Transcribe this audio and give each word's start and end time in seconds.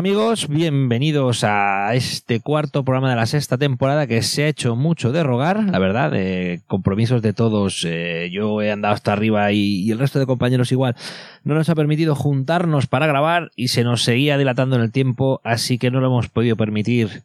Amigos, 0.00 0.48
bienvenidos 0.48 1.44
a 1.44 1.94
este 1.94 2.40
cuarto 2.40 2.84
programa 2.86 3.10
de 3.10 3.16
la 3.16 3.26
sexta 3.26 3.58
temporada 3.58 4.06
que 4.06 4.22
se 4.22 4.44
ha 4.44 4.48
hecho 4.48 4.74
mucho 4.74 5.12
de 5.12 5.22
rogar, 5.22 5.62
la 5.62 5.78
verdad, 5.78 6.10
compromisos 6.66 7.20
de 7.20 7.34
todos. 7.34 7.84
eh, 7.86 8.30
yo 8.32 8.62
he 8.62 8.72
andado 8.72 8.94
hasta 8.94 9.12
arriba 9.12 9.52
y, 9.52 9.90
el 9.90 9.98
resto 9.98 10.18
de 10.18 10.24
compañeros 10.24 10.72
igual. 10.72 10.96
No 11.44 11.54
nos 11.54 11.68
ha 11.68 11.74
permitido 11.74 12.14
juntarnos 12.14 12.86
para 12.86 13.06
grabar 13.06 13.50
y 13.56 13.68
se 13.68 13.84
nos 13.84 14.02
seguía 14.02 14.38
dilatando 14.38 14.76
en 14.76 14.82
el 14.82 14.90
tiempo, 14.90 15.42
así 15.44 15.76
que 15.76 15.90
no 15.90 16.00
lo 16.00 16.06
hemos 16.06 16.30
podido 16.30 16.56
permitir. 16.56 17.22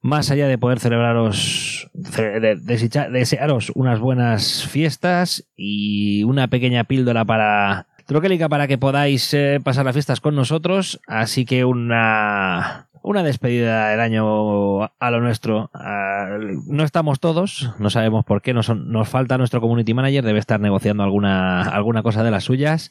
Más 0.00 0.30
allá 0.30 0.46
de 0.46 0.58
poder 0.58 0.78
celebraros, 0.78 1.90
ce- 2.14 2.38
de- 2.38 3.08
desearos 3.10 3.72
unas 3.74 3.98
buenas 3.98 4.64
fiestas 4.68 5.44
y 5.56 6.22
una 6.22 6.46
pequeña 6.46 6.84
píldora 6.84 7.24
para 7.24 7.88
Troquélica 8.06 8.48
para 8.48 8.68
que 8.68 8.78
podáis 8.78 9.34
eh, 9.34 9.60
pasar 9.62 9.84
las 9.84 9.94
fiestas 9.94 10.20
con 10.20 10.34
nosotros. 10.36 11.00
Así 11.08 11.44
que 11.44 11.64
una, 11.64 12.88
una 13.02 13.22
despedida 13.24 13.88
del 13.88 14.00
año 14.00 14.84
a 14.84 15.10
lo 15.10 15.20
nuestro. 15.20 15.70
Ah, 15.74 16.38
no 16.66 16.84
estamos 16.84 17.18
todos, 17.18 17.72
no 17.78 17.90
sabemos 17.90 18.24
por 18.24 18.42
qué. 18.42 18.54
Nos, 18.54 18.68
nos 18.68 19.08
falta 19.08 19.38
nuestro 19.38 19.60
community 19.60 19.92
manager, 19.92 20.24
debe 20.24 20.38
estar 20.38 20.60
negociando 20.60 21.02
alguna, 21.02 21.62
alguna 21.62 22.02
cosa 22.04 22.22
de 22.22 22.30
las 22.30 22.44
suyas. 22.44 22.90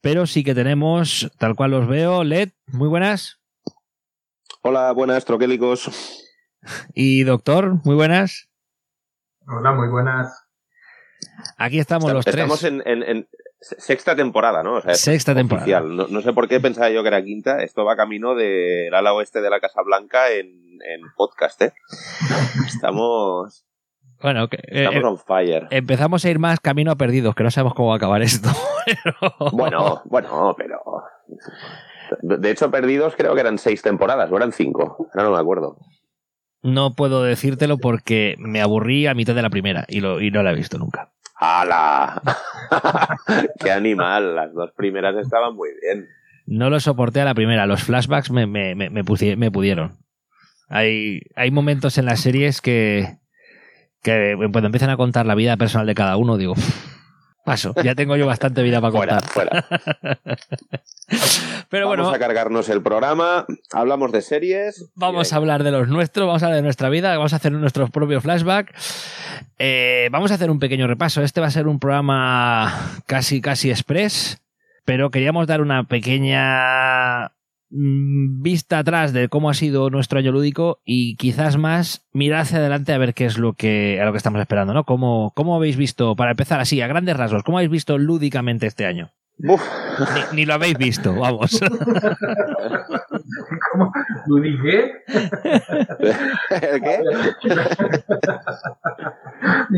Pero 0.00 0.26
sí 0.26 0.44
que 0.44 0.54
tenemos, 0.54 1.32
tal 1.38 1.56
cual 1.56 1.72
los 1.72 1.88
veo, 1.88 2.22
Led, 2.22 2.50
muy 2.68 2.88
buenas. 2.88 3.40
Hola, 4.62 4.92
buenas, 4.92 5.24
troquélicos. 5.24 5.90
Y 6.94 7.24
Doctor, 7.24 7.80
muy 7.84 7.96
buenas. 7.96 8.48
Hola, 9.48 9.72
muy 9.72 9.88
buenas. 9.88 10.38
Aquí 11.56 11.80
estamos 11.80 12.12
los 12.12 12.24
tres. 12.24 12.36
Estamos 12.36 12.62
en, 12.62 12.80
en- 12.86 13.02
en 13.02 13.28
sexta 13.62 14.14
temporada, 14.16 14.62
¿no? 14.62 14.74
O 14.74 14.80
sea, 14.80 14.92
es 14.92 15.00
Sexta 15.00 15.34
temporada. 15.34 15.80
No, 15.80 16.06
no 16.08 16.20
sé 16.20 16.32
por 16.32 16.48
qué 16.48 16.60
pensaba 16.60 16.90
yo 16.90 17.02
que 17.02 17.08
era 17.08 17.22
quinta. 17.22 17.62
Esto 17.62 17.84
va 17.84 17.96
camino 17.96 18.34
del 18.34 18.92
ala 18.92 19.14
oeste 19.14 19.40
de 19.40 19.50
la 19.50 19.60
Casa 19.60 19.82
Blanca 19.82 20.30
en, 20.30 20.46
en 20.82 21.00
podcast, 21.16 21.62
¿eh? 21.62 21.72
Estamos, 22.66 23.64
Bueno, 24.20 24.48
que, 24.48 24.56
eh, 24.56 24.84
estamos 24.84 25.02
eh, 25.02 25.06
on 25.06 25.18
fire. 25.18 25.66
empezamos 25.70 26.24
a 26.24 26.30
ir 26.30 26.38
más 26.38 26.60
camino 26.60 26.90
a 26.90 26.96
perdidos, 26.96 27.34
que 27.34 27.44
no 27.44 27.50
sabemos 27.50 27.74
cómo 27.74 27.88
va 27.88 27.94
a 27.94 27.96
acabar 27.98 28.22
esto. 28.22 28.48
pero- 29.04 29.50
Bueno, 29.52 30.02
bueno, 30.06 30.54
pero... 30.56 30.80
De 32.20 32.50
hecho, 32.50 32.70
perdidos 32.70 33.14
creo 33.16 33.34
que 33.34 33.40
eran 33.40 33.56
seis 33.58 33.80
temporadas, 33.80 34.30
o 34.30 34.36
eran 34.36 34.52
cinco. 34.52 35.08
Ahora 35.14 35.24
no 35.30 35.34
me 35.34 35.40
acuerdo. 35.40 35.78
No 36.62 36.92
puedo 36.94 37.22
decírtelo 37.22 37.78
porque 37.78 38.34
me 38.38 38.60
aburrí 38.60 39.06
a 39.06 39.14
mitad 39.14 39.34
de 39.34 39.42
la 39.42 39.50
primera 39.50 39.84
y, 39.88 40.00
lo, 40.00 40.20
y 40.20 40.30
no 40.30 40.42
la 40.42 40.52
he 40.52 40.54
visto 40.54 40.78
nunca. 40.78 41.11
¡Hala! 41.44 42.22
¡Qué 43.58 43.72
animal! 43.72 44.36
Las 44.36 44.54
dos 44.54 44.70
primeras 44.76 45.16
estaban 45.16 45.56
muy 45.56 45.70
bien. 45.82 46.06
No 46.46 46.70
lo 46.70 46.78
soporté 46.78 47.20
a 47.20 47.24
la 47.24 47.34
primera. 47.34 47.66
Los 47.66 47.82
flashbacks 47.82 48.30
me, 48.30 48.46
me, 48.46 48.76
me, 48.76 48.90
me 48.90 49.50
pudieron. 49.50 49.98
Hay, 50.68 51.20
hay 51.34 51.50
momentos 51.50 51.98
en 51.98 52.04
las 52.06 52.20
series 52.20 52.60
que, 52.60 53.18
que 54.02 54.36
cuando 54.52 54.66
empiezan 54.66 54.90
a 54.90 54.96
contar 54.96 55.26
la 55.26 55.34
vida 55.34 55.56
personal 55.56 55.86
de 55.88 55.96
cada 55.96 56.16
uno, 56.16 56.36
digo, 56.36 56.52
"Uf, 56.52 57.01
paso, 57.44 57.74
ya 57.82 57.94
tengo 57.94 58.16
yo 58.16 58.26
bastante 58.26 58.62
vida 58.62 58.80
para 58.80 58.92
Fuera, 58.92 59.20
contar. 59.20 59.30
fuera. 59.30 59.66
Pero 61.68 61.88
vamos 61.88 62.04
bueno, 62.06 62.14
a 62.14 62.18
cargarnos 62.18 62.68
el 62.68 62.82
programa, 62.82 63.46
hablamos 63.72 64.12
de 64.12 64.22
series. 64.22 64.90
Vamos 64.94 65.32
a 65.32 65.36
hablar 65.36 65.62
de 65.62 65.70
los 65.70 65.88
nuestros, 65.88 66.26
vamos 66.26 66.42
a 66.42 66.46
hablar 66.46 66.56
de 66.56 66.62
nuestra 66.62 66.88
vida, 66.88 67.16
vamos 67.16 67.32
a 67.32 67.36
hacer 67.36 67.52
nuestros 67.52 67.90
propios 67.90 68.22
flashbacks. 68.22 68.72
Eh, 69.58 70.08
vamos 70.10 70.30
a 70.30 70.34
hacer 70.34 70.50
un 70.50 70.58
pequeño 70.58 70.86
repaso. 70.86 71.22
Este 71.22 71.40
va 71.40 71.46
a 71.46 71.50
ser 71.50 71.68
un 71.68 71.78
programa 71.78 73.00
casi, 73.06 73.40
casi 73.40 73.70
express, 73.70 74.42
pero 74.84 75.10
queríamos 75.10 75.46
dar 75.46 75.60
una 75.60 75.84
pequeña 75.84 77.32
vista 77.72 78.78
atrás 78.78 79.12
de 79.12 79.28
cómo 79.28 79.48
ha 79.48 79.54
sido 79.54 79.88
nuestro 79.88 80.18
año 80.18 80.30
lúdico 80.30 80.80
y 80.84 81.16
quizás 81.16 81.56
más 81.56 82.06
mirar 82.12 82.40
hacia 82.40 82.58
adelante 82.58 82.92
a 82.92 82.98
ver 82.98 83.14
qué 83.14 83.24
es 83.24 83.38
lo 83.38 83.54
que, 83.54 83.98
a 84.00 84.04
lo 84.04 84.12
que 84.12 84.18
estamos 84.18 84.40
esperando, 84.40 84.74
¿no? 84.74 84.84
¿Cómo, 84.84 85.32
¿Cómo 85.34 85.56
habéis 85.56 85.76
visto, 85.76 86.14
para 86.14 86.32
empezar 86.32 86.60
así, 86.60 86.80
a 86.82 86.86
grandes 86.86 87.16
rasgos, 87.16 87.42
cómo 87.42 87.58
habéis 87.58 87.70
visto 87.70 87.96
lúdicamente 87.96 88.66
este 88.66 88.84
año? 88.84 89.12
Ni, 89.38 89.56
ni 90.34 90.46
lo 90.46 90.54
habéis 90.54 90.78
visto, 90.78 91.14
vamos. 91.14 91.60
¿Cómo? 93.72 93.92
¿Lo 94.26 94.36
dije? 94.36 94.92
¿El 96.60 96.80
qué? 96.80 97.02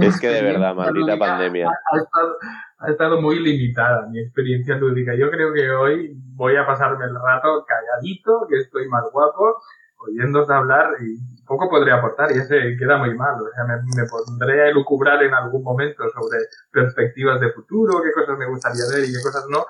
Es 0.02 0.20
que 0.20 0.28
de 0.28 0.42
verdad, 0.42 0.74
maldita 0.74 1.16
pandemia. 1.16 1.68
Ha 1.68 1.96
estado, 1.98 2.36
ha 2.78 2.90
estado 2.90 3.20
muy 3.20 3.38
limitada 3.40 4.06
mi 4.08 4.20
experiencia 4.20 4.76
lúdica. 4.76 5.14
Yo 5.14 5.30
creo 5.30 5.52
que 5.52 5.70
hoy 5.70 6.12
voy 6.34 6.56
a 6.56 6.66
pasarme 6.66 7.04
el 7.04 7.14
rato 7.14 7.64
calladito, 7.66 8.46
que 8.48 8.58
estoy 8.58 8.88
más 8.88 9.04
guapo, 9.12 9.62
oyéndose 10.06 10.52
hablar 10.52 10.90
y 11.00 11.16
poco 11.44 11.68
podré 11.68 11.92
aportar 11.92 12.30
y 12.32 12.38
ese 12.38 12.76
queda 12.78 12.96
muy 12.98 13.14
mal. 13.16 13.34
O 13.40 13.48
sea, 13.54 13.64
me, 13.64 13.76
me 13.96 14.08
pondré 14.08 14.62
a 14.62 14.68
elucubrar 14.68 15.22
en 15.22 15.34
algún 15.34 15.62
momento 15.62 16.04
sobre 16.10 16.38
perspectivas 16.70 17.40
de 17.40 17.52
futuro, 17.52 18.02
qué 18.02 18.12
cosas 18.12 18.38
me 18.38 18.46
gustaría 18.48 18.84
ver 18.92 19.04
y 19.08 19.12
qué 19.12 19.20
cosas 19.22 19.44
no, 19.50 19.64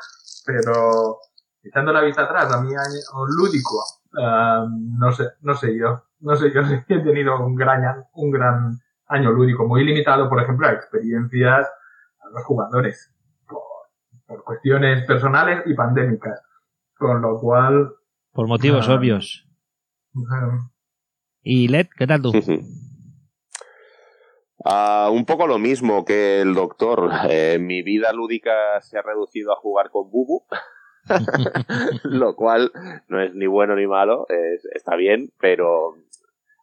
pero 0.46 1.18
echando 1.62 1.92
la 1.92 2.02
vista 2.02 2.22
atrás 2.24 2.52
a 2.52 2.60
mi 2.60 2.68
año 2.74 3.26
lúdico, 3.36 3.82
ah, 4.20 4.66
no 4.68 5.12
sé, 5.12 5.24
no 5.42 5.54
sé 5.54 5.76
yo, 5.76 6.04
no 6.20 6.36
sé 6.36 6.52
yo 6.52 6.62
si 6.66 6.74
he 6.88 7.00
tenido 7.00 7.38
un 7.44 7.54
gran, 7.54 7.82
un 8.12 8.30
gran 8.30 8.78
año 9.08 9.30
lúdico, 9.32 9.66
muy 9.66 9.84
limitado, 9.84 10.28
por 10.28 10.42
ejemplo, 10.42 10.66
a 10.66 10.72
experiencias 10.72 11.66
a 12.20 12.28
los 12.30 12.44
jugadores, 12.44 13.12
por, 13.48 13.62
por 14.26 14.44
cuestiones 14.44 15.04
personales 15.06 15.62
y 15.66 15.74
pandémicas, 15.74 16.40
con 16.96 17.20
lo 17.20 17.38
cual, 17.40 17.92
Por 18.32 18.46
motivos 18.48 18.88
Ah. 18.88 18.94
obvios. 18.94 19.46
¿Y 21.42 21.68
Led, 21.68 21.86
qué 21.96 22.06
tal 22.06 22.22
tú? 22.22 22.32
Ah, 24.66 25.10
un 25.12 25.26
poco 25.26 25.46
lo 25.46 25.58
mismo 25.58 26.06
que 26.06 26.40
el 26.40 26.54
doctor. 26.54 27.10
Eh, 27.28 27.58
mi 27.60 27.82
vida 27.82 28.14
lúdica 28.14 28.80
se 28.80 28.96
ha 28.98 29.02
reducido 29.02 29.52
a 29.52 29.56
jugar 29.56 29.90
con 29.90 30.10
Bubu, 30.10 30.44
lo 32.04 32.34
cual 32.34 32.72
no 33.08 33.20
es 33.20 33.34
ni 33.34 33.46
bueno 33.46 33.76
ni 33.76 33.86
malo, 33.86 34.26
es- 34.30 34.64
está 34.74 34.96
bien, 34.96 35.30
pero 35.38 35.96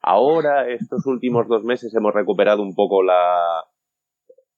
ahora, 0.02 0.68
estos 0.70 1.06
últimos 1.06 1.48
dos 1.48 1.64
meses, 1.64 1.94
hemos 1.94 2.14
recuperado 2.16 2.64
un 2.64 2.74
poco 2.74 3.04
la, 3.04 3.66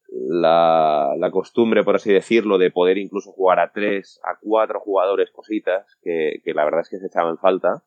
la, 0.10 1.14
la 1.18 1.32
costumbre, 1.32 1.84
por 1.84 1.96
así 1.96 2.14
decirlo, 2.14 2.58
de 2.58 2.72
poder 2.72 2.98
incluso 2.98 3.34
jugar 3.34 3.60
a 3.60 3.74
tres, 3.74 4.22
a 4.24 4.38
cuatro 4.40 4.80
jugadores 4.80 5.32
cositas, 5.32 5.98
que, 6.02 6.40
que 6.46 6.54
la 6.54 6.64
verdad 6.64 6.82
es 6.82 6.90
que 6.90 7.00
se 7.00 7.08
echaban 7.08 7.38
falta 7.40 7.84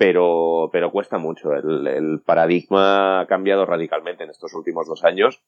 pero, 0.00 0.70
pero 0.72 0.90
cuesta 0.90 1.18
mucho. 1.18 1.52
El, 1.52 1.86
el 1.86 2.22
paradigma 2.24 3.20
ha 3.20 3.26
cambiado 3.26 3.66
radicalmente 3.66 4.24
en 4.24 4.30
estos 4.30 4.54
últimos 4.54 4.88
dos 4.88 5.04
años 5.04 5.42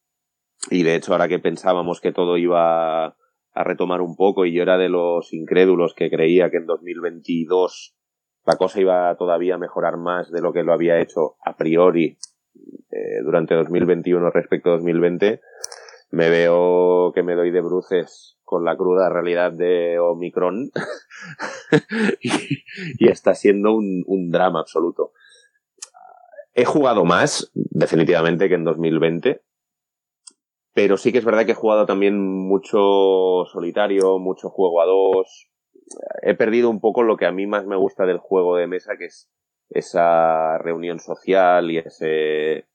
y 0.71 0.83
de 0.83 0.95
hecho 0.95 1.13
ahora 1.13 1.27
que 1.27 1.39
pensábamos 1.39 2.03
que 2.03 2.13
todo 2.13 2.37
iba 2.37 3.07
a 3.07 3.65
retomar 3.65 4.03
un 4.03 4.15
poco 4.15 4.45
y 4.45 4.53
yo 4.53 4.61
era 4.61 4.77
de 4.77 4.91
los 4.91 5.33
incrédulos 5.33 5.95
que 5.95 6.11
creía 6.11 6.51
que 6.51 6.59
en 6.59 6.67
2022 6.67 7.97
la 8.45 8.57
cosa 8.57 8.79
iba 8.79 9.17
todavía 9.17 9.55
a 9.55 9.59
mejorar 9.59 9.97
más 9.97 10.31
de 10.31 10.43
lo 10.43 10.53
que 10.53 10.65
lo 10.65 10.75
había 10.75 11.01
hecho 11.01 11.37
a 11.43 11.57
priori 11.57 12.19
eh, 12.91 13.23
durante 13.25 13.55
2021 13.55 14.31
respecto 14.33 14.69
a 14.69 14.73
2020, 14.75 15.41
me 16.11 16.29
veo 16.29 17.13
que 17.15 17.23
me 17.23 17.37
doy 17.37 17.53
de 17.53 17.63
bruces 17.63 18.37
con 18.53 18.67
la 18.67 18.77
cruda 18.77 19.09
realidad 19.09 19.51
de 19.51 19.99
Omicron 19.99 20.71
y, 22.21 23.09
está 23.09 23.35
siendo 23.35 23.73
un 23.75 24.31
drama 24.31 24.61
absoluto. 24.61 25.13
He 26.53 26.67
jugado 26.67 27.07
más, 27.07 27.51
definitivamente, 27.55 28.51
que 28.51 28.57
en 28.57 28.65
2020. 28.65 29.41
Pero 30.75 30.99
sí 30.99 31.11
que 31.13 31.19
es 31.19 31.25
verdad 31.25 31.47
que 31.47 31.53
he 31.53 31.55
jugado 31.55 31.87
también 31.87 32.21
mucho 32.21 33.47
solitario, 33.51 34.19
mucho 34.19 34.51
juego 34.51 34.83
a 34.83 34.87
dos. 34.87 35.51
He 36.23 36.35
perdido 36.35 36.69
un 36.69 36.81
poco 36.81 37.03
lo 37.03 37.17
que 37.17 37.25
a 37.25 37.33
mí 37.33 37.47
más 37.47 37.67
me 37.67 37.77
gusta 37.77 38.05
del 38.05 38.19
juego 38.19 38.57
de 38.57 38.67
mesa, 38.67 38.99
que 38.99 39.07
es 39.07 39.31
esa 39.71 40.59
reunión 40.59 40.99
social 40.99 41.71
y 41.71 41.79
ese 41.79 42.67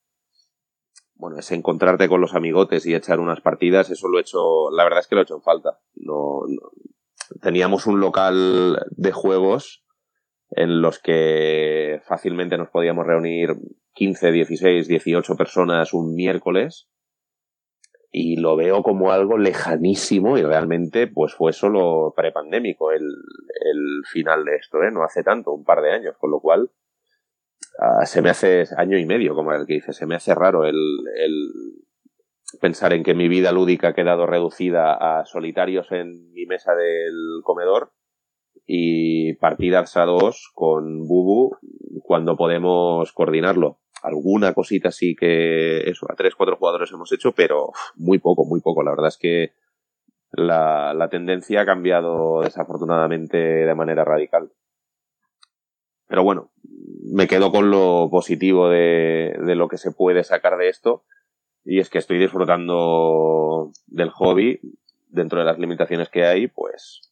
bueno, 1.17 1.37
ese 1.39 1.55
encontrarte 1.55 2.07
con 2.07 2.21
los 2.21 2.35
amigotes 2.35 2.85
y 2.85 2.93
echar 2.93 3.19
unas 3.19 3.41
partidas, 3.41 3.89
eso 3.89 4.07
lo 4.07 4.17
he 4.17 4.21
hecho, 4.21 4.69
la 4.71 4.83
verdad 4.83 4.99
es 4.99 5.07
que 5.07 5.15
lo 5.15 5.21
he 5.21 5.23
hecho 5.23 5.35
en 5.35 5.41
falta. 5.41 5.79
No, 5.95 6.41
teníamos 7.41 7.87
un 7.87 7.99
local 7.99 8.85
de 8.91 9.11
juegos 9.11 9.83
en 10.51 10.81
los 10.81 10.99
que 10.99 12.01
fácilmente 12.05 12.57
nos 12.57 12.69
podíamos 12.69 13.05
reunir 13.05 13.49
15, 13.93 14.31
16, 14.31 14.87
18 14.87 15.35
personas 15.35 15.93
un 15.93 16.13
miércoles 16.13 16.87
y 18.11 18.37
lo 18.37 18.55
veo 18.55 18.83
como 18.83 19.11
algo 19.11 19.37
lejanísimo 19.37 20.37
y 20.37 20.43
realmente 20.43 21.07
pues 21.07 21.33
fue 21.33 21.51
solo 21.51 22.13
prepandémico 22.15 22.91
el, 22.91 23.03
el 23.03 24.03
final 24.09 24.45
de 24.45 24.55
esto, 24.55 24.81
¿eh? 24.83 24.91
no 24.91 25.03
hace 25.03 25.23
tanto, 25.23 25.51
un 25.51 25.65
par 25.65 25.81
de 25.81 25.91
años, 25.91 26.15
con 26.17 26.31
lo 26.31 26.39
cual 26.39 26.71
uh, 27.79 28.06
se 28.06 28.21
me 28.21 28.29
hace 28.29 28.65
año 28.77 28.97
y 28.97 29.06
medio, 29.06 29.35
como 29.35 29.51
el 29.53 29.65
que 29.65 29.75
dice, 29.75 29.94
se 29.94 30.06
me 30.06 30.15
hace 30.15 30.33
raro 30.35 30.65
el, 30.65 30.75
el 31.15 31.51
pensar 32.62 32.94
en 32.94 33.03
que 33.03 33.13
mi 33.13 33.27
vida 33.27 33.51
lúdica 33.51 33.89
ha 33.89 33.94
quedado 33.94 34.25
reducida 34.25 34.94
a 34.94 35.25
solitarios 35.25 35.91
en 35.91 36.31
mi 36.33 36.45
mesa 36.45 36.74
del 36.75 37.41
comedor 37.44 37.91
y 38.65 39.33
partidas 39.35 39.95
a 39.97 40.06
dos 40.06 40.51
con 40.53 41.07
Bubu 41.07 41.57
cuando 42.03 42.35
podemos 42.35 43.12
coordinarlo. 43.13 43.79
Alguna 44.03 44.53
cosita 44.53 44.91
sí 44.91 45.15
que 45.15 45.89
eso, 45.89 46.06
a 46.09 46.15
tres, 46.15 46.35
cuatro 46.35 46.56
jugadores 46.56 46.91
hemos 46.91 47.12
hecho, 47.12 47.31
pero 47.31 47.71
muy 47.95 48.19
poco, 48.19 48.45
muy 48.45 48.62
poco. 48.62 48.83
La 48.83 48.91
verdad 48.91 49.07
es 49.07 49.18
que 49.18 49.53
la, 50.31 50.94
la 50.94 51.09
tendencia 51.09 51.62
ha 51.62 51.65
cambiado 51.65 52.41
desafortunadamente 52.41 53.38
de 53.38 53.75
manera 53.75 54.06
radical. 54.06 54.51
Pero 56.07 56.24
bueno, 56.24 56.51
me 57.12 57.27
quedo 57.27 57.51
con 57.51 57.69
lo 57.69 58.09
positivo 58.09 58.69
de, 58.69 59.36
de 59.45 59.56
lo 59.56 59.68
que 59.68 59.77
se 59.77 59.92
puede 59.92 60.24
sacar 60.24 60.57
de 60.57 60.69
esto 60.69 61.04
y 61.69 61.80
es 61.80 61.89
que 61.89 61.98
estoy 61.98 62.18
disfrutando 62.18 63.71
del 63.88 64.09
hobby 64.12 64.62
dentro 65.09 65.39
de 65.39 65.45
las 65.45 65.59
limitaciones 65.59 66.07
que 66.07 66.25
hay, 66.25 66.48
pues 66.48 67.12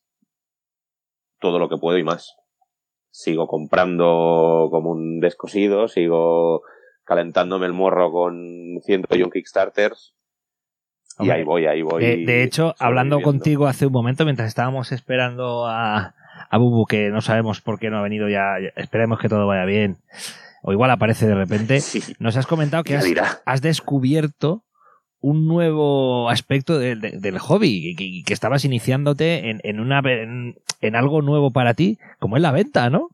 todo 1.39 1.59
lo 1.59 1.67
que 1.67 1.77
puedo 1.77 1.97
y 1.97 2.03
más. 2.03 2.37
Sigo 3.11 3.47
comprando 3.47 4.69
como 4.71 4.91
un 4.91 5.19
descosido, 5.19 5.89
sigo 5.89 6.61
calentándome 7.03 7.65
el 7.65 7.73
morro 7.73 8.11
con 8.11 8.79
101 8.81 9.29
Kickstarters. 9.29 10.15
y 11.19 11.29
ahí 11.29 11.43
voy, 11.43 11.65
ahí 11.65 11.81
voy. 11.81 12.01
De, 12.01 12.25
de 12.25 12.43
hecho, 12.43 12.75
hablando 12.79 13.19
contigo 13.19 13.67
hace 13.67 13.85
un 13.85 13.91
momento, 13.91 14.23
mientras 14.23 14.47
estábamos 14.47 14.93
esperando 14.93 15.65
a, 15.67 16.15
a 16.49 16.57
Bubu, 16.57 16.85
que 16.85 17.09
no 17.09 17.21
sabemos 17.21 17.61
por 17.61 17.79
qué 17.79 17.89
no 17.89 17.97
ha 17.99 18.03
venido 18.03 18.29
ya, 18.29 18.57
esperemos 18.75 19.19
que 19.19 19.29
todo 19.29 19.47
vaya 19.47 19.65
bien, 19.65 19.97
o 20.63 20.71
igual 20.71 20.91
aparece 20.91 21.27
de 21.27 21.35
repente, 21.35 21.79
Sí. 21.81 22.01
nos 22.19 22.37
has 22.37 22.47
comentado 22.47 22.83
que 22.83 22.97
has, 23.45 23.61
descubierto 23.61 24.63
un 25.21 25.47
nuevo 25.47 26.29
aspecto 26.29 26.77
de- 26.77 26.95
de- 26.95 27.17
del 27.19 27.39
hobby 27.39 27.95
que, 27.95 28.23
que 28.25 28.33
estabas 28.33 28.63
iniciándote 28.65 29.49
en, 29.49 29.59
en 29.63 29.79
una 29.79 29.99
en, 30.05 30.55
en 30.81 30.95
algo 30.95 31.21
nuevo 31.21 31.51
para 31.51 31.73
ti, 31.73 31.97
como 32.19 32.35
es 32.37 32.41
la 32.43 32.51
venta, 32.51 32.89
¿no? 32.89 33.09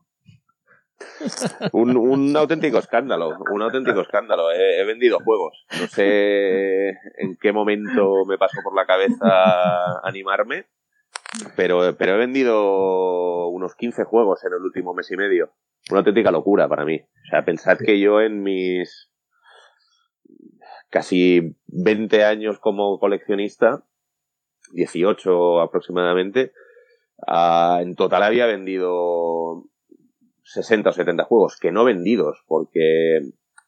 Un, 1.72 1.96
un 1.96 2.36
auténtico 2.36 2.78
escándalo, 2.78 3.36
un 3.52 3.62
auténtico 3.62 4.00
escándalo. 4.02 4.52
He, 4.52 4.80
he 4.80 4.84
vendido 4.84 5.18
juegos. 5.20 5.64
No 5.80 5.86
sé 5.88 6.90
en 7.18 7.36
qué 7.40 7.52
momento 7.52 8.24
me 8.26 8.38
pasó 8.38 8.58
por 8.62 8.74
la 8.76 8.86
cabeza 8.86 9.98
animarme, 10.04 10.66
pero, 11.56 11.96
pero 11.96 12.14
he 12.14 12.18
vendido 12.18 13.48
unos 13.48 13.74
15 13.74 14.04
juegos 14.04 14.44
en 14.44 14.52
el 14.52 14.62
último 14.62 14.94
mes 14.94 15.10
y 15.10 15.16
medio. 15.16 15.52
Una 15.90 16.00
auténtica 16.00 16.30
locura 16.30 16.68
para 16.68 16.84
mí. 16.84 17.00
O 17.00 17.26
sea, 17.30 17.44
pensad 17.44 17.78
que 17.78 17.98
yo 17.98 18.20
en 18.20 18.42
mis 18.42 19.10
casi 20.90 21.56
20 21.68 22.24
años 22.24 22.58
como 22.58 22.98
coleccionista, 22.98 23.84
18 24.74 25.60
aproximadamente, 25.60 26.52
ah, 27.26 27.80
en 27.80 27.96
total 27.96 28.22
había 28.22 28.46
vendido 28.46 29.64
60 30.44 30.90
o 30.90 30.92
70 30.92 31.24
juegos, 31.24 31.58
que 31.58 31.72
no 31.72 31.84
vendidos, 31.84 32.44
porque 32.46 33.20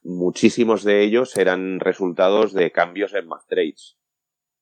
muchísimos 0.03 0.83
de 0.83 1.01
ellos 1.01 1.35
eran 1.35 1.79
resultados 1.79 2.53
de 2.53 2.71
cambios 2.71 3.13
en 3.15 3.27
Math 3.27 3.47
Trades. 3.47 3.97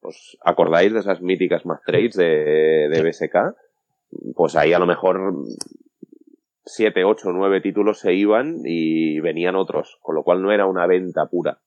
¿Os 0.04 0.38
acordáis 0.44 0.94
de 0.94 1.00
esas 1.00 1.22
míticas 1.22 1.66
Math 1.66 1.84
Trades 1.86 2.16
de, 2.16 2.90
de 2.90 3.02
BSK? 3.02 3.56
Pues 4.36 4.56
ahí 4.56 4.74
a 4.74 4.80
lo 4.80 4.86
mejor 4.86 5.46
7, 6.66 7.04
8, 7.04 7.32
9 7.34 7.62
títulos 7.62 8.00
se 8.00 8.14
iban 8.14 8.62
y 8.66 9.20
venían 9.20 9.56
otros, 9.56 9.98
con 10.02 10.16
lo 10.16 10.24
cual 10.24 10.42
no 10.42 10.52
era 10.52 10.66
una 10.66 10.88
venta 10.88 11.28
pura. 11.28 11.62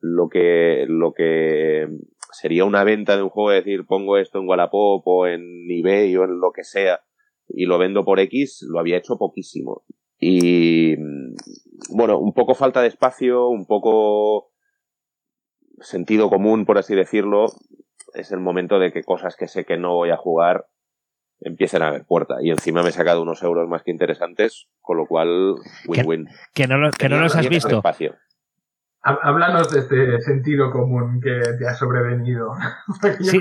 Lo 0.00 0.28
que, 0.28 0.84
lo 0.88 1.12
que 1.12 1.86
sería 2.32 2.64
una 2.64 2.82
venta 2.82 3.16
de 3.16 3.22
un 3.22 3.28
juego, 3.28 3.52
es 3.52 3.64
decir, 3.64 3.86
pongo 3.86 4.18
esto 4.18 4.38
en 4.38 4.48
Wallapop 4.48 5.02
o 5.06 5.26
en 5.26 5.42
eBay 5.70 6.16
o 6.16 6.24
en 6.24 6.40
lo 6.40 6.50
que 6.52 6.64
sea, 6.64 7.00
y 7.48 7.66
lo 7.66 7.78
vendo 7.78 8.04
por 8.04 8.18
X, 8.18 8.66
lo 8.68 8.80
había 8.80 8.96
hecho 8.96 9.16
poquísimo. 9.16 9.84
Y 10.18 10.96
mm, 10.96 11.96
bueno, 11.96 12.18
un 12.18 12.32
poco 12.32 12.54
falta 12.54 12.80
de 12.82 12.88
espacio, 12.88 13.48
un 13.48 13.66
poco 13.66 14.51
sentido 15.82 16.30
común, 16.30 16.64
por 16.66 16.78
así 16.78 16.94
decirlo. 16.94 17.46
Es 18.14 18.30
el 18.32 18.40
momento 18.40 18.78
de 18.78 18.92
que 18.92 19.02
cosas 19.04 19.36
que 19.36 19.48
sé 19.48 19.64
que 19.64 19.76
no 19.78 19.94
voy 19.94 20.10
a 20.10 20.16
jugar 20.16 20.66
empiecen 21.40 21.82
a 21.82 21.90
ver 21.90 22.04
puerta. 22.06 22.36
Y 22.42 22.50
encima 22.50 22.82
me 22.82 22.90
he 22.90 22.92
sacado 22.92 23.22
unos 23.22 23.42
euros 23.42 23.68
más 23.68 23.82
que 23.82 23.90
interesantes, 23.90 24.68
con 24.80 24.96
lo 24.96 25.06
cual, 25.06 25.54
win-win. 25.88 26.28
Que 26.54 26.66
no, 26.66 26.78
lo- 26.78 26.90
que 26.92 27.08
no 27.08 27.18
los 27.20 27.34
has 27.34 27.48
visto. 27.48 27.76
espacio. 27.78 28.14
Há- 29.04 29.18
Háblanos 29.22 29.68
de 29.72 29.80
este 29.80 30.20
sentido 30.20 30.70
común 30.70 31.20
que 31.20 31.40
te 31.58 31.66
ha 31.66 31.74
sobrevenido. 31.74 32.52
Sí, 33.20 33.40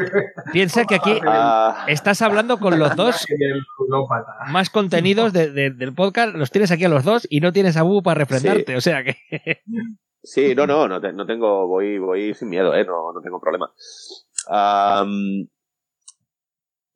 Piensa 0.51 0.85
que 0.85 0.95
aquí 0.95 1.19
Ah, 1.27 1.85
estás 1.87 2.23
hablando 2.23 2.57
con 2.57 2.79
los 2.79 2.95
dos 2.95 3.27
más 4.51 4.69
contenidos 4.71 5.33
de- 5.33 5.51
de- 5.51 5.69
del 5.69 5.93
podcast, 5.93 6.33
los 6.35 6.49
tienes 6.49 6.71
aquí 6.71 6.85
a 6.85 6.89
los 6.89 7.03
dos 7.03 7.27
y 7.29 7.41
no 7.41 7.51
tienes 7.53 7.77
a 7.77 7.83
Bubu 7.83 8.01
para 8.01 8.19
refrendarte, 8.19 8.75
o 8.75 8.81
sea 8.81 9.03
que... 9.03 9.15
Sí, 10.23 10.53
no, 10.55 10.67
no, 10.67 10.87
no, 10.87 11.01
te- 11.01 11.13
no 11.13 11.25
tengo, 11.25 11.67
voy, 11.67 11.97
voy 11.97 12.33
sin 12.33 12.49
miedo, 12.49 12.73
eh, 12.75 12.85
no, 12.85 13.11
no 13.11 13.21
tengo 13.21 13.39
problema. 13.39 13.71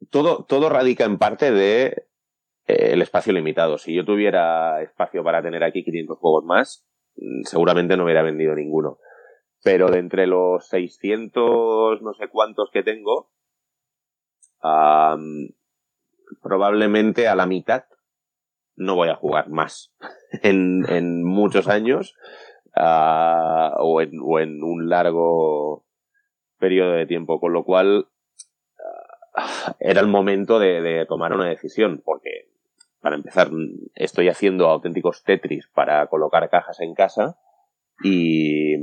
Todo, 0.10 0.46
todo 0.46 0.70
radica 0.70 1.06
en 1.06 1.18
parte 1.18 1.52
de 1.52 1.86
eh, 2.68 2.92
el 2.94 3.02
espacio 3.02 3.34
limitado. 3.34 3.78
Si 3.78 3.94
yo 3.96 4.06
tuviera 4.06 4.82
espacio 4.82 5.24
para 5.24 5.42
tener 5.42 5.64
aquí 5.64 5.84
500 5.84 6.18
juegos 6.20 6.46
más, 6.46 6.86
mm, 7.18 7.44
seguramente 7.44 7.98
no 7.98 8.06
hubiera 8.06 8.24
vendido 8.24 8.56
ninguno. 8.56 9.00
Pero 9.64 9.90
de 9.90 10.00
entre 10.00 10.28
los 10.28 10.68
600 10.70 12.02
no 12.02 12.14
sé 12.14 12.30
cuántos 12.30 12.70
que 12.72 12.84
tengo, 12.84 13.32
probablemente 16.42 17.28
a 17.28 17.36
la 17.36 17.46
mitad 17.46 17.84
no 18.76 18.96
voy 18.96 19.10
a 19.10 19.16
jugar 19.16 19.50
más 19.50 19.94
en, 20.44 20.86
en 20.90 21.24
muchos 21.24 21.68
años 21.68 22.16
ah, 22.76 23.76
o, 23.80 24.02
en, 24.02 24.12
o 24.22 24.40
en 24.40 24.64
un 24.64 24.90
largo 24.90 25.86
periodo 26.60 26.94
de 26.94 27.06
tiempo, 27.06 27.40
con 27.40 27.54
lo 27.54 27.64
cual 27.64 28.08
ah, 29.36 29.76
era 29.80 30.02
el 30.02 30.08
momento 30.08 30.60
de, 30.60 30.82
de 30.82 31.06
tomar 31.06 31.34
una 31.34 31.48
decisión, 31.48 32.02
porque 32.04 32.50
para 33.06 33.18
empezar 33.18 33.52
estoy 33.94 34.30
haciendo 34.30 34.68
auténticos 34.68 35.24
Tetris 35.24 35.68
para 35.68 36.08
colocar 36.08 36.50
cajas 36.50 36.80
en 36.80 36.96
casa 36.96 37.38
y, 38.04 38.74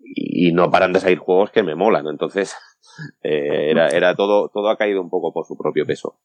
y 0.00 0.52
no 0.52 0.70
paran 0.70 0.92
de 0.92 0.98
salir 0.98 1.18
juegos 1.18 1.52
que 1.52 1.62
me 1.62 1.76
molan, 1.76 2.08
entonces 2.08 2.56
eh, 3.22 3.70
era, 3.70 3.88
era 3.88 4.16
todo, 4.16 4.48
todo 4.48 4.68
ha 4.68 4.76
caído 4.76 5.00
un 5.00 5.10
poco 5.10 5.32
por 5.32 5.46
su 5.46 5.56
propio 5.56 5.86
peso. 5.86 6.18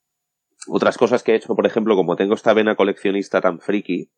Otras 0.67 0.98
cosas 0.98 1.21
que 1.21 1.33
he 1.33 1.36
hecho, 1.36 1.55
por 1.55 1.65
ejemplo, 1.67 1.95
como 1.95 2.15
tengo 2.15 2.33
esta 2.33 2.53
vena 2.53 2.75
coleccionista 2.75 3.39
tan 3.39 3.60
friki, 3.60 4.10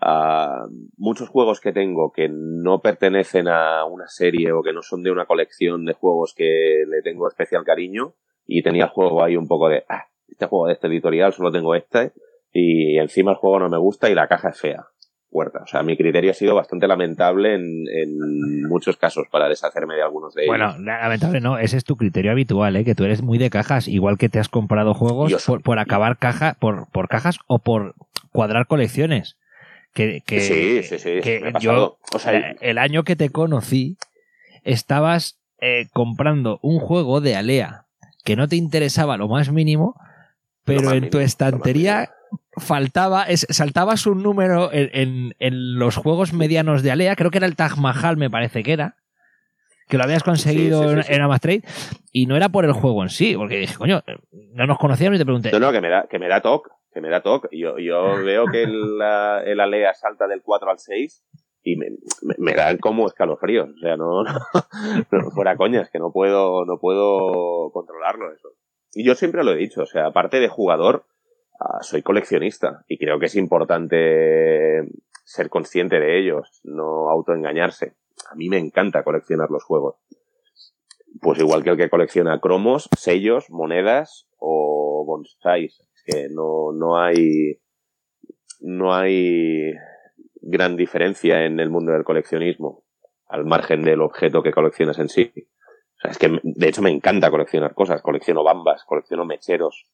ah, 0.00 0.66
muchos 0.96 1.28
juegos 1.28 1.60
que 1.60 1.72
tengo 1.72 2.12
que 2.12 2.28
no 2.30 2.80
pertenecen 2.80 3.48
a 3.48 3.84
una 3.84 4.08
serie 4.08 4.52
o 4.52 4.62
que 4.62 4.72
no 4.72 4.82
son 4.82 5.02
de 5.02 5.10
una 5.10 5.26
colección 5.26 5.84
de 5.84 5.94
juegos 5.94 6.34
que 6.36 6.84
le 6.88 7.02
tengo 7.02 7.28
especial 7.28 7.64
cariño 7.64 8.14
y 8.46 8.62
tenía 8.62 8.84
el 8.84 8.90
juego 8.90 9.22
ahí 9.22 9.36
un 9.36 9.48
poco 9.48 9.68
de, 9.68 9.84
ah, 9.88 10.06
este 10.28 10.46
juego 10.46 10.66
de 10.66 10.74
este 10.74 10.86
editorial 10.88 11.32
solo 11.32 11.50
tengo 11.52 11.74
este 11.74 12.12
y 12.52 12.98
encima 12.98 13.32
el 13.32 13.36
juego 13.36 13.58
no 13.60 13.68
me 13.68 13.78
gusta 13.78 14.08
y 14.10 14.14
la 14.14 14.28
caja 14.28 14.50
es 14.50 14.60
fea. 14.60 14.86
Puerta. 15.28 15.58
O 15.64 15.66
sea, 15.66 15.82
mi 15.82 15.96
criterio 15.98 16.30
ha 16.30 16.34
sido 16.34 16.54
bastante 16.54 16.86
lamentable 16.86 17.54
en, 17.56 17.84
en 17.92 18.62
muchos 18.68 18.96
casos 18.96 19.26
para 19.30 19.48
deshacerme 19.48 19.94
de 19.96 20.02
algunos 20.02 20.32
de 20.34 20.44
ellos. 20.44 20.56
Bueno, 20.56 20.78
lamentable 20.78 21.40
no, 21.40 21.58
ese 21.58 21.76
es 21.76 21.84
tu 21.84 21.96
criterio 21.96 22.30
habitual, 22.30 22.74
¿eh? 22.76 22.84
que 22.84 22.94
tú 22.94 23.04
eres 23.04 23.22
muy 23.22 23.36
de 23.36 23.50
cajas, 23.50 23.88
igual 23.88 24.16
que 24.16 24.28
te 24.30 24.38
has 24.38 24.48
comprado 24.48 24.94
juegos 24.94 25.32
soy- 25.42 25.56
por, 25.56 25.62
por 25.62 25.78
acabar 25.78 26.16
caja, 26.16 26.56
por, 26.58 26.88
por 26.90 27.08
cajas 27.08 27.38
o 27.48 27.58
por 27.58 27.94
cuadrar 28.32 28.66
colecciones. 28.66 29.36
Que, 29.96 30.20
que, 30.26 30.40
sí, 30.40 30.82
sí, 30.82 30.98
sí. 30.98 31.20
que 31.22 31.40
me 31.40 31.48
ha 31.54 31.58
yo, 31.58 31.98
o 32.12 32.18
sea, 32.18 32.36
eh, 32.36 32.56
el 32.60 32.76
año 32.78 33.02
que 33.02 33.16
te 33.16 33.30
conocí, 33.30 33.96
estabas 34.62 35.38
eh, 35.60 35.86
comprando 35.92 36.58
un 36.62 36.78
juego 36.80 37.20
de 37.22 37.34
Alea 37.34 37.86
que 38.24 38.36
no 38.36 38.46
te 38.46 38.56
interesaba 38.56 39.16
lo 39.16 39.26
más 39.28 39.50
mínimo, 39.50 39.94
pero 40.64 40.82
más 40.82 40.88
en 40.92 40.94
mínimo, 40.96 41.10
tu 41.12 41.18
estantería 41.20 42.10
faltaba, 42.58 43.22
es- 43.24 43.46
saltabas 43.50 44.06
un 44.06 44.22
número 44.22 44.70
en, 44.72 44.90
en- 44.92 45.34
en 45.38 45.78
los 45.78 45.96
juegos 45.96 46.32
medianos 46.34 46.82
de 46.82 46.90
Alea, 46.90 47.16
creo 47.16 47.30
que 47.30 47.38
era 47.38 47.46
el 47.46 47.56
Taj 47.56 47.76
Mahal, 47.78 48.16
me 48.18 48.28
parece 48.28 48.62
que 48.62 48.72
era, 48.74 48.96
que 49.88 49.96
lo 49.96 50.04
habías 50.04 50.22
conseguido 50.24 50.82
Sí, 50.82 50.88
sí, 50.96 51.02
sí, 51.04 51.08
en- 51.12 51.14
en 51.16 51.22
Amastrade, 51.22 51.62
y 52.12 52.26
no 52.26 52.36
era 52.36 52.48
por 52.50 52.64
el 52.64 52.72
juego 52.72 53.02
en 53.02 53.08
sí, 53.10 53.34
porque 53.36 53.58
dije, 53.60 53.76
coño, 53.76 54.02
no 54.52 54.66
nos 54.66 54.78
conocíamos 54.78 55.16
y 55.16 55.18
te 55.20 55.24
pregunté, 55.24 55.52
No, 55.52 55.58
no, 55.60 55.72
que 55.72 55.80
me 55.80 55.88
da, 55.88 56.06
que 56.10 56.18
me 56.18 56.28
da 56.28 56.40
toque, 56.42 56.68
que 56.96 57.02
me 57.02 57.10
da 57.10 57.20
toque. 57.20 57.48
Yo, 57.52 57.78
yo 57.78 58.16
veo 58.24 58.46
que 58.46 58.62
el, 58.62 58.96
la- 58.98 59.42
el 59.44 59.60
Alea 59.60 59.92
salta 59.94 60.26
del 60.26 60.42
4 60.42 60.70
al 60.70 60.78
6 60.78 61.22
y 61.62 61.76
me, 61.76 61.90
me, 62.22 62.34
me 62.38 62.54
dan 62.54 62.78
como 62.78 63.06
escalofríos. 63.06 63.68
O 63.68 63.78
sea, 63.78 63.96
no, 63.96 64.22
no, 64.24 64.32
no, 65.10 65.30
fuera 65.30 65.56
coñas, 65.56 65.90
que 65.90 65.98
no 65.98 66.10
puedo, 66.12 66.64
no 66.64 66.78
puedo 66.78 67.70
controlarlo 67.72 68.32
eso. 68.32 68.48
Y 68.94 69.04
yo 69.04 69.14
siempre 69.14 69.44
lo 69.44 69.52
he 69.52 69.56
dicho, 69.56 69.82
o 69.82 69.86
sea, 69.86 70.06
aparte 70.06 70.40
de 70.40 70.48
jugador, 70.48 71.04
ah, 71.60 71.82
soy 71.82 72.00
coleccionista 72.02 72.84
y 72.88 72.96
creo 72.98 73.18
que 73.18 73.26
es 73.26 73.34
importante 73.36 74.82
ser 75.24 75.50
consciente 75.50 76.00
de 76.00 76.18
ellos, 76.18 76.60
no 76.64 77.10
autoengañarse. 77.10 77.94
A 78.30 78.34
mí 78.36 78.48
me 78.48 78.58
encanta 78.58 79.04
coleccionar 79.04 79.50
los 79.50 79.64
juegos. 79.64 79.96
Pues 81.20 81.38
igual 81.40 81.62
que 81.64 81.70
el 81.70 81.76
que 81.76 81.90
colecciona 81.90 82.40
cromos, 82.40 82.88
sellos, 82.96 83.50
monedas 83.50 84.28
o 84.38 85.04
bonsáis. 85.06 85.80
Que 86.06 86.28
no, 86.30 86.72
no 86.72 86.98
hay. 86.98 87.60
No 88.60 88.94
hay 88.94 89.72
gran 90.40 90.76
diferencia 90.76 91.44
en 91.44 91.60
el 91.60 91.70
mundo 91.70 91.92
del 91.92 92.04
coleccionismo, 92.04 92.84
al 93.26 93.44
margen 93.44 93.82
del 93.82 94.00
objeto 94.00 94.42
que 94.42 94.52
coleccionas 94.52 94.98
en 94.98 95.08
sí. 95.08 95.32
O 95.36 96.00
sea, 96.00 96.10
es 96.10 96.18
que 96.18 96.40
de 96.42 96.68
hecho 96.68 96.82
me 96.82 96.90
encanta 96.90 97.30
coleccionar 97.30 97.74
cosas. 97.74 98.02
Colecciono 98.02 98.44
bambas, 98.44 98.84
colecciono 98.84 99.24
mecheros. 99.24 99.90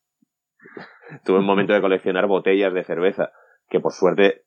Tuve 1.24 1.38
un 1.38 1.46
momento 1.46 1.72
de 1.72 1.80
coleccionar 1.80 2.26
botellas 2.26 2.72
de 2.74 2.84
cerveza, 2.84 3.32
que 3.68 3.80
por 3.80 3.92
suerte 3.92 4.44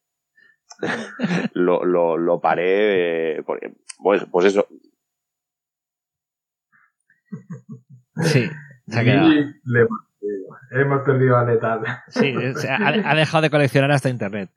lo, 1.54 1.84
lo, 1.84 2.18
lo 2.18 2.40
paré. 2.40 3.38
eh, 3.38 3.44
porque, 3.44 3.74
pues, 4.02 4.26
pues 4.32 4.46
eso, 4.46 4.68
sí, 8.24 8.46
se 8.88 9.00
ha 9.00 9.04
quedado. 9.04 9.30
Le 10.72 10.82
hemos 10.82 11.04
perdido. 11.04 11.38
A 11.38 11.46
Letal. 11.46 11.82
Sí, 12.08 12.34
ha, 12.70 13.12
ha 13.12 13.16
dejado 13.16 13.42
de 13.42 13.50
coleccionar 13.50 13.92
hasta 13.92 14.10
internet. 14.10 14.50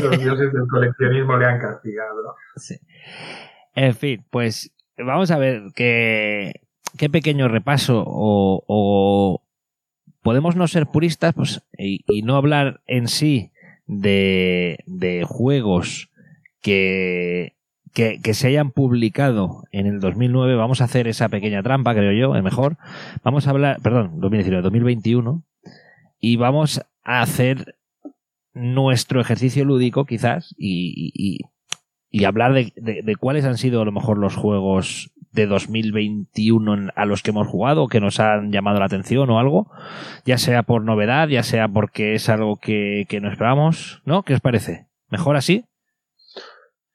Los 0.00 0.18
dioses 0.18 0.52
del 0.52 0.68
coleccionismo 0.70 1.36
le 1.36 1.46
han 1.46 1.60
castigado. 1.60 2.36
Sí. 2.56 2.78
En 3.74 3.94
fin, 3.94 4.24
pues 4.30 4.72
vamos 4.96 5.30
a 5.30 5.38
ver 5.38 5.62
qué, 5.74 6.62
qué 6.96 7.10
pequeño 7.10 7.48
repaso 7.48 8.04
o, 8.06 8.64
o 8.66 9.42
podemos 10.22 10.56
no 10.56 10.68
ser 10.68 10.86
puristas 10.86 11.34
pues, 11.34 11.62
y, 11.76 12.04
y 12.06 12.22
no 12.22 12.36
hablar 12.36 12.80
en 12.86 13.08
sí 13.08 13.52
de, 13.86 14.78
de 14.86 15.24
juegos 15.24 16.10
que, 16.60 17.57
que, 18.22 18.34
se 18.34 18.46
hayan 18.48 18.70
publicado 18.70 19.64
en 19.72 19.86
el 19.86 19.98
2009. 19.98 20.54
Vamos 20.54 20.80
a 20.80 20.84
hacer 20.84 21.08
esa 21.08 21.28
pequeña 21.28 21.62
trampa, 21.62 21.94
creo 21.94 22.12
yo, 22.12 22.36
es 22.36 22.42
mejor. 22.44 22.76
Vamos 23.24 23.46
a 23.46 23.50
hablar, 23.50 23.80
perdón, 23.82 24.20
2019, 24.20 24.62
2021 24.62 25.42
y 26.20 26.36
vamos 26.36 26.80
a 27.02 27.22
hacer 27.22 27.74
nuestro 28.54 29.20
ejercicio 29.20 29.64
lúdico 29.64 30.04
quizás 30.04 30.54
y, 30.58 31.12
y- 31.14 32.24
hablar 32.24 32.52
de, 32.54 32.72
de- 32.76 33.02
de 33.02 33.16
cuáles 33.16 33.44
han 33.44 33.58
sido 33.58 33.82
a 33.82 33.84
lo 33.84 33.92
mejor 33.92 34.18
los 34.18 34.34
juegos 34.36 35.10
de 35.32 35.46
2021 35.46 36.74
en- 36.74 36.90
a 36.96 37.04
los 37.04 37.22
que 37.22 37.30
hemos 37.30 37.46
jugado 37.46 37.86
que 37.88 38.00
nos 38.00 38.18
han 38.20 38.50
llamado 38.52 38.78
la 38.80 38.86
atención 38.86 39.28
o 39.30 39.38
algo, 39.38 39.70
ya 40.24 40.38
sea 40.38 40.62
por 40.62 40.82
novedad, 40.84 41.28
ya 41.28 41.42
sea 41.42 41.68
porque 41.68 42.14
es 42.14 42.28
algo 42.28 42.56
que, 42.56 43.06
que 43.08 43.20
no 43.20 43.30
esperamos, 43.30 44.02
¿no? 44.04 44.22
¿Qué 44.22 44.34
os 44.34 44.40
parece? 44.40 44.86
¿Mejor 45.10 45.36
así? 45.36 45.64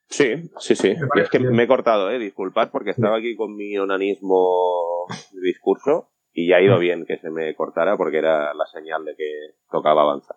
Sí, 0.08 0.50
sí, 0.58 0.76
sí. 0.76 0.94
Es 1.16 1.28
que 1.30 1.38
me 1.40 1.64
he 1.64 1.66
cortado, 1.66 2.10
¿eh? 2.10 2.18
Disculpad 2.18 2.70
porque 2.70 2.90
estaba 2.90 3.16
aquí 3.18 3.34
con 3.36 3.56
mi 3.56 3.76
onanismo 3.78 5.06
discurso 5.42 6.10
y 6.32 6.48
ya 6.48 6.56
ha 6.56 6.62
ido 6.62 6.78
bien 6.78 7.04
que 7.06 7.18
se 7.18 7.30
me 7.30 7.54
cortara 7.54 7.96
porque 7.96 8.18
era 8.18 8.54
la 8.54 8.66
señal 8.66 9.04
de 9.04 9.16
que 9.16 9.30
tocaba 9.70 10.02
avanzar. 10.02 10.36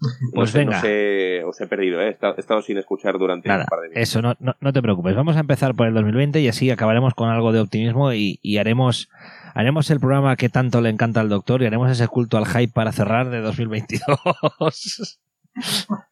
No 0.00 0.06
Pues 0.32 0.50
sé, 0.50 0.58
venga. 0.60 0.76
no 0.76 0.80
sé, 0.80 1.42
os 1.44 1.60
he 1.60 1.66
perdido, 1.66 2.00
¿eh? 2.00 2.16
He 2.22 2.40
estado, 2.40 2.62
sin 2.62 2.78
escuchar 2.78 3.18
durante 3.18 3.48
Nada, 3.48 3.62
un 3.62 3.66
par 3.66 3.80
de 3.80 3.88
minutos. 3.88 4.02
eso, 4.08 4.22
no, 4.22 4.36
no, 4.38 4.54
no 4.60 4.72
te 4.72 4.80
preocupes. 4.80 5.16
Vamos 5.16 5.36
a 5.36 5.40
empezar 5.40 5.74
por 5.74 5.88
el 5.88 5.94
2020 5.94 6.40
y 6.40 6.46
así 6.46 6.70
acabaremos 6.70 7.14
con 7.14 7.28
algo 7.30 7.50
de 7.50 7.58
optimismo 7.58 8.12
y, 8.12 8.38
y 8.40 8.58
haremos, 8.58 9.08
haremos 9.54 9.90
el 9.90 9.98
programa 9.98 10.36
que 10.36 10.48
tanto 10.50 10.80
le 10.82 10.90
encanta 10.90 11.20
al 11.20 11.28
doctor 11.28 11.62
y 11.62 11.66
haremos 11.66 11.90
ese 11.90 12.06
culto 12.06 12.36
al 12.38 12.46
hype 12.46 12.72
para 12.72 12.92
cerrar 12.92 13.28
de 13.28 13.40
2022. 13.40 15.18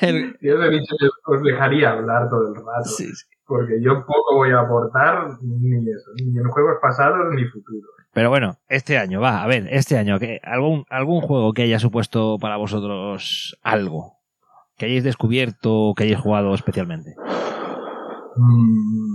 El- 0.00 0.36
Yo 0.40 0.58
os 0.58 0.64
he 0.64 0.70
dicho 0.70 0.94
que 0.98 1.08
os 1.26 1.42
dejaría 1.42 1.90
hablar 1.90 2.28
todo 2.28 2.48
el 2.48 2.54
rato. 2.56 2.84
sí, 2.88 3.06
sí. 3.06 3.26
Porque 3.44 3.82
yo 3.82 4.06
poco 4.06 4.36
voy 4.36 4.50
a 4.52 4.60
aportar 4.60 5.26
ni 5.42 5.76
eso, 5.90 6.10
ni 6.24 6.38
en 6.38 6.48
juegos 6.48 6.76
pasados 6.80 7.18
ni 7.34 7.44
futuros. 7.44 7.90
Pero 8.14 8.30
bueno, 8.30 8.56
este 8.68 8.96
año, 8.98 9.20
va, 9.20 9.42
a 9.42 9.46
ver, 9.46 9.66
este 9.70 9.98
año, 9.98 10.18
que 10.18 10.40
algún, 10.44 10.84
algún 10.88 11.20
juego 11.20 11.52
que 11.52 11.62
haya 11.62 11.78
supuesto 11.78 12.38
para 12.40 12.56
vosotros 12.56 13.58
algo, 13.62 14.18
que 14.78 14.86
hayáis 14.86 15.04
descubierto 15.04 15.74
o 15.74 15.94
que 15.94 16.04
hayáis 16.04 16.20
jugado 16.20 16.54
especialmente. 16.54 17.14
Mm. 18.36 19.11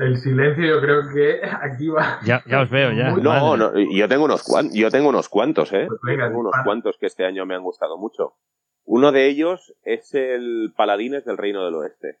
El 0.00 0.16
silencio 0.16 0.66
yo 0.66 0.80
creo 0.80 1.02
que 1.12 1.40
aquí 1.62 1.88
va. 1.88 2.20
Ya, 2.24 2.42
ya 2.46 2.60
os 2.60 2.70
veo, 2.70 2.92
ya. 2.92 3.10
No, 3.10 3.56
no, 3.56 3.72
yo 3.78 4.08
tengo 4.08 4.24
unos 4.24 4.42
cuantos, 4.42 4.74
yo 4.74 4.90
tengo 4.90 5.08
unos 5.08 5.28
cuantos, 5.28 5.72
¿eh? 5.72 5.86
Pues 5.88 6.00
venga, 6.02 6.26
tengo 6.28 6.40
unos 6.40 6.54
cuantos 6.64 6.96
que 6.98 7.06
este 7.06 7.24
año 7.24 7.46
me 7.46 7.54
han 7.54 7.62
gustado 7.62 7.96
mucho. 7.98 8.36
Uno 8.84 9.12
de 9.12 9.26
ellos 9.26 9.74
es 9.82 10.14
el 10.14 10.72
Paladines 10.76 11.24
del 11.24 11.36
Reino 11.36 11.64
del 11.64 11.74
Oeste. 11.74 12.18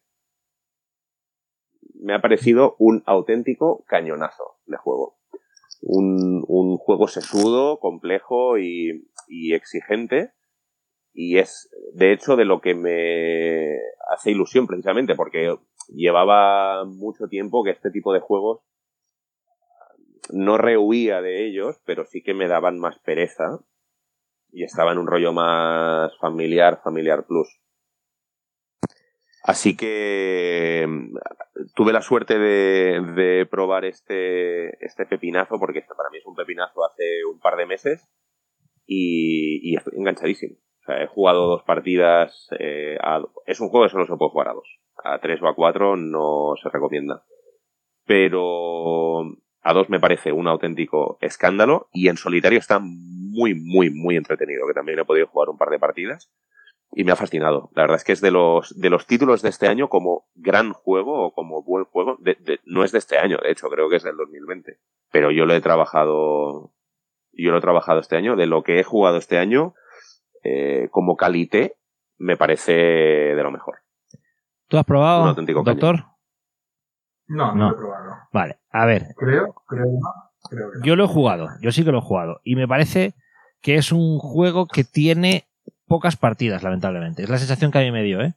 Me 1.94 2.14
ha 2.14 2.20
parecido 2.20 2.76
un 2.78 3.02
auténtico 3.06 3.84
cañonazo 3.86 4.58
de 4.66 4.76
juego. 4.76 5.16
Un, 5.80 6.44
un 6.46 6.76
juego 6.76 7.08
sesudo, 7.08 7.78
complejo 7.78 8.58
y, 8.58 9.08
y 9.28 9.54
exigente. 9.54 10.32
Y 11.14 11.38
es, 11.38 11.70
de 11.94 12.12
hecho, 12.12 12.36
de 12.36 12.44
lo 12.44 12.60
que 12.60 12.74
me 12.74 13.78
hace 14.10 14.30
ilusión 14.30 14.66
precisamente, 14.66 15.14
porque 15.14 15.56
llevaba 15.88 16.84
mucho 16.84 17.28
tiempo 17.28 17.64
que 17.64 17.70
este 17.70 17.90
tipo 17.90 18.12
de 18.12 18.20
juegos 18.20 18.60
no 20.30 20.58
rehuía 20.58 21.20
de 21.22 21.46
ellos, 21.46 21.80
pero 21.84 22.04
sí 22.04 22.22
que 22.22 22.34
me 22.34 22.48
daban 22.48 22.78
más 22.78 22.98
pereza 22.98 23.60
y 24.50 24.64
estaba 24.64 24.92
en 24.92 24.98
un 24.98 25.06
rollo 25.06 25.32
más 25.32 26.16
familiar, 26.18 26.80
familiar 26.82 27.26
plus. 27.26 27.48
Así 29.42 29.76
que 29.76 30.84
mm, 30.86 31.16
tuve 31.74 31.92
la 31.92 32.02
suerte 32.02 32.38
de, 32.38 33.46
probar 33.50 33.84
este, 33.84 34.84
este 34.84 35.06
pepinazo, 35.06 35.58
porque 35.58 35.78
este 35.78 35.94
para 35.94 36.10
mí 36.10 36.18
es 36.18 36.26
un 36.26 36.34
pepinazo 36.34 36.84
hace 36.84 37.24
un 37.24 37.40
par 37.40 37.56
de 37.56 37.66
meses 37.66 38.08
y, 38.86 39.76
estoy 39.76 39.94
enganchadísimo. 39.96 40.56
O 40.56 40.84
sea, 40.84 41.02
he 41.02 41.06
jugado 41.06 41.46
dos 41.46 41.62
partidas. 41.62 42.48
eh, 42.58 42.98
es 43.46 43.60
un 43.60 43.68
juego 43.68 43.86
que 43.86 43.92
solo 43.92 44.06
se 44.06 44.16
puede 44.16 44.30
jugar 44.30 44.48
a 44.48 44.54
dos. 44.54 44.77
A 45.04 45.18
tres 45.20 45.40
o 45.42 45.48
a 45.48 45.54
cuatro 45.54 45.96
no 45.96 46.54
se 46.62 46.68
recomienda. 46.68 47.24
Pero 48.06 49.22
a 49.62 49.72
dos 49.74 49.88
me 49.90 50.00
parece 50.00 50.32
un 50.32 50.48
auténtico 50.48 51.18
escándalo 51.20 51.88
y 51.92 52.08
en 52.08 52.16
solitario 52.16 52.58
está 52.58 52.78
muy, 52.80 53.54
muy, 53.54 53.90
muy 53.90 54.16
entretenido, 54.16 54.66
que 54.66 54.74
también 54.74 54.98
he 54.98 55.04
podido 55.04 55.26
jugar 55.26 55.50
un 55.50 55.58
par 55.58 55.68
de 55.70 55.78
partidas 55.78 56.30
y 56.92 57.04
me 57.04 57.12
ha 57.12 57.16
fascinado. 57.16 57.68
La 57.74 57.82
verdad 57.82 57.96
es 57.96 58.04
que 58.04 58.12
es 58.12 58.20
de 58.22 58.30
los, 58.30 58.74
de 58.80 58.88
los 58.88 59.06
títulos 59.06 59.42
de 59.42 59.50
este 59.50 59.68
año 59.68 59.88
como 59.88 60.26
gran 60.34 60.72
juego 60.72 61.26
o 61.26 61.32
como 61.32 61.62
buen 61.62 61.84
juego. 61.84 62.16
De- 62.18 62.38
de- 62.40 62.60
no 62.64 62.82
es 62.82 62.92
de 62.92 62.98
este 62.98 63.18
año, 63.18 63.36
de 63.42 63.50
hecho, 63.50 63.68
creo 63.68 63.90
que 63.90 63.96
es 63.96 64.02
del 64.04 64.16
2020. 64.16 64.78
Pero 65.12 65.30
yo 65.30 65.44
lo 65.44 65.54
he 65.54 65.60
trabajado, 65.60 66.72
yo 67.32 67.50
lo 67.52 67.58
he 67.58 67.62
trabajado 67.62 68.00
este 68.00 68.16
año. 68.16 68.36
De 68.36 68.46
lo 68.46 68.62
que 68.62 68.80
he 68.80 68.84
jugado 68.84 69.18
este 69.18 69.36
año, 69.36 69.74
eh, 70.42 70.88
como 70.90 71.16
calité, 71.16 71.76
me 72.16 72.38
parece 72.38 72.72
de 72.72 73.42
lo 73.42 73.50
mejor. 73.50 73.80
¿Tú 74.68 74.78
has 74.78 74.84
probado, 74.84 75.22
Un 75.22 75.28
auténtico 75.30 75.64
cañón. 75.64 75.78
doctor? 75.80 76.04
No, 77.28 77.54
no, 77.54 77.54
No. 77.54 77.70
lo 77.70 77.76
he 77.76 77.78
probado. 77.78 78.10
Vale, 78.32 78.58
a 78.70 78.86
ver, 78.86 79.14
Creo, 79.16 79.54
creo, 79.66 79.84
no, 79.86 80.48
creo 80.50 80.70
que 80.72 80.78
no. 80.78 80.84
yo 80.84 80.96
lo 80.96 81.04
he 81.04 81.08
jugado, 81.08 81.48
yo 81.60 81.72
sí 81.72 81.84
que 81.84 81.92
lo 81.92 81.98
he 81.98 82.02
jugado 82.02 82.40
y 82.44 82.56
me 82.56 82.66
parece 82.68 83.14
que 83.60 83.74
es 83.76 83.92
un 83.92 84.18
juego 84.18 84.66
que 84.66 84.84
tiene 84.84 85.44
pocas 85.86 86.16
partidas, 86.16 86.62
lamentablemente. 86.62 87.22
Es 87.22 87.28
la 87.28 87.38
sensación 87.38 87.70
que 87.70 87.78
a 87.78 87.82
mí 87.82 87.90
me 87.90 88.02
dio, 88.02 88.20
¿eh? 88.20 88.34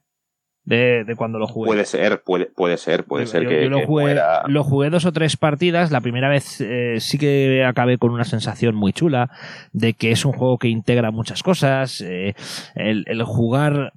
de, 0.64 1.02
de 1.04 1.16
cuando 1.16 1.38
lo 1.40 1.46
jugué. 1.48 1.66
Puede 1.66 1.84
ser, 1.84 2.22
puede, 2.22 2.46
puede 2.46 2.76
ser, 2.76 3.04
puede 3.04 3.24
Yo- 3.24 3.30
ser 3.30 3.42
yo- 3.42 3.48
que, 3.48 3.62
yo 3.64 3.68
lo, 3.70 3.78
que 3.80 3.86
jugué, 3.86 4.04
fuera- 4.04 4.42
lo 4.46 4.62
jugué 4.62 4.90
dos 4.90 5.04
o 5.06 5.12
tres 5.12 5.36
partidas. 5.36 5.90
La 5.90 6.00
primera 6.00 6.28
vez 6.28 6.60
eh, 6.60 6.96
sí 7.00 7.18
que 7.18 7.64
acabé 7.64 7.98
con 7.98 8.10
una 8.12 8.22
sensación 8.24 8.74
muy 8.76 8.92
chula 8.92 9.28
de 9.72 9.94
que 9.94 10.12
es 10.12 10.24
un 10.24 10.32
juego 10.32 10.58
que 10.58 10.68
integra 10.68 11.10
muchas 11.10 11.42
cosas. 11.42 12.00
eh, 12.00 12.34
el, 12.76 13.04
el 13.08 13.22
jugar 13.24 13.92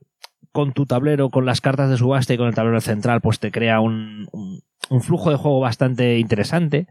con 0.55 0.71
tu 0.71 0.85
tablero, 0.85 1.31
con 1.31 1.45
las 1.45 1.59
cartas 1.59 1.89
de 1.89 1.97
subasta 1.97 2.33
y 2.33 2.37
con 2.37 2.47
el 2.47 2.55
tablero 2.55 2.79
central, 2.79 3.19
pues 3.19 3.39
te 3.39 3.51
crea 3.51 3.81
un, 3.81 4.29
flujo 5.01 5.29
de 5.29 5.35
juego 5.35 5.59
bastante 5.59 6.17
interesante. 6.17 6.87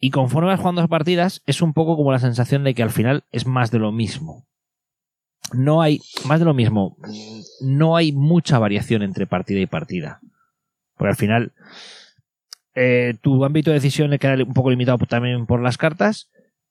Y 0.00 0.08
conforme 0.08 0.48
vas 0.48 0.58
jugando 0.58 0.80
las 0.80 0.88
partidas, 0.88 1.42
es 1.44 1.60
un 1.60 1.74
poco 1.74 1.94
como 1.94 2.12
la 2.12 2.18
sensación 2.18 2.64
de 2.64 2.72
que 2.72 2.82
al 2.82 2.90
final 2.90 3.24
es 3.32 3.46
más 3.46 3.70
de 3.70 3.80
lo 3.80 3.92
mismo. 3.92 4.46
No 5.52 5.82
hay, 5.82 6.00
más 6.24 6.38
de 6.38 6.46
lo 6.46 6.54
mismo, 6.54 6.96
no 7.60 7.96
hay 7.96 8.12
mucha 8.12 8.58
variación 8.58 9.02
entre 9.02 9.26
partida 9.26 9.60
y 9.60 9.66
partida. 9.66 10.20
Porque 10.96 11.10
al 11.10 11.16
final 11.16 11.52
eh, 12.74 13.12
tu 13.20 13.44
ámbito 13.44 13.70
de 13.70 13.74
decisión 13.74 14.08
le 14.08 14.18
queda 14.18 14.42
un 14.42 14.54
poco 14.54 14.70
limitado 14.70 14.96
también 15.06 15.44
por 15.44 15.60
las 15.60 15.76
cartas, 15.76 16.30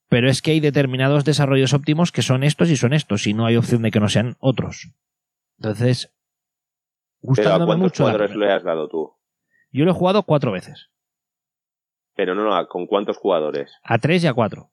pero 0.10 0.28
es 0.28 0.42
que 0.42 0.52
hay 0.52 0.60
determinados 0.60 1.24
desarrollos 1.24 1.74
óptimos 1.74 2.12
que 2.12 2.24
son 2.24 2.44
estos 2.44 2.72
y 2.72 2.78
son 2.78 2.94
estos, 2.94 3.28
y 3.28 3.36
no 3.36 3.46
hay 3.46 3.58
opción 3.58 3.84
de 3.84 3.92
que 3.92 4.00
no 4.00 4.10
sean 4.10 4.38
otros. 4.40 4.90
Entonces, 5.58 6.14
Pero 7.22 7.32
¿a 7.32 7.58
gustándome 7.58 7.76
mucho. 7.78 8.04
cuadros 8.04 8.30
primera. 8.32 8.52
le 8.52 8.58
has 8.58 8.64
dado 8.64 8.88
tú? 8.88 9.14
Yo 9.72 9.86
lo 9.86 9.92
he 9.92 9.94
jugado 9.94 10.24
cuatro 10.24 10.52
veces, 10.52 10.90
Pero 12.16 12.34
no, 12.36 12.44
no, 12.44 12.68
¿con 12.68 12.86
cuántos 12.88 13.18
jugadores? 13.18 13.74
a 13.84 13.98
tres 13.98 14.24
y 14.24 14.28
a 14.28 14.34
cuatro. 14.34 14.72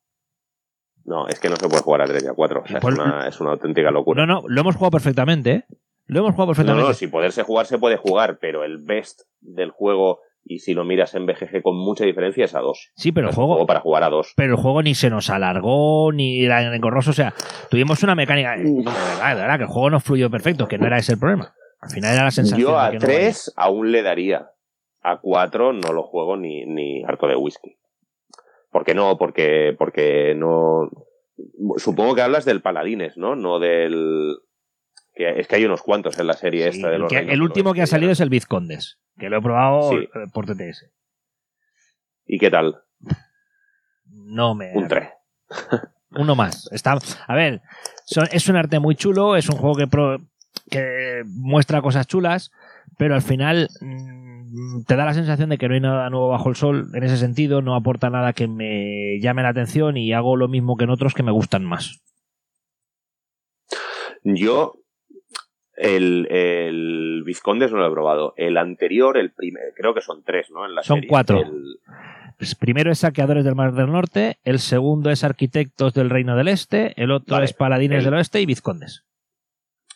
No, 1.05 1.27
es 1.27 1.41
que 1.41 1.49
no 1.49 1.57
se 1.57 1.69
puede 1.69 1.83
jugar 1.83 2.03
a 2.03 2.07
3 2.07 2.23
y 2.23 2.27
a 2.29 2.33
4. 2.33 2.62
O 2.62 2.67
sea, 2.69 2.79
es, 2.79 2.85
una, 2.85 3.27
es 3.27 3.41
una 3.41 3.51
auténtica 3.51 3.91
locura. 3.91 4.25
No, 4.25 4.35
no, 4.43 4.49
lo 4.49 4.61
hemos 4.61 4.77
jugado 4.77 4.93
perfectamente, 4.93 5.51
¿eh? 5.51 5.65
Lo 6.07 6.21
hemos 6.21 6.31
jugado 6.31 6.53
No, 6.53 6.55
perfectamente. 6.55 6.89
no, 6.89 6.95
si 6.95 7.09
poderse 7.09 7.43
jugar 7.43 7.67
se 7.67 7.77
puede 7.79 7.97
jugar, 7.97 8.39
pero 8.41 8.62
el 8.62 8.79
best 8.79 9.23
del 9.41 9.71
juego, 9.73 10.21
y 10.45 10.59
si 10.59 10.75
lo 10.75 10.85
miras 10.85 11.15
en 11.15 11.27
BGG 11.27 11.63
con 11.63 11.77
mucha 11.77 12.05
diferencia, 12.05 12.45
es 12.45 12.55
a 12.55 12.61
2. 12.61 12.91
Sí, 12.97 13.13
pero 13.13 13.29
el 13.29 13.31
un 13.31 13.37
juego, 13.47 13.67
para 13.67 13.81
jugar 13.81 14.03
a 14.05 14.09
2. 14.11 14.35
pero 14.37 14.55
el 14.55 14.61
juego 14.61 14.83
ni 14.83 14.95
se 14.95 15.09
nos 15.11 15.31
alargó, 15.31 16.11
ni 16.13 16.45
era 16.45 16.75
engorroso. 16.75 17.11
O 17.11 17.15
sea, 17.15 17.33
tuvimos 17.71 18.03
una 18.03 18.15
mecánica. 18.15 18.57
De 18.57 18.65
verdad, 18.83 19.35
de 19.37 19.41
verdad, 19.41 19.57
que 19.59 19.63
el 19.65 19.69
juego 19.71 19.91
no 19.91 20.01
fluyó 20.01 20.31
perfecto, 20.31 20.67
que 20.69 20.79
no 20.79 20.87
era 20.87 20.99
ese 20.99 21.13
el 21.13 21.19
problema. 21.19 21.55
Al 21.81 21.91
final 21.91 22.15
era 22.15 22.25
la 22.25 22.31
sensación. 22.31 22.61
Yo 22.69 22.73
de 22.73 22.79
a 22.87 22.93
no 22.93 22.99
3 22.99 23.53
aún 23.57 23.93
le 23.93 24.03
daría. 24.03 24.49
A 25.05 25.19
4 25.21 25.73
no 25.73 25.93
lo 25.93 26.05
juego 26.05 26.37
ni, 26.37 26.65
ni 26.65 27.03
harto 27.05 27.27
de 27.27 27.35
whisky. 27.37 27.77
¿Por 28.71 28.85
qué 28.85 28.95
no? 28.95 29.19
Porque, 29.19 29.75
porque 29.79 30.35
no. 30.37 30.89
Supongo 31.77 32.15
que 32.15 32.23
hablas 32.23 32.45
del 32.45 32.63
Paladines, 32.63 33.17
¿no? 33.17 33.35
No 33.37 33.59
del. 33.59 34.37
Que 35.15 35.41
es 35.41 35.47
que 35.49 35.57
hay 35.57 35.65
unos 35.65 35.83
cuantos 35.83 36.19
en 36.19 36.27
la 36.27 36.35
serie 36.35 36.71
Sí, 36.71 36.79
esta 36.79 36.89
de 36.89 36.95
el, 36.97 37.01
los. 37.03 37.11
que- 37.11 37.17
reinos 37.19 37.35
el 37.35 37.43
último 37.43 37.75
que 37.75 37.83
ha 37.83 37.87
salido 37.87 38.13
es 38.13 38.21
el 38.21 38.29
Vizcondes, 38.31 38.99
que 39.19 39.28
lo 39.28 39.38
he 39.38 39.42
probado 39.42 39.90
Sí. 39.90 39.97
eh, 39.97 40.09
por 40.33 40.47
TTS. 40.47 40.90
¿Y 42.26 42.38
qué 42.38 42.50
tal? 42.50 42.83
No 44.04 44.54
me. 44.54 44.73
Un 44.75 44.88
3. 44.88 45.09
Uno 46.11 46.35
más. 46.35 46.69
Está, 46.73 46.99
a 47.26 47.35
ver, 47.35 47.62
son- 48.04 48.28
es 48.33 48.49
un 48.49 48.57
arte 48.57 48.78
muy 48.78 48.95
chulo, 48.97 49.37
es 49.37 49.49
un 49.49 49.57
juego 49.57 49.76
que, 49.76 49.87
pro- 49.87 50.19
que 50.71 51.23
muestra 51.26 51.81
cosas 51.83 52.07
chulas, 52.07 52.50
pero 52.99 53.14
al 53.14 53.23
final 53.23 53.69
mm, 53.81 54.83
te 54.85 54.97
da 54.97 55.04
la 55.07 55.14
sensación 55.14 55.49
de 55.49 55.57
que 55.59 55.69
no 55.69 55.75
hay 55.75 55.81
nada 55.81 56.11
nuevo 56.11 56.28
bajo 56.28 56.50
el 56.50 56.57
sol 56.57 56.90
en 56.95 57.02
ese 57.02 57.16
sentido, 57.16 57.62
no 57.62 57.75
aporta 57.75 58.11
nada 58.11 58.35
que 58.35 58.47
me 58.47 59.19
llame 59.21 59.42
la 59.42 59.49
atención 59.50 59.97
y 59.97 60.12
hago 60.12 60.37
lo 60.37 60.49
mismo 60.49 60.76
que 60.76 60.85
en 60.85 60.90
otros 60.90 61.14
que 61.14 61.23
me 61.23 61.33
gustan 61.33 61.64
más. 61.64 62.02
Yo. 64.25 64.75
El, 65.83 66.27
el 66.31 67.23
Vizcondes 67.25 67.73
no 67.73 67.79
lo 67.79 67.89
he 67.89 67.91
probado. 67.91 68.35
El 68.37 68.57
anterior, 68.57 69.17
el 69.19 69.33
primer, 69.33 69.73
creo 69.77 69.95
que 69.95 70.01
son 70.01 70.23
tres, 70.25 70.51
¿no? 70.51 70.65
En 70.65 70.75
la 70.75 70.83
Son 70.83 70.97
serie. 70.99 71.09
cuatro. 71.09 71.39
El- 71.41 71.79
Pues 72.39 72.55
primero 72.55 72.91
es 72.91 73.01
Saqueadores 73.01 73.45
del 73.45 73.55
Mar 73.55 73.73
del 73.73 73.91
Norte, 73.93 74.39
el 74.45 74.59
segundo 74.59 75.11
es 75.11 75.23
Arquitectos 75.25 75.93
del 75.95 76.11
Reino 76.11 76.37
del 76.37 76.49
Este, 76.49 76.93
el 77.01 77.11
otro 77.12 77.35
Vale, 77.35 77.45
es 77.45 77.53
Paladines 77.53 77.99
el- 77.99 78.05
del 78.07 78.15
Oeste 78.15 78.41
y 78.41 78.47
Vizcondes. 78.47 79.05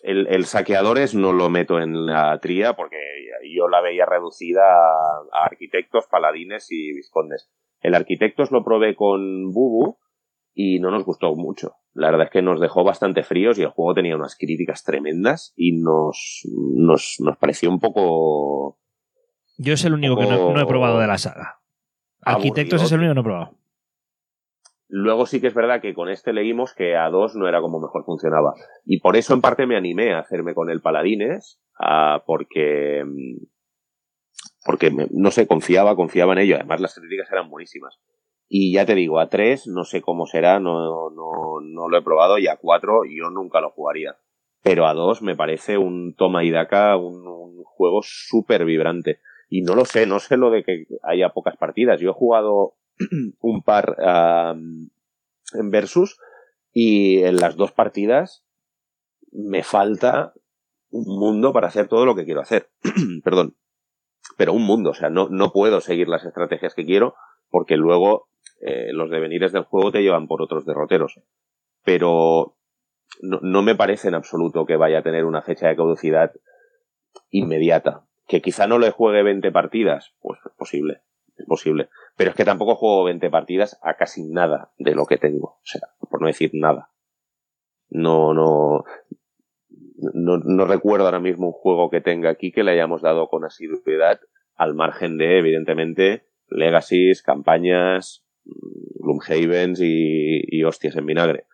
El, 0.02 0.26
el 0.28 0.44
saqueadores 0.44 1.14
no 1.16 1.32
lo 1.32 1.48
meto 1.50 1.80
en 1.80 2.06
la 2.06 2.38
tría 2.38 2.74
porque 2.74 2.96
yo 3.52 3.66
la 3.68 3.80
veía 3.80 4.06
reducida 4.06 4.60
a, 4.62 5.18
a 5.32 5.44
arquitectos, 5.46 6.06
paladines 6.08 6.70
y 6.70 6.92
viscondes. 6.94 7.48
El 7.80 7.94
arquitectos 7.94 8.52
lo 8.52 8.62
probé 8.64 8.94
con 8.94 9.50
Bubu 9.52 9.96
y 10.58 10.80
no 10.80 10.90
nos 10.90 11.04
gustó 11.04 11.34
mucho. 11.36 11.74
La 11.92 12.10
verdad 12.10 12.26
es 12.26 12.32
que 12.32 12.40
nos 12.42 12.60
dejó 12.60 12.82
bastante 12.82 13.22
fríos 13.22 13.58
y 13.58 13.62
el 13.62 13.68
juego 13.68 13.92
tenía 13.94 14.16
unas 14.16 14.36
críticas 14.36 14.82
tremendas 14.84 15.52
y 15.54 15.78
nos, 15.80 16.42
nos, 16.74 17.16
nos 17.20 17.36
pareció 17.36 17.68
un 17.70 17.78
poco... 17.78 18.78
Yo 19.58 19.74
es 19.74 19.84
el 19.84 19.92
único 19.92 20.16
que 20.16 20.22
no, 20.26 20.52
no 20.54 20.60
he 20.60 20.66
probado 20.66 20.98
de 20.98 21.06
la 21.06 21.18
saga. 21.18 21.60
Arquitectos 22.22 22.82
es 22.82 22.92
el 22.92 22.98
único 23.00 23.10
que 23.10 23.14
no 23.16 23.20
he 23.20 23.24
probado. 23.24 23.58
Luego 24.88 25.26
sí 25.26 25.40
que 25.40 25.48
es 25.48 25.54
verdad 25.54 25.80
que 25.82 25.94
con 25.94 26.08
este 26.08 26.32
leímos 26.32 26.72
que 26.72 26.96
a 26.96 27.10
dos 27.10 27.34
no 27.36 27.48
era 27.48 27.60
como 27.60 27.78
mejor 27.80 28.04
funcionaba. 28.04 28.54
Y 28.84 29.00
por 29.00 29.16
eso 29.16 29.34
en 29.34 29.40
parte 29.42 29.66
me 29.66 29.76
animé 29.76 30.14
a 30.14 30.20
hacerme 30.20 30.54
con 30.54 30.70
el 30.70 30.80
Paladines, 30.80 31.60
porque, 32.24 33.02
mm, 33.04 33.44
porque 34.64 34.90
me- 34.90 35.08
no 35.10 35.30
sé, 35.32 35.46
confiaba, 35.46 35.96
confiaba 35.96 36.32
en 36.32 36.38
ello. 36.38 36.54
Además 36.56 36.80
las 36.80 36.94
críticas 36.94 37.28
eran 37.30 37.50
buenísimas. 37.50 37.98
Y 38.48 38.72
ya 38.72 38.86
te 38.86 38.94
digo, 38.94 39.18
a 39.18 39.28
tres 39.28 39.66
no 39.66 39.84
sé 39.84 40.02
cómo 40.02 40.26
será, 40.26 40.60
no, 40.60 41.10
no, 41.10 41.60
no 41.60 41.88
lo 41.88 41.98
he 41.98 42.02
probado, 42.02 42.38
y 42.38 42.46
a 42.46 42.56
cuatro 42.56 43.02
yo 43.04 43.30
nunca 43.30 43.60
lo 43.60 43.70
jugaría. 43.70 44.16
Pero 44.62 44.86
a 44.86 44.94
dos 44.94 45.22
me 45.22 45.36
parece 45.36 45.78
un 45.78 46.14
toma 46.14 46.44
y 46.44 46.50
daca, 46.50 46.96
un, 46.96 47.24
juego 47.64 48.00
súper 48.02 48.64
vibrante. 48.64 49.20
Y 49.48 49.62
no 49.62 49.74
lo 49.74 49.84
sé, 49.84 50.06
no 50.06 50.18
sé 50.18 50.36
lo 50.36 50.50
de 50.50 50.64
que 50.64 50.86
haya 51.02 51.28
pocas 51.28 51.56
partidas. 51.56 52.00
Yo 52.00 52.10
he 52.10 52.14
jugado 52.14 52.74
un 53.40 53.62
par 53.62 53.96
en 55.52 55.70
versus 55.70 56.18
y 56.72 57.22
en 57.22 57.36
las 57.36 57.56
dos 57.56 57.72
partidas 57.72 58.44
me 59.30 59.62
falta 59.62 60.32
un 60.90 61.04
mundo 61.18 61.52
para 61.52 61.68
hacer 61.68 61.86
todo 61.88 62.06
lo 62.06 62.14
que 62.14 62.24
quiero 62.24 62.40
hacer. 62.40 62.70
Perdón. 63.24 63.56
Pero 64.36 64.52
un 64.52 64.64
mundo, 64.64 64.90
o 64.90 64.94
sea, 64.94 65.10
no, 65.10 65.28
no 65.28 65.52
puedo 65.52 65.80
seguir 65.80 66.08
las 66.08 66.24
estrategias 66.24 66.74
que 66.74 66.84
quiero 66.84 67.14
porque 67.48 67.76
luego 67.76 68.28
eh, 68.60 68.92
los 68.92 69.10
devenires 69.10 69.52
del 69.52 69.64
juego 69.64 69.92
te 69.92 70.02
llevan 70.02 70.26
por 70.26 70.42
otros 70.42 70.64
derroteros. 70.64 71.20
Pero 71.84 72.56
no, 73.20 73.40
no 73.42 73.62
me 73.62 73.74
parece 73.74 74.08
en 74.08 74.14
absoluto 74.14 74.66
que 74.66 74.76
vaya 74.76 74.98
a 74.98 75.02
tener 75.02 75.24
una 75.24 75.42
fecha 75.42 75.68
de 75.68 75.76
caducidad 75.76 76.32
inmediata. 77.30 78.06
Que 78.26 78.42
quizá 78.42 78.66
no 78.66 78.78
le 78.78 78.90
juegue 78.90 79.22
20 79.22 79.52
partidas, 79.52 80.14
pues 80.20 80.40
es 80.44 80.52
posible, 80.56 81.02
es 81.36 81.46
posible. 81.46 81.88
Pero 82.16 82.30
es 82.30 82.36
que 82.36 82.44
tampoco 82.44 82.74
juego 82.74 83.04
20 83.04 83.30
partidas 83.30 83.78
a 83.82 83.94
casi 83.94 84.24
nada 84.24 84.72
de 84.78 84.94
lo 84.94 85.06
que 85.06 85.18
tengo. 85.18 85.48
O 85.48 85.64
sea, 85.64 85.82
por 86.10 86.20
no 86.20 86.26
decir 86.26 86.50
nada. 86.54 86.90
No, 87.88 88.34
no, 88.34 88.84
no, 89.96 90.38
no 90.38 90.64
recuerdo 90.64 91.04
ahora 91.04 91.20
mismo 91.20 91.46
un 91.46 91.52
juego 91.52 91.88
que 91.88 92.00
tenga 92.00 92.30
aquí 92.30 92.50
que 92.50 92.64
le 92.64 92.72
hayamos 92.72 93.00
dado 93.00 93.28
con 93.28 93.44
asiduidad 93.44 94.18
al 94.56 94.74
margen 94.74 95.18
de, 95.18 95.38
evidentemente, 95.38 96.26
Legacies, 96.48 97.22
campañas, 97.22 98.25
Gloomhavens 99.00 99.80
y, 99.82 100.62
hostias 100.64 100.96
en 100.96 101.06
vinagre. 101.06 101.46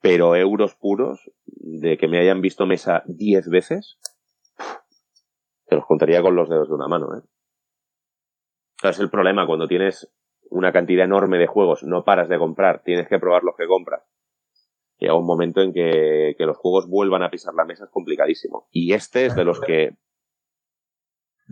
Pero 0.00 0.36
euros 0.36 0.74
puros, 0.74 1.30
de 1.46 1.96
que 1.98 2.08
me 2.08 2.18
hayan 2.20 2.40
visto 2.40 2.66
mesa 2.66 3.02
10 3.06 3.48
veces, 3.48 3.98
te 5.66 5.76
los 5.76 5.86
contaría 5.86 6.22
con 6.22 6.36
los 6.36 6.48
dedos 6.48 6.68
de 6.68 6.74
una 6.74 6.88
mano, 6.88 7.08
¿eh? 7.16 7.22
Es 8.82 9.00
el 9.00 9.10
problema 9.10 9.46
cuando 9.46 9.66
tienes 9.66 10.08
una 10.50 10.72
cantidad 10.72 11.04
enorme 11.04 11.38
de 11.38 11.48
juegos, 11.48 11.82
no 11.82 12.04
paras 12.04 12.28
de 12.28 12.38
comprar, 12.38 12.82
tienes 12.84 13.08
que 13.08 13.18
probar 13.18 13.42
los 13.42 13.56
que 13.56 13.66
compras. 13.66 14.04
Llega 14.98 15.14
un 15.14 15.26
momento 15.26 15.60
en 15.62 15.72
que, 15.72 16.36
que 16.38 16.46
los 16.46 16.56
juegos 16.56 16.88
vuelvan 16.88 17.22
a 17.22 17.30
pisar 17.30 17.54
la 17.54 17.64
mesa 17.64 17.84
es 17.84 17.90
complicadísimo. 17.90 18.68
Y 18.70 18.92
este 18.92 19.26
es 19.26 19.34
de 19.34 19.44
los 19.44 19.60
que 19.60 19.96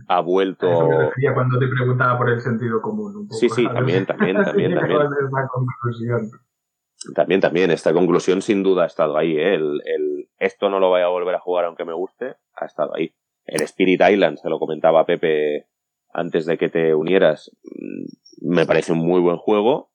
ha 0.08 0.20
vuelto. 0.20 0.70
Eso 0.70 0.88
me 0.88 0.98
refería 0.98 1.34
cuando 1.34 1.58
te 1.58 1.66
preguntaba 1.68 2.18
por 2.18 2.30
el 2.30 2.40
sentido 2.40 2.80
común. 2.80 3.16
Un 3.16 3.28
poco, 3.28 3.38
Sí, 3.38 3.48
sí, 3.48 3.64
¿sabes? 3.64 3.74
también, 3.78 4.06
también, 4.06 4.36
también, 4.44 4.74
también. 4.74 5.00
conclusión. 5.52 6.30
También, 7.14 7.40
también, 7.40 7.70
esta 7.70 7.92
conclusión 7.92 8.42
sin 8.42 8.62
duda 8.62 8.84
ha 8.84 8.86
estado 8.86 9.16
ahí. 9.16 9.36
¿eh? 9.36 9.54
El, 9.54 9.80
el, 9.84 10.28
esto 10.38 10.68
no 10.70 10.80
lo 10.80 10.88
voy 10.88 11.02
a 11.02 11.08
volver 11.08 11.34
a 11.34 11.40
jugar 11.40 11.66
aunque 11.66 11.84
me 11.84 11.94
guste, 11.94 12.36
ha 12.54 12.64
estado 12.64 12.94
ahí. 12.94 13.14
El 13.44 13.62
Spirit 13.62 14.00
Island, 14.10 14.38
se 14.38 14.48
lo 14.48 14.58
comentaba 14.58 15.00
a 15.00 15.06
Pepe 15.06 15.66
antes 16.12 16.46
de 16.46 16.56
que 16.58 16.68
te 16.68 16.94
unieras, 16.94 17.50
mm, 17.64 18.50
me 18.54 18.66
parece 18.66 18.92
un 18.92 18.98
muy 18.98 19.20
buen 19.20 19.36
juego, 19.36 19.90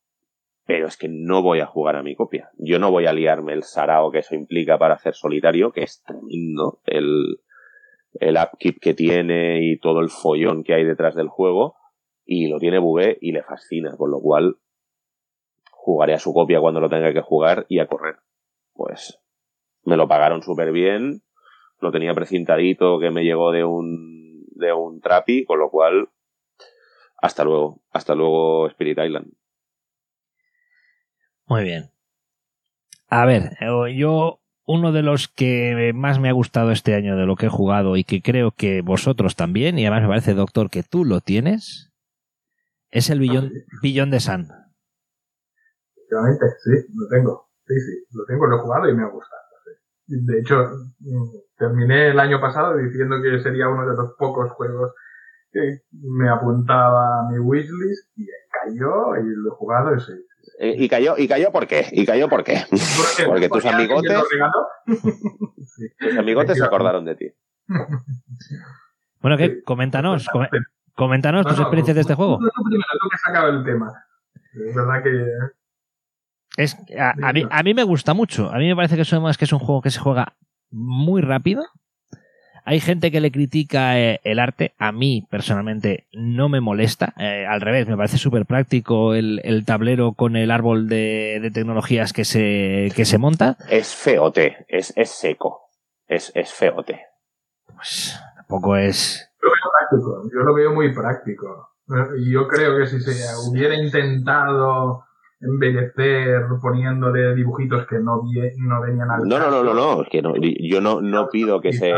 pero 0.65 0.87
es 0.87 0.95
que 0.95 1.09
no 1.09 1.41
voy 1.41 1.59
a 1.59 1.65
jugar 1.65 1.95
a 1.95 2.03
mi 2.03 2.15
copia. 2.15 2.51
Yo 2.57 2.79
no 2.79 2.91
voy 2.91 3.07
a 3.07 3.13
liarme 3.13 3.53
el 3.53 3.63
sarao 3.63 4.11
que 4.11 4.19
eso 4.19 4.35
implica 4.35 4.77
para 4.77 4.93
hacer 4.93 5.15
solitario, 5.15 5.71
que 5.71 5.81
es 5.83 6.03
tremendo 6.03 6.79
el, 6.85 7.39
el 8.13 8.37
upkeep 8.37 8.79
que 8.79 8.93
tiene 8.93 9.63
y 9.63 9.79
todo 9.79 9.99
el 10.01 10.09
follón 10.09 10.63
que 10.63 10.73
hay 10.73 10.83
detrás 10.83 11.15
del 11.15 11.27
juego, 11.27 11.75
y 12.25 12.47
lo 12.47 12.59
tiene 12.59 12.79
Bubé 12.79 13.17
y 13.21 13.31
le 13.31 13.43
fascina, 13.43 13.95
con 13.97 14.11
lo 14.11 14.19
cual 14.19 14.57
jugaré 15.71 16.13
a 16.13 16.19
su 16.19 16.33
copia 16.33 16.59
cuando 16.59 16.79
lo 16.79 16.89
tenga 16.89 17.13
que 17.13 17.21
jugar 17.21 17.65
y 17.67 17.79
a 17.79 17.87
correr. 17.87 18.17
Pues 18.73 19.19
me 19.83 19.97
lo 19.97 20.07
pagaron 20.07 20.43
súper 20.43 20.71
bien, 20.71 21.21
lo 21.79 21.91
tenía 21.91 22.13
precintadito 22.13 22.99
que 22.99 23.09
me 23.09 23.23
llegó 23.23 23.51
de 23.51 23.63
un, 23.63 24.45
de 24.51 24.73
un 24.73 25.01
trapi, 25.01 25.45
con 25.45 25.59
lo 25.59 25.69
cual, 25.69 26.09
hasta 27.17 27.43
luego, 27.43 27.81
hasta 27.91 28.13
luego 28.13 28.67
Spirit 28.67 28.99
Island. 28.99 29.33
Muy 31.47 31.63
bien. 31.63 31.91
A 33.07 33.25
ver, 33.25 33.57
eh, 33.59 33.95
yo 33.95 34.40
uno 34.65 34.91
de 34.91 35.01
los 35.01 35.27
que 35.27 35.91
más 35.93 36.19
me 36.19 36.29
ha 36.29 36.33
gustado 36.33 36.71
este 36.71 36.95
año 36.95 37.17
de 37.17 37.25
lo 37.25 37.35
que 37.35 37.47
he 37.47 37.49
jugado 37.49 37.97
y 37.97 38.03
que 38.03 38.21
creo 38.21 38.51
que 38.51 38.81
vosotros 38.81 39.35
también, 39.35 39.77
y 39.79 39.85
además 39.85 40.03
me 40.03 40.09
parece, 40.09 40.33
doctor, 40.33 40.69
que 40.69 40.83
tú 40.83 41.05
lo 41.05 41.21
tienes, 41.21 41.91
es 42.89 43.09
el 43.09 43.19
billón, 43.19 43.51
billón 43.81 44.11
de 44.11 44.19
Sun. 44.19 44.47
Efectivamente, 45.95 46.45
sí, 46.63 46.71
lo 46.93 47.07
tengo. 47.09 47.49
Sí, 47.65 47.73
sí, 47.79 48.05
lo 48.11 48.25
tengo, 48.25 48.47
lo 48.47 48.57
he 48.57 48.59
jugado 48.59 48.89
y 48.89 48.95
me 48.95 49.03
ha 49.03 49.07
gustado. 49.07 49.41
De 50.07 50.39
hecho, 50.39 50.67
mm, 50.99 51.29
terminé 51.57 52.09
el 52.09 52.19
año 52.19 52.41
pasado 52.41 52.75
diciendo 52.75 53.21
que 53.21 53.39
sería 53.39 53.69
uno 53.69 53.89
de 53.89 53.95
los 53.95 54.13
pocos 54.17 54.51
juegos 54.51 54.93
que 55.51 55.83
me 55.91 56.29
apuntaba 56.29 57.21
a 57.21 57.29
mi 57.29 57.39
wishlist 57.39 58.09
y 58.17 58.27
cayó 58.49 59.15
y 59.17 59.23
lo 59.23 59.53
he 59.53 59.55
jugado 59.55 59.95
y 59.95 59.99
sí, 60.01 60.13
eh, 60.63 60.75
¿Y 60.77 60.87
cayó, 60.87 61.17
¿Y 61.17 61.27
cayó 61.27 61.51
por 61.51 61.65
qué? 61.65 61.87
¿Y 61.91 62.05
cayó 62.05 62.29
por 62.29 62.43
qué? 62.43 62.61
Porque 63.25 63.49
tus 63.49 63.65
amigotes. 63.65 64.15
Tus 65.99 66.17
amigotes 66.17 66.57
se 66.57 66.63
acordaron 66.63 67.03
de 67.05 67.15
ti. 67.15 67.33
Bueno, 69.21 69.37
¿qué? 69.37 69.61
Coméntanos. 69.61 70.27
Coméntanos 70.95 71.45
tus 71.45 71.59
experiencias 71.59 71.93
de 71.93 72.01
este 72.01 72.15
juego. 72.15 72.39
Tú 72.39 72.63
primero, 72.63 72.89
tú 72.99 73.07
que 73.07 73.15
has 73.15 73.21
sacado 73.21 73.49
el 73.49 73.63
tema. 73.63 73.93
Es 74.33 74.73
verdad 74.73 75.03
que. 75.03 75.27
Es, 76.57 76.75
a, 76.97 77.13
a, 77.21 77.31
mí, 77.31 77.45
a 77.47 77.61
mí 77.61 77.75
me 77.75 77.83
gusta 77.83 78.15
mucho. 78.15 78.51
A 78.51 78.57
mí 78.57 78.67
me 78.67 78.75
parece 78.75 78.95
que, 78.95 79.03
eso, 79.03 79.23
que 79.37 79.45
es 79.45 79.53
un 79.53 79.59
juego 79.59 79.83
que 79.83 79.91
se 79.91 79.99
juega 79.99 80.35
muy 80.71 81.21
rápido 81.21 81.63
hay 82.65 82.79
gente 82.79 83.11
que 83.11 83.21
le 83.21 83.31
critica 83.31 83.99
eh, 83.99 84.19
el 84.23 84.39
arte. 84.39 84.73
A 84.77 84.91
mí, 84.91 85.27
personalmente, 85.29 86.07
no 86.13 86.49
me 86.49 86.61
molesta. 86.61 87.13
Eh, 87.17 87.45
al 87.47 87.61
revés, 87.61 87.87
me 87.87 87.97
parece 87.97 88.17
súper 88.17 88.45
práctico 88.45 89.13
el, 89.13 89.63
tablero 89.65 90.13
con 90.13 90.35
el 90.35 90.51
árbol 90.51 90.87
de, 90.87 91.51
tecnologías 91.53 92.13
que 92.13 92.25
se, 92.25 92.91
que 92.95 93.05
se 93.05 93.17
monta. 93.17 93.57
Es 93.69 93.95
feote, 93.95 94.65
es, 94.67 94.93
es 94.95 95.09
seco. 95.09 95.69
Es, 96.07 96.31
es 96.35 96.53
feote. 96.53 97.01
Pues 97.65 98.19
tampoco 98.35 98.75
es. 98.75 99.29
Yo 99.41 99.47
lo 99.47 99.53
veo 99.53 99.71
práctico. 99.71 100.29
Yo 100.33 100.39
lo 100.43 100.53
veo 100.53 100.73
muy 100.73 100.93
práctico. 100.93 101.67
Yo 102.31 102.47
creo 102.47 102.77
que 102.77 102.87
si 102.87 103.01
se 103.01 103.11
hubiera 103.49 103.75
intentado 103.75 105.03
embellecer 105.41 106.43
poniéndole 106.61 107.35
dibujitos 107.35 107.87
que 107.87 107.97
no, 107.97 108.21
no 108.23 108.81
venían 108.81 109.11
al 109.11 109.27
No, 109.27 109.39
no, 109.39 109.49
no, 109.49 109.63
no, 109.63 109.73
no, 109.73 110.03
es 110.03 110.09
que 110.09 110.21
no, 110.21 110.33
yo 110.37 110.81
no, 110.81 111.01
no 111.01 111.29
pido 111.29 111.61
que 111.61 111.73
se... 111.73 111.91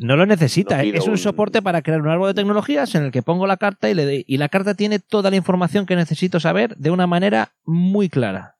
No 0.00 0.16
lo 0.16 0.26
necesita, 0.26 0.82
es 0.84 1.08
un, 1.08 1.18
soporte 1.18 1.60
para 1.60 1.82
crear 1.82 2.00
un 2.00 2.08
árbol 2.08 2.28
de 2.28 2.34
tecnologías 2.34 2.94
en 2.94 3.04
el 3.04 3.10
que 3.10 3.22
pongo 3.22 3.48
la 3.48 3.56
carta 3.56 3.90
y, 3.90 3.94
le 3.94 4.24
y 4.28 4.36
la 4.36 4.48
carta 4.48 4.74
tiene 4.74 5.00
toda 5.00 5.28
la 5.28 5.36
información 5.36 5.86
que 5.86 5.96
necesito 5.96 6.38
saber 6.38 6.76
de 6.76 6.90
una 6.90 7.08
manera 7.08 7.50
muy 7.64 8.08
clara. 8.08 8.54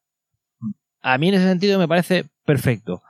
A 1.00 1.16
mí 1.16 1.28
en 1.28 1.35
ese 1.35 1.44
sentido 1.44 1.78
me 1.78 1.87
parece 1.87 2.24
perfecto. 2.44 3.02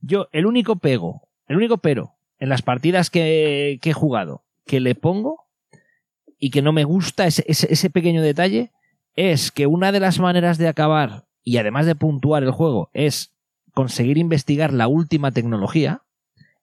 Yo, 0.00 0.28
el 0.32 0.46
único 0.46 0.76
pego, 0.76 1.28
el 1.48 1.58
único 1.58 1.76
pero 1.76 2.14
en 2.38 2.48
las 2.48 2.62
partidas 2.62 3.10
que, 3.10 3.78
que 3.82 3.90
he 3.90 3.94
jugado 3.94 4.42
que 4.66 4.80
le 4.80 4.94
pongo 4.94 5.44
y 6.38 6.50
que 6.50 6.62
no 6.62 6.72
me 6.72 6.84
gusta 6.84 7.26
ese, 7.26 7.44
ese 7.46 7.90
pequeño 7.90 8.22
detalle 8.22 8.72
es 9.14 9.50
que 9.50 9.66
una 9.66 9.92
de 9.92 10.00
las 10.00 10.18
maneras 10.18 10.58
de 10.58 10.68
acabar 10.68 11.24
y 11.42 11.58
además 11.58 11.86
de 11.86 11.94
puntuar 11.94 12.42
el 12.42 12.50
juego 12.50 12.90
es 12.92 13.34
conseguir 13.72 14.18
investigar 14.18 14.72
la 14.72 14.88
última 14.88 15.30
tecnología 15.30 16.02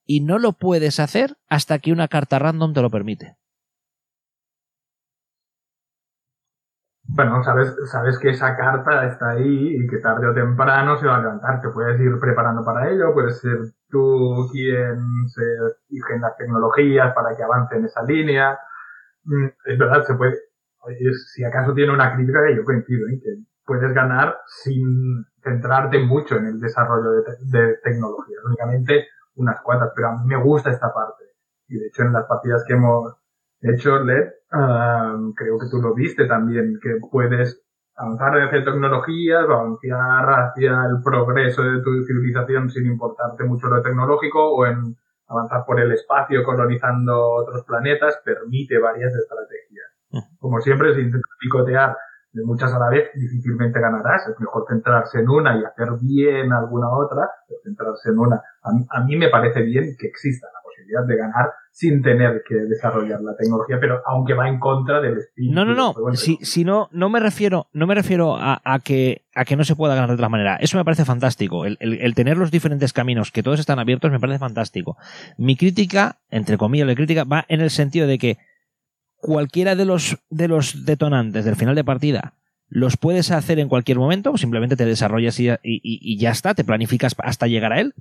y 0.06 0.22
no 0.22 0.40
lo 0.40 0.54
puedes 0.54 1.00
hacer 1.00 1.38
hasta 1.50 1.80
que 1.80 1.92
una 1.92 2.08
carta 2.08 2.40
random 2.40 2.74
te 2.74 2.82
lo 2.82 2.90
permite. 2.90 3.38
Bueno, 7.10 7.42
sabes, 7.44 7.74
sabes 7.90 8.20
que 8.20 8.30
esa 8.30 8.56
carta 8.58 9.06
está 9.06 9.32
ahí 9.32 9.78
y 9.78 9.88
que 9.88 9.98
tarde 9.98 10.28
o 10.28 10.34
temprano 10.34 10.98
se 10.98 11.08
va 11.08 11.16
a 11.16 11.22
levantar. 11.22 11.62
Te 11.62 11.70
puedes 11.70 12.00
ir 12.02 12.20
preparando 12.20 12.66
para 12.66 12.90
ello, 12.90 13.14
puedes 13.14 13.40
ser 13.40 13.58
tú 13.90 14.48
quien 14.52 15.28
se 15.28 15.42
fije 15.88 16.16
en 16.16 16.22
las 16.22 16.36
tecnologías 16.36 17.14
para 17.14 17.36
que 17.36 17.44
avance 17.44 17.78
en 17.78 17.86
esa 17.86 18.04
línea. 18.04 18.60
Mm, 19.24 19.46
es 19.66 19.78
verdad, 19.78 20.04
se 20.04 20.16
puede, 20.16 20.38
si 21.34 21.44
acaso 21.44 21.74
tiene 21.74 21.94
una 21.94 22.16
crítica 22.16 22.40
que 22.48 22.56
yo 22.56 22.64
coincido, 22.64 23.08
que 23.22 23.44
puedes 23.66 23.94
ganar 23.94 24.38
sin 24.46 25.26
centrarte 25.44 26.00
mucho 26.00 26.36
en 26.38 26.48
el 26.48 26.60
desarrollo 26.60 27.12
de, 27.12 27.22
de 27.60 27.78
tecnologías, 27.84 28.44
únicamente 28.46 29.08
unas 29.36 29.62
cuantas, 29.62 29.92
pero 29.96 30.10
a 30.10 30.12
mí 30.14 30.26
me 30.26 30.42
gusta 30.42 30.72
esta 30.72 30.94
parte. 30.94 31.26
Y 31.68 31.78
de 31.78 31.88
hecho 31.88 32.04
en 32.04 32.14
las 32.14 32.26
partidas 32.26 32.64
que 32.66 32.74
hemos 32.74 33.16
hecho, 33.62 34.00
Led, 34.04 34.32
creo 34.50 35.60
que 35.60 35.70
tú 35.70 35.82
lo 35.82 35.94
viste 35.94 36.26
también, 36.26 36.80
que 36.82 36.98
puedes 37.12 37.62
avanzar 37.96 38.40
hacia 38.42 38.64
tecnologías, 38.64 39.44
avanzar 39.44 40.30
hacia 40.30 40.86
el 40.86 41.02
progreso 41.04 41.64
de 41.64 41.82
tu 41.82 42.04
civilización 42.06 42.70
sin 42.70 42.86
importarte 42.86 43.44
mucho 43.44 43.68
lo 43.68 43.82
tecnológico 43.82 44.54
o 44.54 44.66
en 44.66 44.96
avanzar 45.28 45.66
por 45.66 45.80
el 45.80 45.92
espacio 45.92 46.44
colonizando 46.44 47.34
otros 47.34 47.66
planetas, 47.66 48.22
permite 48.24 48.80
varias 48.80 49.14
estrategias. 49.14 49.87
Como 50.40 50.60
siempre, 50.62 50.96
si 50.96 51.02
intentas 51.02 51.32
picotear 51.40 51.96
de 52.38 52.44
muchas 52.44 52.74
a 52.74 52.80
la 52.80 52.90
vez, 52.90 53.10
difícilmente 53.16 53.80
ganarás. 53.80 54.28
Es 54.28 54.40
mejor 54.40 54.66
centrarse 54.70 55.20
en 55.20 55.30
una 55.30 55.58
y 55.58 55.64
hacer 55.64 55.90
bien 56.02 56.52
alguna 56.54 56.90
otra, 56.90 57.28
pero 57.48 57.60
centrarse 57.64 58.10
en 58.10 58.20
una. 58.20 58.42
A 58.62 59.04
mí, 59.04 59.16
me 59.18 59.30
parece 59.30 59.62
bien 59.62 59.96
que 60.00 60.08
exista 60.08 60.48
la 60.48 60.60
posibilidad 60.64 61.06
de 61.06 61.18
ganar 61.18 61.52
sin 61.72 62.02
tener 62.02 62.44
que 62.48 62.56
desarrollar 62.56 63.22
la 63.22 63.36
tecnología, 63.36 63.78
pero 63.80 64.02
aunque 64.06 64.34
va 64.34 64.50
en 64.50 64.60
contra 64.60 65.00
del 65.00 65.18
espíritu. 65.18 65.54
No, 65.54 65.66
no, 65.66 65.74
no. 65.74 65.94
Si, 66.14 66.38
si, 66.38 66.64
no, 66.64 66.90
no 66.92 67.10
me 67.10 67.20
refiero, 67.20 67.68
no 67.74 67.88
me 67.88 67.96
refiero 67.96 68.36
a, 68.38 68.80
que, 68.84 69.26
a 69.36 69.46
que 69.46 69.56
no 69.56 69.64
se 69.64 69.76
pueda 69.76 69.96
ganar 69.96 70.10
de 70.10 70.16
otra 70.16 70.30
manera. 70.30 70.58
Eso 70.58 70.78
me 70.78 70.86
parece 70.86 71.06
fantástico. 71.06 71.66
El, 71.66 71.78
el, 71.80 72.16
tener 72.16 72.38
los 72.38 72.52
diferentes 72.52 72.94
caminos, 72.94 73.32
que 73.32 73.44
todos 73.44 73.60
están 73.60 73.80
abiertos, 73.80 74.12
me 74.12 74.20
parece 74.20 74.40
fantástico. 74.40 74.98
Mi 75.38 75.56
crítica, 75.56 76.18
entre 76.30 76.58
comillas, 76.58 76.88
la 76.88 76.96
crítica, 76.96 77.24
va 77.24 77.46
en 77.48 77.62
el 77.62 77.70
sentido 77.70 78.08
de 78.08 78.18
que 78.18 78.38
cualquiera 79.18 79.76
de 79.76 79.86
los, 79.86 80.18
de 80.30 80.48
los 80.48 80.86
detonantes 80.86 81.46
del 81.46 81.56
final 81.56 81.76
de 81.76 81.84
partida 81.84 82.34
los 82.70 82.98
puedes 82.98 83.32
hacer 83.32 83.60
en 83.60 83.70
cualquier 83.70 83.98
momento, 83.98 84.38
simplemente 84.38 84.76
te 84.76 84.86
desarrollas 84.86 85.40
y, 85.40 85.50
y, 85.64 86.18
ya 86.18 86.32
está, 86.32 86.54
te 86.54 86.64
planificas 86.64 87.16
hasta 87.18 87.48
llegar 87.48 87.74
a 87.74 87.80
él. 87.80 87.94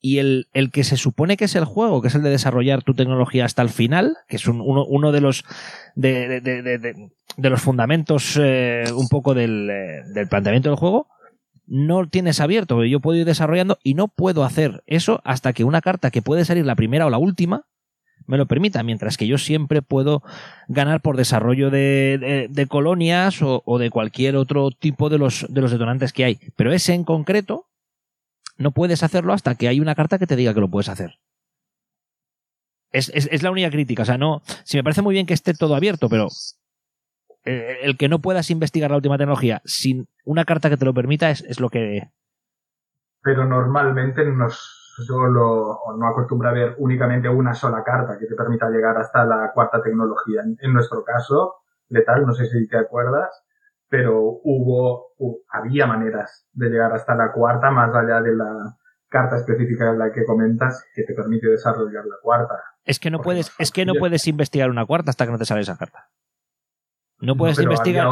Y 0.00 0.18
el, 0.18 0.48
el, 0.52 0.70
que 0.70 0.82
se 0.82 0.96
supone 0.96 1.36
que 1.36 1.44
es 1.44 1.54
el 1.54 1.64
juego, 1.64 2.02
que 2.02 2.08
es 2.08 2.14
el 2.14 2.22
de 2.22 2.30
desarrollar 2.30 2.82
tu 2.82 2.92
tecnología 2.94 3.44
hasta 3.44 3.62
el 3.62 3.68
final, 3.68 4.16
que 4.28 4.36
es 4.36 4.46
uno, 4.48 4.84
uno, 4.84 5.12
de 5.12 5.20
los 5.20 5.44
de, 5.94 6.40
de, 6.40 6.62
de, 6.62 7.10
de 7.36 7.50
los 7.50 7.62
fundamentos 7.62 8.36
eh, 8.40 8.84
un 8.94 9.08
poco 9.08 9.32
del, 9.32 9.70
eh, 9.70 10.02
del, 10.12 10.28
planteamiento 10.28 10.70
del 10.70 10.78
juego, 10.78 11.06
no 11.66 12.08
tienes 12.08 12.40
abierto. 12.40 12.84
Yo 12.84 12.98
puedo 12.98 13.20
ir 13.20 13.24
desarrollando 13.24 13.78
y 13.84 13.94
no 13.94 14.08
puedo 14.08 14.44
hacer 14.44 14.82
eso 14.86 15.20
hasta 15.24 15.52
que 15.52 15.64
una 15.64 15.80
carta 15.80 16.10
que 16.10 16.20
puede 16.20 16.44
salir 16.44 16.66
la 16.66 16.74
primera 16.74 17.06
o 17.06 17.10
la 17.10 17.18
última 17.18 17.66
me 18.26 18.36
lo 18.36 18.46
permita, 18.46 18.82
mientras 18.82 19.16
que 19.16 19.26
yo 19.26 19.38
siempre 19.38 19.82
puedo 19.82 20.22
ganar 20.68 21.00
por 21.00 21.16
desarrollo 21.16 21.70
de, 21.70 22.66
colonias 22.68 23.40
o, 23.42 23.78
de 23.78 23.90
cualquier 23.90 24.36
otro 24.36 24.70
tipo 24.70 25.08
de 25.08 25.18
los, 25.18 25.46
de 25.48 25.60
los 25.60 25.70
detonantes 25.70 26.12
que 26.12 26.24
hay. 26.24 26.40
Pero 26.56 26.72
ese 26.72 26.94
en 26.94 27.04
concreto 27.04 27.66
no 28.56 28.72
puedes 28.72 29.02
hacerlo 29.02 29.32
hasta 29.32 29.54
que 29.54 29.68
hay 29.68 29.80
una 29.80 29.94
carta 29.94 30.18
que 30.18 30.26
te 30.26 30.36
diga 30.36 30.54
que 30.54 30.60
lo 30.60 30.68
puedes 30.68 30.88
hacer. 30.88 31.18
Es, 32.90 33.42
la 33.42 33.50
única 33.50 33.70
crítica. 33.70 34.02
O 34.02 34.06
sea, 34.06 34.18
no. 34.18 34.42
Si 34.64 34.76
me 34.76 34.84
parece 34.84 35.02
muy 35.02 35.14
bien 35.14 35.26
que 35.26 35.34
esté 35.34 35.54
todo 35.54 35.74
abierto, 35.74 36.08
pero 36.10 36.28
eh, 37.44 37.78
el 37.82 37.96
que 37.96 38.08
no 38.08 38.18
puedas 38.18 38.50
investigar 38.50 38.90
la 38.90 38.96
última 38.96 39.16
tecnología 39.16 39.62
sin 39.64 40.08
una 40.24 40.44
carta 40.44 40.68
que 40.68 40.76
te 40.76 40.84
lo 40.84 40.92
permita 40.92 41.30
es 41.30 41.58
lo 41.58 41.70
que. 41.70 42.10
Pero 43.22 43.46
normalmente 43.46 44.24
nos 44.26 44.81
solo 44.96 45.70
o 45.70 45.96
no 45.96 46.06
acostumbra 46.06 46.50
a 46.50 46.52
ver 46.52 46.74
únicamente 46.78 47.28
una 47.28 47.54
sola 47.54 47.82
carta 47.82 48.18
que 48.18 48.26
te 48.26 48.34
permita 48.34 48.68
llegar 48.68 48.96
hasta 48.98 49.24
la 49.24 49.50
cuarta 49.54 49.80
tecnología. 49.82 50.42
En, 50.60 50.72
nuestro 50.72 51.02
caso, 51.02 51.62
letal, 51.88 52.26
no 52.26 52.34
sé 52.34 52.46
si 52.46 52.68
te 52.68 52.76
acuerdas, 52.76 53.30
pero 53.88 54.20
hubo, 54.20 55.14
había 55.48 55.86
maneras 55.86 56.46
de 56.52 56.68
llegar 56.68 56.92
hasta 56.92 57.14
la 57.14 57.32
cuarta 57.32 57.70
más 57.70 57.94
allá 57.94 58.20
de 58.20 58.36
la 58.36 58.76
carta 59.08 59.36
específica 59.36 59.92
de 59.92 59.98
la 59.98 60.12
que 60.12 60.24
comentas 60.24 60.84
que 60.94 61.04
te 61.04 61.14
permite 61.14 61.48
desarrollar 61.48 62.04
la 62.04 62.16
cuarta. 62.22 62.54
Es 62.84 62.98
que 62.98 63.10
no 63.10 63.20
puedes, 63.20 63.52
es 63.58 63.70
que 63.70 63.86
no 63.86 63.94
puedes 63.94 64.26
investigar 64.26 64.68
una 64.68 64.86
cuarta 64.86 65.10
hasta 65.10 65.24
que 65.24 65.32
no 65.32 65.38
te 65.38 65.44
sale 65.44 65.62
esa 65.62 65.76
carta. 65.76 66.10
No 67.18 67.36
puedes 67.36 67.58
investigar. 67.58 68.08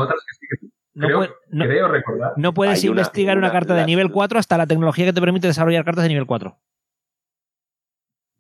no, 0.95 1.27
creo 1.51 1.89
recordar. 1.89 2.33
no 2.37 2.55
puedes 2.55 2.85
investigar 2.85 3.37
una, 3.37 3.51
carta 3.51 3.75
de 3.75 3.85
nivel 3.87 4.11
4 4.11 4.39
hasta 4.39 4.57
la 4.57 4.67
tecnología 4.67 5.07
que 5.07 5.13
te 5.13 5.21
permite 5.21 5.47
desarrollar 5.47 5.85
cartas 5.85 6.05
de 6.05 6.11
nivel 6.11 6.27
4 6.27 6.57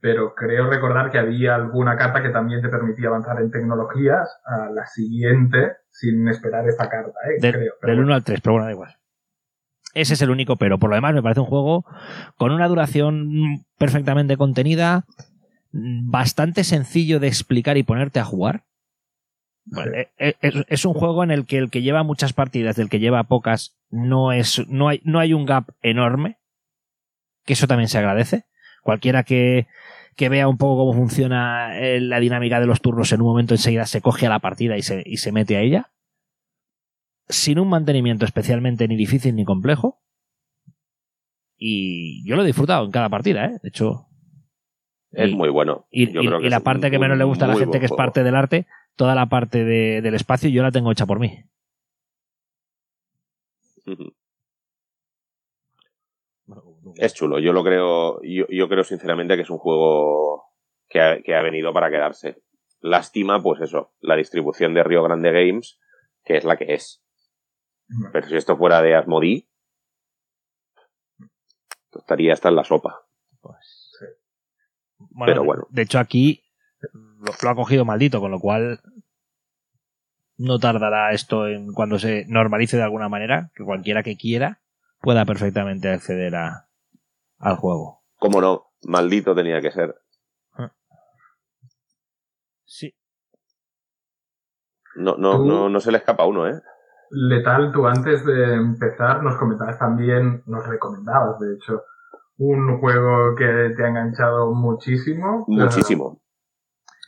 pero 0.00 0.34
creo 0.34 0.68
recordar 0.68 1.10
que 1.10 1.18
había 1.18 1.54
alguna 1.54 1.96
carta 1.96 2.22
que 2.22 2.30
también 2.30 2.62
te 2.62 2.68
permitía 2.68 3.08
avanzar 3.08 3.40
en 3.40 3.50
tecnologías 3.50 4.28
a 4.44 4.70
la 4.70 4.86
siguiente 4.86 5.76
sin 5.90 6.26
esperar 6.28 6.66
esta 6.68 6.88
carta, 6.88 7.18
¿eh? 7.28 7.38
creo. 7.40 7.74
del 7.82 8.00
1 8.00 8.14
al 8.14 8.24
3, 8.24 8.40
pero 8.40 8.54
bueno, 8.54 8.66
da 8.66 8.72
igual. 8.72 8.96
Ese 9.92 10.14
es 10.14 10.22
el 10.22 10.30
único, 10.30 10.56
pero 10.56 10.78
por 10.78 10.88
lo 10.88 10.96
demás 10.96 11.14
me 11.14 11.22
parece 11.22 11.40
un 11.40 11.46
juego 11.46 11.84
con 12.36 12.52
una 12.52 12.68
duración 12.68 13.64
perfectamente 13.76 14.36
contenida, 14.36 15.04
bastante 15.72 16.64
sencillo 16.64 17.20
de 17.20 17.28
explicar 17.28 17.76
y 17.76 17.82
ponerte 17.82 18.20
a 18.20 18.24
jugar. 18.24 18.64
Eh, 19.92 20.08
eh, 20.18 20.34
es, 20.68 20.84
un 20.84 20.94
juego 20.94 21.22
en 21.22 21.30
el 21.30 21.46
que 21.46 21.58
el 21.58 21.70
que 21.70 21.82
lleva 21.82 22.02
muchas 22.02 22.32
partidas 22.32 22.76
del 22.76 22.88
que 22.88 22.98
lleva 22.98 23.24
pocas 23.24 23.78
no 23.90 24.32
es 24.32 24.66
no 24.68 24.88
hay 24.88 25.00
no 25.04 25.20
hay 25.20 25.32
un 25.32 25.44
gap 25.44 25.68
enorme 25.82 26.38
que 27.44 27.52
eso 27.52 27.68
también 27.68 27.88
se 27.88 27.98
agradece 27.98 28.46
cualquiera 28.83 29.23
que, 29.23 29.66
que 30.16 30.29
vea 30.29 30.49
un 30.49 30.57
poco 30.57 30.79
cómo 30.79 30.93
funciona 30.93 31.79
eh, 31.79 32.01
la 32.01 32.21
dinámica 32.21 32.61
de 32.61 32.66
los 32.66 32.81
turnos 32.81 33.12
en 33.12 33.21
un 33.21 33.29
momento 33.29 33.55
enseguida 33.55 33.87
se 33.87 34.01
coge 34.01 34.27
a 34.27 34.31
la 34.31 34.38
partida 34.38 34.77
y 34.77 34.83
se, 34.83 35.03
y 35.05 35.19
se 35.19 35.33
mete 35.33 35.57
a 35.57 35.61
ella 35.61 35.93
sin 37.29 37.59
un 37.59 37.69
mantenimiento 37.69 38.25
especialmente 38.25 38.88
ni 38.88 38.97
difícil 38.97 39.37
ni 39.37 39.45
complejo 39.45 40.01
y 41.57 42.27
yo 42.29 42.37
lo 42.37 42.43
he 42.43 42.47
disfrutado 42.47 42.85
en 42.85 42.90
cada 42.90 43.09
partida 43.09 43.47
¿eh? 43.47 43.59
de 43.62 43.69
hecho 43.69 44.07
es 45.12 45.33
muy 45.33 45.49
bueno. 45.49 45.87
Y, 45.90 46.07
la 46.07 46.61
parte 46.61 46.90
que 46.90 46.99
menos 46.99 47.19
le 47.19 47.25
gusta 47.25 47.47
a 47.47 47.49
la 47.49 47.57
gente, 47.57 47.81
que 47.81 47.87
es 47.87 47.93
parte 47.93 48.23
del 48.23 48.37
arte, 48.37 48.66
toda 48.97 49.14
la 49.14 49.29
parte 49.29 49.64
del 49.64 50.14
espacio, 50.14 50.51
yo 50.51 50.62
la 50.62 50.71
tengo 50.71 50.93
hecha 50.93 51.07
por 51.07 51.19
mí. 51.19 51.45
Es 56.96 57.14
chulo, 57.14 57.38
yo 57.38 57.53
lo 57.53 57.64
creo, 57.64 58.20
yo, 58.22 58.68
creo 58.68 58.85
sinceramente 58.85 59.37
que 59.37 59.42
es 59.42 59.50
un 59.50 59.59
juego 59.59 60.44
que 60.88 61.00
ha, 61.00 61.42
venido 61.42 61.72
para 61.72 61.90
quedarse. 61.90 62.42
Lástima, 62.81 63.42
pues 63.42 63.61
eso, 63.61 63.92
la 64.00 64.16
distribución 64.16 64.74
de 64.74 64.83
Rio 64.83 65.03
Grande 65.03 65.33
Games, 65.33 65.79
que 66.24 66.37
es 66.37 66.44
la 66.44 66.57
que 66.57 66.74
es. 66.74 67.03
Pero 68.12 68.26
si 68.29 68.37
esto 68.37 68.57
fuera 68.57 68.81
de 68.83 68.94
Asmodee, 68.94 69.48
estaría 71.92 72.33
hasta 72.33 72.48
en 72.48 72.57
la 72.57 72.64
sopa. 72.64 73.03
Pues 73.40 73.90
pero 75.24 75.44
bueno. 75.44 75.66
De 75.70 75.83
hecho, 75.83 75.98
aquí 75.98 76.44
lo, 77.42 77.50
ha 77.50 77.55
cogido 77.55 77.85
maldito, 77.85 78.20
con 78.20 78.31
lo 78.31 78.40
cual 78.40 78.81
no 80.37 80.59
tardará 80.59 81.12
esto 81.12 81.46
en 81.46 81.72
cuando 81.72 81.98
se 81.98 82.24
normalice 82.26 82.76
de 82.76 82.83
alguna 82.83 83.09
manera, 83.09 83.50
que 83.55 83.64
cualquiera 83.64 84.03
que 84.03 84.16
quiera 84.16 84.61
pueda 85.00 85.24
perfectamente 85.24 85.88
acceder 85.88 86.35
a, 86.37 86.68
al 87.40 87.57
juego. 87.57 88.03
¿Cómo 88.16 88.40
no? 88.40 88.66
Maldito 88.83 89.35
tenía 89.35 89.61
que 89.61 89.72
ser. 89.72 89.94
Ah. 90.53 90.72
Sí. 92.64 92.94
No, 94.96 95.16
no, 95.16 95.44
no, 95.44 95.68
no 95.68 95.81
se 95.81 95.90
le 95.90 95.98
escapa 95.98 96.22
a 96.22 96.26
uno, 96.26 96.46
¿eh? 96.46 96.61
Letal, 97.11 97.72
tú 97.72 97.87
antes 97.87 98.24
de 98.24 98.55
empezar 98.55 99.22
nos 99.22 99.37
comentabas 99.37 99.79
también, 99.79 100.42
nos 100.46 100.66
recomendabas, 100.66 101.40
de 101.40 101.55
hecho, 101.55 101.83
un 102.37 102.79
juego 102.79 103.35
que 103.37 103.74
te 103.76 103.85
ha 103.85 103.88
enganchado 103.88 104.55
muchísimo. 104.55 105.44
Muchísimo. 105.48 106.22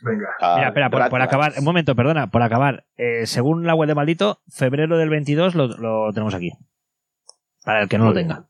Venga. 0.01 0.27
Ah, 0.41 0.55
Mira, 0.57 0.67
espera, 0.67 0.89
por, 0.89 1.21
acabar, 1.21 1.53
un 1.57 1.63
momento, 1.63 1.95
perdona, 1.95 2.27
por 2.27 2.41
acabar. 2.41 2.85
Eh, 2.97 3.25
según 3.25 3.65
la 3.65 3.75
web 3.75 3.87
de 3.87 3.95
Maldito, 3.95 4.41
febrero 4.49 4.97
del 4.97 5.09
22 5.09 5.55
lo, 5.55 6.11
tenemos 6.11 6.35
aquí. 6.35 6.51
Para 7.63 7.83
el 7.83 7.89
que 7.89 7.97
no 7.97 8.05
lo 8.05 8.13
tenga. 8.13 8.45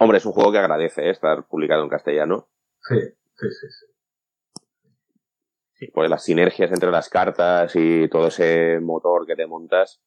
Hombre, 0.00 0.18
es 0.18 0.26
un 0.26 0.32
juego 0.32 0.50
que 0.50 0.58
agradece 0.58 1.02
eh, 1.02 1.10
estar 1.10 1.46
publicado 1.46 1.84
en 1.84 1.88
castellano. 1.88 2.48
Sí, 2.88 2.96
sí, 3.36 3.46
sí, 3.50 3.66
sí. 5.74 5.86
Pues 5.94 6.10
las 6.10 6.24
sinergias 6.24 6.72
entre 6.72 6.90
las 6.90 7.08
cartas 7.08 7.72
y 7.74 8.08
todo 8.08 8.26
ese 8.26 8.80
motor 8.80 9.26
que 9.26 9.36
te 9.36 9.46
montas, 9.46 10.02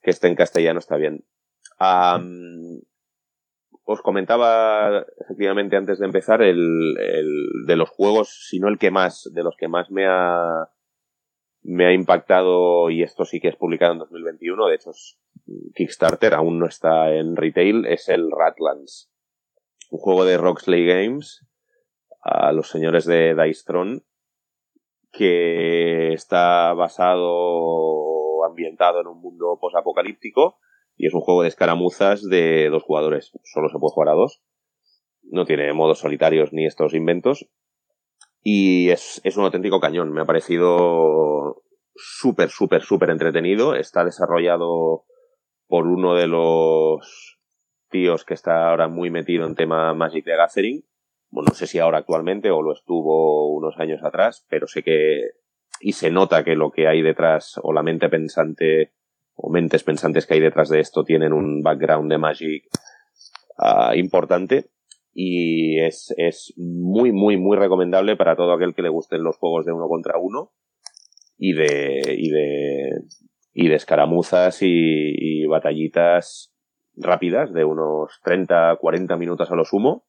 que 0.00 0.10
esté 0.10 0.28
en 0.28 0.34
castellano 0.34 0.80
está 0.80 0.96
bien 0.96 1.24
os 3.84 4.00
comentaba 4.02 5.04
efectivamente 5.18 5.76
antes 5.76 5.98
de 5.98 6.06
empezar 6.06 6.42
el, 6.42 6.94
de 7.66 7.76
los 7.76 7.90
juegos, 7.90 8.46
si 8.48 8.60
no 8.60 8.68
el 8.68 8.78
que 8.78 8.90
más, 8.90 9.28
de 9.32 9.42
los 9.42 9.56
que 9.56 9.68
más 9.68 9.90
me 9.90 10.06
ha 10.06 10.68
me 11.62 11.86
ha 11.86 11.92
impactado 11.92 12.90
y 12.90 13.02
esto 13.02 13.24
sí 13.24 13.40
que 13.40 13.48
es 13.48 13.56
publicado 13.56 13.92
en 13.92 13.98
2021, 14.00 14.66
de 14.66 14.74
hecho 14.74 14.90
es 14.90 15.18
Kickstarter, 15.74 16.34
aún 16.34 16.58
no 16.58 16.66
está 16.66 17.14
en 17.14 17.36
retail, 17.36 17.86
es 17.86 18.08
el 18.08 18.30
Ratlands, 18.30 19.10
un 19.90 19.98
juego 19.98 20.24
de 20.24 20.38
Roxley 20.38 20.86
Games 20.86 21.46
a 22.22 22.52
los 22.52 22.68
señores 22.68 23.04
de 23.04 23.34
Dice 23.34 23.62
Throne 23.66 24.02
que 25.12 26.12
está 26.14 26.72
basado 26.72 28.44
ambientado 28.44 29.00
en 29.00 29.06
un 29.06 29.20
mundo 29.20 29.58
posapocalíptico 29.60 30.58
y 30.96 31.06
es 31.06 31.14
un 31.14 31.20
juego 31.20 31.42
de 31.42 31.48
escaramuzas 31.48 32.22
de 32.22 32.68
dos 32.70 32.82
jugadores. 32.82 33.32
Solo 33.44 33.68
se 33.68 33.78
puede 33.78 33.92
jugar 33.92 34.08
a 34.08 34.14
dos. 34.14 34.42
No 35.22 35.44
tiene 35.44 35.72
modos 35.72 36.00
solitarios 36.00 36.52
ni 36.52 36.66
estos 36.66 36.94
inventos. 36.94 37.48
Y 38.42 38.90
es, 38.90 39.20
es 39.24 39.36
un 39.36 39.44
auténtico 39.44 39.80
cañón. 39.80 40.12
Me 40.12 40.22
ha 40.22 40.26
parecido 40.26 41.62
súper, 41.94 42.50
súper, 42.50 42.82
súper 42.82 43.10
entretenido. 43.10 43.74
Está 43.74 44.04
desarrollado 44.04 45.04
por 45.66 45.86
uno 45.86 46.14
de 46.14 46.26
los 46.26 47.38
tíos 47.90 48.24
que 48.24 48.34
está 48.34 48.70
ahora 48.70 48.88
muy 48.88 49.10
metido 49.10 49.46
en 49.46 49.54
tema 49.54 49.94
Magic 49.94 50.24
the 50.24 50.36
Gathering. 50.36 50.84
Bueno, 51.30 51.48
no 51.50 51.54
sé 51.54 51.66
si 51.66 51.78
ahora 51.78 51.98
actualmente 51.98 52.50
o 52.50 52.62
lo 52.62 52.72
estuvo 52.72 53.54
unos 53.54 53.78
años 53.78 54.02
atrás, 54.02 54.44
pero 54.48 54.66
sé 54.66 54.82
que 54.82 55.30
y 55.80 55.92
se 55.92 56.10
nota 56.10 56.44
que 56.44 56.54
lo 56.54 56.70
que 56.70 56.86
hay 56.86 57.02
detrás 57.02 57.58
o 57.62 57.72
la 57.72 57.82
mente 57.82 58.08
pensante 58.08 58.92
o 59.34 59.50
mentes 59.50 59.82
pensantes 59.82 60.26
que 60.26 60.34
hay 60.34 60.40
detrás 60.40 60.68
de 60.68 60.80
esto 60.80 61.04
tienen 61.04 61.32
un 61.32 61.62
background 61.62 62.10
de 62.10 62.18
Magic 62.18 62.64
ah, 63.58 63.96
importante 63.96 64.70
y 65.14 65.80
es, 65.80 66.14
es 66.16 66.54
muy, 66.56 67.12
muy, 67.12 67.36
muy 67.36 67.56
recomendable 67.56 68.16
para 68.16 68.36
todo 68.36 68.52
aquel 68.52 68.74
que 68.74 68.82
le 68.82 68.88
gusten 68.88 69.22
los 69.22 69.36
juegos 69.36 69.66
de 69.66 69.72
uno 69.72 69.88
contra 69.88 70.18
uno 70.18 70.52
y 71.36 71.52
de, 71.52 72.16
y 72.18 72.30
de, 72.30 73.02
y 73.52 73.68
de 73.68 73.74
escaramuzas 73.74 74.58
y, 74.62 75.44
batallitas 75.46 76.54
rápidas 76.94 77.52
de 77.52 77.64
unos 77.64 78.20
30, 78.22 78.76
40 78.76 79.16
minutos 79.16 79.50
a 79.50 79.54
lo 79.54 79.64
sumo, 79.64 80.06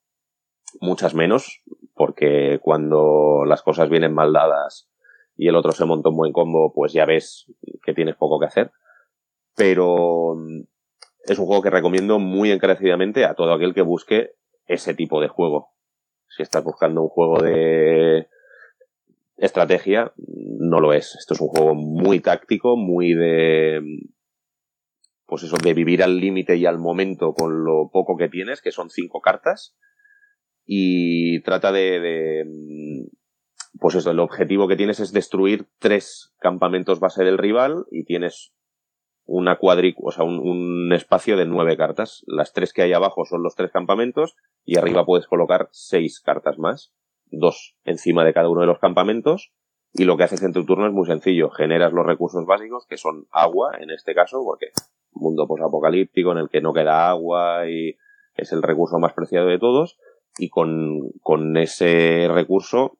muchas 0.80 1.14
menos, 1.14 1.62
porque 1.96 2.60
cuando 2.62 3.44
las 3.46 3.62
cosas 3.62 3.90
vienen 3.90 4.14
mal 4.14 4.32
dadas 4.32 4.90
y 5.36 5.50
el 5.50 5.56
otro 5.56 5.74
se 5.74 5.86
monta 5.86 6.10
un 6.10 6.18
buen 6.18 6.32
combo, 6.32 6.72
pues 6.74 6.94
ya 6.94 7.06
ves 7.06 7.52
que 7.84 7.94
tienes 7.94 8.16
poco 8.16 8.40
que 8.40 8.46
hacer. 8.46 8.72
Pero 9.56 10.36
mm, 10.38 10.62
es 11.26 11.40
un 11.40 11.46
juego 11.46 11.62
que 11.62 11.70
recomiendo 11.70 12.20
muy 12.20 12.52
encarecidamente 12.52 13.26
a 13.26 13.34
todo 13.34 13.54
aquel 13.54 13.74
que 13.74 13.82
busque 13.82 14.36
ese 14.66 14.94
tipo 14.94 15.22
de 15.22 15.28
juego. 15.28 15.74
Si 16.28 16.44
estás 16.44 16.64
buscando 16.64 17.02
un 17.02 17.10
juego 17.10 17.42
de 17.42 18.28
estrategia, 19.38 20.14
no 20.18 20.80
lo 20.80 20.94
es. 20.94 21.16
Esto 21.16 21.34
es 21.34 21.42
un 21.42 21.50
juego 21.50 21.76
muy 21.76 22.20
táctico, 22.20 22.76
muy 22.78 23.14
de 23.14 23.82
pues 25.26 25.44
eso, 25.44 25.58
de 25.58 25.74
vivir 25.74 26.04
al 26.04 26.20
límite 26.20 26.58
y 26.58 26.68
al 26.68 26.78
momento 26.78 27.34
con 27.34 27.66
lo 27.66 27.90
poco 27.92 28.18
que 28.18 28.30
tienes, 28.30 28.62
que 28.62 28.72
son 28.72 28.92
cinco 28.92 29.20
cartas, 29.20 29.76
y 30.66 31.42
trata 31.42 31.72
de, 31.72 32.46
pues 33.80 33.96
eso, 33.96 34.12
el 34.12 34.20
objetivo 34.20 34.68
que 34.68 34.76
tienes 34.76 35.00
es 35.00 35.12
destruir 35.12 35.68
tres 35.80 36.34
campamentos 36.40 37.00
base 37.00 37.24
del 37.24 37.38
rival 37.40 37.86
y 37.92 38.06
tienes 38.06 38.53
una 39.26 39.58
cuadrícula, 39.58 40.10
o 40.10 40.12
sea, 40.12 40.26
un, 40.26 40.92
espacio 40.94 41.38
de 41.38 41.46
nueve 41.46 41.78
cartas. 41.78 42.24
Las 42.28 42.54
tres 42.54 42.74
que 42.74 42.82
hay 42.82 42.94
abajo 42.94 43.26
son 43.26 43.44
los 43.44 43.56
tres 43.56 43.72
campamentos 43.72 44.36
y 44.64 44.78
arriba 44.78 45.06
puedes 45.06 45.28
colocar 45.28 45.70
seis 45.72 46.20
cartas 46.20 46.58
más, 46.60 46.94
dos 47.28 47.76
encima 47.84 48.24
de 48.26 48.34
cada 48.34 48.50
uno 48.50 48.62
de 48.62 48.68
los 48.68 48.80
campamentos. 48.80 49.52
Y 49.94 50.06
lo 50.06 50.18
que 50.18 50.24
haces 50.24 50.42
en 50.44 50.54
tu 50.54 50.66
turno 50.66 50.88
es 50.88 50.94
muy 50.94 51.06
sencillo. 51.06 51.52
Generas 51.52 51.94
los 51.94 52.06
recursos 52.06 52.46
básicos, 52.46 52.86
que 52.88 52.98
son 52.98 53.28
agua, 53.32 53.78
en 53.80 53.92
este 53.92 54.16
caso, 54.16 54.42
porque 54.44 54.72
mundo 55.12 55.48
posapocalíptico 55.48 56.32
en 56.32 56.40
el 56.40 56.50
que 56.50 56.62
no 56.62 56.74
queda 56.74 57.10
agua 57.10 57.70
y 57.70 57.98
es 58.36 58.52
el 58.52 58.64
recurso 58.64 58.98
más 58.98 59.14
preciado 59.14 59.48
de 59.48 59.60
todos. 59.60 60.00
Y 60.38 60.50
con, 60.50 61.12
con 61.22 61.58
ese 61.58 62.28
recurso 62.28 62.98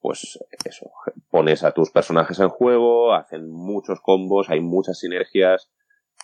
pues 0.00 0.38
eso, 0.64 0.90
pones 1.30 1.62
a 1.62 1.72
tus 1.72 1.90
personajes 1.90 2.40
en 2.40 2.48
juego, 2.48 3.14
hacen 3.14 3.50
muchos 3.50 4.00
combos, 4.00 4.50
hay 4.50 4.60
muchas 4.60 4.98
sinergias, 4.98 5.70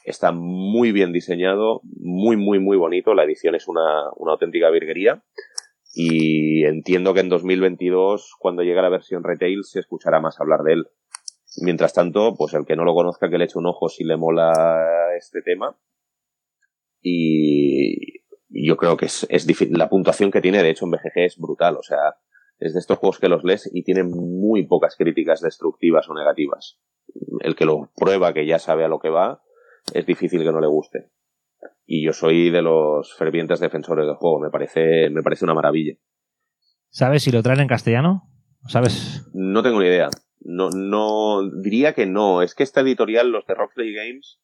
está 0.05 0.33
muy 0.33 0.93
bien 0.93 1.13
diseñado, 1.13 1.81
muy, 1.85 2.37
muy, 2.37 2.59
muy 2.59 2.77
bonito, 2.77 3.15
la 3.15 3.25
edición 3.25 3.55
es 3.55 3.69
una, 3.69 4.11
una 4.17 4.33
auténtica 4.33 4.71
virguería 4.71 5.23
y 5.99 6.67
entiendo 6.67 7.15
que 7.15 7.21
en 7.21 7.31
2022, 7.31 8.35
cuando 8.39 8.63
llegue 8.63 8.83
la 8.83 8.91
versión 8.91 9.25
retail, 9.25 9.65
se 9.65 9.81
escuchará 9.81 10.21
más 10.21 10.39
hablar 10.39 10.61
de 10.61 10.75
él. 10.75 10.89
Mientras 11.63 11.95
tanto, 11.95 12.35
pues 12.37 12.53
el 12.53 12.67
que 12.67 12.77
no 12.77 12.85
lo 12.85 12.95
conozca, 12.95 13.31
que 13.31 13.39
le 13.39 13.47
eche 13.47 13.59
un 13.59 13.67
ojo 13.67 13.89
si 13.89 14.05
le 14.05 14.19
mola 14.19 14.85
este 15.17 15.41
tema. 15.41 15.75
Y 17.01 18.21
yo 18.51 18.77
creo 18.77 18.99
que 18.99 19.07
es, 19.07 19.27
es 19.31 19.47
difícil. 19.47 19.79
La 19.79 19.89
puntuación 19.89 20.31
que 20.31 20.43
tiene, 20.43 20.63
de 20.63 20.69
hecho, 20.69 20.85
en 20.85 20.91
BGG 20.91 21.13
es 21.15 21.39
brutal. 21.39 21.77
O 21.79 21.83
sea, 21.83 22.17
es 22.59 22.73
de 22.73 22.81
estos 22.81 22.99
juegos 22.99 23.19
que 23.19 23.29
los 23.29 23.45
lees 23.45 23.71
y 23.73 23.85
tienen 23.85 24.11
muy 24.11 24.67
pocas 24.67 24.97
críticas 24.97 25.41
destructivas 25.41 26.09
o 26.09 26.15
negativas. 26.15 26.79
El 27.41 27.55
que 27.55 27.65
lo 27.65 27.91
prueba, 27.97 28.33
que 28.33 28.47
ya 28.47 28.59
sabe 28.59 28.85
a 28.85 28.89
lo 28.89 28.99
que 28.99 29.11
va, 29.11 29.43
es 29.93 30.07
difícil 30.07 30.43
que 30.43 30.53
no 30.53 30.61
le 30.61 30.67
guste. 30.67 31.11
Y 31.85 32.05
yo 32.05 32.13
soy 32.13 32.51
de 32.51 32.63
los 32.63 33.15
fervientes 33.15 33.61
defensores 33.61 34.07
del 34.07 34.17
juego, 34.17 34.41
me 34.41 34.51
parece, 34.51 35.11
me 35.11 35.23
parece 35.23 35.45
una 35.45 35.55
maravilla. 35.55 35.95
¿Sabes 36.89 37.23
si 37.23 37.31
lo 37.31 37.43
traen 37.43 37.61
en 37.61 37.69
castellano? 37.69 38.29
¿Sabes? 38.67 39.29
No 39.35 39.63
tengo 39.63 39.81
ni 39.81 39.87
idea. 39.87 40.09
No, 40.41 40.71
no, 40.71 41.49
diría 41.63 41.93
que 41.93 42.07
no. 42.07 42.43
Es 42.43 42.55
que 42.55 42.63
esta 42.63 42.81
editorial, 42.81 43.31
los 43.31 43.47
de 43.47 43.55
Rocksley 43.55 43.95
Games, 43.95 44.41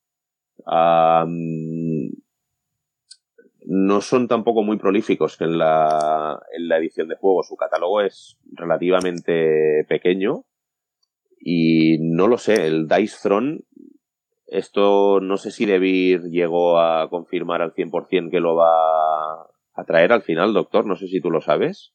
no 3.67 4.01
son 4.01 4.29
tampoco 4.29 4.63
muy 4.63 4.79
prolíficos 4.79 5.41
en 5.41 5.59
la, 5.59 6.41
en 6.57 6.69
la 6.69 6.79
edición 6.79 7.09
de 7.09 7.17
juegos. 7.17 7.49
Su 7.49 7.57
catálogo 7.57 8.01
es 8.01 8.39
relativamente 8.53 9.85
pequeño. 9.89 10.45
Y 11.39 11.99
no 12.01 12.29
lo 12.29 12.39
sé, 12.39 12.67
el 12.67 12.87
Dice 12.87 13.17
Throne, 13.23 13.61
esto 14.47 15.21
no 15.21 15.37
sé 15.39 15.51
si 15.51 15.67
Debir 15.67 16.23
llegó 16.25 16.79
a 16.79 17.09
confirmar 17.09 17.63
al 17.63 17.73
100% 17.73 18.31
que 18.31 18.41
lo 18.41 18.55
va 18.55 19.43
a 19.75 19.85
traer 19.85 20.13
al 20.13 20.23
final, 20.23 20.53
doctor. 20.53 20.87
No 20.87 20.95
sé 20.95 21.07
si 21.09 21.21
tú 21.21 21.31
lo 21.31 21.41
sabes. 21.41 21.95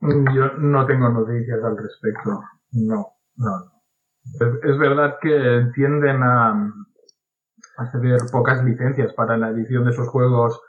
Yo 0.00 0.52
no 0.58 0.86
tengo 0.86 1.08
noticias 1.08 1.58
al 1.64 1.76
respecto. 1.78 2.40
No, 2.72 3.06
no. 3.36 3.76
Es, 4.62 4.78
verdad 4.78 5.18
que 5.22 5.70
tienden 5.74 6.22
a, 6.22 6.72
a 7.76 7.86
ceder 7.86 8.20
pocas 8.32 8.64
licencias 8.64 9.12
para 9.12 9.36
la 9.36 9.50
edición 9.50 9.84
de 9.84 9.90
esos 9.90 10.08
juegos 10.08 10.60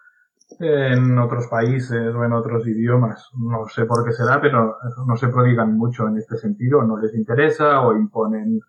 en 0.59 1.17
otros 1.19 1.47
países 1.47 2.13
o 2.15 2.23
en 2.23 2.33
otros 2.33 2.65
idiomas. 2.67 3.29
No 3.33 3.67
sé 3.67 3.85
por 3.85 4.05
qué 4.05 4.13
será, 4.13 4.39
pero 4.41 4.77
no 5.05 5.17
se 5.17 5.27
prodigan 5.27 5.77
mucho 5.77 6.07
en 6.07 6.17
este 6.17 6.37
sentido. 6.37 6.83
No 6.83 6.97
les 6.97 7.13
interesa 7.15 7.81
o 7.81 7.93
imponen 7.95 8.59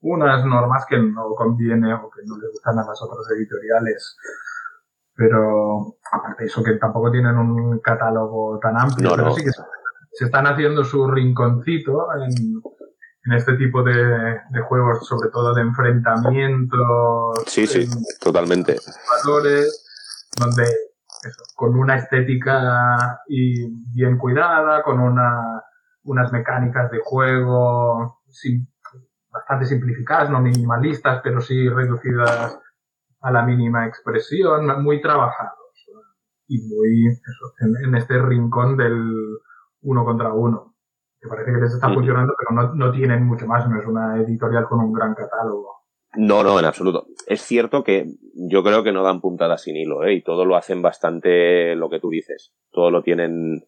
unas 0.00 0.44
normas 0.44 0.86
que 0.88 0.98
no 0.98 1.34
conviene 1.34 1.94
o 1.94 2.10
que 2.10 2.22
no 2.24 2.36
les 2.38 2.50
gustan 2.50 2.78
a 2.78 2.86
las 2.86 3.02
otras 3.02 3.26
editoriales. 3.36 4.16
Pero 5.14 5.96
aparte 6.12 6.44
de 6.44 6.46
eso, 6.46 6.62
que 6.62 6.74
tampoco 6.74 7.10
tienen 7.10 7.36
un 7.36 7.80
catálogo 7.80 8.58
tan 8.60 8.78
amplio, 8.78 9.10
pero 9.16 9.32
sí 9.32 9.42
que 9.42 9.50
se 10.12 10.24
están 10.26 10.46
haciendo 10.46 10.84
su 10.84 11.08
rinconcito 11.10 12.06
en, 12.14 12.62
en 13.24 13.32
este 13.32 13.54
tipo 13.54 13.82
de, 13.82 14.40
juegos, 14.66 15.06
sobre 15.06 15.30
todo 15.30 15.54
de 15.54 15.62
enfrentamientos. 15.62 17.44
Sí, 17.46 17.66
sí, 17.66 17.88
totalmente. 18.20 18.76
Valores, 19.24 19.84
donde 20.38 20.64
con 21.54 21.76
una 21.76 21.96
estética 21.96 23.22
y 23.26 23.66
bien 23.92 24.18
cuidada, 24.18 24.82
con 24.82 25.00
una, 25.00 25.62
unas 26.04 26.32
mecánicas 26.32 26.90
de 26.90 27.00
juego 27.02 28.20
bastante 29.30 29.66
simplificadas, 29.66 30.30
no 30.30 30.40
minimalistas, 30.40 31.20
pero 31.22 31.40
sí 31.40 31.68
reducidas 31.68 32.58
a 33.20 33.30
la 33.32 33.42
mínima 33.42 33.86
expresión, 33.86 34.82
muy 34.82 35.00
trabajados 35.00 35.58
y 36.46 36.62
muy 36.62 37.18
en, 37.84 37.94
este 37.94 38.18
rincón 38.18 38.76
del 38.76 39.12
uno 39.82 40.04
contra 40.04 40.32
uno 40.32 40.74
que 41.20 41.28
parece 41.28 41.52
que 41.52 41.60
les 41.60 41.74
está 41.74 41.92
funcionando, 41.92 42.34
pero 42.38 42.60
no, 42.60 42.74
no 42.74 42.92
tienen 42.92 43.24
mucho 43.24 43.46
más, 43.46 43.68
no 43.68 43.80
es 43.80 43.86
una 43.86 44.16
editorial 44.22 44.66
con 44.68 44.80
un 44.80 44.92
gran 44.92 45.14
catálogo. 45.14 45.78
No, 46.16 46.42
no, 46.42 46.58
en 46.58 46.64
absoluto. 46.64 47.06
Es 47.26 47.42
cierto 47.42 47.84
que 47.84 48.06
yo 48.34 48.62
creo 48.62 48.82
que 48.82 48.92
no 48.92 49.02
dan 49.02 49.20
puntadas 49.20 49.62
sin 49.62 49.76
hilo, 49.76 50.04
¿eh? 50.04 50.14
Y 50.14 50.22
todo 50.22 50.44
lo 50.44 50.56
hacen 50.56 50.80
bastante 50.80 51.76
lo 51.76 51.90
que 51.90 52.00
tú 52.00 52.08
dices. 52.10 52.54
Todo 52.70 52.90
lo 52.90 53.02
tienen. 53.02 53.64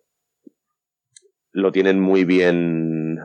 Lo 1.53 1.71
tienen 1.71 2.01
muy 2.01 2.25
bien. 2.25 3.19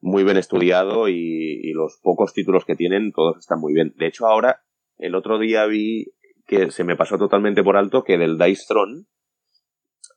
Muy 0.00 0.24
bien 0.24 0.36
estudiado 0.36 1.08
y, 1.08 1.72
los 1.72 1.98
pocos 2.02 2.32
títulos 2.32 2.64
que 2.64 2.76
tienen, 2.76 3.12
todos 3.12 3.36
están 3.38 3.60
muy 3.60 3.74
bien. 3.74 3.92
De 3.96 4.06
hecho, 4.06 4.26
ahora, 4.26 4.62
el 4.98 5.14
otro 5.14 5.38
día 5.38 5.66
vi 5.66 6.14
que 6.46 6.70
se 6.70 6.84
me 6.84 6.96
pasó 6.96 7.18
totalmente 7.18 7.62
por 7.62 7.76
alto 7.76 8.02
que 8.02 8.16
del 8.16 8.38
Dice 8.38 8.64
Throne 8.68 9.04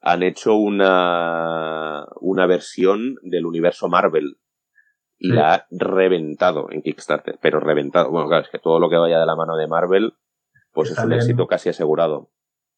han 0.01 0.23
hecho 0.23 0.55
una, 0.55 2.05
una 2.21 2.47
versión 2.47 3.15
del 3.21 3.45
universo 3.45 3.89
Marvel 3.89 4.37
y 5.17 5.33
la 5.33 5.53
ha 5.53 5.67
reventado 5.69 6.67
en 6.71 6.81
Kickstarter, 6.81 7.37
pero 7.41 7.59
reventado. 7.59 8.09
Bueno, 8.09 8.29
claro, 8.29 8.43
es 8.43 8.49
que 8.49 8.59
todo 8.59 8.79
lo 8.79 8.89
que 8.89 8.95
vaya 8.95 9.19
de 9.19 9.25
la 9.25 9.35
mano 9.35 9.57
de 9.57 9.67
Marvel, 9.67 10.13
pues 10.71 10.91
es 10.91 10.99
un 10.99 11.11
éxito 11.11 11.45
casi 11.45 11.69
asegurado. 11.69 12.31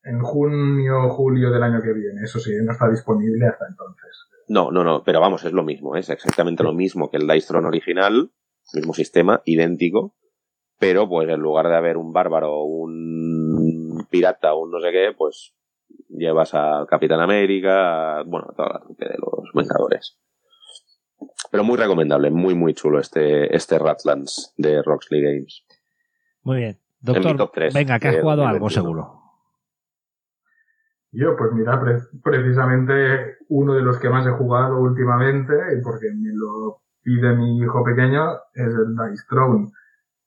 En 0.04 0.20
junio 0.22 1.06
o 1.06 1.10
julio 1.10 1.52
del 1.52 1.62
año 1.62 1.80
que 1.82 1.94
viene, 1.94 2.24
eso 2.24 2.40
sí, 2.40 2.52
no 2.64 2.72
está 2.72 2.90
disponible 2.90 3.46
hasta 3.46 3.68
entonces. 3.70 4.28
No, 4.48 4.72
no, 4.72 4.84
no, 4.84 5.04
pero 5.04 5.22
vamos, 5.22 5.46
es 5.46 5.54
lo 5.54 5.64
mismo, 5.64 5.96
es 5.96 6.10
exactamente 6.10 6.64
lo 6.64 6.74
mismo 6.74 7.12
que 7.12 7.18
el 7.18 7.28
Dice 7.28 7.50
Throne 7.50 7.68
original, 7.68 8.32
mismo 8.74 8.94
sistema, 8.96 9.44
idéntico, 9.46 10.16
pero 10.80 11.08
pues 11.08 11.30
en 11.30 11.40
lugar 11.40 11.68
de 11.68 11.76
haber 11.76 11.98
un 11.98 12.12
bárbaro, 12.12 12.64
un 12.64 14.08
pirata, 14.10 14.56
un 14.56 14.72
no 14.72 14.80
sé 14.80 14.92
qué, 14.92 15.14
pues 15.16 15.54
llevas 16.14 16.54
a 16.54 16.86
Capitán 16.90 17.20
América, 17.20 18.24
bueno, 18.26 18.48
a 18.50 18.54
toda 18.54 18.70
la 18.74 18.80
trupe 18.80 19.06
de 19.06 19.18
los 19.18 19.52
Vengadores. 19.54 20.18
Pero 21.52 21.64
muy 21.64 21.78
recomendable, 21.78 22.32
muy, 22.32 22.56
muy 22.56 22.74
chulo 22.74 23.00
este, 23.00 23.56
este 23.56 23.78
Ratlands 23.78 24.54
de 24.58 24.82
Roxley 24.82 25.22
Games. 25.22 25.66
Muy 26.44 26.58
bien. 26.58 26.80
Doctor, 27.00 27.74
venga, 27.74 28.00
que 28.00 28.08
has 28.10 28.20
jugado 28.20 28.46
algo 28.46 28.70
seguro. 28.70 29.22
Yo, 31.12 31.36
pues 31.36 31.52
mira, 31.52 31.82
precisamente 32.24 33.38
uno 33.50 33.74
de 33.74 33.82
los 33.82 34.00
que 34.00 34.10
más 34.10 34.26
he 34.26 34.32
jugado 34.32 34.80
últimamente, 34.80 35.54
y 35.78 35.82
porque 35.82 36.08
me 36.16 36.30
lo 36.34 36.82
pide 37.02 37.36
mi 37.36 37.60
hijo 37.60 37.84
pequeño, 37.84 38.36
es 38.54 38.68
el 38.68 38.96
Dice 38.96 39.26
Throne. 39.28 39.72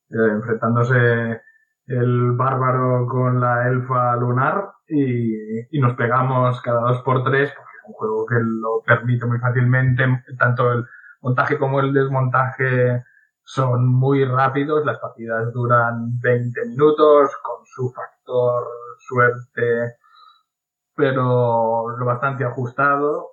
Eh, 0.09 0.31
enfrentándose 0.33 1.41
el 1.87 2.31
bárbaro 2.33 3.07
con 3.07 3.39
la 3.39 3.67
elfa 3.67 4.15
lunar 4.17 4.74
y, 4.87 5.77
y, 5.77 5.79
nos 5.79 5.95
pegamos 5.95 6.61
cada 6.61 6.81
dos 6.81 7.01
por 7.01 7.23
tres, 7.23 7.51
porque 7.55 7.77
es 7.77 7.87
un 7.87 7.93
juego 7.93 8.25
que 8.25 8.35
lo 8.39 8.81
permite 8.85 9.25
muy 9.25 9.39
fácilmente, 9.39 10.05
tanto 10.37 10.71
el 10.71 10.85
montaje 11.21 11.57
como 11.57 11.79
el 11.79 11.93
desmontaje 11.93 13.03
son 13.45 13.87
muy 13.87 14.25
rápidos, 14.25 14.85
las 14.85 14.99
partidas 14.99 15.53
duran 15.53 16.19
20 16.19 16.65
minutos 16.65 17.29
con 17.43 17.65
su 17.65 17.91
factor 17.91 18.65
suerte, 18.99 19.95
pero 20.95 21.89
lo 21.97 22.05
bastante 22.05 22.43
ajustado. 22.43 23.31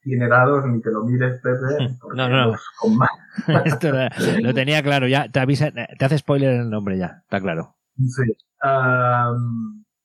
Tiene 0.00 0.26
dados, 0.26 0.66
ni 0.66 0.82
que 0.82 0.90
lo 0.90 1.04
mires, 1.04 1.40
Pepe. 1.40 1.96
No, 2.14 2.28
no. 2.28 2.56
Con 2.80 2.96
más. 2.96 3.10
Esto 3.64 3.88
lo, 4.40 4.52
tenía 4.52 4.82
claro, 4.82 5.06
ya 5.06 5.28
te 5.28 5.38
avisa, 5.38 5.70
te 5.70 6.04
hace 6.04 6.18
spoiler 6.18 6.60
el 6.60 6.70
nombre 6.70 6.98
ya, 6.98 7.20
está 7.22 7.40
claro. 7.40 7.76
Sí. 7.96 8.36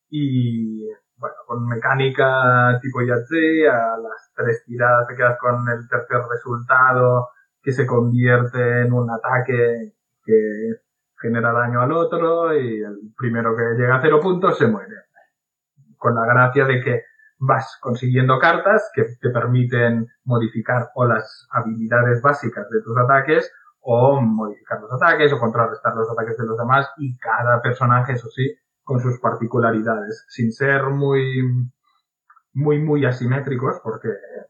Y 0.09 0.87
bueno, 1.17 1.35
con 1.45 1.67
mecánica 1.67 2.79
tipo 2.81 3.01
Yahtzee, 3.01 3.67
a 3.67 3.97
las 3.97 4.31
tres 4.35 4.63
tiradas 4.65 5.07
te 5.07 5.15
quedas 5.15 5.37
con 5.39 5.67
el 5.67 5.87
tercer 5.87 6.21
resultado 6.29 7.29
que 7.61 7.71
se 7.71 7.85
convierte 7.85 8.81
en 8.81 8.93
un 8.93 9.09
ataque 9.09 9.93
que 10.23 10.33
genera 11.19 11.51
daño 11.51 11.81
al 11.81 11.91
otro 11.91 12.53
y 12.53 12.83
el 12.83 13.13
primero 13.17 13.55
que 13.55 13.81
llega 13.81 13.95
a 13.95 14.01
cero 14.01 14.19
puntos 14.21 14.57
se 14.57 14.67
muere. 14.67 14.93
Con 15.97 16.13
la 16.13 16.25
gracia 16.25 16.65
de 16.65 16.81
que 16.81 17.03
vas 17.39 17.77
consiguiendo 17.81 18.39
cartas 18.39 18.91
que 18.93 19.03
te 19.19 19.29
permiten 19.29 20.07
modificar 20.23 20.89
o 20.95 21.05
las 21.05 21.47
habilidades 21.51 22.21
básicas 22.21 22.69
de 22.69 22.81
tus 22.81 22.97
ataques 22.97 23.51
o 23.79 24.21
modificar 24.21 24.81
los 24.81 24.91
ataques 24.93 25.31
o 25.33 25.39
contrarrestar 25.39 25.95
los 25.95 26.09
ataques 26.11 26.37
de 26.37 26.45
los 26.45 26.57
demás 26.57 26.89
y 26.97 27.17
cada 27.17 27.61
personaje, 27.61 28.13
eso 28.13 28.29
sí, 28.29 28.55
con 28.87 29.01
sus 29.01 29.19
particularidades, 29.19 30.25
sin 30.29 30.53
ser 30.53 30.85
muy, 30.85 31.43
muy, 32.53 32.79
muy 32.81 33.05
asimétricos, 33.05 33.81
porque 33.83 34.07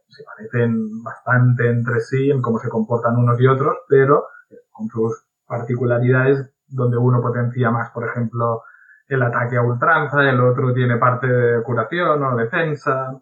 se 0.07 0.23
parecen 0.23 1.01
bastante 1.01 1.67
entre 1.67 1.99
sí 2.01 2.29
en 2.29 2.39
cómo 2.39 2.59
se 2.59 2.69
comportan 2.69 3.17
unos 3.17 3.41
y 3.41 3.47
otros, 3.47 3.77
pero 3.89 4.25
con 4.69 4.89
sus 4.89 5.25
particularidades 5.47 6.53
donde 6.67 6.97
uno 6.97 7.19
potencia 7.19 7.71
más, 7.71 7.89
por 7.89 8.07
ejemplo, 8.07 8.61
el 9.07 9.23
ataque 9.23 9.57
a 9.57 9.63
ultranza, 9.63 10.29
el 10.29 10.39
otro 10.39 10.71
tiene 10.71 10.97
parte 10.97 11.25
de 11.25 11.63
curación 11.63 12.21
o 12.21 12.35
defensa. 12.35 13.19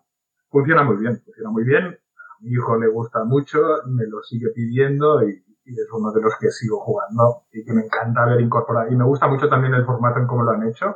Funciona 0.49 0.83
muy 0.83 0.97
bien, 0.97 1.21
funciona 1.23 1.49
muy 1.49 1.63
bien. 1.63 1.85
A 1.85 2.41
mi 2.41 2.49
hijo 2.49 2.75
le 2.77 2.89
gusta 2.89 3.23
mucho, 3.23 3.61
me 3.85 4.05
lo 4.05 4.21
sigue 4.21 4.49
pidiendo 4.53 5.25
y 5.25 5.44
y 5.65 5.73
es 5.73 5.87
uno 5.91 6.11
de 6.11 6.21
los 6.21 6.35
que 6.39 6.49
sigo 6.51 6.79
jugando 6.79 7.43
y 7.51 7.65
que 7.65 7.73
me 7.73 7.81
encanta 7.81 8.25
ver 8.25 8.39
incorporar. 8.39 8.91
Y 8.91 8.95
me 8.95 9.03
gusta 9.03 9.27
mucho 9.27 9.49
también 9.49 9.73
el 9.73 9.85
formato 9.85 10.19
en 10.19 10.27
cómo 10.27 10.43
lo 10.43 10.51
han 10.51 10.67
hecho, 10.67 10.95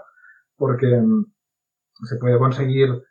porque 0.55 0.87
mm, 0.87 1.25
se 2.05 2.17
puede 2.17 2.37
conseguir, 2.37 3.03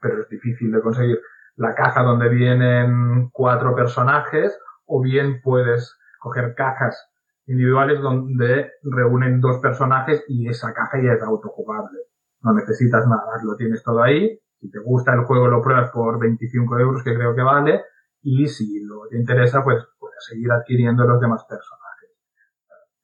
pero 0.00 0.22
es 0.22 0.28
difícil 0.28 0.72
de 0.72 0.80
conseguir, 0.80 1.20
la 1.56 1.74
caja 1.74 2.02
donde 2.02 2.28
vienen 2.28 3.30
cuatro 3.30 3.74
personajes, 3.74 4.58
o 4.84 5.00
bien 5.00 5.40
puedes 5.42 5.96
coger 6.18 6.54
cajas 6.54 7.10
individuales 7.46 8.00
donde 8.00 8.72
reúnen 8.82 9.40
dos 9.40 9.58
personajes 9.58 10.24
y 10.28 10.48
esa 10.48 10.74
caja 10.74 10.98
ya 11.02 11.12
es 11.12 11.22
autojugable. 11.22 11.98
No 12.42 12.52
necesitas 12.52 13.06
nada, 13.06 13.40
lo 13.44 13.56
tienes 13.56 13.82
todo 13.82 14.02
ahí. 14.02 14.38
Si 14.60 14.70
te 14.70 14.78
gusta 14.80 15.14
el 15.14 15.24
juego 15.24 15.48
lo 15.48 15.62
pruebas 15.62 15.90
por 15.90 16.18
25 16.18 16.78
euros, 16.78 17.02
que 17.02 17.14
creo 17.14 17.34
que 17.34 17.42
vale. 17.42 17.82
Y 18.22 18.48
si 18.48 18.82
lo 18.84 19.06
te 19.08 19.18
interesa, 19.18 19.62
pues 19.62 19.84
seguir 20.20 20.50
adquiriendo 20.52 21.04
los 21.04 21.20
demás 21.20 21.44
personajes. 21.44 22.10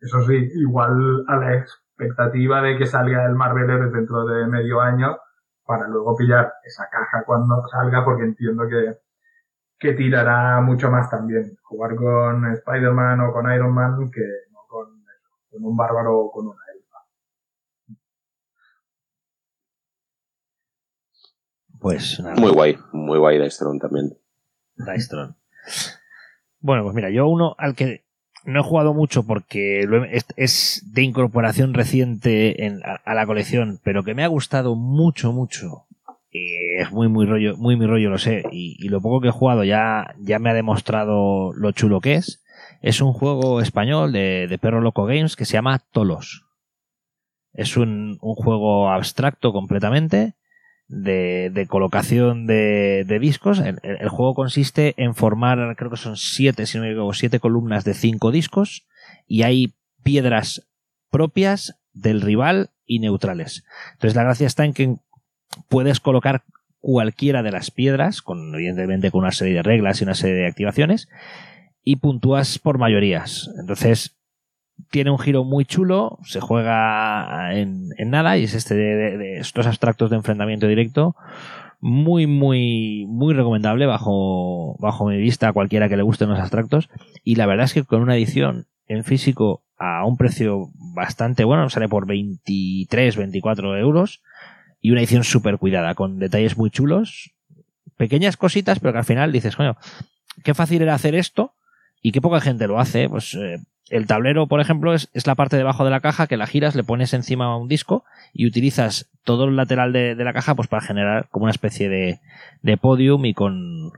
Eso 0.00 0.22
sí, 0.22 0.50
igual 0.56 1.24
Alex 1.28 1.82
expectativa 2.02 2.62
de 2.62 2.78
que 2.78 2.86
salga 2.86 3.26
el 3.26 3.34
Marvel 3.34 3.92
dentro 3.92 4.24
de 4.24 4.46
medio 4.46 4.80
año 4.80 5.16
para 5.64 5.86
luego 5.88 6.16
pillar 6.16 6.54
esa 6.64 6.88
caja 6.90 7.24
cuando 7.24 7.62
salga 7.68 8.04
porque 8.04 8.24
entiendo 8.24 8.64
que, 8.68 8.98
que 9.78 9.92
tirará 9.94 10.60
mucho 10.60 10.90
más 10.90 11.08
también. 11.10 11.56
Jugar 11.62 11.94
con 11.96 12.46
Spider-Man 12.52 13.20
o 13.20 13.32
con 13.32 13.52
Iron 13.52 13.72
Man 13.72 14.10
que 14.10 14.26
no 14.50 14.60
con, 14.68 15.04
con 15.50 15.64
un 15.64 15.76
bárbaro 15.76 16.18
o 16.18 16.32
con 16.32 16.48
una 16.48 16.62
elfa. 16.74 16.98
Pues 21.78 22.20
nada. 22.20 22.34
Muy 22.36 22.50
guay, 22.50 22.78
muy 22.92 23.18
guay 23.18 23.38
Dystron 23.38 23.78
también. 23.78 24.18
Dystron. 24.76 25.36
Bueno, 26.62 26.84
pues 26.84 26.94
mira, 26.94 27.10
yo 27.10 27.26
uno 27.26 27.56
al 27.58 27.74
que 27.74 28.04
no 28.44 28.60
he 28.60 28.62
jugado 28.62 28.94
mucho 28.94 29.24
porque 29.24 29.84
es, 30.36 30.82
de 30.92 31.02
incorporación 31.02 31.74
reciente 31.74 32.64
en, 32.64 32.80
a, 32.84 33.14
la 33.14 33.26
colección, 33.26 33.80
pero 33.82 34.04
que 34.04 34.14
me 34.14 34.24
ha 34.24 34.28
gustado 34.28 34.76
mucho, 34.76 35.32
mucho. 35.32 35.86
Y 36.30 36.54
es 36.78 36.90
muy, 36.92 37.08
muy 37.08 37.26
rollo, 37.26 37.56
muy 37.56 37.76
mi 37.76 37.86
rollo, 37.86 38.10
lo 38.10 38.18
sé. 38.18 38.44
Y, 38.52 38.88
lo 38.88 39.00
poco 39.00 39.20
que 39.20 39.28
he 39.28 39.32
jugado 39.32 39.64
ya, 39.64 40.14
ya 40.18 40.38
me 40.38 40.50
ha 40.50 40.54
demostrado 40.54 41.52
lo 41.52 41.72
chulo 41.72 42.00
que 42.00 42.14
es. 42.14 42.42
Es 42.80 43.00
un 43.00 43.12
juego 43.12 43.60
español 43.60 44.12
de, 44.12 44.58
Perro 44.60 44.80
Loco 44.80 45.04
Games 45.04 45.36
que 45.36 45.44
se 45.44 45.54
llama 45.54 45.80
Tolos. 45.90 46.46
Es 47.52 47.76
un 47.76 48.18
juego 48.18 48.88
abstracto 48.88 49.52
completamente 49.52 50.34
de, 50.88 51.66
colocación 51.68 52.46
de, 52.46 53.18
discos. 53.20 53.60
El, 53.60 54.08
juego 54.08 54.34
consiste 54.34 54.94
en 54.96 55.14
formar, 55.14 55.76
creo 55.76 55.90
que 55.90 55.96
son 55.96 56.16
siete, 56.16 56.66
si 56.66 56.78
no 56.78 56.84
me 56.84 56.90
equivoco, 56.90 57.14
siete 57.14 57.40
columnas 57.40 57.84
de 57.84 57.94
cinco 57.94 58.30
discos 58.30 58.86
y 59.26 59.42
hay 59.42 59.74
piedras 60.02 60.68
propias 61.10 61.78
del 61.92 62.20
rival 62.20 62.70
y 62.86 62.98
neutrales. 62.98 63.64
Entonces 63.92 64.16
la 64.16 64.24
gracia 64.24 64.46
está 64.46 64.64
en 64.64 64.72
que 64.72 64.96
puedes 65.68 66.00
colocar 66.00 66.42
cualquiera 66.80 67.42
de 67.42 67.52
las 67.52 67.70
piedras, 67.70 68.22
con, 68.22 68.54
evidentemente 68.54 69.10
con 69.10 69.20
una 69.20 69.30
serie 69.30 69.54
de 69.54 69.62
reglas 69.62 70.00
y 70.00 70.04
una 70.04 70.14
serie 70.14 70.36
de 70.36 70.46
activaciones, 70.46 71.08
y 71.84 71.96
puntúas 71.96 72.58
por 72.58 72.78
mayorías. 72.78 73.50
Entonces, 73.58 74.16
tiene 74.90 75.10
un 75.10 75.18
giro 75.18 75.44
muy 75.44 75.64
chulo, 75.64 76.18
se 76.24 76.40
juega 76.40 77.54
en, 77.54 77.90
nada 78.06 78.38
y 78.38 78.44
es 78.44 78.54
este 78.54 78.74
de, 78.74 79.38
estos 79.38 79.66
abstractos 79.66 80.10
de 80.10 80.16
enfrentamiento 80.16 80.66
directo. 80.66 81.16
Muy, 81.80 82.26
muy, 82.28 83.06
muy 83.08 83.34
recomendable 83.34 83.86
bajo, 83.86 84.76
bajo 84.78 85.06
mi 85.06 85.16
vista 85.16 85.48
a 85.48 85.52
cualquiera 85.52 85.88
que 85.88 85.96
le 85.96 86.04
gusten 86.04 86.28
los 86.28 86.38
abstractos. 86.38 86.88
Y 87.24 87.34
la 87.34 87.46
verdad 87.46 87.64
es 87.64 87.74
que 87.74 87.82
con 87.82 88.02
una 88.02 88.16
edición 88.16 88.66
en 88.86 89.02
físico 89.02 89.64
a 89.78 90.06
un 90.06 90.16
precio 90.16 90.70
bastante 90.94 91.42
bueno, 91.42 91.68
sale 91.70 91.88
por 91.88 92.06
23, 92.06 93.16
24 93.16 93.76
euros. 93.78 94.22
Y 94.80 94.90
una 94.90 95.00
edición 95.00 95.24
súper 95.24 95.58
cuidada, 95.58 95.94
con 95.94 96.18
detalles 96.18 96.56
muy 96.56 96.70
chulos. 96.70 97.32
Pequeñas 97.96 98.36
cositas, 98.36 98.78
pero 98.78 98.92
que 98.92 98.98
al 98.98 99.04
final 99.04 99.32
dices, 99.32 99.56
bueno, 99.56 99.76
qué 100.44 100.54
fácil 100.54 100.82
era 100.82 100.94
hacer 100.94 101.14
esto 101.14 101.54
y 102.00 102.12
qué 102.12 102.20
poca 102.20 102.40
gente 102.40 102.66
lo 102.66 102.78
hace. 102.78 103.08
Pues 103.08 103.34
eh, 103.34 103.58
el 103.92 104.06
tablero, 104.06 104.46
por 104.46 104.60
ejemplo, 104.60 104.94
es, 104.94 105.10
la 105.26 105.34
parte 105.34 105.58
debajo 105.58 105.84
de 105.84 105.90
la 105.90 106.00
caja 106.00 106.26
que 106.26 106.38
la 106.38 106.46
giras, 106.46 106.74
le 106.74 106.82
pones 106.82 107.12
encima 107.12 107.56
un 107.56 107.68
disco 107.68 108.04
y 108.32 108.46
utilizas 108.46 109.10
todo 109.22 109.44
el 109.44 109.54
lateral 109.54 109.92
de, 109.92 110.14
la 110.16 110.32
caja 110.32 110.54
pues 110.54 110.66
para 110.66 110.82
generar 110.82 111.28
como 111.30 111.44
una 111.44 111.52
especie 111.52 111.90
de, 111.90 112.18
de 112.62 112.76
podium 112.78 113.26
y 113.26 113.34
con, 113.34 113.92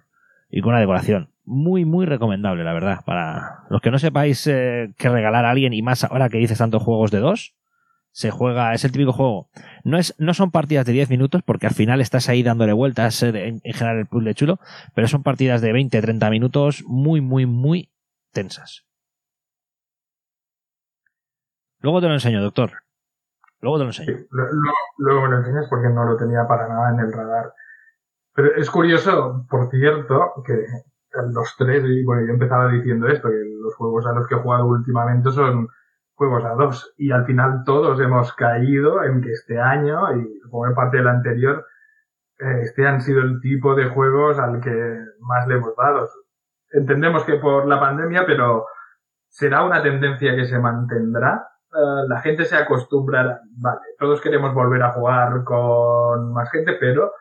y 0.51 0.61
con 0.61 0.71
una 0.71 0.81
decoración. 0.81 1.29
Muy, 1.45 1.85
muy 1.85 2.07
recomendable, 2.07 2.65
la 2.65 2.73
verdad. 2.73 3.01
Para 3.07 3.61
los 3.71 3.81
que 3.81 3.93
no 3.93 4.01
sepáis 4.01 4.47
eh, 4.49 4.91
qué 4.99 5.09
regalar 5.09 5.45
a 5.45 5.51
alguien 5.51 5.73
y 5.73 5.83
más 5.83 6.03
ahora 6.03 6.29
que 6.29 6.39
dices 6.39 6.59
tantos 6.59 6.83
juegos 6.83 7.13
de 7.13 7.21
dos, 7.21 7.55
se 8.11 8.33
juega, 8.33 8.75
es 8.75 8.85
el 8.85 8.91
típico 8.91 9.13
juego. 9.13 9.49
No, 9.85 9.97
es, 9.97 10.15
no 10.19 10.35
son 10.35 10.51
partidas 10.51 10.87
de 10.87 10.93
10 10.93 11.11
minutos 11.11 11.43
porque 11.45 11.69
al 11.69 11.75
final 11.75 12.01
estás 12.01 12.29
ahí 12.29 12.43
dándole 12.43 12.73
vueltas 12.73 13.23
eh, 13.23 13.29
en, 13.29 13.61
en 13.63 13.73
general 13.73 13.99
el 13.99 14.07
puzzle 14.07 14.35
chulo, 14.35 14.59
pero 14.93 15.07
son 15.07 15.23
partidas 15.23 15.61
de 15.61 15.73
20, 15.73 16.01
30 16.01 16.31
minutos 16.31 16.83
muy, 16.85 17.21
muy, 17.21 17.47
muy 17.47 17.91
tensas. 18.33 18.85
Luego 21.85 22.01
te 22.01 22.07
lo 22.07 22.15
enseño, 22.15 22.41
doctor. 22.41 22.71
Luego 23.61 23.77
te 23.77 23.85
lo 23.85 23.91
enseño. 23.91 24.17
luego, 24.97 25.21
me 25.21 25.29
lo 25.29 25.37
enseñas 25.37 25.67
porque 25.69 25.91
no 25.91 26.07
lo 26.07 26.17
tenía 26.17 26.49
para 26.49 26.67
nada 26.67 26.95
en 26.95 27.01
el 27.01 27.13
radar. 27.13 27.53
Pero 28.33 28.55
es 28.57 28.71
curioso, 28.71 29.45
por 29.51 29.69
cierto, 29.69 30.33
que 30.47 30.65
los 31.31 31.55
tres, 31.59 31.85
y 31.85 32.03
bueno, 32.03 32.27
yo 32.27 32.33
empezaba 32.33 32.69
diciendo 32.69 33.07
esto, 33.09 33.29
que 33.29 33.37
los 33.63 33.75
juegos 33.75 34.07
a 34.07 34.15
los 34.15 34.27
que 34.27 34.35
he 34.35 34.39
jugado 34.39 34.65
últimamente 34.65 35.31
son 35.31 35.69
juegos 36.15 36.43
a 36.47 36.55
dos. 36.55 36.95
Y 36.97 37.11
al 37.11 37.27
final 37.27 37.65
todos 37.67 38.01
hemos 38.01 38.33
caído 38.33 39.05
en 39.05 39.21
que 39.21 39.33
este 39.33 39.61
año, 39.61 40.17
y 40.17 40.41
como 40.49 40.75
parte 40.75 40.97
del 40.97 41.09
anterior, 41.09 41.67
eh, 42.39 42.61
este 42.63 42.87
han 42.87 43.03
sido 43.03 43.21
el 43.21 43.43
tipo 43.43 43.75
de 43.75 43.91
juegos 43.91 44.39
al 44.39 44.59
que 44.63 45.01
más 45.21 45.47
le 45.47 45.57
hemos 45.57 45.77
dado. 45.77 46.09
Entendemos 46.73 47.25
que 47.25 47.35
por 47.35 47.67
la 47.67 47.79
pandemia, 47.79 48.25
pero 48.25 48.65
será 49.29 49.63
una 49.65 49.83
tendencia 49.83 50.35
que 50.35 50.47
se 50.47 50.59
mantendrá 50.59 51.51
eh, 51.75 52.09
la 52.09 52.21
gente 52.21 52.45
se 52.45 52.57
acostumbra, 52.57 53.41
vale, 53.57 53.81
todos 53.99 54.21
queremos 54.21 54.55
volver 54.55 54.83
a 54.83 54.93
jugar 54.93 55.43
con 55.45 56.33
más 56.33 56.51
gente, 56.51 56.75
pero 56.79 57.13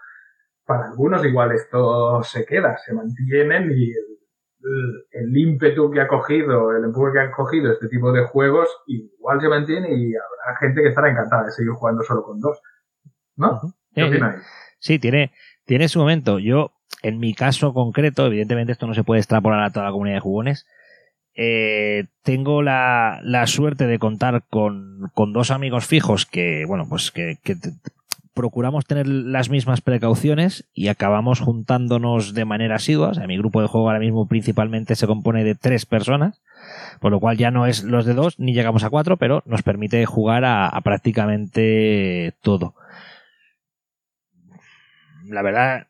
para 0.66 0.86
algunos 0.90 1.26
igual 1.26 1.52
esto 1.52 2.22
se 2.24 2.46
queda, 2.46 2.78
se 2.78 2.94
mantienen 2.94 3.72
y 3.72 3.92
el, 5.12 5.38
ímpetu 5.38 5.92
que 5.92 6.02
ha 6.02 6.08
cogido, 6.08 6.72
el 6.76 6.84
empuje 6.86 7.14
que 7.14 7.20
ha 7.20 7.32
cogido 7.32 7.72
este 7.72 7.88
tipo 7.90 8.12
de 8.12 8.24
juegos 8.24 8.70
igual 8.88 9.42
se 9.42 9.50
mantiene 9.50 9.90
y 9.90 10.14
habrá 10.16 10.60
gente 10.60 10.82
que 10.82 10.90
estará 10.90 11.10
encantada 11.10 11.46
de 11.46 11.52
seguir 11.52 11.72
jugando 11.74 12.04
solo 12.04 12.24
con 12.24 12.40
dos. 12.40 12.62
¿No? 13.36 13.60
¿Qué 13.94 14.04
opináis? 14.04 14.44
Sí, 14.80 15.00
tiene, 15.00 15.34
tiene 15.66 15.88
su 15.88 16.00
momento. 16.00 16.40
Yo, 16.40 16.74
en 17.02 17.20
mi 17.20 17.34
caso 17.34 17.74
concreto, 17.74 18.28
evidentemente 18.28 18.72
esto 18.72 18.88
no 18.88 18.94
se 18.94 19.04
puede 19.04 19.20
extrapolar 19.20 19.64
a 19.64 19.72
toda 19.72 19.88
la 19.88 19.92
comunidad 19.92 20.18
de 20.18 20.22
jugones, 20.22 20.68
eh, 21.36 22.06
tengo 22.22 22.62
la, 22.62 23.20
la, 23.24 23.48
suerte 23.48 23.88
de 23.88 24.00
contar 24.00 24.44
con, 24.50 25.12
con, 25.14 25.34
dos 25.34 25.50
amigos 25.50 25.86
fijos 25.86 26.26
que, 26.26 26.66
bueno, 26.68 26.88
pues 26.88 27.12
que, 27.12 27.38
procuramos 28.36 28.86
tener 28.86 29.08
las 29.08 29.50
mismas 29.50 29.82
precauciones 29.82 30.66
y 30.74 30.88
acabamos 30.88 31.40
juntándonos 31.40 32.34
de 32.34 32.46
manera 32.46 32.76
asidua. 32.76 33.10
O 33.10 33.14
sea, 33.14 33.28
mi 33.28 33.38
grupo 33.38 33.62
de 33.62 33.68
juego 33.68 33.88
ahora 33.88 34.00
mismo 34.00 34.28
principalmente 34.28 34.96
se 34.96 35.08
compone 35.08 35.44
de 35.44 35.56
tres 35.56 35.86
personas, 35.86 36.42
por 37.00 37.12
lo 37.12 37.20
cual 37.20 37.38
ya 37.38 37.52
no 37.52 37.66
es 37.68 37.84
los 37.84 38.06
de 38.06 38.14
dos 38.14 38.40
ni 38.40 38.54
llegamos 38.54 38.84
a 38.84 38.90
cuatro, 38.90 39.18
pero 39.18 39.44
nos 39.46 39.64
permite 39.64 40.06
jugar 40.06 40.46
a 40.46 40.80
prácticamente 40.82 42.34
todo. 42.42 42.76
La 45.26 45.42
verdad, 45.42 45.88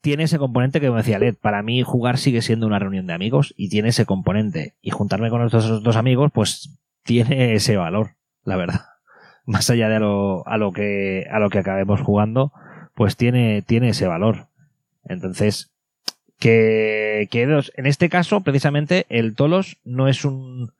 tiene 0.00 0.24
ese 0.24 0.38
componente 0.38 0.80
que 0.80 0.86
como 0.86 0.98
decía 0.98 1.18
Led, 1.18 1.34
para 1.40 1.62
mí 1.62 1.82
jugar 1.82 2.18
sigue 2.18 2.42
siendo 2.42 2.66
una 2.66 2.78
reunión 2.78 3.06
de 3.06 3.12
amigos 3.12 3.54
y 3.56 3.68
tiene 3.68 3.90
ese 3.90 4.06
componente. 4.06 4.74
Y 4.80 4.90
juntarme 4.90 5.30
con 5.30 5.44
estos 5.44 5.82
dos 5.82 5.96
amigos, 5.96 6.30
pues 6.32 6.78
tiene 7.04 7.54
ese 7.54 7.76
valor, 7.76 8.16
la 8.44 8.56
verdad. 8.56 8.80
Más 9.46 9.68
allá 9.70 9.88
de 9.88 9.96
a 9.96 10.00
lo, 10.00 10.46
a 10.46 10.56
lo 10.56 10.72
que, 10.72 11.26
a 11.30 11.38
lo 11.38 11.50
que 11.50 11.58
acabemos 11.58 12.00
jugando, 12.00 12.52
pues 12.94 13.16
tiene, 13.16 13.62
tiene 13.62 13.90
ese 13.90 14.06
valor. 14.06 14.48
Entonces, 15.04 15.72
que, 16.38 17.28
que 17.30 17.42
en 17.42 17.86
este 17.86 18.08
caso, 18.08 18.42
precisamente, 18.42 19.06
el 19.08 19.34
Tolos 19.34 19.78
no 19.84 20.08
es 20.08 20.24
un, 20.24 20.72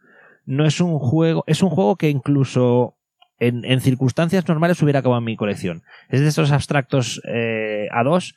no 0.46 0.66
es 0.66 0.80
un 0.80 0.98
juego, 0.98 1.44
es 1.46 1.62
un 1.62 1.70
juego 1.70 1.96
que 1.96 2.10
incluso 2.10 2.96
en, 3.38 3.64
en 3.64 3.80
circunstancias 3.80 4.46
normales 4.46 4.80
hubiera 4.82 5.00
acabado 5.00 5.18
en 5.18 5.24
mi 5.24 5.36
colección. 5.36 5.82
Es 6.08 6.20
de 6.20 6.28
esos 6.28 6.52
abstractos 6.52 7.20
eh, 7.24 7.88
a 7.90 8.04
dos 8.04 8.34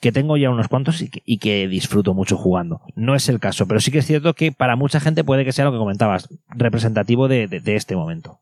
que 0.00 0.12
tengo 0.12 0.36
ya 0.36 0.50
unos 0.50 0.68
cuantos 0.68 1.02
y 1.02 1.38
que, 1.38 1.68
disfruto 1.68 2.14
mucho 2.14 2.36
jugando. 2.36 2.82
No 2.94 3.14
es 3.14 3.28
el 3.28 3.40
caso, 3.40 3.66
pero 3.66 3.80
sí 3.80 3.90
que 3.90 3.98
es 3.98 4.06
cierto 4.06 4.34
que 4.34 4.52
para 4.52 4.76
mucha 4.76 5.00
gente 5.00 5.24
puede 5.24 5.44
que 5.44 5.52
sea 5.52 5.64
lo 5.64 5.72
que 5.72 5.78
comentabas, 5.78 6.28
representativo 6.48 7.28
de, 7.28 7.48
este 7.64 7.96
momento. 7.96 8.40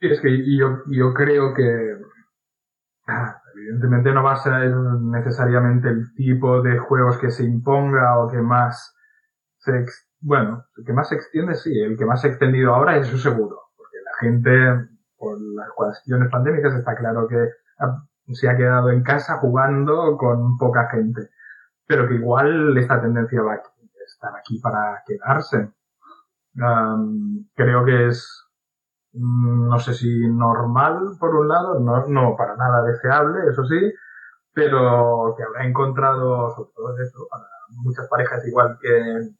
Sí, 0.00 0.08
es 0.08 0.20
que 0.20 0.44
yo, 0.56 1.14
creo 1.14 1.54
que 1.54 1.96
ah, 3.06 3.40
evidentemente 3.54 4.12
no 4.12 4.22
va 4.22 4.32
a 4.32 4.36
ser 4.36 4.74
necesariamente 4.74 5.88
el 5.88 6.14
tipo 6.14 6.62
de 6.62 6.78
juegos 6.78 7.18
que 7.18 7.30
se 7.30 7.44
imponga 7.44 8.18
o 8.18 8.30
que 8.30 8.38
más 8.38 8.94
se, 9.58 9.84
bueno, 10.20 10.64
el 10.76 10.84
que 10.84 10.92
más 10.92 11.08
se 11.08 11.16
extiende, 11.16 11.54
sí, 11.54 11.78
el 11.80 11.96
que 11.96 12.04
más 12.06 12.20
se 12.20 12.28
ha 12.28 12.30
extendido 12.30 12.74
ahora 12.74 12.96
es 12.96 13.08
eso 13.08 13.18
seguro, 13.18 13.60
porque 13.76 13.96
la 14.04 14.16
gente 14.20 14.95
por 15.26 15.40
las 15.40 15.68
cuestiones 15.74 16.30
pandémicas 16.30 16.74
está 16.74 16.94
claro 16.94 17.26
que 17.26 17.50
se 18.32 18.48
ha 18.48 18.56
quedado 18.56 18.90
en 18.90 19.02
casa 19.02 19.38
jugando 19.38 20.16
con 20.16 20.56
poca 20.56 20.88
gente. 20.88 21.30
Pero 21.86 22.08
que 22.08 22.14
igual 22.14 22.76
esta 22.78 23.00
tendencia 23.00 23.42
va 23.42 23.54
a 23.54 23.62
estar 24.06 24.36
aquí 24.36 24.60
para 24.60 25.02
quedarse. 25.04 25.72
creo 27.54 27.84
que 27.84 28.08
es, 28.08 28.44
mm, 29.12 29.68
no 29.68 29.78
sé 29.78 29.94
si 29.94 30.28
normal 30.28 31.16
por 31.18 31.34
un 31.34 31.48
lado, 31.48 31.80
no, 31.80 32.06
no 32.08 32.36
para 32.36 32.56
nada 32.56 32.82
deseable, 32.84 33.50
eso 33.50 33.64
sí, 33.64 33.92
pero 34.54 35.34
que 35.36 35.42
habrá 35.42 35.66
encontrado, 35.66 36.50
sobre 36.54 36.70
todo 36.74 36.98
eso, 36.98 37.26
para 37.30 37.44
muchas 37.82 38.08
parejas 38.08 38.46
igual 38.46 38.78
que, 38.80 39.30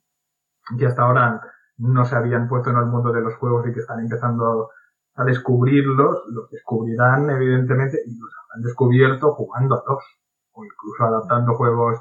que 0.79 0.87
hasta 0.87 1.03
ahora 1.03 1.41
no 1.79 2.05
se 2.05 2.17
habían 2.17 2.49
puesto 2.49 2.71
en 2.71 2.79
el 2.79 2.87
mundo 2.87 3.13
de 3.13 3.23
los 3.23 3.37
juegos 3.37 3.67
y 3.69 3.73
que 3.73 3.81
están 3.81 4.01
empezando 4.01 4.71
a 5.17 5.25
descubrirlos, 5.25 6.25
los 6.29 6.51
descubrirán 6.51 7.31
evidentemente 7.31 7.99
y 8.05 8.19
los 8.19 8.31
han 8.55 8.63
descubierto 8.63 9.33
jugando 9.33 9.77
a 9.77 9.83
dos 9.87 10.05
o 10.53 10.65
incluso 10.65 11.05
adaptando 11.05 11.55
juegos 11.55 12.01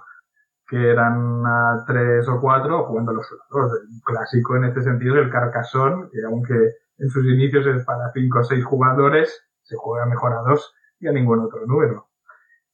que 0.68 0.92
eran 0.92 1.46
a 1.46 1.84
tres 1.86 2.28
o 2.28 2.42
cuatro 2.42 2.86
jugando 2.86 3.14
los 3.14 3.28
dos. 3.50 3.72
El 3.74 4.02
clásico 4.04 4.56
en 4.56 4.66
este 4.66 4.82
sentido 4.82 5.16
es 5.16 5.26
el 5.26 5.32
Carcassonne, 5.32 6.10
que 6.12 6.24
aunque 6.26 6.56
en 6.98 7.10
sus 7.10 7.26
inicios 7.26 7.66
es 7.68 7.86
para 7.86 8.12
cinco 8.14 8.40
o 8.40 8.44
seis 8.44 8.64
jugadores, 8.66 9.42
se 9.62 9.76
juega 9.78 10.06
mejor 10.06 10.34
a 10.34 10.42
dos 10.42 10.74
y 11.00 11.08
a 11.08 11.12
ningún 11.12 11.40
otro 11.40 11.66
número. 11.66 12.08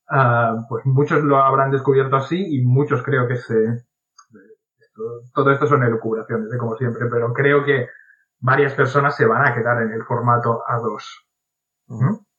Ah, 0.09 0.65
pues 0.69 0.85
muchos 0.85 1.23
lo 1.23 1.37
habrán 1.37 1.71
descubierto 1.71 2.15
así 2.15 2.55
y 2.55 2.65
muchos 2.65 3.01
creo 3.03 3.27
que 3.27 3.37
se... 3.37 3.85
todo 5.33 5.51
esto 5.51 5.67
son 5.67 5.83
elucubraciones, 5.83 6.53
¿eh? 6.53 6.57
como 6.57 6.75
siempre, 6.75 7.07
pero 7.09 7.33
creo 7.33 7.63
que 7.63 7.87
varias 8.41 8.73
personas 8.73 9.15
se 9.15 9.25
van 9.25 9.45
a 9.45 9.55
quedar 9.55 9.81
en 9.83 9.91
el 9.93 10.03
formato 10.03 10.61
A2. 10.67 11.03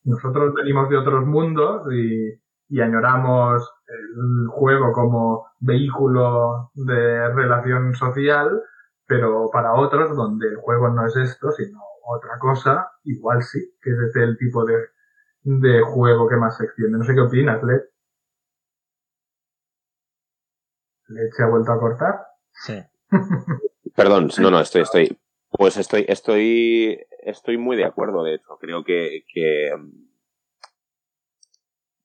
Nosotros 0.05 0.53
venimos 0.55 0.89
de 0.91 0.99
otros 0.99 1.25
mundos 1.25 1.87
y, 1.93 2.41
y 2.69 2.81
añoramos 2.81 3.71
el 3.87 4.49
juego 4.49 4.93
como 4.93 5.47
vehículo 5.61 6.71
de 6.75 7.29
relación 7.33 7.95
social, 7.95 8.63
pero 9.07 9.49
para 9.53 9.75
otros, 9.75 10.17
donde 10.17 10.49
el 10.49 10.57
juego 10.57 10.89
no 10.89 11.07
es 11.07 11.17
esto, 11.17 11.53
sino 11.53 11.79
otra 12.05 12.39
cosa, 12.39 12.91
igual 13.05 13.43
sí, 13.43 13.77
que 13.81 13.91
es 13.91 13.99
este 14.07 14.25
el 14.25 14.37
tipo 14.37 14.65
de, 14.65 14.75
de 15.43 15.83
juego 15.83 16.29
que 16.29 16.37
más 16.37 16.57
se 16.57 16.65
extiende. 16.65 16.99
No 16.99 17.05
sé 17.05 17.15
qué 17.15 17.21
opinas, 17.21 17.63
Led. 17.63 17.83
¿Led 21.09 21.31
se 21.31 21.43
ha 21.45 21.47
vuelto 21.47 21.73
a 21.73 21.79
cortar? 21.79 22.27
Sí. 22.53 22.83
Perdón, 23.95 24.31
no, 24.41 24.51
no, 24.51 24.61
estoy, 24.61 24.83
estoy. 24.83 25.19
Pues 25.53 25.77
estoy, 25.77 26.07
estoy, 26.09 26.99
estoy 27.23 27.59
muy 27.59 27.77
de 27.77 27.85
acuerdo, 27.85 28.25
de 28.25 28.35
hecho. 28.35 28.57
Creo 28.59 28.85
que, 28.85 29.25
que 29.33 29.71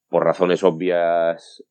por 0.10 0.24
razones 0.24 0.64
obvias 0.64 1.64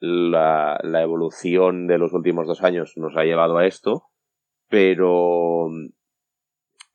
la, 0.00 0.80
la, 0.82 1.02
evolución 1.02 1.86
de 1.86 1.98
los 1.98 2.12
últimos 2.14 2.46
dos 2.46 2.62
años 2.62 2.94
nos 2.96 3.16
ha 3.16 3.24
llevado 3.24 3.58
a 3.58 3.66
esto, 3.66 4.04
pero 4.68 5.68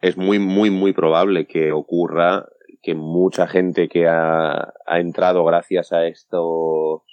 es 0.01 0.18
muy, 0.18 0.39
muy, 0.39 0.72
muy 0.72 0.93
probable 0.93 1.45
que 1.45 1.72
ocurra 1.72 2.47
que 2.82 2.95
mucha 2.95 3.47
gente 3.47 3.88
que 3.88 4.08
ha, 4.08 4.74
ha 4.86 4.99
entrado 4.99 5.45
gracias 5.45 5.91
a 5.93 6.08
estos 6.08 7.03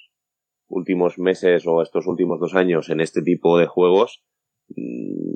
últimos 0.68 1.18
meses 1.18 1.66
o 1.66 1.82
estos 1.82 2.06
últimos 2.06 2.40
dos 2.40 2.54
años 2.54 2.88
en 2.88 3.00
este 3.00 3.22
tipo 3.22 3.58
de 3.58 3.66
juegos 3.66 4.22
mm, 4.22 4.31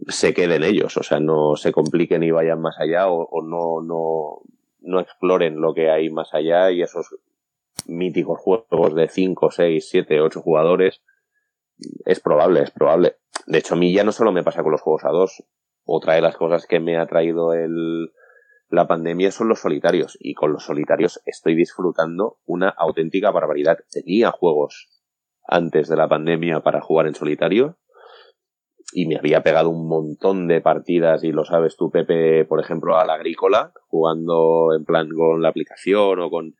se 0.09 0.35
queden 0.35 0.63
ellos, 0.63 0.97
o 0.97 1.03
sea, 1.03 1.21
no 1.21 1.57
se 1.57 1.73
compliquen 1.73 2.23
y 2.23 2.31
vayan 2.31 2.61
más 2.61 2.77
allá 2.79 3.09
o, 3.09 3.43
no, 3.43 3.83
no, 3.83 4.43
no 4.81 5.01
exploren 5.01 5.61
lo 5.61 5.75
que 5.75 5.91
hay 5.91 6.11
más 6.11 6.33
allá 6.33 6.71
y 6.71 6.83
esos 6.83 7.17
míticos 7.87 8.41
juegos 8.41 8.95
de 8.95 9.09
5, 9.09 9.51
6, 9.51 9.89
7, 9.89 10.21
8 10.21 10.41
jugadores, 10.41 11.03
es 12.05 12.21
probable, 12.21 12.63
es 12.63 12.71
probable. 12.71 13.17
De 13.47 13.59
hecho, 13.59 13.75
a 13.75 13.77
mí 13.77 13.93
ya 13.93 14.05
no 14.05 14.13
solo 14.13 14.33
me 14.33 14.43
pasa 14.43 14.63
con 14.63 14.73
los 14.73 14.81
juegos 14.81 15.05
a 15.05 15.11
dos. 15.11 15.45
Otra 15.85 16.15
de 16.15 16.21
las 16.21 16.37
cosas 16.37 16.67
que 16.67 16.81
me 16.81 16.97
ha 16.97 17.07
traído 17.07 17.53
el, 17.53 18.13
la 18.69 18.89
pandemia 18.89 19.31
son 19.31 19.49
los 19.49 19.61
solitarios. 19.61 20.17
Y 20.21 20.35
con 20.35 20.53
los 20.53 20.65
solitarios 20.65 21.21
estoy 21.27 21.55
disfrutando 21.55 22.39
una 22.45 22.69
auténtica 22.71 23.31
barbaridad. 23.31 23.79
Tenía 23.91 24.31
juegos 24.33 24.89
antes 25.47 25.89
de 25.89 25.97
la 25.97 26.09
pandemia 26.09 26.61
para 26.61 26.81
jugar 26.81 27.07
en 27.07 27.15
solitario. 27.15 27.77
Y 28.97 29.07
me 29.07 29.17
había 29.17 29.43
pegado 29.43 29.69
un 29.69 29.87
montón 29.89 30.49
de 30.49 30.63
partidas, 30.63 31.23
y 31.23 31.31
lo 31.31 31.45
sabes 31.45 31.77
tú, 31.77 31.91
Pepe, 31.91 32.47
por 32.47 32.61
ejemplo, 32.61 32.97
a 32.97 33.05
la 33.05 33.15
agrícola, 33.15 33.73
jugando 33.89 34.75
en 34.75 34.87
plan 34.87 35.11
con 35.11 35.43
la 35.43 35.51
aplicación 35.51 36.19
o 36.21 36.31
con 36.31 36.55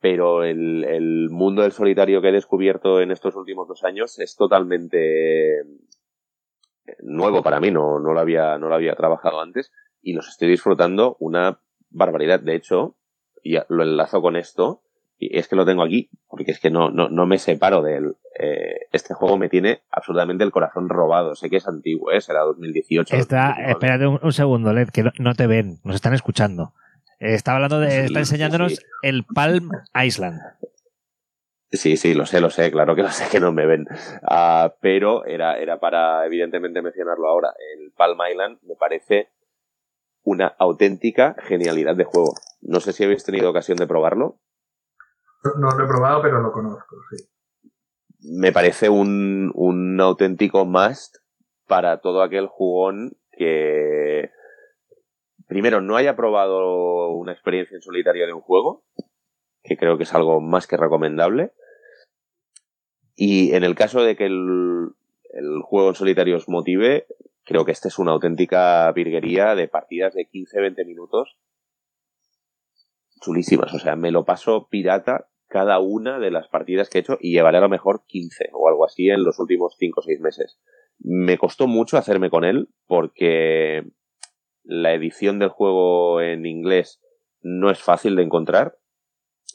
pero 0.00 0.44
el, 0.44 0.84
el, 0.84 1.28
mundo 1.30 1.62
del 1.62 1.72
solitario 1.72 2.20
que 2.20 2.28
he 2.28 2.32
descubierto 2.32 3.00
en 3.00 3.10
estos 3.10 3.34
últimos 3.34 3.66
dos 3.66 3.82
años 3.82 4.18
es 4.20 4.36
totalmente 4.36 5.62
nuevo 7.00 7.42
para 7.42 7.60
mí, 7.60 7.70
no, 7.70 7.98
no, 7.98 8.12
lo 8.12 8.20
había, 8.20 8.58
no 8.58 8.68
lo 8.68 8.74
había 8.74 8.94
trabajado 8.94 9.40
antes 9.40 9.72
y 10.02 10.12
los 10.14 10.28
estoy 10.28 10.48
disfrutando 10.48 11.16
una 11.20 11.60
barbaridad. 11.90 12.40
De 12.40 12.54
hecho, 12.54 12.96
y 13.42 13.56
lo 13.68 13.82
enlazo 13.82 14.20
con 14.20 14.36
esto, 14.36 14.82
y 15.18 15.36
es 15.36 15.48
que 15.48 15.56
lo 15.56 15.66
tengo 15.66 15.82
aquí, 15.82 16.10
porque 16.28 16.52
es 16.52 16.60
que 16.60 16.70
no, 16.70 16.90
no, 16.90 17.08
no 17.08 17.26
me 17.26 17.38
separo 17.38 17.82
de 17.82 17.96
él. 17.96 18.16
Eh, 18.38 18.86
este 18.92 19.14
juego 19.14 19.36
me 19.36 19.48
tiene 19.48 19.82
absolutamente 19.90 20.44
el 20.44 20.52
corazón 20.52 20.88
robado. 20.88 21.34
Sé 21.34 21.50
que 21.50 21.56
es 21.56 21.66
antiguo, 21.66 22.12
¿eh? 22.12 22.20
será 22.20 22.40
2018. 22.40 23.16
Está, 23.16 23.56
espérate 23.66 24.06
un, 24.06 24.20
un 24.22 24.32
segundo, 24.32 24.72
Led, 24.72 24.88
que 24.90 25.02
no, 25.02 25.12
no 25.18 25.34
te 25.34 25.46
ven, 25.46 25.80
nos 25.84 25.96
están 25.96 26.14
escuchando. 26.14 26.72
Está 27.18 27.54
hablando 27.54 27.80
de, 27.80 28.04
está 28.04 28.20
enseñándonos 28.20 28.80
el 29.02 29.24
Palm 29.24 29.70
Island. 29.94 30.40
Sí, 31.70 31.96
sí, 31.96 32.14
lo 32.14 32.24
sé, 32.24 32.40
lo 32.40 32.48
sé, 32.48 32.70
claro 32.70 32.94
que 32.94 33.02
lo 33.02 33.10
sé 33.10 33.28
que 33.30 33.40
no 33.40 33.52
me 33.52 33.66
ven. 33.66 33.86
Uh, 34.22 34.70
pero 34.80 35.26
era, 35.26 35.58
era 35.58 35.80
para, 35.80 36.24
evidentemente, 36.24 36.80
mencionarlo 36.80 37.28
ahora. 37.28 37.52
El 37.76 37.92
Palm 37.92 38.18
Island 38.30 38.58
me 38.62 38.74
parece 38.76 39.28
una 40.22 40.54
auténtica 40.58 41.36
genialidad 41.40 41.96
de 41.96 42.04
juego. 42.04 42.34
No 42.62 42.80
sé 42.80 42.92
si 42.92 43.04
habéis 43.04 43.24
tenido 43.24 43.50
ocasión 43.50 43.76
de 43.76 43.86
probarlo. 43.86 44.38
No, 45.58 45.70
lo 45.70 45.84
he 45.84 45.88
probado, 45.88 46.22
pero 46.22 46.40
lo 46.40 46.52
conozco, 46.52 46.96
sí. 47.10 47.24
Me 48.20 48.52
parece 48.52 48.88
un, 48.88 49.52
un 49.54 50.00
auténtico 50.00 50.64
must 50.64 51.16
para 51.66 52.00
todo 52.00 52.22
aquel 52.22 52.46
jugón 52.46 53.16
que 53.30 54.30
primero, 55.48 55.80
no 55.80 55.96
haya 55.96 56.14
probado 56.14 57.08
una 57.10 57.32
experiencia 57.32 57.74
en 57.74 57.82
solitario 57.82 58.26
de 58.26 58.32
un 58.32 58.42
juego, 58.42 58.84
que 59.62 59.76
creo 59.76 59.96
que 59.96 60.04
es 60.04 60.14
algo 60.14 60.40
más 60.40 60.66
que 60.66 60.76
recomendable. 60.76 61.52
Y 63.16 63.52
en 63.54 63.64
el 63.64 63.74
caso 63.74 64.02
de 64.02 64.14
que 64.14 64.26
el, 64.26 64.90
el 65.30 65.62
juego 65.62 65.88
en 65.88 65.94
solitario 65.94 66.36
os 66.36 66.48
motive, 66.48 67.06
creo 67.44 67.64
que 67.64 67.72
esta 67.72 67.88
es 67.88 67.98
una 67.98 68.12
auténtica 68.12 68.92
virguería 68.92 69.54
de 69.54 69.66
partidas 69.66 70.14
de 70.14 70.28
15-20 70.28 70.86
minutos 70.86 71.38
chulísimas. 73.20 73.74
O 73.74 73.78
sea, 73.80 73.96
me 73.96 74.12
lo 74.12 74.24
paso 74.24 74.68
pirata 74.68 75.28
cada 75.48 75.80
una 75.80 76.18
de 76.18 76.30
las 76.30 76.48
partidas 76.48 76.88
que 76.88 76.98
he 76.98 77.00
hecho 77.00 77.18
y 77.20 77.32
llevaré 77.32 77.58
a 77.58 77.62
lo 77.62 77.68
mejor 77.68 78.04
15 78.06 78.50
o 78.52 78.68
algo 78.68 78.84
así 78.84 79.08
en 79.08 79.24
los 79.24 79.38
últimos 79.38 79.76
5 79.78 80.00
o 80.00 80.02
6 80.02 80.20
meses. 80.20 80.60
Me 80.98 81.38
costó 81.38 81.66
mucho 81.66 81.96
hacerme 81.96 82.30
con 82.30 82.44
él 82.44 82.68
porque 82.86 83.84
la 84.62 84.92
edición 84.92 85.38
del 85.38 85.48
juego 85.48 86.20
en 86.20 86.44
inglés 86.44 87.00
no 87.40 87.70
es 87.70 87.80
fácil 87.80 88.16
de 88.16 88.22
encontrar. 88.22 88.76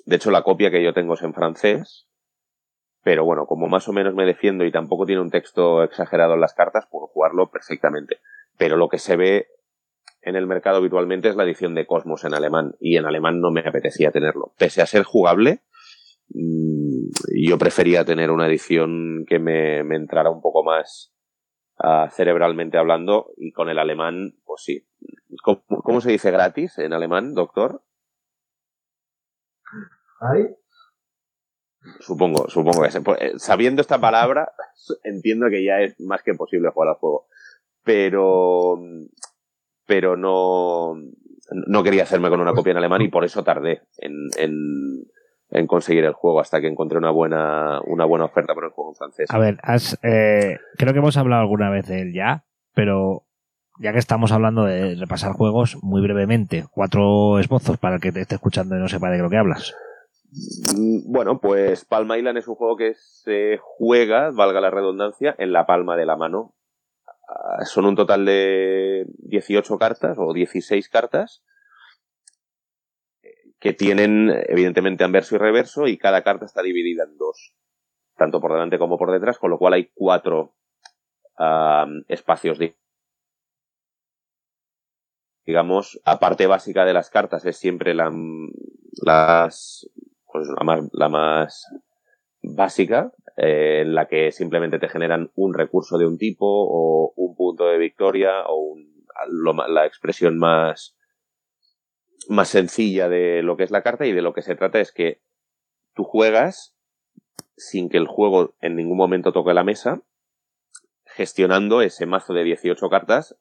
De 0.05 0.15
hecho, 0.15 0.31
la 0.31 0.41
copia 0.41 0.71
que 0.71 0.83
yo 0.83 0.93
tengo 0.93 1.13
es 1.13 1.21
en 1.21 1.33
francés. 1.33 2.07
Pero 3.03 3.25
bueno, 3.25 3.45
como 3.45 3.67
más 3.67 3.87
o 3.87 3.93
menos 3.93 4.15
me 4.15 4.25
defiendo 4.25 4.65
y 4.65 4.71
tampoco 4.71 5.05
tiene 5.05 5.21
un 5.21 5.29
texto 5.29 5.83
exagerado 5.83 6.33
en 6.33 6.41
las 6.41 6.53
cartas, 6.53 6.87
puedo 6.89 7.07
jugarlo 7.07 7.51
perfectamente. 7.51 8.19
Pero 8.57 8.77
lo 8.77 8.87
que 8.87 8.97
se 8.97 9.17
ve 9.17 9.47
en 10.21 10.35
el 10.35 10.47
mercado 10.47 10.77
habitualmente 10.77 11.27
es 11.27 11.35
la 11.35 11.43
edición 11.43 11.75
de 11.75 11.85
Cosmos 11.85 12.23
en 12.23 12.33
alemán. 12.33 12.75
Y 12.79 12.97
en 12.97 13.05
alemán 13.05 13.41
no 13.41 13.51
me 13.51 13.61
apetecía 13.61 14.11
tenerlo. 14.11 14.53
Pese 14.57 14.81
a 14.81 14.85
ser 14.85 15.03
jugable, 15.03 15.59
yo 16.33 17.57
prefería 17.57 18.05
tener 18.05 18.31
una 18.31 18.47
edición 18.47 19.25
que 19.27 19.39
me, 19.39 19.83
me 19.83 19.95
entrara 19.95 20.29
un 20.29 20.41
poco 20.41 20.63
más 20.63 21.13
uh, 21.79 22.09
cerebralmente 22.11 22.77
hablando 22.77 23.31
y 23.37 23.51
con 23.51 23.69
el 23.69 23.79
alemán, 23.79 24.35
pues 24.45 24.63
sí. 24.63 24.87
¿Cómo, 25.43 25.63
¿Cómo, 25.67 26.01
se 26.01 26.11
dice 26.11 26.31
gratis 26.31 26.77
en 26.79 26.93
alemán, 26.93 27.33
doctor? 27.33 27.83
¿Ay? 30.19 30.55
Supongo, 31.99 32.49
supongo 32.49 32.83
que 32.83 32.91
se, 32.91 33.01
pues, 33.01 33.21
eh, 33.21 33.33
sabiendo 33.37 33.81
esta 33.81 33.99
palabra, 33.99 34.53
entiendo 35.03 35.47
que 35.49 35.63
ya 35.63 35.81
es 35.81 35.99
más 35.99 36.23
que 36.23 36.33
posible 36.33 36.69
jugar 36.69 36.89
al 36.89 36.95
juego. 36.95 37.27
Pero, 37.83 38.79
pero 39.85 40.15
no, 40.15 40.95
no 41.51 41.83
quería 41.83 42.03
hacerme 42.03 42.29
con 42.29 42.39
una 42.39 42.53
copia 42.53 42.71
en 42.71 42.77
alemán 42.77 43.01
y 43.01 43.09
por 43.09 43.25
eso 43.25 43.43
tardé 43.43 43.81
en, 43.97 44.29
en, 44.37 45.03
en 45.53 45.67
conseguir 45.67 46.03
el 46.03 46.13
juego 46.13 46.39
hasta 46.39 46.59
que 46.59 46.67
encontré 46.67 46.97
una 46.97 47.11
buena, 47.11 47.79
una 47.85 48.05
buena 48.05 48.25
oferta 48.25 48.53
por 48.53 48.65
el 48.65 48.71
juego 48.71 48.91
en 48.91 48.95
francés. 48.95 49.29
A 49.29 49.37
ver, 49.37 49.57
has, 49.61 49.97
eh, 50.03 50.57
creo 50.77 50.93
que 50.93 50.99
hemos 50.99 51.15
hablado 51.17 51.41
alguna 51.41 51.69
vez 51.69 51.87
de 51.87 52.01
él 52.01 52.13
ya, 52.13 52.43
pero 52.73 53.23
ya 53.79 53.91
que 53.91 53.99
estamos 53.99 54.31
hablando 54.31 54.65
de 54.65 54.95
repasar 54.95 55.33
juegos, 55.33 55.77
muy 55.81 56.01
brevemente, 56.01 56.65
cuatro 56.71 57.39
esbozos 57.39 57.77
para 57.77 57.95
el 57.95 58.01
que 58.01 58.11
te 58.11 58.21
esté 58.21 58.35
escuchando 58.35 58.75
y 58.75 58.79
no 58.79 58.87
sepa 58.87 59.11
de 59.11 59.19
lo 59.19 59.29
que 59.29 59.37
hablas. 59.37 59.75
Mm, 60.75 61.11
bueno, 61.11 61.39
pues 61.39 61.85
Palm 61.85 62.11
Island 62.11 62.39
es 62.39 62.47
un 62.47 62.55
juego 62.55 62.75
que 62.75 62.95
se 62.95 63.59
juega, 63.61 64.31
valga 64.31 64.59
la 64.59 64.71
redundancia, 64.71 65.35
en 65.37 65.53
la 65.53 65.67
palma 65.67 65.95
de 65.95 66.07
la 66.07 66.17
mano. 66.17 66.55
Ah, 67.29 67.63
son 67.65 67.85
un 67.85 67.95
total 67.95 68.25
de 68.25 69.05
18 69.19 69.77
cartas 69.77 70.17
o 70.19 70.33
16 70.33 70.89
cartas 70.89 71.43
que 73.63 73.71
tienen 73.71 74.29
evidentemente 74.49 75.05
anverso 75.05 75.35
y 75.35 75.37
reverso 75.37 75.87
y 75.87 75.97
cada 75.97 76.21
carta 76.21 76.45
está 76.45 76.61
dividida 76.61 77.05
en 77.05 77.17
dos, 77.17 77.55
tanto 78.17 78.41
por 78.41 78.51
delante 78.51 78.77
como 78.77 78.97
por 78.97 79.09
detrás, 79.09 79.39
con 79.39 79.51
lo 79.51 79.57
cual 79.57 79.71
hay 79.71 79.89
cuatro 79.93 80.53
espacios 82.09 82.59
de 82.59 82.75
digamos, 85.45 85.97
la 86.05 86.19
parte 86.19 86.45
básica 86.45 86.83
de 86.83 86.91
las 86.91 87.09
cartas 87.09 87.45
es 87.45 87.55
siempre 87.55 87.93
la, 87.93 88.11
pues 88.11 90.49
la, 90.59 90.65
más, 90.65 90.89
la 90.91 91.09
más 91.09 91.65
básica, 92.41 93.13
eh, 93.37 93.83
en 93.83 93.95
la 93.95 94.09
que 94.09 94.33
simplemente 94.33 94.77
te 94.77 94.89
generan 94.89 95.31
un 95.35 95.53
recurso 95.53 95.97
de 95.97 96.05
un 96.05 96.17
tipo 96.17 96.47
o 96.47 97.13
un 97.15 97.35
punto 97.35 97.67
de 97.67 97.77
victoria 97.77 98.43
o 98.45 98.75
la 99.69 99.85
expresión 99.85 100.37
más, 100.37 100.97
más 102.29 102.49
sencilla 102.49 103.09
de 103.09 103.43
lo 103.43 103.57
que 103.57 103.63
es 103.63 103.71
la 103.71 103.83
carta 103.83 104.05
y 104.05 104.13
de 104.13 104.21
lo 104.21 104.33
que 104.33 104.41
se 104.41 104.55
trata 104.55 104.79
es 104.79 104.91
que 104.91 105.21
tú 105.93 106.03
juegas 106.03 106.75
sin 107.55 107.89
que 107.89 107.97
el 107.97 108.07
juego 108.07 108.55
en 108.61 108.75
ningún 108.75 108.97
momento 108.97 109.31
toque 109.31 109.53
la 109.53 109.63
mesa, 109.63 110.01
gestionando 111.05 111.81
ese 111.81 112.05
mazo 112.05 112.33
de 112.33 112.43
18 112.43 112.89
cartas 112.89 113.37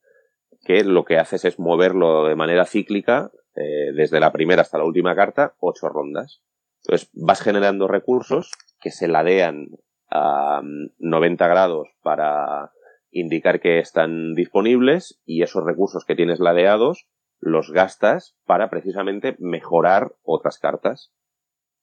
que 0.64 0.85
lo 0.85 1.05
que 1.05 1.18
haces 1.18 1.45
es 1.45 1.59
moverlo 1.59 2.26
de 2.26 2.37
manera 2.37 2.66
cíclica 2.66 3.33
eh, 3.55 3.93
desde 3.95 4.20
la 4.20 4.33
primera 4.33 4.62
hasta 4.62 4.78
la 4.78 4.85
última 4.85 5.14
carta, 5.14 5.55
ocho 5.59 5.89
rondas. 5.89 6.43
Entonces 6.85 7.11
vas 7.14 7.41
generando 7.41 7.89
recursos 7.89 8.51
que 8.80 8.91
se 8.91 9.09
ladean 9.09 9.68
a 10.11 10.62
90 10.99 11.45
mm, 11.45 11.49
grados 11.49 11.89
para 12.03 12.72
indicar 13.11 13.61
que 13.61 13.78
están 13.78 14.35
disponibles 14.35 15.20
y 15.24 15.43
esos 15.43 15.64
recursos 15.64 16.05
que 16.05 16.16
tienes 16.16 16.41
ladeados 16.41 17.07
los 17.43 17.72
gastas 17.72 18.36
para 18.47 18.70
precisamente 18.70 19.36
mejorar 19.40 20.14
otras 20.22 20.59
cartas. 20.59 21.12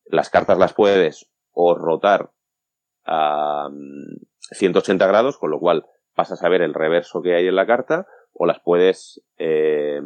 Las 0.06 0.30
cartas 0.30 0.58
las 0.58 0.74
puedes 0.74 1.30
o 1.52 1.76
rotar 1.76 2.32
a 3.06 3.70
180 4.52 5.06
mm, 5.06 5.08
grados, 5.08 5.38
con 5.38 5.52
lo 5.52 5.60
cual 5.60 5.86
pasas 6.16 6.44
a 6.44 6.50
ver 6.50 6.62
el 6.62 6.74
reverso 6.74 7.22
que 7.22 7.36
hay 7.36 7.48
en 7.48 7.56
la 7.58 7.68
carta, 7.68 8.08
o 8.32 8.46
las 8.46 8.62
puedes 8.62 9.22
eh, 9.38 10.00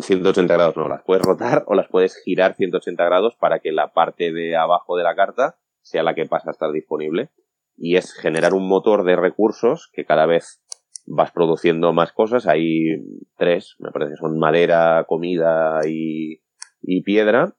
180 0.00 0.54
grados 0.54 0.76
no, 0.76 0.88
las 0.88 1.02
puedes 1.02 1.24
rotar 1.24 1.64
o 1.66 1.74
las 1.74 1.88
puedes 1.88 2.22
girar 2.22 2.54
180 2.54 3.02
grados 3.02 3.34
para 3.36 3.60
que 3.60 3.72
la 3.72 3.94
parte 3.94 4.30
de 4.30 4.56
abajo 4.56 4.96
de 4.96 5.04
la 5.04 5.16
carta 5.16 5.56
sea 5.80 6.02
la 6.02 6.14
que 6.14 6.26
pasa 6.26 6.50
a 6.50 6.52
estar 6.52 6.70
disponible. 6.70 7.30
Y 7.78 7.96
es 7.96 8.12
generar 8.12 8.52
un 8.52 8.68
motor 8.68 9.04
de 9.04 9.16
recursos 9.16 9.90
que 9.92 10.04
cada 10.04 10.26
vez 10.26 10.62
vas 11.06 11.32
produciendo 11.32 11.92
más 11.92 12.12
cosas. 12.12 12.46
Hay 12.46 13.02
tres, 13.36 13.76
me 13.78 13.90
parece 13.90 14.12
que 14.12 14.18
son 14.18 14.38
madera, 14.38 15.04
comida 15.08 15.80
y, 15.86 16.42
y 16.82 17.02
piedra. 17.02 17.56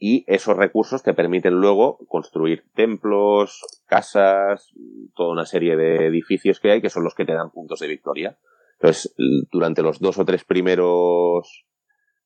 Y 0.00 0.24
esos 0.28 0.56
recursos 0.56 1.02
te 1.02 1.14
permiten 1.14 1.54
luego 1.54 1.98
construir 2.06 2.64
templos, 2.74 3.60
casas, 3.86 4.72
toda 5.16 5.32
una 5.32 5.44
serie 5.44 5.76
de 5.76 6.06
edificios 6.06 6.60
que 6.60 6.70
hay 6.70 6.80
que 6.80 6.90
son 6.90 7.02
los 7.02 7.14
que 7.14 7.24
te 7.24 7.34
dan 7.34 7.50
puntos 7.50 7.80
de 7.80 7.88
victoria. 7.88 8.38
Entonces, 8.74 9.12
durante 9.50 9.82
los 9.82 9.98
dos 9.98 10.18
o 10.18 10.24
tres 10.24 10.44
primeros, 10.44 11.66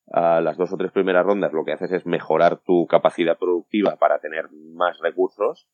las 0.06 0.58
dos 0.58 0.70
o 0.72 0.76
tres 0.76 0.92
primeras 0.92 1.24
rondas, 1.24 1.54
lo 1.54 1.64
que 1.64 1.72
haces 1.72 1.92
es 1.92 2.04
mejorar 2.04 2.60
tu 2.60 2.86
capacidad 2.86 3.38
productiva 3.38 3.96
para 3.96 4.18
tener 4.18 4.50
más 4.52 4.98
recursos 5.00 5.66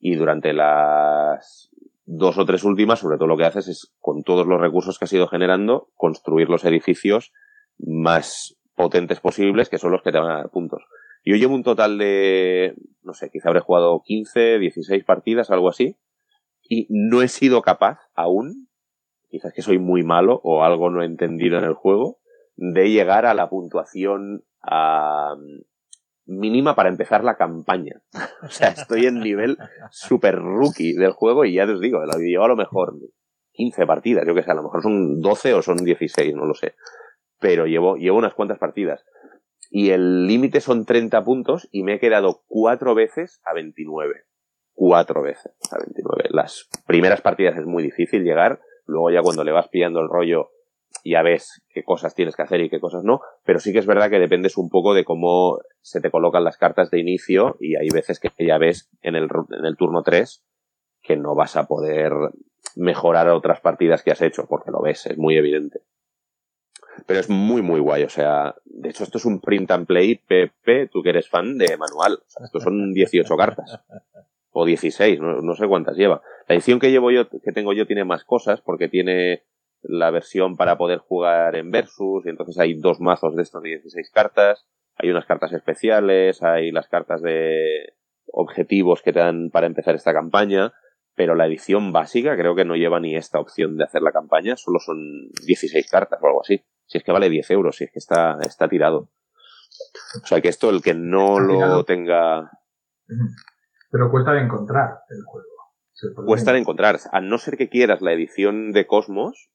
y 0.00 0.14
durante 0.14 0.54
las 0.54 1.70
dos 2.04 2.38
o 2.38 2.44
tres 2.44 2.64
últimas, 2.64 3.00
sobre 3.00 3.16
todo 3.16 3.28
lo 3.28 3.36
que 3.36 3.44
haces 3.44 3.68
es, 3.68 3.92
con 4.00 4.22
todos 4.22 4.46
los 4.46 4.60
recursos 4.60 4.98
que 4.98 5.04
has 5.04 5.12
ido 5.12 5.28
generando, 5.28 5.88
construir 5.94 6.48
los 6.48 6.64
edificios 6.64 7.32
más 7.78 8.56
potentes 8.74 9.20
posibles, 9.20 9.68
que 9.68 9.78
son 9.78 9.92
los 9.92 10.02
que 10.02 10.12
te 10.12 10.18
van 10.18 10.30
a 10.30 10.36
dar 10.38 10.50
puntos. 10.50 10.82
Yo 11.24 11.36
llevo 11.36 11.54
un 11.54 11.62
total 11.62 11.98
de, 11.98 12.74
no 13.02 13.14
sé, 13.14 13.30
quizá 13.30 13.48
habré 13.48 13.60
jugado 13.60 14.02
15, 14.04 14.58
16 14.58 15.04
partidas, 15.04 15.50
algo 15.50 15.68
así, 15.68 15.96
y 16.62 16.86
no 16.90 17.22
he 17.22 17.28
sido 17.28 17.62
capaz 17.62 17.98
aún 18.14 18.68
quizás 19.32 19.54
que 19.54 19.62
soy 19.62 19.78
muy 19.78 20.04
malo 20.04 20.40
o 20.44 20.62
algo 20.62 20.90
no 20.90 21.02
he 21.02 21.06
entendido 21.06 21.58
en 21.58 21.64
el 21.64 21.72
juego, 21.72 22.18
de 22.54 22.90
llegar 22.90 23.24
a 23.24 23.32
la 23.32 23.48
puntuación 23.48 24.44
mínima 26.26 26.74
para 26.74 26.88
empezar 26.88 27.24
la 27.24 27.36
campaña. 27.36 28.02
o 28.42 28.48
sea, 28.48 28.68
estoy 28.68 29.06
en 29.06 29.20
nivel 29.20 29.56
super 29.90 30.36
rookie 30.36 30.94
del 30.94 31.12
juego 31.12 31.44
y 31.44 31.54
ya 31.54 31.64
os 31.64 31.80
digo, 31.80 32.04
lo 32.04 32.18
llevo 32.18 32.44
a 32.44 32.48
lo 32.48 32.56
mejor 32.56 32.94
15 33.52 33.86
partidas, 33.86 34.24
yo 34.26 34.34
que 34.34 34.42
sé, 34.42 34.50
a 34.50 34.54
lo 34.54 34.62
mejor 34.62 34.82
son 34.82 35.20
12 35.20 35.54
o 35.54 35.62
son 35.62 35.78
16, 35.78 36.34
no 36.34 36.46
lo 36.46 36.54
sé. 36.54 36.74
Pero 37.38 37.66
llevo, 37.66 37.96
llevo 37.96 38.18
unas 38.18 38.34
cuantas 38.34 38.58
partidas. 38.58 39.04
Y 39.70 39.90
el 39.90 40.26
límite 40.26 40.60
son 40.60 40.84
30 40.84 41.24
puntos 41.24 41.68
y 41.72 41.82
me 41.82 41.94
he 41.94 41.98
quedado 41.98 42.42
cuatro 42.46 42.94
veces 42.94 43.40
a 43.44 43.54
29. 43.54 44.24
Cuatro 44.74 45.22
veces 45.22 45.52
a 45.70 45.78
29. 45.78 46.28
Las 46.30 46.68
primeras 46.86 47.20
partidas 47.20 47.56
es 47.56 47.64
muy 47.64 47.82
difícil 47.82 48.22
llegar 48.22 48.60
Luego 48.86 49.10
ya 49.10 49.22
cuando 49.22 49.44
le 49.44 49.52
vas 49.52 49.68
pillando 49.68 50.00
el 50.00 50.08
rollo 50.08 50.50
ya 51.04 51.22
ves 51.22 51.62
qué 51.68 51.82
cosas 51.82 52.14
tienes 52.14 52.36
que 52.36 52.42
hacer 52.42 52.60
y 52.60 52.70
qué 52.70 52.80
cosas 52.80 53.04
no, 53.04 53.20
pero 53.44 53.58
sí 53.58 53.72
que 53.72 53.78
es 53.78 53.86
verdad 53.86 54.10
que 54.10 54.18
dependes 54.18 54.56
un 54.56 54.68
poco 54.68 54.94
de 54.94 55.04
cómo 55.04 55.58
se 55.80 56.00
te 56.00 56.10
colocan 56.10 56.44
las 56.44 56.58
cartas 56.58 56.90
de 56.90 57.00
inicio 57.00 57.56
y 57.60 57.76
hay 57.76 57.88
veces 57.90 58.20
que 58.20 58.30
ya 58.38 58.58
ves 58.58 58.90
en 59.02 59.16
el, 59.16 59.28
en 59.58 59.64
el 59.64 59.76
turno 59.76 60.02
3 60.02 60.44
que 61.02 61.16
no 61.16 61.34
vas 61.34 61.56
a 61.56 61.66
poder 61.66 62.12
mejorar 62.76 63.28
otras 63.28 63.60
partidas 63.60 64.02
que 64.02 64.12
has 64.12 64.22
hecho, 64.22 64.46
porque 64.48 64.70
lo 64.70 64.80
ves, 64.80 65.06
es 65.06 65.18
muy 65.18 65.36
evidente. 65.36 65.80
Pero 67.06 67.20
es 67.20 67.28
muy, 67.28 67.62
muy 67.62 67.80
guay, 67.80 68.04
o 68.04 68.08
sea, 68.08 68.54
de 68.64 68.90
hecho 68.90 69.04
esto 69.04 69.18
es 69.18 69.24
un 69.24 69.40
print 69.40 69.70
and 69.70 69.86
play 69.86 70.16
PP, 70.16 70.88
tú 70.88 71.02
que 71.02 71.10
eres 71.10 71.28
fan 71.28 71.58
de 71.58 71.76
manual, 71.76 72.14
o 72.14 72.30
sea, 72.30 72.44
estos 72.44 72.62
son 72.62 72.92
18 72.92 73.36
cartas 73.36 73.80
o 74.50 74.66
16, 74.66 75.18
no, 75.20 75.54
sé 75.54 75.66
cuántas 75.66 75.96
lleva. 75.96 76.22
La 76.46 76.54
edición 76.54 76.78
que 76.78 76.90
llevo 76.90 77.10
yo, 77.10 77.28
que 77.28 77.52
tengo 77.52 77.72
yo, 77.72 77.86
tiene 77.86 78.04
más 78.04 78.24
cosas 78.24 78.60
porque 78.60 78.88
tiene 78.88 79.44
la 79.82 80.10
versión 80.10 80.56
para 80.56 80.76
poder 80.78 80.98
jugar 80.98 81.56
en 81.56 81.70
versus 81.70 82.24
y 82.24 82.28
entonces 82.28 82.58
hay 82.58 82.74
dos 82.74 83.00
mazos 83.00 83.34
de 83.36 83.42
estos 83.42 83.62
16 83.62 84.10
cartas, 84.10 84.66
hay 84.96 85.10
unas 85.10 85.26
cartas 85.26 85.52
especiales, 85.52 86.42
hay 86.42 86.70
las 86.70 86.88
cartas 86.88 87.22
de 87.22 87.94
objetivos 88.26 89.02
que 89.02 89.12
te 89.12 89.18
dan 89.18 89.50
para 89.50 89.66
empezar 89.66 89.94
esta 89.94 90.12
campaña, 90.12 90.72
pero 91.14 91.34
la 91.34 91.46
edición 91.46 91.92
básica 91.92 92.36
creo 92.36 92.54
que 92.54 92.64
no 92.64 92.76
lleva 92.76 93.00
ni 93.00 93.16
esta 93.16 93.40
opción 93.40 93.76
de 93.76 93.84
hacer 93.84 94.02
la 94.02 94.12
campaña, 94.12 94.56
solo 94.56 94.78
son 94.78 94.96
16 95.46 95.90
cartas 95.90 96.20
o 96.22 96.26
algo 96.26 96.40
así. 96.42 96.64
Si 96.86 96.98
es 96.98 97.04
que 97.04 97.12
vale 97.12 97.28
10 97.28 97.50
euros, 97.50 97.76
si 97.76 97.84
es 97.84 97.90
que 97.90 97.98
está, 97.98 98.38
está 98.42 98.68
tirado. 98.68 99.10
O 100.22 100.26
sea 100.26 100.40
que 100.40 100.48
esto, 100.48 100.70
el 100.70 100.82
que 100.82 100.94
no 100.94 101.40
lo 101.40 101.84
tenga 101.84 102.50
pero 103.92 104.10
cuesta 104.10 104.32
de 104.32 104.40
encontrar 104.40 105.00
el 105.10 105.22
juego. 105.24 105.48
Cuesta 106.26 106.52
de 106.52 106.58
encontrar, 106.58 106.98
a 107.12 107.20
no 107.20 107.38
ser 107.38 107.56
que 107.56 107.68
quieras 107.68 108.00
la 108.00 108.12
edición 108.12 108.72
de 108.72 108.86
Cosmos 108.86 109.50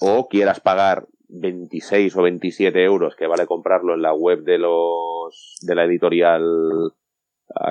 o 0.00 0.28
quieras 0.28 0.60
pagar 0.60 1.06
26 1.28 2.16
o 2.16 2.22
27 2.22 2.82
euros 2.82 3.14
que 3.14 3.26
vale 3.26 3.46
comprarlo 3.46 3.94
en 3.94 4.02
la 4.02 4.14
web 4.14 4.42
de 4.42 4.58
los 4.58 5.58
de 5.62 5.74
la 5.74 5.84
editorial 5.84 6.42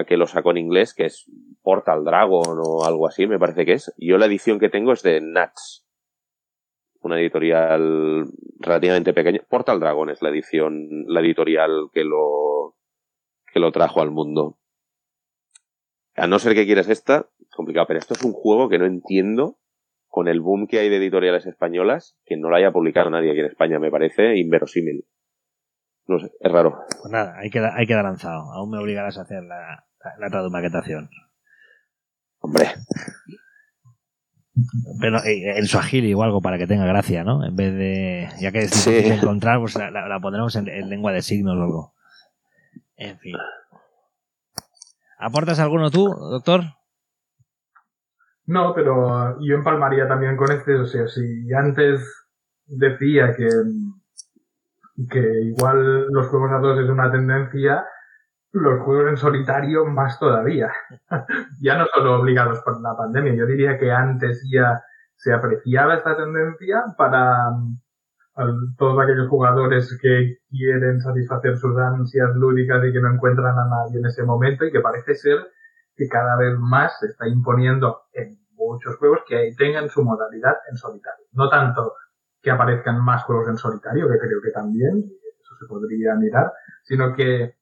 que 0.08 0.18
lo 0.18 0.28
sacó 0.28 0.52
en 0.52 0.58
inglés, 0.58 0.94
que 0.94 1.06
es 1.06 1.26
Portal 1.62 2.04
Dragon 2.04 2.60
o 2.62 2.86
algo 2.86 3.08
así, 3.08 3.28
me 3.28 3.40
parece 3.40 3.66
que 3.66 3.74
es. 3.74 3.94
Yo 3.98 4.18
la 4.18 4.26
edición 4.26 4.60
que 4.60 4.70
tengo 4.70 4.92
es 4.92 5.04
de 5.04 5.22
Nats, 5.22 5.86
una 7.02 7.20
editorial 7.20 8.26
relativamente 8.60 9.14
pequeña. 9.14 9.42
Portal 9.50 9.80
Dragon 9.80 10.10
es 10.10 10.22
la 10.22 10.30
edición, 10.30 11.06
la 11.08 11.22
editorial 11.22 11.90
que 11.94 12.04
lo 12.04 12.76
que 13.52 13.60
lo 13.60 13.72
trajo 13.72 14.02
al 14.02 14.12
mundo. 14.12 14.58
A 16.16 16.28
no 16.28 16.40
ser 16.40 16.54
que 16.54 16.66
quieras 16.66 16.90
esta, 16.90 17.30
complicado. 17.56 17.88
Pero 17.88 18.00
esto 18.00 18.14
es 18.14 18.24
un 18.24 18.34
juego 18.34 18.70
que 18.70 18.78
no 18.78 18.86
entiendo 18.86 19.59
con 20.10 20.28
el 20.28 20.42
boom 20.42 20.68
que 20.68 20.80
hay 20.80 20.90
de 20.90 20.98
editoriales 20.98 21.46
españolas 21.46 22.18
que 22.26 22.36
no 22.36 22.50
lo 22.50 22.56
haya 22.56 22.72
publicado 22.72 23.10
nadie 23.10 23.32
aquí 23.32 23.40
en 23.40 23.46
España. 23.46 23.80
Me 23.80 23.92
parece 23.92 24.38
inverosímil. 24.38 25.06
No 26.08 26.20
sé, 26.20 26.32
es 26.40 26.52
raro. 26.52 26.80
Pues 27.02 27.12
nada, 27.12 27.38
hay 27.38 27.52
que, 27.52 27.60
hay 27.60 27.86
que 27.86 27.94
lanzado. 27.94 28.52
Aún 28.52 28.72
me 28.72 28.80
obligarás 28.80 29.20
a 29.20 29.22
hacer 29.22 29.44
la, 29.44 29.86
la, 30.18 30.30
tradumaquetación. 30.30 31.10
Hombre. 32.40 32.66
Pero 35.00 35.24
eh, 35.24 35.60
en 35.60 35.68
Swahili 35.68 36.14
o 36.16 36.24
algo 36.24 36.42
para 36.42 36.58
que 36.58 36.66
tenga 36.66 36.86
gracia, 36.86 37.24
¿no? 37.24 37.46
En 37.46 37.56
vez 37.56 37.74
de. 37.74 38.30
Ya 38.42 38.52
que 38.52 38.60
es 38.60 38.72
difícil 38.72 39.12
encontrar, 39.12 39.60
pues 39.60 39.76
la, 39.76 39.92
la, 39.92 40.20
pondremos 40.20 40.56
en, 40.56 40.68
en, 40.68 40.90
lengua 40.90 41.14
de 41.14 41.22
signos 41.22 41.56
o 41.58 41.62
algo. 41.62 41.94
En 42.98 43.20
fin. 43.20 43.36
¿Aportas 45.20 45.60
alguno 45.60 45.92
tú, 45.92 46.08
doctor? 46.08 46.79
No, 48.50 48.74
pero 48.74 49.40
yo 49.42 49.56
empalmaría 49.56 50.08
también 50.08 50.36
con 50.36 50.52
este, 50.52 50.74
o 50.74 50.86
sea, 50.88 51.08
si 51.08 51.54
antes 51.54 52.02
decía 52.66 53.36
que, 53.36 53.48
que 55.08 55.42
igual 55.42 56.08
los 56.08 56.26
juegos 56.30 56.52
a 56.54 56.58
dos 56.58 56.80
es 56.80 56.90
una 56.90 57.12
tendencia, 57.12 57.86
los 58.52 58.82
juegos 58.82 59.10
en 59.12 59.18
solitario 59.18 59.86
más 59.86 60.18
todavía. 60.18 60.72
ya 61.62 61.78
no 61.78 61.86
solo 61.94 62.20
obligados 62.20 62.60
por 62.66 62.82
la 62.82 62.98
pandemia, 62.98 63.36
yo 63.36 63.46
diría 63.46 63.78
que 63.78 63.92
antes 63.92 64.44
ya 64.52 64.82
se 65.16 65.32
apreciaba 65.32 65.98
esta 65.98 66.18
tendencia 66.18 66.82
para 66.98 67.52
todos 68.80 69.00
aquellos 69.04 69.30
jugadores 69.30 69.96
que 70.02 70.38
quieren 70.50 71.00
satisfacer 71.02 71.56
sus 71.56 71.78
ansias 71.78 72.34
lúdicas 72.34 72.84
y 72.84 72.94
que 72.94 73.00
no 73.00 73.14
encuentran 73.14 73.60
a 73.60 73.70
nadie 73.70 74.00
en 74.00 74.08
ese 74.08 74.24
momento 74.24 74.66
y 74.66 74.72
que 74.72 74.80
parece 74.80 75.14
ser 75.14 75.38
que 76.00 76.08
cada 76.08 76.38
vez 76.38 76.58
más 76.58 76.98
se 76.98 77.08
está 77.08 77.28
imponiendo 77.28 78.04
en 78.14 78.40
muchos 78.54 78.96
juegos 78.96 79.20
que 79.28 79.54
tengan 79.58 79.90
su 79.90 80.02
modalidad 80.02 80.54
en 80.72 80.78
solitario. 80.78 81.26
No 81.34 81.50
tanto 81.50 81.92
que 82.42 82.52
aparezcan 82.52 83.04
más 83.04 83.26
juegos 83.26 83.50
en 83.50 83.58
solitario, 83.58 84.08
que 84.08 84.18
creo 84.18 84.40
que 84.42 84.52
también, 84.52 84.98
eso 84.98 85.56
se 85.60 85.68
podría 85.68 86.16
mirar, 86.16 86.54
sino 86.84 87.14
que, 87.14 87.56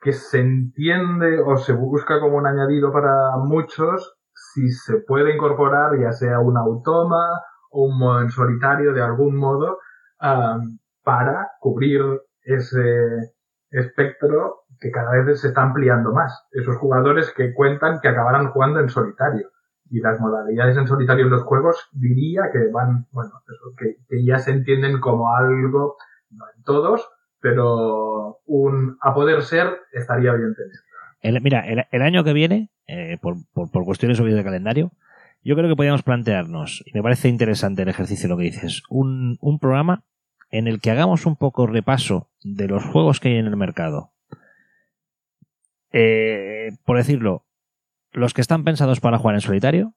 que 0.00 0.12
se 0.12 0.38
entiende 0.38 1.40
o 1.40 1.56
se 1.56 1.72
busca 1.72 2.20
como 2.20 2.36
un 2.36 2.46
añadido 2.46 2.92
para 2.92 3.36
muchos 3.38 4.14
si 4.32 4.70
se 4.70 4.98
puede 5.00 5.34
incorporar 5.34 5.98
ya 5.98 6.12
sea 6.12 6.38
un 6.38 6.56
automa 6.56 7.40
o 7.70 7.86
un 7.86 7.98
modo 7.98 8.20
en 8.20 8.30
solitario 8.30 8.92
de 8.92 9.02
algún 9.02 9.36
modo 9.36 9.78
para 11.02 11.50
cubrir 11.60 12.02
ese 12.42 13.34
espectro 13.70 14.63
que 14.80 14.90
cada 14.90 15.10
vez 15.22 15.40
se 15.40 15.48
está 15.48 15.62
ampliando 15.62 16.12
más. 16.12 16.46
Esos 16.52 16.76
jugadores 16.76 17.32
que 17.36 17.52
cuentan 17.54 18.00
que 18.00 18.08
acabarán 18.08 18.48
jugando 18.48 18.80
en 18.80 18.88
solitario. 18.88 19.50
Y 19.90 20.00
las 20.00 20.20
modalidades 20.20 20.76
en 20.76 20.86
solitario 20.86 21.24
en 21.24 21.30
los 21.30 21.42
juegos 21.42 21.88
diría 21.92 22.50
que 22.52 22.70
van, 22.72 23.06
bueno, 23.12 23.30
eso, 23.46 23.74
que, 23.76 24.24
ya 24.24 24.38
se 24.38 24.50
entienden 24.50 25.00
como 25.00 25.34
algo, 25.34 25.96
no 26.30 26.44
en 26.56 26.62
todos, 26.64 27.08
pero 27.40 28.40
un 28.46 28.96
a 29.00 29.14
poder 29.14 29.42
ser 29.42 29.68
estaría 29.92 30.32
bien 30.32 30.54
tener. 30.54 31.42
mira, 31.42 31.64
el, 31.90 32.02
año 32.02 32.24
que 32.24 32.32
viene, 32.32 32.70
eh, 32.86 33.18
por, 33.20 33.36
por, 33.52 33.70
por, 33.70 33.84
cuestiones 33.84 34.18
obvias 34.20 34.36
de 34.36 34.44
calendario, 34.44 34.92
yo 35.42 35.54
creo 35.54 35.68
que 35.68 35.76
podríamos 35.76 36.02
plantearnos, 36.02 36.82
y 36.86 36.92
me 36.94 37.02
parece 37.02 37.28
interesante 37.28 37.82
el 37.82 37.88
ejercicio 37.88 38.30
lo 38.30 38.38
que 38.38 38.44
dices, 38.44 38.82
un, 38.88 39.36
un 39.40 39.58
programa 39.58 40.04
en 40.50 40.68
el 40.68 40.80
que 40.80 40.90
hagamos 40.90 41.26
un 41.26 41.36
poco 41.36 41.66
repaso 41.66 42.30
de 42.42 42.68
los 42.68 42.84
juegos 42.84 43.20
que 43.20 43.28
hay 43.28 43.36
en 43.36 43.46
el 43.46 43.56
mercado. 43.56 44.13
Eh, 45.96 46.72
por 46.84 46.96
decirlo, 46.96 47.44
los 48.10 48.34
que 48.34 48.40
están 48.40 48.64
pensados 48.64 48.98
para 48.98 49.16
jugar 49.16 49.36
en 49.36 49.40
solitario, 49.40 49.94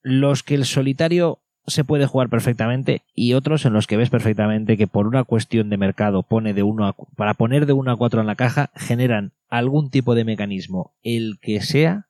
los 0.00 0.44
que 0.44 0.54
el 0.54 0.64
solitario 0.64 1.40
se 1.66 1.82
puede 1.82 2.06
jugar 2.06 2.28
perfectamente 2.28 3.02
y 3.14 3.34
otros 3.34 3.66
en 3.66 3.72
los 3.72 3.88
que 3.88 3.96
ves 3.96 4.10
perfectamente 4.10 4.76
que 4.76 4.86
por 4.86 5.08
una 5.08 5.24
cuestión 5.24 5.70
de 5.70 5.76
mercado 5.76 6.22
pone 6.22 6.54
de 6.54 6.62
uno 6.62 6.86
a, 6.86 6.94
para 7.16 7.34
poner 7.34 7.66
de 7.66 7.72
1 7.72 7.90
a 7.90 7.96
4 7.96 8.20
en 8.20 8.28
la 8.28 8.36
caja 8.36 8.70
generan 8.76 9.32
algún 9.48 9.90
tipo 9.90 10.14
de 10.14 10.24
mecanismo, 10.24 10.94
el 11.02 11.38
que 11.42 11.60
sea, 11.60 12.06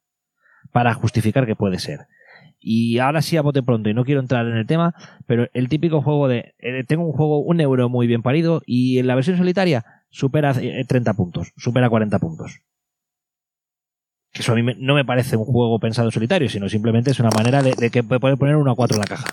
para 0.71 0.93
justificar 0.93 1.47
que 1.47 1.57
puede 1.57 1.79
ser. 1.79 2.09
Y 2.61 2.99
ahora 2.99 3.23
sí 3.23 3.39
a 3.39 3.43
bote 3.43 3.63
pronto, 3.63 3.89
y 3.89 3.95
no 3.95 4.05
quiero 4.05 4.21
entrar 4.21 4.47
en 4.47 4.57
el 4.57 4.67
tema, 4.67 4.95
pero 5.27 5.49
el 5.55 5.71
típico 5.71 6.03
juego 6.03 6.29
de 6.29 6.55
eh, 6.59 6.85
tengo 6.87 7.07
un 7.07 7.13
juego, 7.13 7.39
un 7.39 7.61
euro 7.63 7.89
muy 7.89 8.07
bien 8.07 8.21
parido, 8.21 8.63
y 8.67 8.99
en 8.99 9.07
la 9.07 9.15
versión 9.15 9.39
solitaria 9.39 9.98
supera 10.11 10.53
30 10.53 11.11
eh, 11.11 11.15
puntos, 11.15 11.53
supera 11.57 11.89
40 11.89 12.19
puntos. 12.19 12.61
Que 14.33 14.43
eso 14.43 14.53
a 14.53 14.55
mí 14.55 14.63
no 14.79 14.95
me 14.95 15.05
parece 15.05 15.37
un 15.37 15.45
juego 15.45 15.79
pensado 15.79 16.09
en 16.09 16.13
solitario, 16.13 16.49
sino 16.49 16.69
simplemente 16.69 17.11
es 17.11 17.21
una 17.21 17.31
manera 17.31 17.63
de, 17.63 17.91
que 17.91 18.03
puede 18.03 18.37
poner 18.37 18.57
uno 18.57 18.73
a 18.73 18.77
4 18.77 18.97
en 18.97 19.01
la 19.01 19.07
caja. 19.07 19.29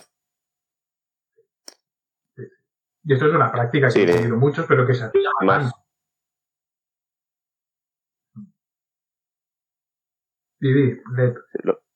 Y 3.03 3.13
esto 3.13 3.27
es 3.27 3.33
una 3.35 3.51
práctica 3.51 3.87
que 3.93 4.03
he 4.03 4.05
tenido 4.07 4.37
muchos, 4.37 4.65
pero 4.67 4.87
que 4.87 4.95
se 4.95 5.11
más. 5.41 5.71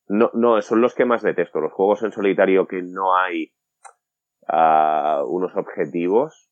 No, 0.07 0.31
no, 0.33 0.61
son 0.61 0.81
los 0.81 0.93
que 0.93 1.05
más 1.05 1.23
detesto. 1.23 1.59
Los 1.59 1.73
juegos 1.73 2.03
en 2.03 2.11
solitario 2.11 2.67
que 2.67 2.81
no 2.83 3.15
hay 3.15 3.53
uh, 4.47 5.23
unos 5.25 5.55
objetivos. 5.55 6.48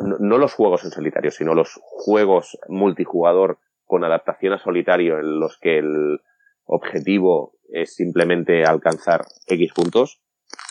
No, 0.00 0.38
los 0.38 0.54
juegos 0.54 0.84
en 0.84 0.90
solitario, 0.90 1.30
sino 1.30 1.54
los 1.54 1.78
juegos 1.82 2.58
multijugador 2.68 3.58
con 3.84 4.04
adaptación 4.04 4.52
a 4.52 4.58
solitario 4.58 5.18
en 5.18 5.40
los 5.40 5.58
que 5.58 5.78
el 5.78 6.20
objetivo 6.64 7.54
es 7.72 7.94
simplemente 7.94 8.64
alcanzar 8.64 9.22
X 9.46 9.72
puntos. 9.72 10.20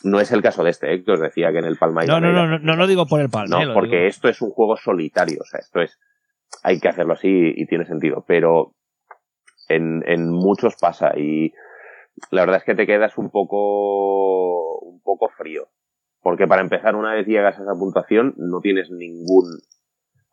No 0.03 0.19
es 0.19 0.31
el 0.31 0.41
caso 0.41 0.63
de 0.63 0.71
este, 0.71 0.93
¿eh? 0.93 1.03
os 1.07 1.19
decía 1.19 1.51
que 1.51 1.59
en 1.59 1.65
el 1.65 1.77
Palma 1.77 2.03
no, 2.03 2.19
no, 2.19 2.31
no, 2.31 2.47
no, 2.47 2.59
no 2.59 2.75
lo 2.75 2.87
digo 2.87 3.05
por 3.05 3.21
el 3.21 3.29
Palma. 3.29 3.63
No, 3.63 3.73
porque 3.73 4.07
esto 4.07 4.27
es 4.29 4.41
un 4.41 4.49
juego 4.51 4.75
solitario, 4.75 5.39
o 5.41 5.45
sea, 5.45 5.59
esto 5.59 5.81
es, 5.81 5.99
hay 6.63 6.79
que 6.79 6.89
hacerlo 6.89 7.13
así 7.13 7.53
y 7.55 7.65
tiene 7.65 7.85
sentido, 7.85 8.25
pero 8.27 8.75
en, 9.69 10.03
en 10.05 10.29
muchos 10.31 10.75
pasa 10.75 11.17
y 11.17 11.53
la 12.31 12.41
verdad 12.41 12.57
es 12.57 12.63
que 12.63 12.75
te 12.75 12.85
quedas 12.85 13.17
un 13.17 13.29
poco, 13.29 14.79
un 14.79 15.01
poco 15.01 15.29
frío. 15.29 15.69
Porque 16.21 16.47
para 16.47 16.61
empezar, 16.61 16.95
una 16.95 17.13
vez 17.13 17.25
llegas 17.25 17.57
a 17.59 17.63
esa 17.63 17.73
puntuación, 17.73 18.33
no 18.37 18.59
tienes 18.59 18.91
ningún 18.91 19.45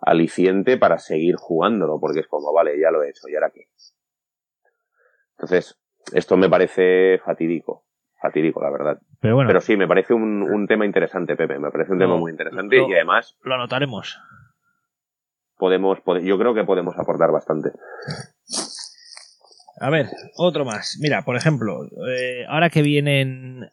aliciente 0.01 0.77
para 0.77 0.99
seguir 0.99 1.37
jugándolo, 1.37 1.99
porque 2.01 2.21
es 2.21 2.27
como, 2.27 2.53
vale, 2.53 2.79
ya 2.81 2.91
lo 2.91 3.03
he 3.03 3.11
hecho, 3.11 3.29
¿y 3.29 3.35
ahora 3.35 3.51
qué? 3.55 3.69
Entonces, 5.33 5.79
esto 6.13 6.37
me 6.37 6.49
parece 6.49 7.19
fatídico, 7.25 7.85
fatídico, 8.21 8.63
la 8.63 8.71
verdad. 8.71 8.99
Pero 9.21 9.37
bueno. 9.37 9.49
Pero 9.49 9.61
sí, 9.61 9.77
me 9.77 9.89
parece 9.89 10.15
un, 10.15 10.43
un 10.43 10.67
tema 10.67 10.87
interesante, 10.87 11.37
Pepe, 11.37 11.59
me 11.59 11.71
parece 11.71 11.93
un 11.93 11.99
tema 11.99 12.17
muy 12.17 12.31
interesante 12.31 12.77
y 12.77 12.95
además... 12.95 13.37
Lo 13.43 13.55
anotaremos. 13.55 14.19
Podemos, 15.57 15.99
yo 16.23 16.39
creo 16.39 16.55
que 16.55 16.65
podemos 16.65 16.99
aportar 16.99 17.33
bastante. 17.33 17.71
A 19.81 19.91
ver, 19.91 20.07
otro 20.37 20.65
más. 20.65 20.99
Mira, 21.01 21.23
por 21.23 21.37
ejemplo, 21.37 21.85
eh, 22.09 22.45
ahora 22.49 22.71
que 22.71 22.83
vienen 22.83 23.71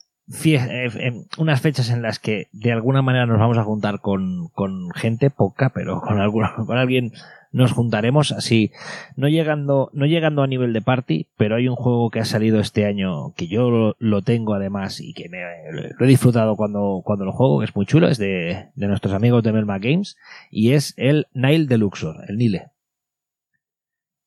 unas 1.37 1.61
fechas 1.61 1.89
en 1.89 2.01
las 2.01 2.19
que 2.19 2.47
de 2.51 2.71
alguna 2.71 3.01
manera 3.01 3.25
nos 3.25 3.39
vamos 3.39 3.57
a 3.57 3.63
juntar 3.63 3.99
con, 3.99 4.47
con 4.49 4.89
gente 4.91 5.29
poca, 5.29 5.71
pero 5.73 6.01
con, 6.01 6.19
alguna, 6.19 6.53
con 6.65 6.77
alguien 6.77 7.11
nos 7.51 7.71
juntaremos 7.71 8.31
así, 8.31 8.71
no 9.15 9.29
llegando, 9.29 9.91
no 9.93 10.07
llegando 10.07 10.41
a 10.41 10.47
nivel 10.47 10.73
de 10.73 10.81
party, 10.81 11.27
pero 11.37 11.55
hay 11.55 11.67
un 11.67 11.75
juego 11.75 12.09
que 12.09 12.19
ha 12.19 12.25
salido 12.25 12.59
este 12.59 12.85
año 12.85 13.33
que 13.35 13.47
yo 13.47 13.95
lo, 13.97 14.21
tengo 14.23 14.55
además 14.55 14.99
y 14.99 15.13
que 15.13 15.29
me, 15.29 15.39
lo 15.71 16.05
he 16.05 16.09
disfrutado 16.09 16.55
cuando, 16.55 17.01
cuando 17.05 17.25
lo 17.25 17.31
juego, 17.31 17.59
que 17.59 17.65
es 17.65 17.75
muy 17.75 17.85
chulo, 17.85 18.07
es 18.07 18.17
de, 18.17 18.69
de 18.73 18.87
nuestros 18.87 19.13
amigos 19.13 19.43
de 19.43 19.51
Melma 19.51 19.77
Games 19.77 20.17
y 20.49 20.71
es 20.71 20.95
el 20.97 21.27
Nile 21.33 21.67
de 21.67 21.77
Luxor, 21.77 22.25
el 22.27 22.37
Nile. 22.37 22.71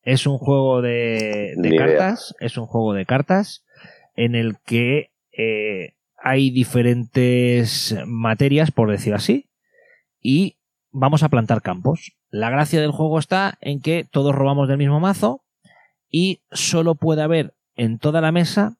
Es 0.06 0.24
un 0.28 0.38
juego 0.38 0.82
de, 0.82 1.56
cartas, 1.76 2.32
es 2.38 2.56
un 2.56 2.66
juego 2.66 2.94
de 2.94 3.06
cartas 3.06 3.64
en 4.14 4.36
el 4.36 4.56
que 4.64 5.10
eh, 5.36 5.94
hay 6.16 6.50
diferentes 6.50 7.96
materias, 8.06 8.70
por 8.70 8.90
decir 8.90 9.14
así, 9.14 9.50
y 10.20 10.56
vamos 10.90 11.22
a 11.22 11.28
plantar 11.28 11.62
campos. 11.62 12.12
La 12.30 12.50
gracia 12.50 12.80
del 12.80 12.90
juego 12.90 13.18
está 13.18 13.58
en 13.60 13.80
que 13.80 14.04
todos 14.04 14.34
robamos 14.34 14.68
del 14.68 14.78
mismo 14.78 14.98
mazo 14.98 15.44
y 16.10 16.40
solo 16.50 16.94
puede 16.94 17.22
haber 17.22 17.54
en 17.76 17.98
toda 17.98 18.20
la 18.20 18.32
mesa 18.32 18.76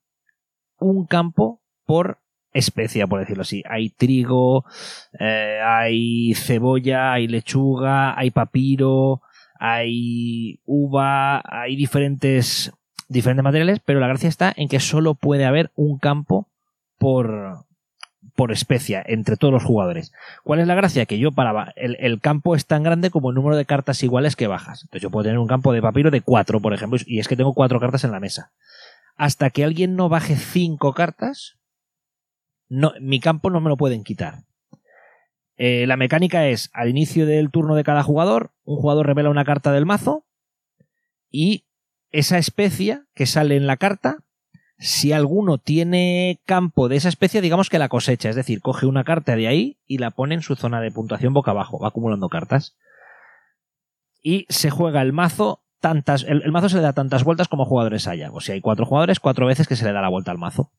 un 0.79 1.07
campo 1.07 1.63
por 1.85 2.19
especia, 2.53 3.07
por 3.07 3.21
decirlo 3.21 3.43
así. 3.43 3.63
Hay 3.69 3.91
trigo, 3.91 4.65
eh, 5.21 5.61
hay 5.63 6.35
cebolla, 6.35 7.13
hay 7.13 7.29
lechuga, 7.29 8.19
hay 8.19 8.31
papiro, 8.31 9.23
hay 9.59 10.61
uva, 10.65 11.43
hay 11.45 11.77
diferentes, 11.77 12.73
diferentes 13.09 13.45
materiales, 13.45 13.81
pero 13.85 14.01
la 14.01 14.09
gracia 14.09 14.29
está 14.29 14.53
en 14.57 14.69
que 14.69 14.81
solo 14.81 15.15
puede 15.15 15.45
haber 15.45 15.71
un 15.75 15.99
campo 15.99 16.49
por, 16.99 17.65
por 18.35 18.53
especia 18.53 19.03
entre 19.07 19.37
todos 19.37 19.53
los 19.53 19.65
jugadores. 19.65 20.13
¿Cuál 20.45 20.61
es 20.61 20.67
la 20.67 20.75
gracia? 20.75 21.07
Que 21.07 21.19
yo 21.19 21.33
para 21.33 21.73
el, 21.77 21.97
el, 22.01 22.21
campo 22.21 22.55
es 22.55 22.67
tan 22.67 22.83
grande 22.83 23.11
como 23.11 23.31
el 23.31 23.35
número 23.35 23.57
de 23.57 23.65
cartas 23.65 24.03
iguales 24.03 24.37
que 24.37 24.47
bajas. 24.47 24.83
Entonces 24.83 25.03
yo 25.03 25.11
puedo 25.11 25.25
tener 25.25 25.39
un 25.39 25.49
campo 25.49 25.73
de 25.73 25.83
papiro 25.83 26.11
de 26.11 26.21
cuatro, 26.21 26.61
por 26.61 26.75
ejemplo, 26.75 26.99
y 27.07 27.19
es 27.19 27.29
que 27.29 27.37
tengo 27.37 27.55
cuatro 27.55 27.81
cartas 27.81 28.05
en 28.05 28.13
la 28.13 28.21
mesa. 28.21 28.53
Hasta 29.17 29.51
que 29.51 29.65
alguien 29.65 29.97
no 29.97 30.09
baje 30.09 30.37
cinco 30.37 30.93
cartas, 30.93 31.57
mi 32.69 33.21
campo 33.21 33.51
no 33.51 33.61
me 33.61 33.69
lo 33.69 33.77
pueden 33.77 34.05
quitar. 34.05 34.45
Eh, 35.57 35.87
la 35.87 35.97
mecánica 35.97 36.47
es, 36.49 36.71
al 36.75 36.89
inicio 36.89 37.25
del 37.25 37.51
turno 37.51 37.75
de 37.75 37.85
cada 37.85 38.03
jugador, 38.03 38.51
un 38.65 38.77
jugador 38.77 39.07
revela 39.07 39.31
una 39.31 39.45
carta 39.45 39.73
del 39.73 39.87
mazo 39.87 40.25
y 41.31 41.65
esa 42.11 42.39
especia 42.39 43.05
que 43.15 43.27
sale 43.27 43.57
en 43.57 43.67
la 43.67 43.77
carta, 43.77 44.19
si 44.79 45.13
alguno 45.13 45.59
tiene 45.59 46.41
campo 46.45 46.89
de 46.89 46.97
esa 46.97 47.09
especie, 47.09 47.41
digamos 47.41 47.71
que 47.71 47.79
la 47.79 47.89
cosecha, 47.89 48.29
es 48.29 48.37
decir, 48.37 48.61
coge 48.61 48.87
una 48.87 49.05
carta 49.05 49.37
de 49.37 49.49
ahí 49.49 49.79
y 49.87 49.99
la 49.99 50.11
pone 50.11 50.35
en 50.35 50.43
su 50.43 50.55
zona 50.55 50.81
de 50.81 50.91
puntuación 50.91 51.33
boca 51.33 51.53
abajo, 51.53 51.79
va 51.79 51.89
acumulando 51.89 52.29
cartas. 52.29 52.77
Y 54.23 54.47
se 54.49 54.71
juega 54.71 55.03
el 55.03 55.13
mazo 55.13 55.63
tantas, 55.81 56.25
el, 56.25 56.43
el 56.43 56.53
mazo 56.53 56.69
se 56.69 56.77
le 56.77 56.83
da 56.83 56.93
tantas 56.93 57.25
vueltas 57.25 57.49
como 57.49 57.65
jugadores 57.65 58.07
haya. 58.07 58.31
O 58.33 58.41
si 58.41 58.53
hay 58.53 58.61
cuatro 58.61 58.85
jugadores, 58.85 59.21
cuatro 59.21 59.47
veces 59.47 59.67
que 59.67 59.77
se 59.77 59.85
le 59.85 59.93
da 59.93 60.03
la 60.03 60.09
vuelta 60.09 60.31
al 60.31 60.39
mazo. 60.39 60.73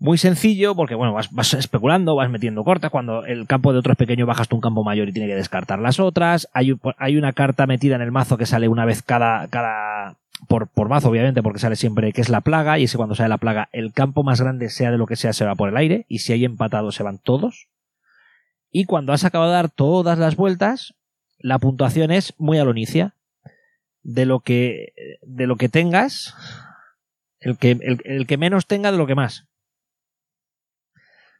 Muy 0.00 0.16
sencillo, 0.16 0.76
porque 0.76 0.94
bueno, 0.94 1.12
vas, 1.12 1.54
especulando, 1.54 2.14
vas 2.14 2.30
metiendo 2.30 2.62
cortas. 2.62 2.90
Cuando 2.90 3.24
el 3.24 3.46
campo 3.46 3.72
de 3.72 3.80
otro 3.80 3.92
es 3.92 3.98
pequeño, 3.98 4.26
bajas 4.26 4.46
tú 4.46 4.54
un 4.54 4.62
campo 4.62 4.84
mayor 4.84 5.08
y 5.08 5.12
tiene 5.12 5.28
que 5.28 5.34
descartar 5.34 5.80
las 5.80 5.98
otras. 5.98 6.48
Hay, 6.52 6.78
hay 6.98 7.16
una 7.16 7.32
carta 7.32 7.66
metida 7.66 7.96
en 7.96 8.02
el 8.02 8.12
mazo 8.12 8.36
que 8.36 8.46
sale 8.46 8.68
una 8.68 8.84
vez 8.84 9.02
cada, 9.02 9.48
cada 9.48 10.14
por, 10.46 10.68
por 10.68 10.88
mazo, 10.88 11.08
obviamente, 11.08 11.42
porque 11.42 11.58
sale 11.58 11.74
siempre 11.74 12.12
que 12.12 12.20
es 12.20 12.28
la 12.28 12.42
plaga, 12.42 12.78
y 12.78 12.84
ese 12.84 12.96
cuando 12.96 13.16
sale 13.16 13.28
la 13.28 13.38
plaga, 13.38 13.68
el 13.72 13.92
campo 13.92 14.22
más 14.22 14.40
grande, 14.40 14.70
sea 14.70 14.92
de 14.92 14.98
lo 14.98 15.06
que 15.06 15.16
sea, 15.16 15.32
se 15.32 15.44
va 15.44 15.56
por 15.56 15.68
el 15.68 15.76
aire, 15.76 16.06
y 16.08 16.20
si 16.20 16.32
hay 16.32 16.44
empatados, 16.44 16.94
se 16.94 17.02
van 17.02 17.18
todos. 17.18 17.66
Y 18.70 18.84
cuando 18.84 19.12
has 19.12 19.24
acabado 19.24 19.50
de 19.50 19.56
dar 19.56 19.70
todas 19.70 20.16
las 20.18 20.36
vueltas, 20.36 20.94
la 21.40 21.58
puntuación 21.58 22.12
es 22.12 22.34
muy 22.38 22.58
alonicia. 22.58 23.14
De 24.04 24.24
lo 24.26 24.40
que, 24.40 24.92
de 25.22 25.46
lo 25.46 25.56
que 25.56 25.68
tengas, 25.68 26.34
El 27.40 27.58
que, 27.58 27.72
el, 27.72 28.00
el 28.04 28.26
que 28.26 28.38
menos 28.38 28.66
tenga 28.66 28.92
de 28.92 28.96
lo 28.96 29.06
que 29.06 29.16
más. 29.16 29.47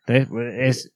Entonces, 0.08 0.52
es, 0.58 0.92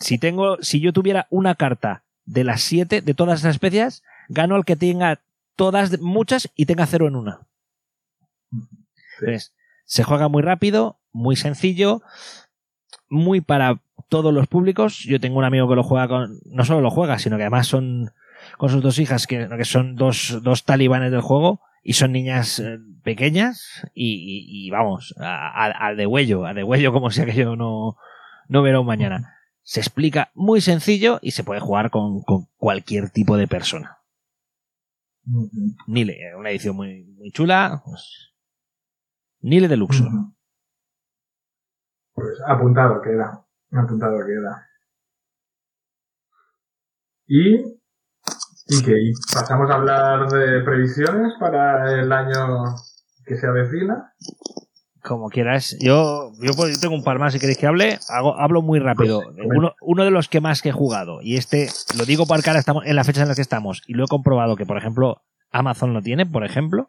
si 0.00 0.18
tengo, 0.18 0.56
si 0.62 0.80
yo 0.80 0.92
tuviera 0.92 1.26
una 1.30 1.54
carta 1.54 2.04
de 2.24 2.44
las 2.44 2.62
siete, 2.62 3.02
de 3.02 3.14
todas 3.14 3.40
esas 3.40 3.56
especies, 3.56 4.02
gano 4.28 4.54
al 4.54 4.64
que 4.64 4.76
tenga 4.76 5.20
todas, 5.56 6.00
muchas 6.00 6.50
y 6.56 6.66
tenga 6.66 6.86
cero 6.86 7.06
en 7.06 7.16
una. 7.16 7.46
Entonces, 9.20 9.54
se 9.84 10.02
juega 10.02 10.28
muy 10.28 10.42
rápido, 10.42 10.98
muy 11.12 11.36
sencillo, 11.36 12.02
muy 13.08 13.40
para 13.40 13.80
todos 14.08 14.32
los 14.32 14.46
públicos. 14.46 15.00
Yo 15.00 15.20
tengo 15.20 15.38
un 15.38 15.44
amigo 15.44 15.68
que 15.68 15.76
lo 15.76 15.82
juega 15.82 16.08
con, 16.08 16.38
no 16.46 16.64
solo 16.64 16.80
lo 16.80 16.90
juega, 16.90 17.18
sino 17.18 17.36
que 17.36 17.42
además 17.42 17.66
son 17.66 18.12
con 18.58 18.70
sus 18.70 18.82
dos 18.82 18.98
hijas, 18.98 19.26
que, 19.26 19.48
que 19.48 19.64
son 19.64 19.94
dos, 19.94 20.40
dos 20.42 20.64
talibanes 20.64 21.10
del 21.10 21.20
juego, 21.20 21.60
y 21.82 21.94
son 21.94 22.12
niñas 22.12 22.58
eh, 22.58 22.78
pequeñas, 23.02 23.86
y, 23.94 24.46
y, 24.48 24.70
vamos, 24.70 25.14
al 25.18 25.96
de 25.96 26.06
huello, 26.06 26.46
a 26.46 26.54
de 26.54 26.62
huello 26.62 26.92
como 26.92 27.10
sea 27.10 27.26
que 27.26 27.34
yo 27.34 27.56
no, 27.56 27.96
no 28.48 28.62
verá 28.62 28.80
un 28.80 28.86
mañana. 28.86 29.38
Se 29.62 29.80
explica 29.80 30.30
muy 30.34 30.60
sencillo 30.60 31.18
y 31.22 31.30
se 31.30 31.44
puede 31.44 31.60
jugar 31.60 31.90
con, 31.90 32.22
con 32.22 32.46
cualquier 32.56 33.10
tipo 33.10 33.36
de 33.36 33.48
persona. 33.48 33.98
Nile, 35.86 36.34
una 36.36 36.50
edición 36.50 36.76
muy, 36.76 37.04
muy 37.16 37.30
chula. 37.30 37.82
Pues, 37.84 38.34
Nile 39.40 39.68
de 39.68 39.76
luxo. 39.76 40.04
Pues 42.12 42.38
apuntado 42.46 43.00
queda. 43.02 43.44
Apuntado 43.72 44.18
queda. 44.26 44.68
Y, 47.26 47.56
y 48.66 48.84
que 48.84 48.92
y 48.92 49.12
pasamos 49.32 49.70
a 49.70 49.74
hablar 49.74 50.28
de 50.28 50.62
previsiones 50.62 51.32
para 51.40 52.00
el 52.00 52.12
año 52.12 52.76
que 53.24 53.36
se 53.36 53.46
avecina. 53.46 54.14
Como 55.04 55.28
quieras. 55.28 55.76
Yo, 55.80 56.32
yo 56.40 56.54
tengo 56.80 56.94
un 56.94 57.04
par 57.04 57.18
más 57.18 57.34
si 57.34 57.38
queréis 57.38 57.58
que 57.58 57.66
hable. 57.66 57.98
Hago, 58.08 58.40
hablo 58.40 58.62
muy 58.62 58.78
rápido. 58.78 59.20
Uno, 59.44 59.74
uno 59.82 60.04
de 60.04 60.10
los 60.10 60.28
que 60.28 60.40
más 60.40 60.62
que 60.62 60.70
he 60.70 60.72
jugado, 60.72 61.20
y 61.20 61.36
este, 61.36 61.68
lo 61.98 62.06
digo 62.06 62.24
para 62.24 62.42
cara, 62.42 62.58
estamos 62.58 62.86
en 62.86 62.96
la 62.96 63.04
fecha 63.04 63.20
en 63.20 63.28
la 63.28 63.34
que 63.34 63.42
estamos, 63.42 63.82
y 63.86 63.92
lo 63.92 64.04
he 64.04 64.08
comprobado 64.08 64.56
que, 64.56 64.64
por 64.64 64.78
ejemplo, 64.78 65.22
Amazon 65.50 65.92
lo 65.92 66.00
tiene, 66.00 66.24
por 66.24 66.42
ejemplo. 66.42 66.88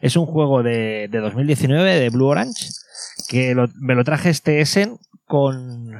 Es 0.00 0.16
un 0.16 0.24
juego 0.24 0.62
de, 0.62 1.08
de 1.10 1.18
2019 1.18 2.00
de 2.00 2.08
Blue 2.08 2.28
Orange, 2.28 2.70
que 3.28 3.54
lo, 3.54 3.68
me 3.74 3.94
lo 3.94 4.04
traje 4.04 4.30
este 4.30 4.62
Essen 4.62 4.96
con, 5.26 5.92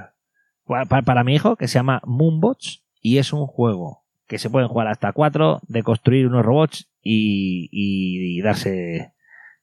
para, 0.67 1.03
para, 1.03 1.25
mi 1.25 1.35
hijo, 1.35 1.57
que 1.57 1.69
se 1.69 1.75
llama 1.75 2.01
Moonbots, 2.07 2.85
y 3.03 3.19
es 3.19 3.35
un 3.35 3.47
juego 3.47 4.07
que 4.27 4.39
se 4.39 4.49
pueden 4.49 4.69
jugar 4.69 4.89
hasta 4.89 5.13
cuatro, 5.13 5.61
de 5.69 5.83
construir 5.83 6.27
unos 6.27 6.43
robots 6.43 6.89
y, 7.03 7.69
y, 7.71 8.39
y 8.39 8.41
darse, 8.41 9.13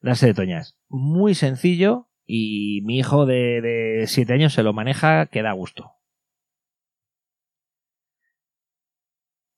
darse 0.08 0.28
de 0.28 0.34
toñas. 0.34 0.78
Muy 0.90 1.36
sencillo 1.36 2.08
y 2.26 2.82
mi 2.84 2.98
hijo 2.98 3.26
de, 3.26 3.62
de 3.62 4.06
siete 4.08 4.34
años 4.34 4.54
se 4.54 4.64
lo 4.64 4.74
maneja 4.74 5.28
que 5.28 5.42
da 5.42 5.52
gusto. 5.54 5.94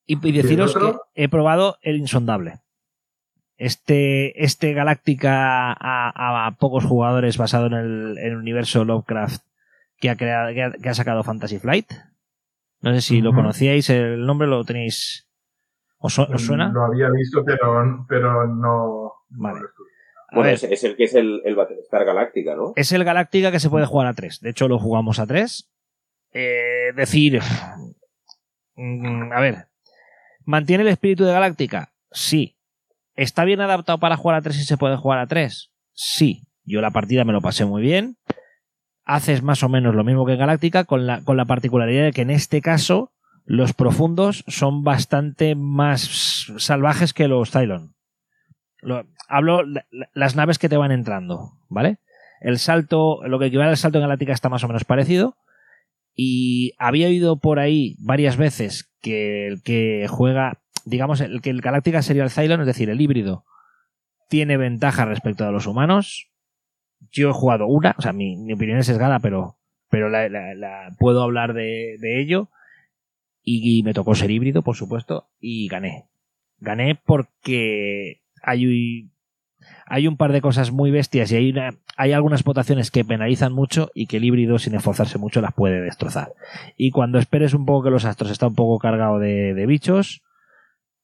Y, 0.05 0.27
y 0.27 0.31
deciros 0.31 0.73
que 0.73 0.93
he 1.13 1.29
probado 1.29 1.77
el 1.81 1.97
insondable. 1.97 2.59
Este, 3.57 4.43
este 4.43 4.73
Galáctica 4.73 5.71
a, 5.71 6.47
a, 6.47 6.51
pocos 6.57 6.85
jugadores 6.85 7.37
basado 7.37 7.67
en 7.67 7.73
el, 7.73 8.17
en 8.17 8.31
el 8.31 8.37
universo 8.37 8.85
Lovecraft 8.85 9.43
que 9.97 10.09
ha, 10.09 10.15
creado, 10.15 10.53
que 10.53 10.63
ha, 10.63 10.71
que 10.71 10.89
ha 10.89 10.93
sacado 10.93 11.23
Fantasy 11.23 11.59
Flight. 11.59 11.91
No 12.81 12.93
sé 12.93 13.01
si 13.01 13.17
uh 13.17 13.19
-huh. 13.19 13.23
lo 13.25 13.33
conocíais, 13.33 13.89
el 13.89 14.25
nombre 14.25 14.47
lo 14.47 14.63
tenéis. 14.63 15.27
¿Os, 15.97 16.17
os 16.17 16.41
suena? 16.41 16.71
Lo 16.71 16.85
había 16.85 17.09
visto, 17.09 17.43
pero, 17.43 18.05
pero 18.07 18.47
no. 18.47 19.13
Vale. 19.29 19.59
no 19.59 19.67
bueno, 20.31 20.49
es, 20.49 20.63
es, 20.63 20.83
el 20.83 20.95
que 20.95 21.05
es 21.05 21.15
el, 21.15 21.41
el 21.45 21.55
Battlestar 21.55 22.05
Galáctica, 22.05 22.55
¿no? 22.55 22.73
Es 22.75 22.91
el 22.91 23.03
Galáctica 23.03 23.51
que 23.51 23.59
se 23.59 23.69
puede 23.69 23.85
jugar 23.85 24.07
a 24.07 24.13
3. 24.13 24.41
De 24.41 24.49
hecho, 24.49 24.67
lo 24.67 24.79
jugamos 24.79 25.19
a 25.19 25.27
3. 25.27 25.69
Eh, 26.31 26.93
decir. 26.95 27.41
Mm, 28.75 29.31
a 29.33 29.39
ver. 29.39 29.67
¿Mantiene 30.45 30.83
el 30.83 30.89
espíritu 30.89 31.25
de 31.25 31.33
Galáctica? 31.33 31.93
Sí. 32.11 32.57
¿Está 33.15 33.43
bien 33.43 33.61
adaptado 33.61 33.99
para 33.99 34.17
jugar 34.17 34.37
a 34.37 34.41
3 34.41 34.57
y 34.57 34.63
se 34.63 34.77
puede 34.77 34.97
jugar 34.97 35.19
a 35.19 35.27
3? 35.27 35.71
Sí. 35.93 36.43
Yo 36.63 36.81
la 36.81 36.91
partida 36.91 37.25
me 37.25 37.33
lo 37.33 37.41
pasé 37.41 37.65
muy 37.65 37.81
bien. 37.81 38.17
Haces 39.05 39.41
más 39.41 39.63
o 39.63 39.69
menos 39.69 39.95
lo 39.95 40.03
mismo 40.03 40.25
que 40.25 40.33
en 40.33 40.39
Galáctica, 40.39 40.83
con 40.83 41.07
la, 41.07 41.23
con 41.23 41.35
la 41.35 41.45
particularidad 41.45 42.03
de 42.03 42.11
que 42.11 42.21
en 42.21 42.29
este 42.29 42.61
caso 42.61 43.11
los 43.45 43.73
profundos 43.73 44.43
son 44.47 44.83
bastante 44.83 45.55
más 45.55 46.45
salvajes 46.57 47.13
que 47.13 47.27
los 47.27 47.49
Cylon. 47.49 47.95
Lo, 48.81 49.05
hablo 49.27 49.63
las 50.13 50.35
naves 50.35 50.57
que 50.57 50.69
te 50.69 50.77
van 50.77 50.91
entrando, 50.91 51.53
¿vale? 51.69 51.97
El 52.41 52.57
salto, 52.57 53.21
lo 53.27 53.39
que 53.39 53.47
equivale 53.47 53.69
al 53.69 53.77
salto 53.77 53.97
en 53.97 54.03
Galáctica 54.03 54.33
está 54.33 54.49
más 54.49 54.63
o 54.63 54.67
menos 54.67 54.85
parecido. 54.85 55.35
Y 56.15 56.73
había 56.77 57.07
oído 57.07 57.39
por 57.39 57.59
ahí 57.59 57.95
varias 57.99 58.37
veces 58.37 58.91
que 59.01 59.47
el 59.47 59.61
que 59.63 60.07
juega, 60.09 60.61
digamos, 60.85 61.21
el 61.21 61.41
que 61.41 61.49
el 61.49 61.61
Galáctica 61.61 62.01
sería 62.01 62.23
el 62.23 62.29
Cylon, 62.29 62.61
es 62.61 62.67
decir, 62.67 62.89
el 62.89 62.99
híbrido, 62.99 63.45
tiene 64.27 64.57
ventaja 64.57 65.05
respecto 65.05 65.45
a 65.45 65.51
los 65.51 65.67
humanos. 65.67 66.29
Yo 67.11 67.29
he 67.29 67.33
jugado 67.33 67.67
una, 67.67 67.95
o 67.97 68.01
sea, 68.01 68.13
mi, 68.13 68.35
mi 68.35 68.53
opinión 68.53 68.79
es 68.79 68.85
sesgada, 68.85 69.19
pero, 69.19 69.57
pero 69.89 70.09
la, 70.09 70.91
puedo 70.99 71.23
hablar 71.23 71.53
de, 71.53 71.97
de 71.99 72.21
ello. 72.21 72.49
Y, 73.41 73.79
y 73.79 73.83
me 73.83 73.93
tocó 73.93 74.15
ser 74.15 74.31
híbrido, 74.31 74.61
por 74.61 74.75
supuesto, 74.75 75.29
y 75.39 75.67
gané. 75.69 76.09
Gané 76.57 76.95
porque 76.95 78.21
hay, 78.49 79.09
hay 79.85 80.07
un 80.07 80.17
par 80.17 80.31
de 80.31 80.41
cosas 80.41 80.71
muy 80.71 80.91
bestias 80.91 81.31
y 81.31 81.35
hay, 81.35 81.51
una, 81.51 81.71
hay 81.97 82.13
algunas 82.13 82.43
votaciones 82.43 82.91
que 82.91 83.05
penalizan 83.05 83.53
mucho 83.53 83.91
y 83.93 84.07
que 84.07 84.17
el 84.17 84.23
híbrido, 84.23 84.59
sin 84.59 84.75
esforzarse 84.75 85.17
mucho, 85.17 85.41
las 85.41 85.53
puede 85.53 85.81
destrozar. 85.81 86.33
Y 86.77 86.91
cuando 86.91 87.19
esperes 87.19 87.53
un 87.53 87.65
poco 87.65 87.85
que 87.85 87.91
los 87.91 88.05
astros 88.05 88.31
está 88.31 88.47
un 88.47 88.55
poco 88.55 88.79
cargado 88.79 89.19
de, 89.19 89.65
bichos, 89.67 90.21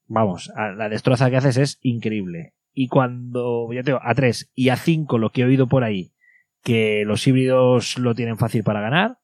vamos, 0.08 0.52
la 0.56 0.90
destroza 0.90 1.30
que 1.30 1.38
haces 1.38 1.58
es 1.58 1.80
increíble. 1.82 2.54
Y 2.74 2.88
cuando, 2.90 3.70
ya 3.74 3.84
te 3.84 3.92
digo, 3.92 4.02
a 4.04 4.14
3 4.14 4.52
y 4.54 4.70
a 4.70 4.76
5 4.76 5.18
lo 5.18 5.30
que 5.32 5.42
he 5.42 5.46
oído 5.46 5.68
por 5.68 5.84
ahí, 5.84 6.12
que 6.62 7.04
los 7.06 7.26
híbridos 7.26 7.98
lo 7.98 8.16
tienen 8.16 8.38
fácil 8.38 8.64
para 8.64 8.82
ganar, 8.82 9.18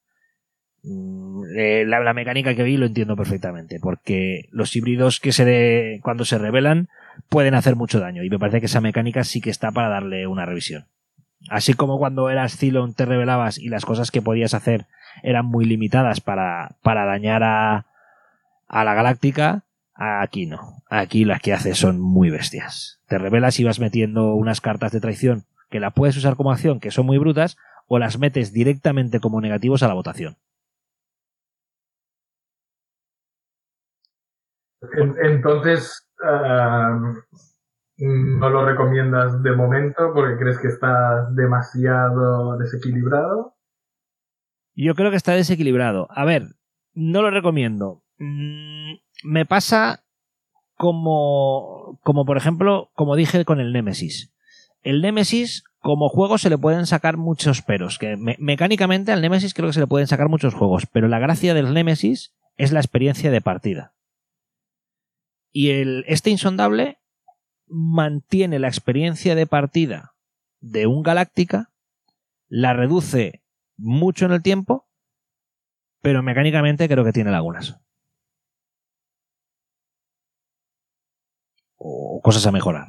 eh, 1.56 1.84
la, 1.86 2.00
la, 2.00 2.14
mecánica 2.14 2.56
que 2.56 2.64
vi 2.64 2.78
lo 2.78 2.88
entiendo 2.88 3.16
perfectamente, 3.16 3.80
porque 3.80 4.46
los 4.52 4.76
híbridos 4.76 5.20
que 5.20 5.32
se 5.32 5.46
de, 5.46 6.00
cuando 6.02 6.26
se 6.26 6.40
revelan 6.40 6.88
pueden 7.30 7.54
hacer 7.54 7.76
mucho 7.76 8.00
daño, 8.00 8.24
y 8.24 8.30
me 8.30 8.40
parece 8.40 8.60
que 8.60 8.66
esa 8.66 8.82
mecánica 8.82 9.24
sí 9.24 9.42
que 9.42 9.50
está 9.50 9.72
para 9.72 9.90
darle 9.90 10.28
una 10.28 10.46
revisión. 10.46 10.86
Así 11.50 11.74
como 11.74 11.98
cuando 11.98 12.30
eras 12.30 12.58
Cylon 12.58 12.94
te 12.94 13.06
revelabas 13.06 13.58
y 13.58 13.70
las 13.70 13.86
cosas 13.86 14.12
que 14.12 14.22
podías 14.22 14.54
hacer 14.54 14.86
eran 15.24 15.46
muy 15.46 15.66
limitadas 15.66 16.22
para, 16.22 16.76
para 16.84 17.06
dañar 17.06 17.44
a, 17.44 17.86
a 18.68 18.84
la 18.84 18.94
galáctica, 18.94 19.64
aquí 19.94 20.46
no. 20.46 20.84
Aquí 20.90 21.26
las 21.26 21.42
que 21.42 21.54
haces 21.54 21.78
son 21.78 22.00
muy 22.00 22.30
bestias. 22.30 23.02
Te 23.08 23.18
revelas 23.18 23.60
y 23.60 23.64
vas 23.64 23.80
metiendo 23.80 24.36
unas 24.36 24.62
cartas 24.62 24.92
de 24.92 25.02
traición 25.02 25.46
que 25.70 25.80
la 25.80 25.92
puedes 25.92 26.18
usar 26.18 26.36
como 26.36 26.52
acción, 26.52 26.80
que 26.80 26.92
son 26.92 27.06
muy 27.06 27.18
brutas, 27.18 27.58
o 27.88 27.98
las 27.98 28.20
metes 28.20 28.54
directamente 28.54 29.20
como 29.20 29.42
negativos 29.42 29.84
a 29.84 29.88
la 29.88 29.94
votación. 29.94 30.38
Entonces, 35.24 36.08
uh, 36.22 37.22
no 37.98 38.50
lo 38.50 38.66
recomiendas 38.66 39.44
de 39.44 39.56
momento 39.56 40.12
porque 40.14 40.38
crees 40.38 40.60
que 40.60 40.68
está 40.68 41.30
demasiado 41.32 42.58
desequilibrado. 42.58 43.56
Yo 44.74 44.96
creo 44.96 45.12
que 45.12 45.18
está 45.18 45.34
desequilibrado. 45.34 46.08
A 46.10 46.26
ver, 46.26 46.44
no 46.94 47.22
lo 47.22 47.30
recomiendo. 47.30 48.04
Mm, 48.18 48.94
me 49.24 49.46
pasa 49.46 50.04
como, 50.76 52.00
como 52.02 52.26
por 52.26 52.38
ejemplo, 52.38 52.90
como 52.96 53.16
dije 53.16 53.46
con 53.46 53.60
el 53.60 53.72
Nemesis. 53.72 54.34
El 54.82 55.02
Nemesis, 55.02 55.64
como 55.80 56.10
juego, 56.10 56.40
se 56.40 56.50
le 56.50 56.58
pueden 56.58 56.88
sacar 56.88 57.18
muchos 57.18 57.62
peros. 57.62 58.00
Que 58.00 58.18
me 58.18 58.36
mecánicamente 58.40 59.12
al 59.12 59.22
Nemesis 59.22 59.54
creo 59.54 59.68
que 59.68 59.74
se 59.74 59.80
le 59.80 59.88
pueden 59.88 60.08
sacar 60.08 60.28
muchos 60.28 60.56
juegos. 60.56 60.88
Pero 60.92 61.08
la 61.08 61.20
gracia 61.20 61.54
del 61.54 61.74
Nemesis 61.74 62.34
es 62.58 62.72
la 62.72 62.80
experiencia 62.80 63.30
de 63.30 63.42
partida. 63.42 63.94
Y 65.52 65.72
el, 65.72 66.06
este 66.08 66.30
insondable 66.30 67.00
mantiene 67.68 68.60
la 68.60 68.68
experiencia 68.68 69.36
de 69.36 69.48
partida 69.48 70.14
de 70.60 70.88
un 70.88 71.04
Galáctica, 71.04 71.72
la 72.48 72.74
reduce 72.74 73.42
mucho 73.78 74.26
en 74.26 74.34
el 74.34 74.44
tiempo, 74.44 74.88
pero 76.02 76.22
mecánicamente 76.24 76.88
creo 76.88 77.04
que 77.04 77.14
tiene 77.14 77.32
lagunas. 77.32 77.80
O 81.78 82.22
cosas 82.22 82.46
a 82.46 82.52
mejorar. 82.52 82.88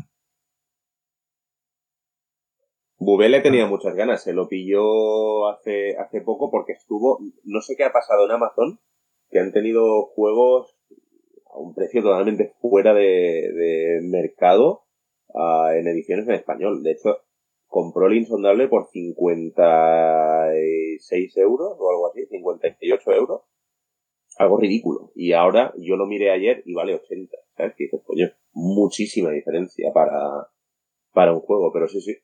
Bubele 2.99 3.41
tenía 3.41 3.67
muchas 3.67 3.95
ganas, 3.95 4.23
se 4.23 4.33
lo 4.33 4.49
pilló 4.49 5.49
hace, 5.49 5.97
hace 5.97 6.21
poco 6.21 6.51
porque 6.51 6.73
estuvo, 6.73 7.19
no 7.43 7.61
sé 7.61 7.75
qué 7.77 7.85
ha 7.85 7.93
pasado 7.93 8.27
en 8.27 8.33
Amazon, 8.33 8.81
que 9.29 9.41
han 9.41 9.53
tenido 9.53 10.07
juegos 10.15 10.72
a 11.53 11.59
un 11.59 11.75
precio 11.75 12.03
totalmente 12.03 12.55
fuera 12.61 12.95
de, 12.95 13.53
de 13.53 14.01
mercado 14.03 14.85
en 15.35 15.87
ediciones 15.87 16.27
en 16.29 16.35
español. 16.35 16.83
De 16.83 16.93
hecho, 16.93 17.19
compró 17.67 18.07
el 18.07 18.19
insondable 18.19 18.69
por 18.69 18.89
56 18.91 21.37
euros 21.39 21.75
o 21.79 21.91
algo 21.91 22.09
así, 22.09 22.27
58 22.27 23.13
euros. 23.13 23.43
Algo 24.39 24.59
ridículo. 24.59 25.13
Y 25.15 25.33
ahora 25.33 25.75
yo 25.77 25.97
lo 25.97 26.07
miré 26.07 26.31
ayer 26.31 26.63
y 26.65 26.73
vale 26.75 26.95
80. 26.95 27.37
¿Sabes? 27.57 27.75
Que 27.77 27.85
dices, 27.85 28.01
coño, 28.05 28.31
muchísima 28.53 29.31
diferencia 29.31 29.93
para, 29.93 30.49
para 31.13 31.35
un 31.35 31.41
juego. 31.41 31.71
Pero 31.73 31.89
sí, 31.89 32.01
sí. 32.01 32.17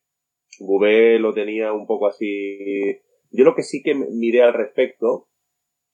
Gouvet 0.60 1.20
lo 1.20 1.34
tenía 1.34 1.72
un 1.72 1.86
poco 1.86 2.06
así. 2.06 3.02
Yo 3.30 3.44
lo 3.44 3.54
que 3.54 3.62
sí 3.62 3.82
que 3.82 3.94
miré 3.94 4.42
al 4.42 4.54
respecto 4.54 5.28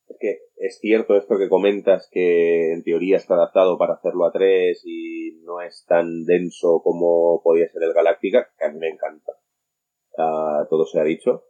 es 0.09 0.17
que 0.19 0.39
es 0.57 0.79
cierto 0.81 1.17
esto 1.17 1.39
que 1.39 1.49
comentas 1.49 2.09
que 2.11 2.73
en 2.73 2.83
teoría 2.83 3.17
está 3.17 3.35
adaptado 3.35 3.79
para 3.79 3.95
hacerlo 3.95 4.27
a 4.27 4.33
3 4.33 4.83
y 4.85 5.41
no 5.45 5.61
es 5.61 5.85
tan 5.87 6.25
denso 6.25 6.81
como 6.83 7.43
podía 7.43 7.69
ser 7.69 7.83
el 7.83 7.95
Galáctica, 7.95 8.51
que 8.59 8.65
a 8.67 8.71
mí 8.71 8.79
me 8.79 8.89
encanta. 8.89 9.33
Uh, 10.17 10.67
todo 10.69 10.85
se 10.87 11.01
ha 11.01 11.05
dicho. 11.05 11.45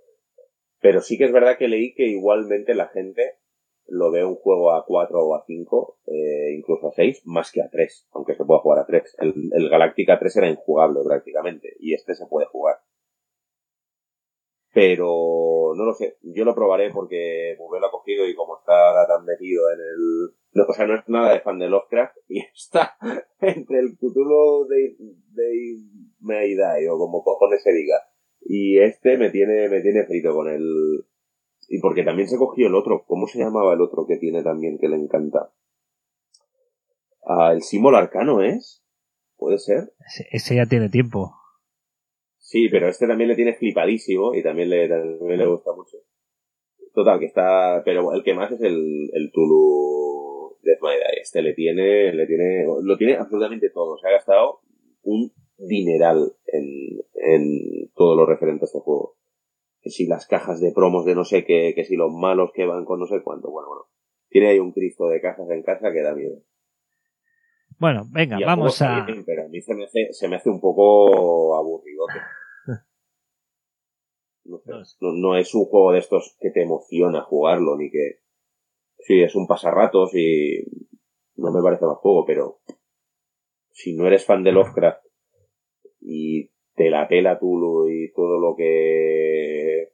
Pero 0.81 1.01
sí 1.01 1.19
que 1.19 1.25
es 1.25 1.33
verdad 1.33 1.59
que 1.59 1.69
leí 1.69 1.95
que 1.95 2.07
igualmente 2.07 2.75
la 2.75 2.89
gente 2.89 3.39
lo 3.87 4.11
ve 4.11 4.25
un 4.25 4.37
juego 4.37 4.73
a 4.73 4.85
4 4.87 5.19
o 5.19 5.35
a 5.35 5.45
5, 5.47 5.99
eh, 6.07 6.55
incluso 6.57 6.89
a 6.89 6.93
6, 6.93 7.23
más 7.27 7.53
que 7.53 7.63
a 7.63 7.69
3, 7.71 8.09
aunque 8.13 8.35
se 8.35 8.45
pueda 8.45 8.61
jugar 8.61 8.81
a 8.81 8.87
3. 8.87 9.17
El, 9.19 9.35
el 9.53 9.69
Galactica 9.69 10.19
3 10.19 10.37
era 10.37 10.49
injugable 10.49 11.01
prácticamente, 11.05 11.75
y 11.79 11.95
este 11.95 12.15
se 12.15 12.27
puede 12.27 12.47
jugar. 12.47 12.77
Pero 14.75 15.73
no 15.77 15.85
lo 15.85 15.95
sé, 15.95 16.19
yo 16.23 16.45
lo 16.45 16.55
probaré 16.55 16.91
porque 16.91 17.55
Google 17.57 17.81
lo 17.81 17.87
ha 17.87 17.91
cogido 17.93 18.27
y 18.27 18.35
como 18.35 18.59
está 18.59 19.07
tan 19.07 19.25
metido 19.25 19.63
en 19.73 19.81
el. 19.81 20.35
No, 20.53 20.65
o 20.69 20.73
sea, 20.73 20.87
no 20.87 20.97
es 20.97 21.09
nada 21.09 21.33
de 21.33 21.41
fan 21.41 21.61
de 21.61 21.69
Lovecraft 21.69 22.17
y 22.29 22.41
está 22.55 22.97
entre 23.41 23.79
el 23.79 23.97
Cthulhu 23.97 24.67
de, 24.69 24.97
de 25.33 25.77
Mayday 26.21 26.89
o 26.89 26.99
como 26.99 27.23
cojones 27.23 27.63
se 27.63 27.73
diga. 27.73 27.97
Y 28.41 28.79
este 28.81 29.17
me 29.17 29.31
tiene, 29.31 29.69
me 29.69 29.81
tiene 29.81 30.05
frito 30.07 30.35
con 30.35 30.49
el. 30.49 31.07
Y 31.69 31.81
porque 31.81 32.03
también 32.03 32.29
se 32.29 32.37
cogió 32.37 32.67
el 32.67 32.75
otro. 32.75 33.05
¿Cómo 33.07 33.29
se 33.29 33.39
llamaba 33.39 33.75
el 33.75 33.81
otro 33.81 34.07
que 34.07 34.17
tiene 34.17 34.43
también 34.43 34.79
que 34.79 34.89
le 34.89 34.97
encanta? 34.97 35.53
Ah, 37.25 37.53
el 37.53 37.63
símbolo 37.63 37.97
arcano 37.97 38.43
es. 38.43 38.85
¿Puede 39.37 39.59
ser? 39.59 39.93
ese 40.31 40.57
ya 40.57 40.67
tiene 40.67 40.89
tiempo. 40.89 41.33
Sí, 42.45 42.69
pero 42.69 42.89
este 42.91 43.07
también 43.07 43.29
le 43.29 43.37
tiene 43.37 43.55
flipadísimo 43.55 44.35
y 44.35 44.43
también 44.43 44.69
le, 44.69 44.87
también 44.87 45.39
le 45.39 45.47
gusta 45.47 45.73
mucho. 45.75 45.97
Total, 46.93 47.19
que 47.19 47.25
está. 47.25 47.81
Pero 47.87 48.13
el 48.13 48.23
que 48.23 48.35
más 48.35 48.53
es 48.53 48.61
el, 48.61 49.09
el 49.15 49.33
Tulu 49.33 50.59
Death 50.63 50.83
My 50.83 50.91
Este 51.23 51.41
le 51.41 51.55
tiene, 51.55 52.13
le 52.13 52.27
tiene. 52.27 52.67
Lo 52.83 52.99
tiene 52.99 53.17
absolutamente 53.17 53.71
todo. 53.71 53.97
Se 53.97 54.09
ha 54.09 54.13
gastado 54.13 54.61
un 55.05 55.33
dineral 55.57 56.37
en, 56.47 57.01
en 57.15 57.91
todo 57.95 58.15
lo 58.15 58.27
referente 58.27 58.65
a 58.65 58.67
este 58.67 58.81
juego. 58.81 59.17
Que 59.81 59.89
si 59.89 60.07
las 60.07 60.27
cajas 60.27 60.61
de 60.61 60.73
promos 60.73 61.07
de 61.07 61.15
no 61.15 61.25
sé 61.25 61.47
qué, 61.47 61.73
que 61.75 61.85
si 61.85 61.97
los 61.97 62.13
malos 62.13 62.51
que 62.53 62.67
van 62.67 62.85
con 62.85 63.01
no 63.01 63.07
sé 63.07 63.23
cuánto. 63.25 63.51
Bueno, 63.51 63.69
bueno. 63.69 63.85
Tiene 64.29 64.49
ahí 64.49 64.59
un 64.59 64.73
cristo 64.73 65.09
de 65.09 65.23
cajas 65.23 65.49
en 65.49 65.63
casa 65.63 65.93
que 65.95 66.03
da 66.03 66.15
miedo. 66.15 66.43
Bueno, 67.79 68.07
venga, 68.11 68.39
vamos 68.45 68.81
a. 68.83 69.07
pero 69.27 69.45
a 69.45 69.49
mí 69.49 69.61
se 69.61 69.75
me 69.75 69.85
hace, 69.85 70.13
se 70.13 70.29
me 70.29 70.37
hace 70.37 70.51
un 70.51 70.61
poco 70.61 71.57
aburridote. 71.57 72.15
No, 74.47 74.61
no, 75.01 75.39
es 75.39 75.55
un 75.55 75.65
juego 75.65 75.93
de 75.93 76.01
estos 76.01 76.37
que 76.39 76.51
te 76.51 76.63
emociona 76.63 77.23
jugarlo, 77.23 77.79
ni 77.79 77.91
que. 77.91 78.21
Sí, 78.99 79.23
es 79.23 79.35
un 79.35 79.47
pasarratos 79.47 80.15
y. 80.15 80.63
No 81.37 81.51
me 81.51 81.63
parece 81.63 81.87
más 81.87 81.97
juego, 81.97 82.27
pero. 82.27 82.61
Si 83.71 83.97
no 83.97 84.07
eres 84.07 84.27
fan 84.27 84.45
de 84.45 84.53
Lovecraft 84.53 85.03
y 86.01 86.51
te 86.75 86.91
la 86.91 87.09
pela 87.09 87.39
Tulu 87.39 87.89
y 87.89 88.13
todo 88.13 88.39
lo 88.39 88.55
que 88.55 89.93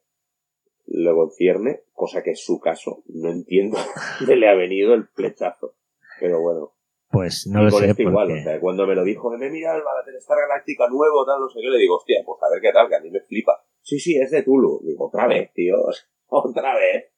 le 0.85 1.13
concierne, 1.13 1.83
cosa 1.93 2.21
que 2.21 2.31
es 2.31 2.43
su 2.43 2.59
caso, 2.59 3.03
no 3.07 3.29
entiendo 3.31 3.77
de 4.27 4.35
le 4.35 4.49
ha 4.49 4.53
venido 4.53 4.93
el 4.93 5.07
flechazo. 5.07 5.75
Pero 6.19 6.41
bueno. 6.41 6.73
Pues 7.11 7.45
no 7.47 7.63
lo 7.63 7.71
sé. 7.71 7.89
Este 7.89 8.03
igual, 8.03 8.31
o 8.31 8.43
sea, 8.43 8.59
cuando 8.59 8.87
me 8.87 8.95
lo 8.95 9.03
dijo, 9.03 9.29
me 9.37 9.49
mira 9.49 9.75
el 9.75 10.15
Star 10.17 10.37
Galáctica 10.47 10.87
nuevo, 10.87 11.25
tal, 11.25 11.41
no 11.41 11.49
sé 11.49 11.59
qué, 11.61 11.69
le 11.69 11.77
digo, 11.77 11.97
hostia, 11.97 12.17
pues 12.25 12.39
a 12.41 12.49
ver 12.49 12.61
qué 12.61 12.71
tal, 12.71 12.87
que 12.87 12.95
a 12.95 13.01
mí 13.01 13.11
me 13.11 13.19
flipa. 13.21 13.63
Sí, 13.81 13.99
sí, 13.99 14.17
es 14.17 14.31
de 14.31 14.43
Tulu. 14.43 14.81
Digo, 14.85 15.07
otra 15.07 15.27
vez, 15.27 15.51
tío, 15.53 15.75
otra 16.27 16.75
vez. 16.75 17.11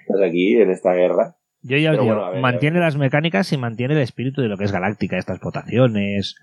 Estás 0.00 0.22
aquí 0.22 0.56
en 0.56 0.70
esta 0.70 0.94
guerra. 0.94 1.36
Yo 1.60 1.76
ya 1.76 1.92
os 1.92 2.00
digo, 2.00 2.14
mantiene 2.40 2.78
las 2.78 2.96
mecánicas 2.96 3.52
y 3.52 3.58
mantiene 3.58 3.94
el 3.94 4.00
espíritu 4.00 4.40
de 4.40 4.48
lo 4.48 4.56
que 4.56 4.64
es 4.64 4.72
Galáctica, 4.72 5.18
estas 5.18 5.40
votaciones, 5.40 6.36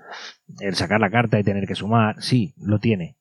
el 0.59 0.75
sacar 0.75 0.99
la 0.99 1.09
carta 1.09 1.39
y 1.39 1.43
tener 1.43 1.65
que 1.67 1.75
sumar, 1.75 2.21
sí, 2.21 2.53
lo 2.57 2.79
tiene. 2.79 3.15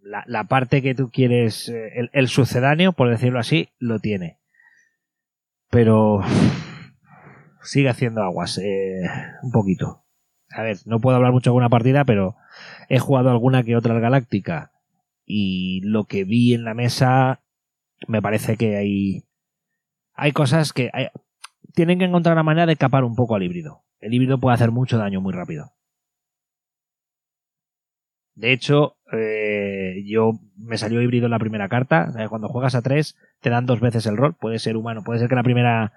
La, 0.00 0.22
la 0.26 0.44
parte 0.44 0.82
que 0.82 0.94
tú 0.94 1.10
quieres, 1.10 1.68
eh, 1.68 1.90
el, 1.96 2.10
el 2.12 2.28
sucedáneo, 2.28 2.92
por 2.92 3.10
decirlo 3.10 3.40
así, 3.40 3.70
lo 3.80 3.98
tiene. 3.98 4.38
Pero 5.68 6.20
sigue 7.66 7.88
haciendo 7.88 8.22
aguas, 8.22 8.58
eh, 8.58 9.02
un 9.42 9.52
poquito. 9.52 10.04
A 10.50 10.62
ver, 10.62 10.78
no 10.86 11.00
puedo 11.00 11.16
hablar 11.16 11.32
mucho 11.32 11.50
de 11.50 11.52
alguna 11.52 11.68
partida, 11.68 12.04
pero 12.04 12.36
he 12.88 12.98
jugado 12.98 13.30
alguna 13.30 13.62
que 13.62 13.76
otra 13.76 13.98
galáctica 13.98 14.72
y 15.24 15.80
lo 15.82 16.04
que 16.04 16.24
vi 16.24 16.54
en 16.54 16.64
la 16.64 16.74
mesa 16.74 17.40
me 18.06 18.22
parece 18.22 18.56
que 18.56 18.76
hay 18.76 19.24
hay 20.14 20.32
cosas 20.32 20.72
que 20.72 20.90
tienen 21.74 21.98
que 21.98 22.06
encontrar 22.06 22.34
una 22.34 22.42
manera 22.42 22.66
de 22.66 22.76
capar 22.76 23.04
un 23.04 23.16
poco 23.16 23.34
al 23.34 23.42
híbrido. 23.42 23.82
El 24.00 24.14
híbrido 24.14 24.38
puede 24.38 24.54
hacer 24.54 24.70
mucho 24.70 24.96
daño 24.96 25.20
muy 25.20 25.34
rápido. 25.34 25.72
De 28.34 28.52
hecho, 28.52 28.96
eh, 29.12 30.02
yo 30.06 30.32
me 30.56 30.78
salió 30.78 31.02
híbrido 31.02 31.26
en 31.26 31.32
la 31.32 31.38
primera 31.38 31.68
carta. 31.68 32.12
Cuando 32.28 32.48
juegas 32.48 32.74
a 32.74 32.82
tres, 32.82 33.16
te 33.40 33.50
dan 33.50 33.66
dos 33.66 33.80
veces 33.80 34.06
el 34.06 34.16
rol. 34.16 34.34
Puede 34.34 34.58
ser 34.58 34.76
humano. 34.76 35.02
Puede 35.04 35.20
ser 35.20 35.28
que 35.28 35.34
la 35.34 35.42
primera 35.42 35.92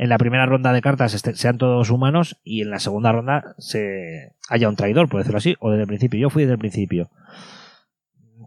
en 0.00 0.08
la 0.08 0.16
primera 0.16 0.46
ronda 0.46 0.72
de 0.72 0.80
cartas 0.80 1.12
este, 1.12 1.34
sean 1.34 1.58
todos 1.58 1.90
humanos 1.90 2.40
y 2.42 2.62
en 2.62 2.70
la 2.70 2.78
segunda 2.78 3.12
ronda 3.12 3.54
se 3.58 4.32
haya 4.48 4.70
un 4.70 4.74
traidor, 4.74 5.10
por 5.10 5.20
decirlo 5.20 5.36
así, 5.36 5.56
o 5.60 5.70
desde 5.70 5.82
el 5.82 5.88
principio. 5.88 6.18
Yo 6.18 6.30
fui 6.30 6.44
desde 6.44 6.54
el 6.54 6.58
principio. 6.58 7.10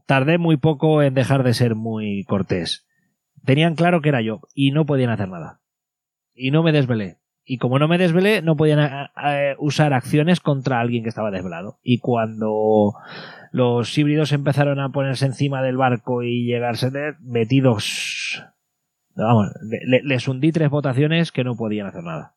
Tardé 0.07 0.39
muy 0.39 0.57
poco 0.57 1.03
en 1.03 1.13
dejar 1.13 1.43
de 1.43 1.53
ser 1.53 1.75
muy 1.75 2.23
cortés. 2.23 2.87
Tenían 3.45 3.75
claro 3.75 4.01
que 4.01 4.09
era 4.09 4.21
yo 4.21 4.41
y 4.55 4.71
no 4.71 4.87
podían 4.87 5.11
hacer 5.11 5.29
nada. 5.29 5.59
Y 6.33 6.49
no 6.49 6.63
me 6.63 6.71
desvelé. 6.71 7.19
Y 7.45 7.59
como 7.59 7.77
no 7.77 7.87
me 7.87 7.99
desvelé, 7.99 8.41
no 8.41 8.55
podían 8.55 8.79
eh, 8.79 9.09
eh, 9.23 9.55
usar 9.59 9.93
acciones 9.93 10.39
contra 10.39 10.79
alguien 10.79 11.03
que 11.03 11.09
estaba 11.09 11.29
desvelado. 11.29 11.77
Y 11.83 11.99
cuando 11.99 12.95
los 13.51 13.95
híbridos 13.95 14.31
empezaron 14.31 14.79
a 14.79 14.89
ponerse 14.89 15.27
encima 15.27 15.61
del 15.61 15.77
barco 15.77 16.23
y 16.23 16.45
llegarse 16.45 16.89
metidos 17.21 17.83
Vamos, 19.15 19.47
les 19.61 20.27
hundí 20.27 20.51
tres 20.51 20.69
votaciones 20.69 21.31
que 21.31 21.43
no 21.43 21.55
podían 21.55 21.87
hacer 21.87 22.03
nada. 22.03 22.35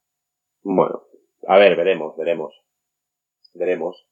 Bueno, 0.62 1.02
a 1.46 1.58
ver, 1.58 1.76
veremos, 1.76 2.16
veremos. 2.16 2.54
Veremos. 3.54 4.06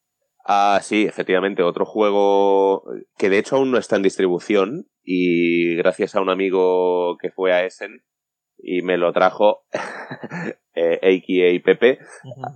Ah, 0.47 0.79
sí, 0.83 1.05
efectivamente, 1.05 1.63
otro 1.63 1.85
juego 1.85 2.85
que 3.17 3.31
de 3.31 3.39
hecho 3.39 3.57
aún 3.57 3.71
no 3.71 3.79
está 3.79 3.97
en 3.97 4.03
distribución 4.03 4.87
y 5.03 5.75
gracias 5.77 6.15
a 6.15 6.21
un 6.21 6.31
amigo 6.31 7.17
que 7.19 7.31
fue 7.31 7.53
a 7.53 7.65
Essen 7.65 8.03
y 8.59 8.83
me 8.83 8.97
lo 8.97 9.13
trajo, 9.13 9.65
eh, 10.75 11.01
AKA 11.03 11.65
Pepe, 11.65 11.99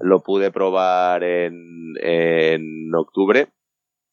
lo 0.00 0.22
pude 0.22 0.50
probar 0.50 1.24
en, 1.24 1.94
en 2.00 2.94
octubre 2.94 3.48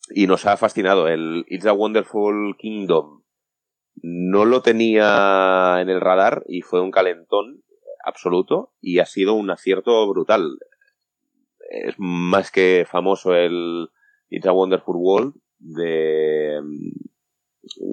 y 0.09 0.27
nos 0.27 0.45
ha 0.45 0.57
fascinado 0.57 1.07
el 1.07 1.45
It's 1.47 1.65
a 1.65 1.73
Wonderful 1.73 2.55
Kingdom 2.57 3.24
no 4.01 4.45
lo 4.45 4.61
tenía 4.61 5.77
en 5.79 5.89
el 5.89 6.01
radar 6.01 6.43
y 6.47 6.61
fue 6.61 6.81
un 6.81 6.91
calentón 6.91 7.63
absoluto 8.03 8.73
y 8.81 8.99
ha 8.99 9.05
sido 9.05 9.33
un 9.33 9.49
acierto 9.49 10.07
brutal. 10.07 10.59
Es 11.69 11.95
más 11.97 12.51
que 12.51 12.85
famoso 12.87 13.33
el 13.33 13.89
It's 14.29 14.45
a 14.45 14.53
Wonderful 14.53 14.95
World 14.97 15.33
de 15.59 16.59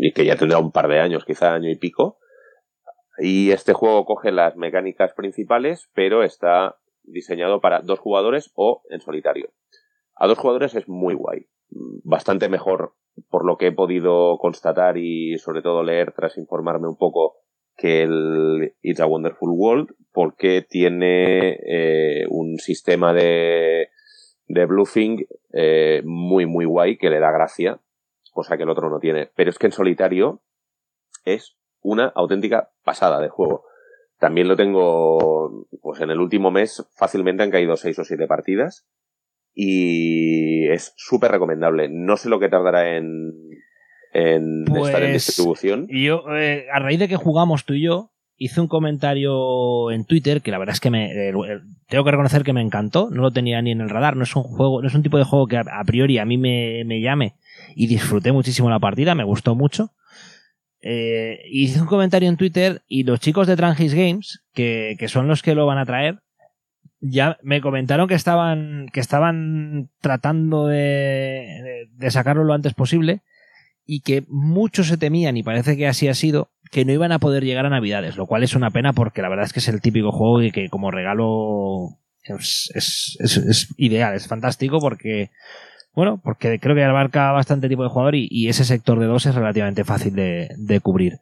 y 0.00 0.12
que 0.12 0.24
ya 0.24 0.36
tendrá 0.36 0.58
un 0.58 0.72
par 0.72 0.88
de 0.88 1.00
años, 1.00 1.24
quizá 1.24 1.54
año 1.54 1.70
y 1.70 1.76
pico. 1.76 2.18
Y 3.18 3.50
este 3.50 3.72
juego 3.72 4.04
coge 4.04 4.32
las 4.32 4.56
mecánicas 4.56 5.12
principales, 5.14 5.90
pero 5.94 6.22
está 6.22 6.78
diseñado 7.02 7.60
para 7.60 7.80
dos 7.80 7.98
jugadores 7.98 8.50
o 8.54 8.82
en 8.90 9.00
solitario. 9.00 9.52
A 10.14 10.26
dos 10.26 10.38
jugadores 10.38 10.74
es 10.74 10.88
muy 10.88 11.14
guay. 11.14 11.46
Bastante 12.04 12.48
mejor 12.48 12.94
por 13.28 13.44
lo 13.44 13.56
que 13.56 13.68
he 13.68 13.72
podido 13.72 14.38
constatar 14.38 14.96
y 14.96 15.38
sobre 15.38 15.62
todo 15.62 15.82
leer 15.82 16.12
tras 16.12 16.38
informarme 16.38 16.88
un 16.88 16.96
poco 16.96 17.36
que 17.76 18.02
el 18.02 18.74
It's 18.82 19.00
a 19.00 19.06
Wonderful 19.06 19.50
World, 19.50 19.94
porque 20.12 20.62
tiene 20.62 21.58
eh, 21.66 22.26
un 22.28 22.58
sistema 22.58 23.12
de, 23.12 23.88
de 24.46 24.66
bluffing 24.66 25.26
eh, 25.52 26.02
muy, 26.04 26.46
muy 26.46 26.64
guay 26.64 26.98
que 26.98 27.10
le 27.10 27.18
da 27.18 27.30
gracia, 27.30 27.80
cosa 28.32 28.56
que 28.56 28.64
el 28.64 28.70
otro 28.70 28.90
no 28.90 28.98
tiene. 28.98 29.30
Pero 29.34 29.50
es 29.50 29.58
que 29.58 29.66
en 29.66 29.72
solitario 29.72 30.42
es 31.24 31.56
una 31.80 32.12
auténtica 32.14 32.70
pasada 32.84 33.20
de 33.20 33.28
juego. 33.28 33.64
También 34.18 34.48
lo 34.48 34.56
tengo, 34.56 35.66
pues 35.80 36.00
en 36.00 36.10
el 36.10 36.20
último 36.20 36.50
mes 36.50 36.86
fácilmente 36.94 37.42
han 37.42 37.50
caído 37.50 37.76
seis 37.76 37.98
o 37.98 38.04
siete 38.04 38.26
partidas 38.26 38.86
y 39.54 40.68
es 40.68 40.94
súper 40.96 41.30
recomendable. 41.32 41.88
No 41.90 42.16
sé 42.16 42.28
lo 42.28 42.40
que 42.40 42.48
tardará 42.48 42.96
en, 42.96 43.32
en 44.12 44.64
estar 44.76 45.02
en 45.02 45.10
Pues, 45.12 45.26
distribución. 45.26 45.86
Y 45.88 46.04
yo, 46.04 46.24
eh, 46.36 46.66
a 46.72 46.78
raíz 46.78 46.98
de 46.98 47.08
que 47.08 47.16
jugamos 47.16 47.64
tú 47.64 47.74
y 47.74 47.82
yo, 47.84 48.10
hice 48.36 48.60
un 48.60 48.66
comentario 48.68 49.90
en 49.90 50.04
Twitter 50.04 50.42
que 50.42 50.50
la 50.50 50.58
verdad 50.58 50.74
es 50.74 50.80
que 50.80 50.90
me 50.90 51.28
el- 51.28 51.36
el- 51.48 51.60
tengo 51.88 52.04
que 52.04 52.10
reconocer 52.10 52.42
que 52.42 52.52
me 52.52 52.60
encantó. 52.62 53.08
No 53.10 53.22
lo 53.22 53.30
tenía 53.30 53.60
ni 53.62 53.70
en 53.70 53.80
el 53.80 53.90
radar. 53.90 54.16
No 54.16 54.24
es 54.24 54.34
un 54.34 54.42
juego, 54.42 54.80
no 54.82 54.88
es 54.88 54.94
un 54.94 55.02
tipo 55.02 55.18
de 55.18 55.24
juego 55.24 55.46
que 55.46 55.58
a, 55.58 55.60
a 55.60 55.84
priori 55.84 56.18
a 56.18 56.24
mí 56.24 56.38
me, 56.38 56.82
me 56.84 57.00
llame 57.00 57.34
y 57.76 57.86
disfruté 57.86 58.32
muchísimo 58.32 58.68
la 58.70 58.78
partida. 58.80 59.14
Me 59.14 59.24
gustó 59.24 59.54
mucho. 59.54 59.90
Eh, 60.80 61.38
hice 61.48 61.80
un 61.80 61.86
comentario 61.86 62.28
en 62.28 62.36
Twitter 62.36 62.82
y 62.88 63.04
los 63.04 63.20
chicos 63.20 63.46
de 63.46 63.56
Trangis 63.56 63.94
Games, 63.94 64.42
que, 64.52 64.96
que 64.98 65.06
son 65.08 65.28
los 65.28 65.42
que 65.42 65.54
lo 65.54 65.64
van 65.66 65.78
a 65.78 65.86
traer, 65.86 66.18
ya 67.02 67.36
me 67.42 67.60
comentaron 67.60 68.06
que 68.06 68.14
estaban, 68.14 68.86
que 68.92 69.00
estaban 69.00 69.90
tratando 70.00 70.68
de, 70.68 71.88
sacarlo 72.08 72.44
lo 72.44 72.54
antes 72.54 72.74
posible 72.74 73.20
y 73.84 74.00
que 74.00 74.24
muchos 74.28 74.86
se 74.86 74.96
temían, 74.96 75.36
y 75.36 75.42
parece 75.42 75.76
que 75.76 75.88
así 75.88 76.06
ha 76.06 76.14
sido, 76.14 76.50
que 76.70 76.84
no 76.84 76.92
iban 76.92 77.10
a 77.10 77.18
poder 77.18 77.44
llegar 77.44 77.66
a 77.66 77.70
Navidades, 77.70 78.16
lo 78.16 78.26
cual 78.26 78.44
es 78.44 78.54
una 78.54 78.70
pena 78.70 78.92
porque 78.92 79.20
la 79.20 79.28
verdad 79.28 79.46
es 79.46 79.52
que 79.52 79.58
es 79.58 79.68
el 79.68 79.80
típico 79.80 80.12
juego 80.12 80.42
y 80.42 80.52
que 80.52 80.68
como 80.70 80.92
regalo 80.92 81.98
es, 82.22 82.70
es- 82.74 83.74
ideal, 83.76 84.14
es 84.14 84.28
fantástico 84.28 84.78
porque, 84.78 85.30
bueno, 85.94 86.20
porque 86.22 86.60
creo 86.60 86.76
que 86.76 86.84
abarca 86.84 87.32
bastante 87.32 87.68
tipo 87.68 87.82
de 87.82 87.88
jugador 87.88 88.14
y, 88.14 88.48
ese 88.48 88.64
sector 88.64 89.00
de 89.00 89.06
dos 89.06 89.26
es 89.26 89.34
relativamente 89.34 89.82
fácil 89.82 90.14
de 90.14 90.80
cubrir. 90.80 91.18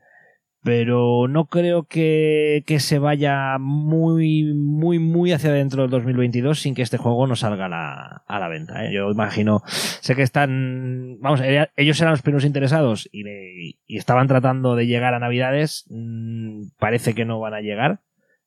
Pero 0.62 1.26
no 1.26 1.46
creo 1.46 1.84
que, 1.84 2.64
que 2.66 2.80
se 2.80 2.98
vaya 2.98 3.56
muy, 3.58 4.52
muy, 4.52 4.98
muy 4.98 5.32
hacia 5.32 5.50
adentro 5.50 5.82
del 5.82 5.90
2022 5.90 6.60
sin 6.60 6.74
que 6.74 6.82
este 6.82 6.98
juego 6.98 7.26
no 7.26 7.34
salga 7.34 7.64
a 7.64 7.68
la, 7.68 8.22
a 8.26 8.38
la 8.38 8.48
venta. 8.48 8.84
¿eh? 8.84 8.92
Yo 8.92 9.10
imagino, 9.10 9.62
sé 9.66 10.14
que 10.14 10.22
están, 10.22 11.16
vamos, 11.20 11.40
ellos 11.76 12.00
eran 12.00 12.12
los 12.12 12.20
primeros 12.20 12.44
interesados 12.44 13.08
y, 13.10 13.78
y 13.86 13.96
estaban 13.96 14.28
tratando 14.28 14.76
de 14.76 14.86
llegar 14.86 15.14
a 15.14 15.18
Navidades. 15.18 15.86
Mm, 15.88 16.64
parece 16.78 17.14
que 17.14 17.24
no 17.24 17.40
van 17.40 17.54
a 17.54 17.62
llegar, 17.62 18.00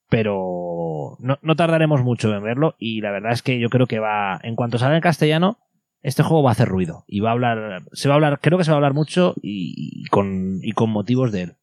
pero 0.08 1.18
no, 1.20 1.40
no 1.42 1.56
tardaremos 1.56 2.04
mucho 2.04 2.32
en 2.32 2.44
verlo 2.44 2.76
y 2.78 3.02
la 3.02 3.10
verdad 3.10 3.32
es 3.32 3.42
que 3.42 3.60
yo 3.60 3.70
creo 3.70 3.88
que 3.88 3.98
va, 3.98 4.40
en 4.44 4.56
cuanto 4.56 4.78
salga 4.78 4.96
en 4.96 5.02
castellano, 5.02 5.58
este 6.04 6.22
juego 6.22 6.44
va 6.44 6.52
a 6.52 6.54
hacer 6.54 6.68
ruido 6.68 7.06
y 7.08 7.22
va 7.22 7.30
a 7.30 7.34
hablar, 7.34 7.82
se 7.94 8.08
va 8.08 8.14
a 8.14 8.18
hablar, 8.18 8.40
creo 8.40 8.60
que 8.60 8.66
se 8.66 8.70
va 8.70 8.76
a 8.76 8.78
hablar 8.78 8.94
mucho 8.94 9.34
y, 9.42 10.04
y 10.04 10.06
con, 10.10 10.60
y 10.62 10.74
con 10.74 10.92
motivos 10.92 11.32
de 11.32 11.42
él. 11.42 11.54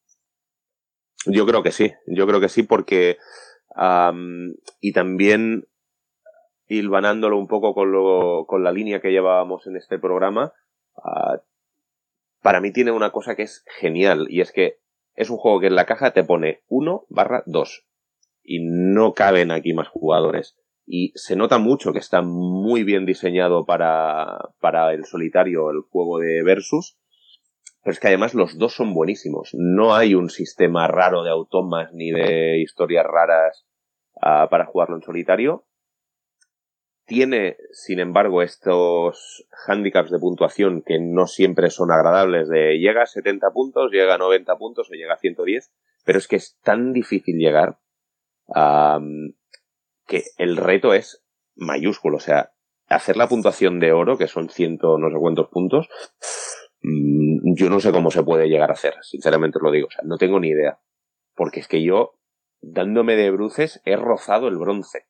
Yo 1.26 1.46
creo 1.46 1.62
que 1.62 1.72
sí, 1.72 1.92
yo 2.06 2.26
creo 2.26 2.40
que 2.40 2.48
sí 2.48 2.62
porque 2.62 3.18
am, 3.74 4.54
y 4.80 4.92
también 4.92 5.66
hilvanándolo 6.66 7.36
un 7.36 7.48
poco 7.48 7.74
con, 7.74 7.92
lo, 7.92 8.46
con 8.46 8.62
la 8.62 8.72
línea 8.72 9.00
que 9.00 9.10
llevábamos 9.10 9.66
en 9.66 9.76
este 9.76 9.98
programa, 9.98 10.52
ah, 10.96 11.42
para 12.42 12.60
mí 12.60 12.72
tiene 12.72 12.92
una 12.92 13.10
cosa 13.10 13.34
que 13.34 13.42
es 13.42 13.64
genial 13.66 14.26
y 14.30 14.40
es 14.40 14.52
que 14.52 14.78
es 15.14 15.30
un 15.30 15.36
juego 15.36 15.60
que 15.60 15.66
en 15.66 15.74
la 15.74 15.86
caja 15.86 16.12
te 16.12 16.24
pone 16.24 16.62
1 16.68 17.06
barra 17.08 17.42
2 17.46 17.86
y 18.42 18.60
no 18.60 19.12
caben 19.12 19.50
aquí 19.50 19.74
más 19.74 19.88
jugadores. 19.88 20.56
Y 20.86 21.12
se 21.14 21.36
nota 21.36 21.58
mucho 21.58 21.92
que 21.92 21.98
está 21.98 22.22
muy 22.22 22.82
bien 22.84 23.06
diseñado 23.06 23.64
para, 23.64 24.50
para 24.60 24.92
el 24.92 25.04
solitario, 25.04 25.70
el 25.70 25.82
juego 25.82 26.18
de 26.18 26.42
Versus. 26.42 26.96
Pero 27.82 27.92
es 27.92 28.00
que 28.00 28.08
además 28.08 28.34
los 28.34 28.58
dos 28.58 28.74
son 28.74 28.92
buenísimos. 28.92 29.50
No 29.54 29.94
hay 29.94 30.14
un 30.14 30.28
sistema 30.28 30.86
raro 30.86 31.24
de 31.24 31.30
automas 31.30 31.92
ni 31.92 32.10
de 32.10 32.58
historias 32.58 33.06
raras 33.06 33.66
ah, 34.20 34.48
para 34.50 34.66
jugarlo 34.66 34.96
en 34.96 35.02
solitario. 35.02 35.64
Tiene, 37.06 37.56
sin 37.72 37.98
embargo, 37.98 38.42
estos 38.42 39.46
handicaps 39.66 40.10
de 40.10 40.18
puntuación 40.18 40.82
que 40.82 40.98
no 41.00 41.26
siempre 41.26 41.70
son 41.70 41.90
agradables 41.90 42.48
de 42.48 42.78
llega 42.78 43.02
a 43.02 43.06
70 43.06 43.50
puntos, 43.50 43.90
llega 43.90 44.14
a 44.14 44.18
90 44.18 44.56
puntos 44.58 44.88
o 44.90 44.94
llega 44.94 45.14
a 45.14 45.18
110, 45.18 45.72
pero 46.04 46.18
es 46.18 46.28
que 46.28 46.36
es 46.36 46.58
tan 46.62 46.92
difícil 46.92 47.36
llegar 47.36 47.78
am, 48.54 49.34
que 50.06 50.22
el 50.36 50.56
reto 50.56 50.94
es 50.94 51.24
mayúsculo. 51.56 52.18
O 52.18 52.20
sea, 52.20 52.52
hacer 52.86 53.16
la 53.16 53.28
puntuación 53.28 53.80
de 53.80 53.92
oro, 53.92 54.18
que 54.18 54.26
son 54.26 54.50
ciento 54.50 54.98
no 54.98 55.10
sé 55.10 55.16
cuántos 55.18 55.48
puntos, 55.48 55.88
yo 56.82 57.68
no 57.68 57.80
sé 57.80 57.92
cómo 57.92 58.10
se 58.10 58.22
puede 58.22 58.48
llegar 58.48 58.70
a 58.70 58.74
hacer, 58.74 58.94
sinceramente 59.02 59.58
os 59.58 59.62
lo 59.62 59.70
digo. 59.70 59.88
O 59.88 59.90
sea, 59.90 60.02
no 60.04 60.16
tengo 60.16 60.40
ni 60.40 60.48
idea. 60.48 60.78
Porque 61.34 61.60
es 61.60 61.68
que 61.68 61.82
yo, 61.82 62.18
dándome 62.60 63.16
de 63.16 63.30
bruces, 63.30 63.80
he 63.84 63.96
rozado 63.96 64.48
el 64.48 64.58
bronce. 64.58 65.06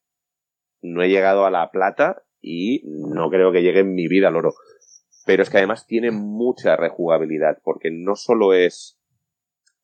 No 0.82 1.02
he 1.02 1.08
llegado 1.08 1.44
a 1.44 1.50
la 1.50 1.70
plata 1.70 2.22
y 2.40 2.82
no 2.84 3.30
creo 3.30 3.52
que 3.52 3.62
llegue 3.62 3.80
en 3.80 3.94
mi 3.94 4.08
vida 4.08 4.28
al 4.28 4.36
oro. 4.36 4.54
Pero 5.26 5.42
es 5.42 5.50
que 5.50 5.58
además 5.58 5.86
tiene 5.86 6.10
mucha 6.10 6.76
rejugabilidad, 6.76 7.58
porque 7.62 7.90
no 7.92 8.16
solo 8.16 8.54
es 8.54 8.98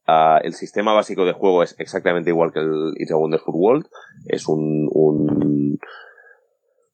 ah, 0.07 0.41
el 0.43 0.55
sistema 0.55 0.93
básico 0.93 1.24
de 1.24 1.32
juego 1.32 1.62
es 1.62 1.78
exactamente 1.78 2.30
igual 2.30 2.53
que 2.53 2.61
el 2.61 2.95
It's 2.97 3.12
a 3.12 3.16
Wonderful 3.16 3.55
World, 3.55 3.87
es 4.26 4.49
un, 4.49 4.89
un, 4.91 5.78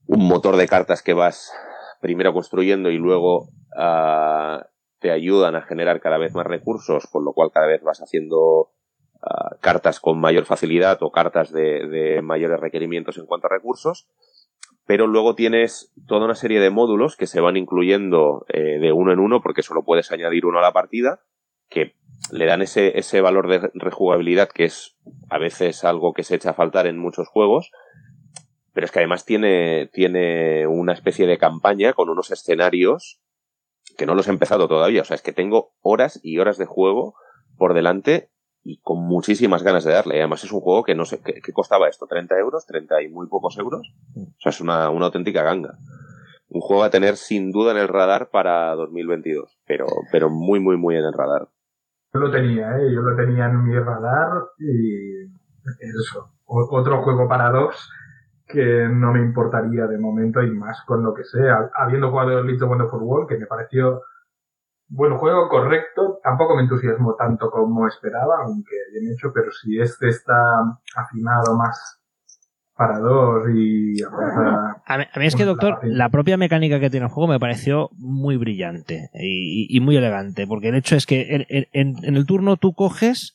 un 0.07 0.29
motor 0.29 0.57
de 0.57 0.67
cartas 0.67 1.03
que 1.03 1.15
vas 1.15 1.53
primero 2.01 2.33
construyendo 2.33 2.91
y 2.91 2.99
luego 2.99 3.49
ah, 3.77 4.67
te 5.03 5.11
ayudan 5.11 5.57
a 5.57 5.63
generar 5.63 6.01
cada 6.01 6.17
vez 6.17 6.33
más 6.33 6.47
recursos, 6.47 7.07
con 7.09 7.25
lo 7.25 7.33
cual 7.33 7.51
cada 7.53 7.67
vez 7.67 7.83
vas 7.83 8.01
haciendo 8.01 8.71
ah, 9.21 9.57
cartas 9.61 10.01
con 10.01 10.19
mayor 10.21 10.47
facilidad 10.47 10.99
o 11.03 11.11
cartas 11.11 11.53
de, 11.53 12.21
mayores 12.23 12.61
requerimientos 12.61 13.19
en 13.19 13.27
cuanto 13.27 13.49
a 13.49 13.51
recursos. 13.51 14.09
Pero 14.87 15.07
luego 15.07 15.35
tienes 15.35 15.93
toda 16.07 16.25
una 16.25 16.35
serie 16.35 16.61
de 16.61 16.71
módulos 16.71 17.17
que 17.17 17.27
se 17.27 17.41
van 17.41 17.57
incluyendo 17.57 18.47
eh, 18.49 18.79
de 18.79 18.93
uno 18.93 19.13
en 19.13 19.19
uno, 19.19 19.43
porque 19.43 19.63
solo 19.63 19.85
puedes 19.85 20.13
añadir 20.13 20.47
uno 20.47 20.61
a 20.61 20.63
la 20.63 20.73
partida, 20.73 21.21
que 21.69 21.95
le 22.31 22.47
dan 22.47 22.63
ese, 22.63 22.99
ese 22.99 23.21
valor 23.21 23.49
de 23.49 23.71
rejugabilidad 23.75 24.49
que 24.49 24.65
es 24.65 24.97
a 25.31 25.39
veces 25.39 25.85
algo 25.85 26.13
que 26.13 26.23
se 26.23 26.37
echa 26.37 26.51
a 26.51 26.55
faltar 26.55 26.87
en 26.87 26.99
muchos 26.99 27.29
juegos, 27.29 27.73
pero 28.73 28.85
es 28.85 28.93
que 28.93 29.01
además 29.01 29.25
tiene, 29.25 29.89
tiene 29.93 30.67
una 30.67 30.93
especie 30.93 31.27
de 31.27 31.39
campaña 31.39 31.93
con 31.93 32.09
unos 32.09 32.31
escenarios 32.31 33.21
que 33.97 34.07
no 34.07 34.15
los 34.15 34.29
he 34.29 34.31
empezado 34.31 34.69
todavía. 34.69 35.03
O 35.03 35.05
sea, 35.05 35.15
es 35.15 35.23
que 35.23 35.33
tengo 35.33 35.73
horas 35.81 36.21
y 36.23 36.39
horas 36.39 36.59
de 36.59 36.67
juego 36.67 37.15
por 37.57 37.75
delante 37.75 38.31
y 38.65 38.81
con 38.81 38.99
muchísimas 38.99 39.63
ganas 39.63 39.85
de 39.85 39.93
darle. 39.93 40.19
Además 40.19 40.45
es 40.45 40.53
un 40.53 40.61
juego 40.61 40.85
que 40.85 40.95
no 40.95 41.05
sé, 41.05 41.21
¿qué, 41.23 41.53
costaba 41.53 41.89
esto? 41.89 42.07
¿30 42.07 42.39
euros? 42.39 42.67
¿30 42.69 43.05
y 43.05 43.09
muy 43.09 43.27
pocos 43.29 43.59
euros? 43.59 43.93
O 44.17 44.41
sea, 44.41 44.51
es 44.51 44.61
una, 44.61 44.91
una 44.91 45.07
auténtica 45.07 45.43
ganga. 45.43 45.79
Un 46.49 46.61
juego 46.61 46.85
a 46.85 46.91
tener 46.91 47.17
sin 47.17 47.51
duda 47.51 47.73
en 47.73 47.79
el 47.79 47.89
radar 47.89 48.29
para 48.31 48.75
2022, 48.75 49.59
pero, 49.67 49.87
pero 50.11 50.29
muy, 50.29 50.61
muy, 50.61 50.77
muy 50.77 50.97
en 50.97 51.05
el 51.05 51.13
radar. 51.13 51.49
Yo 52.13 52.21
lo 52.21 52.31
tenía, 52.31 52.77
¿eh? 52.77 52.93
Yo 52.95 53.01
lo 53.01 53.17
tenía 53.17 53.47
en 53.47 53.65
mi 53.65 53.75
radar 53.75 54.29
y 54.59 55.25
eso. 55.81 56.31
Otro 56.45 57.03
juego 57.03 57.27
para 57.27 57.51
dos 57.51 57.89
que 58.53 58.89
no 58.89 59.13
me 59.13 59.21
importaría 59.21 59.87
de 59.87 59.99
momento 59.99 60.43
y 60.43 60.51
más 60.51 60.83
con 60.87 61.03
lo 61.03 61.15
que 61.15 61.25
sea. 61.25 61.71
Habiendo 61.75 62.11
jugado 62.11 62.39
el 62.39 62.47
Leeds 62.47 62.63
of 62.63 62.71
Wonderful 62.71 63.03
World, 63.03 63.29
que 63.29 63.39
me 63.39 63.47
pareció 63.47 64.03
buen 64.89 65.17
juego, 65.17 65.49
correcto, 65.49 66.19
tampoco 66.23 66.55
me 66.55 66.63
entusiasmó 66.63 67.15
tanto 67.15 67.51
como 67.51 67.87
esperaba, 67.89 68.43
aunque 68.45 68.77
bien 68.93 69.13
hecho, 69.13 69.33
pero 69.35 69.51
si 69.51 69.81
este 69.81 70.09
está 70.09 70.35
afinado 70.97 71.57
más 71.57 71.99
para 72.75 72.99
dos 72.99 73.45
y 73.55 74.03
aporta 74.03 74.83
A 74.87 74.99
mí, 74.99 75.05
a 75.15 75.19
mí 75.19 75.27
es 75.27 75.35
que, 75.37 75.45
doctor, 75.45 75.79
la 75.85 76.09
propia 76.11 76.37
mecánica 76.37 76.81
que 76.81 76.91
tiene 76.91 77.07
el 77.07 77.13
juego 77.13 77.31
me 77.33 77.39
pareció 77.41 77.91
muy 77.97 78.37
brillante 78.37 79.11
y, 79.15 79.67
y- 79.73 79.77
y 79.77 79.81
muy 79.81 79.97
elegante, 79.97 80.47
porque 80.47 80.69
el 80.69 80.75
hecho 80.75 80.97
es 80.97 81.07
que 81.07 81.35
en, 81.37 81.47
en- 81.73 82.05
en 82.05 82.17
el 82.17 82.27
turno 82.27 82.57
tú 82.57 82.75
coges 82.75 83.35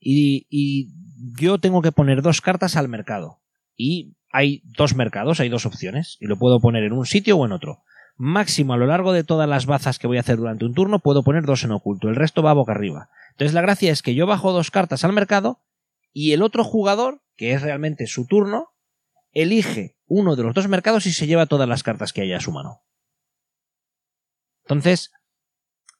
y, 0.00 0.46
y 0.50 0.92
yo 1.40 1.58
tengo 1.58 1.82
que 1.82 1.92
poner 1.92 2.22
dos 2.22 2.40
cartas 2.40 2.76
al 2.76 2.88
mercado. 2.88 3.38
Y 3.76 4.15
hay 4.36 4.60
dos 4.64 4.94
mercados, 4.94 5.40
hay 5.40 5.48
dos 5.48 5.64
opciones, 5.64 6.18
y 6.20 6.26
lo 6.26 6.36
puedo 6.36 6.60
poner 6.60 6.84
en 6.84 6.92
un 6.92 7.06
sitio 7.06 7.38
o 7.38 7.46
en 7.46 7.52
otro. 7.52 7.82
Máximo 8.18 8.74
a 8.74 8.76
lo 8.76 8.86
largo 8.86 9.14
de 9.14 9.24
todas 9.24 9.48
las 9.48 9.64
bazas 9.64 9.98
que 9.98 10.06
voy 10.06 10.18
a 10.18 10.20
hacer 10.20 10.36
durante 10.36 10.66
un 10.66 10.74
turno, 10.74 10.98
puedo 10.98 11.22
poner 11.22 11.44
dos 11.44 11.64
en 11.64 11.72
oculto, 11.72 12.10
el 12.10 12.16
resto 12.16 12.42
va 12.42 12.52
boca 12.52 12.72
arriba. 12.72 13.08
Entonces 13.30 13.54
la 13.54 13.62
gracia 13.62 13.90
es 13.90 14.02
que 14.02 14.14
yo 14.14 14.26
bajo 14.26 14.52
dos 14.52 14.70
cartas 14.70 15.04
al 15.04 15.14
mercado 15.14 15.62
y 16.12 16.32
el 16.32 16.42
otro 16.42 16.64
jugador, 16.64 17.22
que 17.34 17.52
es 17.52 17.62
realmente 17.62 18.06
su 18.06 18.26
turno, 18.26 18.74
elige 19.32 19.96
uno 20.04 20.36
de 20.36 20.42
los 20.42 20.52
dos 20.52 20.68
mercados 20.68 21.06
y 21.06 21.12
se 21.12 21.26
lleva 21.26 21.46
todas 21.46 21.66
las 21.66 21.82
cartas 21.82 22.12
que 22.12 22.20
haya 22.20 22.36
a 22.36 22.40
su 22.40 22.52
mano. 22.52 22.82
Entonces, 24.64 25.12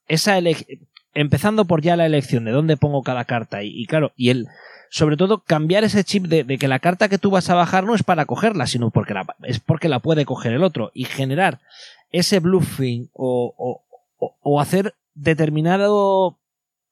esa 0.08 0.38
empezando 1.14 1.64
por 1.64 1.80
ya 1.80 1.96
la 1.96 2.04
elección 2.04 2.44
de 2.44 2.52
dónde 2.52 2.76
pongo 2.76 3.02
cada 3.02 3.24
carta 3.24 3.62
y, 3.62 3.68
y 3.68 3.86
claro, 3.86 4.12
y 4.14 4.28
el 4.28 4.46
sobre 4.90 5.16
todo 5.16 5.38
cambiar 5.38 5.84
ese 5.84 6.04
chip 6.04 6.26
de, 6.26 6.58
que 6.58 6.68
la 6.68 6.78
carta 6.78 7.08
que 7.08 7.18
tú 7.18 7.30
vas 7.30 7.50
a 7.50 7.54
bajar 7.54 7.84
no 7.84 7.94
es 7.94 8.02
para 8.02 8.26
cogerla, 8.26 8.66
sino 8.66 8.90
porque 8.90 9.14
la, 9.14 9.26
es 9.42 9.60
porque 9.60 9.88
la 9.88 9.98
puede 10.00 10.24
coger 10.24 10.52
el 10.52 10.64
otro 10.64 10.90
y 10.94 11.04
generar 11.04 11.60
ese 12.10 12.40
bluffing 12.40 13.10
o, 13.12 13.82
hacer 14.60 14.94
determinado 15.14 16.38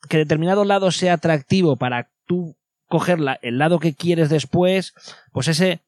que 0.08 0.18
determinado 0.18 0.64
lado 0.64 0.90
sea 0.90 1.14
atractivo 1.14 1.76
para 1.76 2.08
tú 2.26 2.56
coger 2.88 3.20
la- 3.20 3.38
el 3.40 3.58
lado 3.58 3.78
que 3.78 3.94
quieres 3.94 4.28
después, 4.28 4.94
pues 5.32 5.48
ese 5.48 5.80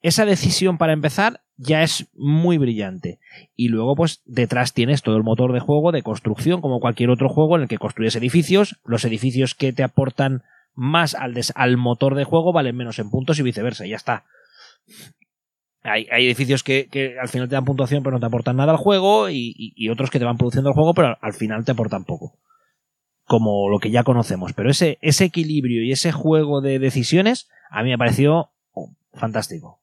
esa 0.00 0.24
decisión 0.24 0.78
para 0.78 0.92
empezar 0.92 1.40
ya 1.56 1.82
es 1.82 2.06
muy 2.14 2.56
brillante. 2.56 3.18
Y 3.56 3.68
luego, 3.68 3.96
pues, 3.96 4.20
detrás 4.26 4.72
tienes 4.72 5.02
todo 5.02 5.16
el 5.16 5.24
motor 5.24 5.52
de 5.52 5.58
juego 5.60 5.90
de 5.90 6.02
construcción, 6.04 6.60
como 6.60 6.78
cualquier 6.78 7.10
otro 7.10 7.28
juego 7.28 7.56
en 7.56 7.62
el 7.62 7.68
que 7.68 7.78
construyes 7.78 8.14
edificios. 8.14 8.76
Los 8.84 9.04
edificios 9.04 9.56
que 9.56 9.72
te 9.72 9.82
aportan 9.82 10.44
más 10.78 11.16
al, 11.16 11.34
al 11.56 11.76
motor 11.76 12.14
de 12.14 12.22
juego 12.22 12.52
valen 12.52 12.76
menos 12.76 13.00
en 13.00 13.10
puntos 13.10 13.38
y 13.40 13.42
viceversa, 13.42 13.84
y 13.84 13.90
ya 13.90 13.96
está. 13.96 14.24
Hay, 15.82 16.06
edificios 16.10 16.62
que, 16.62 17.16
al 17.20 17.28
final 17.28 17.48
te 17.48 17.54
dan 17.54 17.64
puntuación 17.64 18.02
pero 18.02 18.14
no 18.14 18.20
te 18.20 18.26
aportan 18.26 18.56
nada 18.56 18.72
al 18.72 18.78
juego 18.78 19.28
y, 19.28 19.88
otros 19.90 20.10
que 20.10 20.18
te 20.18 20.24
van 20.24 20.36
produciendo 20.36 20.70
el 20.70 20.74
juego 20.74 20.94
pero 20.94 21.16
al, 21.20 21.34
final 21.34 21.64
te 21.64 21.72
aportan 21.72 22.04
poco. 22.04 22.38
Como 23.24 23.68
lo 23.68 23.78
que 23.78 23.90
ya 23.90 24.04
conocemos. 24.04 24.52
Pero 24.52 24.70
ese, 24.70 24.98
ese 25.00 25.24
equilibrio 25.24 25.82
y 25.82 25.92
ese 25.92 26.12
juego 26.12 26.60
de 26.60 26.78
decisiones 26.78 27.48
a 27.70 27.82
mí 27.82 27.90
me 27.90 27.98
pareció 27.98 28.50
oh, 28.72 28.90
fantástico. 29.12 29.77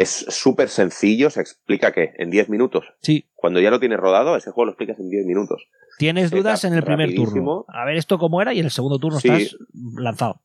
Es 0.00 0.24
súper 0.30 0.70
sencillo, 0.70 1.28
se 1.28 1.42
explica 1.42 1.92
que 1.92 2.14
en 2.16 2.30
10 2.30 2.48
minutos. 2.48 2.86
Sí. 3.02 3.28
Cuando 3.34 3.60
ya 3.60 3.70
lo 3.70 3.80
tienes 3.80 4.00
rodado, 4.00 4.34
ese 4.34 4.50
juego 4.50 4.64
lo 4.64 4.70
explicas 4.70 4.98
en 4.98 5.10
10 5.10 5.26
minutos. 5.26 5.68
Tienes 5.98 6.30
dudas 6.30 6.64
en 6.64 6.72
el 6.72 6.82
primer 6.82 7.14
turno. 7.14 7.66
A 7.68 7.84
ver 7.84 7.96
esto 7.96 8.16
cómo 8.16 8.40
era 8.40 8.54
y 8.54 8.60
en 8.60 8.64
el 8.64 8.70
segundo 8.70 8.98
turno 8.98 9.18
estás 9.18 9.58
lanzado. 9.98 10.40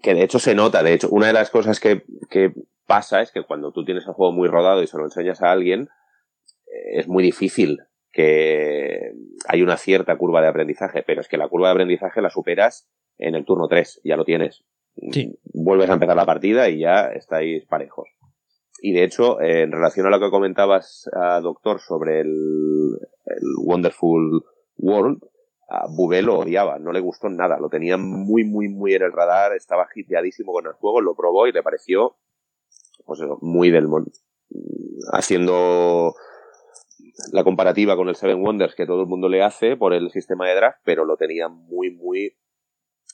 Que 0.00 0.14
de 0.14 0.22
hecho 0.22 0.38
se 0.38 0.54
nota, 0.54 0.84
de 0.84 0.94
hecho, 0.94 1.08
una 1.10 1.26
de 1.26 1.32
las 1.32 1.50
cosas 1.50 1.80
que, 1.80 2.04
que 2.30 2.52
pasa 2.86 3.22
es 3.22 3.32
que 3.32 3.42
cuando 3.42 3.72
tú 3.72 3.84
tienes 3.84 4.06
el 4.06 4.12
juego 4.12 4.30
muy 4.32 4.46
rodado 4.46 4.84
y 4.84 4.86
se 4.86 4.98
lo 4.98 5.02
enseñas 5.02 5.42
a 5.42 5.50
alguien, 5.50 5.88
eh, 6.66 7.00
es 7.00 7.08
muy 7.08 7.24
difícil 7.24 7.78
que 8.12 9.14
hay 9.48 9.62
una 9.62 9.78
cierta 9.78 10.16
curva 10.16 10.42
de 10.42 10.48
aprendizaje, 10.48 11.02
pero 11.04 11.22
es 11.22 11.28
que 11.28 11.38
la 11.38 11.48
curva 11.48 11.66
de 11.66 11.72
aprendizaje 11.72 12.22
la 12.22 12.30
superas 12.30 12.88
en 13.18 13.34
el 13.34 13.44
turno 13.44 13.66
3, 13.66 14.02
ya 14.04 14.16
lo 14.16 14.24
tienes. 14.24 14.62
Vuelves 15.54 15.90
a 15.90 15.94
empezar 15.94 16.14
la 16.14 16.24
partida 16.24 16.68
y 16.68 16.78
ya 16.78 17.06
estáis 17.08 17.66
parejos. 17.66 18.08
Y 18.82 18.92
de 18.92 19.04
hecho, 19.04 19.40
en 19.40 19.72
relación 19.72 20.06
a 20.06 20.10
lo 20.10 20.20
que 20.20 20.30
comentabas, 20.30 21.08
doctor, 21.42 21.80
sobre 21.80 22.20
el, 22.20 22.98
Wonderful 23.62 24.42
World, 24.78 25.22
a 25.68 25.86
Bubé 25.88 26.22
lo 26.22 26.40
odiaba, 26.40 26.78
no 26.78 26.90
le 26.90 27.00
gustó 27.00 27.28
nada, 27.28 27.58
lo 27.58 27.68
tenía 27.68 27.96
muy, 27.96 28.44
muy, 28.44 28.68
muy 28.68 28.94
en 28.94 29.02
el 29.02 29.12
radar, 29.12 29.54
estaba 29.54 29.86
hipeadísimo 29.94 30.52
con 30.52 30.66
el 30.66 30.72
juego, 30.72 31.00
lo 31.00 31.14
probó 31.14 31.46
y 31.46 31.52
le 31.52 31.62
pareció 31.62 32.16
pues 33.04 33.20
muy 33.40 33.70
del 33.70 33.86
haciendo 35.12 36.14
la 37.32 37.44
comparativa 37.44 37.96
con 37.96 38.08
el 38.08 38.16
Seven 38.16 38.42
Wonders 38.42 38.74
que 38.74 38.86
todo 38.86 39.02
el 39.02 39.08
mundo 39.08 39.28
le 39.28 39.42
hace 39.42 39.76
por 39.76 39.92
el 39.92 40.10
sistema 40.10 40.48
de 40.48 40.56
draft, 40.56 40.78
pero 40.84 41.04
lo 41.04 41.16
tenía 41.16 41.48
muy, 41.48 41.90
muy 41.90 42.36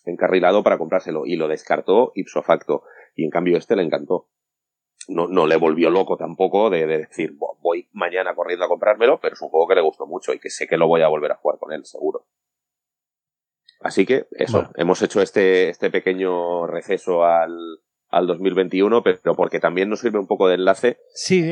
encarrilado 0.05 0.63
para 0.63 0.79
comprárselo 0.79 1.27
y 1.27 1.37
lo 1.37 1.49
descartó 1.49 2.13
ipso 2.15 2.43
facto. 2.43 2.83
Y 3.15 3.25
en 3.25 3.31
cambio 3.31 3.57
este 3.57 3.77
le 3.77 3.83
encantó. 3.83 4.29
No, 5.09 5.29
no 5.29 5.47
le 5.47 5.57
volvió 5.57 5.91
loco 5.91 6.17
tampoco 6.17 6.71
de, 6.71 6.87
decir 6.87 7.37
voy 7.61 7.89
mañana 7.93 8.35
corriendo 8.35 8.65
a 8.65 8.69
comprármelo, 8.69 9.21
pero 9.21 9.35
es 9.35 9.43
un 9.43 9.49
juego 9.49 9.69
que 9.69 9.75
le 9.75 9.81
gustó 9.81 10.07
mucho 10.07 10.33
y 10.33 10.39
que 10.39 10.51
sé 10.51 10.67
que 10.67 10.77
lo 10.77 10.89
voy 10.89 11.03
a 11.03 11.09
volver 11.09 11.33
a 11.33 11.37
jugar 11.37 11.59
con 11.59 11.73
él, 11.73 11.85
seguro. 11.85 12.27
Así 13.81 14.07
que 14.07 14.27
eso, 14.33 14.71
hemos 14.77 15.03
hecho 15.03 15.21
este, 15.21 15.69
este 15.69 15.91
pequeño 15.91 16.67
receso 16.67 17.25
al, 17.25 17.81
al 18.09 18.27
2021, 18.27 19.03
pero 19.03 19.35
porque 19.35 19.61
también 19.61 19.89
nos 19.89 20.01
sirve 20.01 20.19
un 20.19 20.27
poco 20.27 20.49
de 20.49 20.55
enlace 20.55 20.99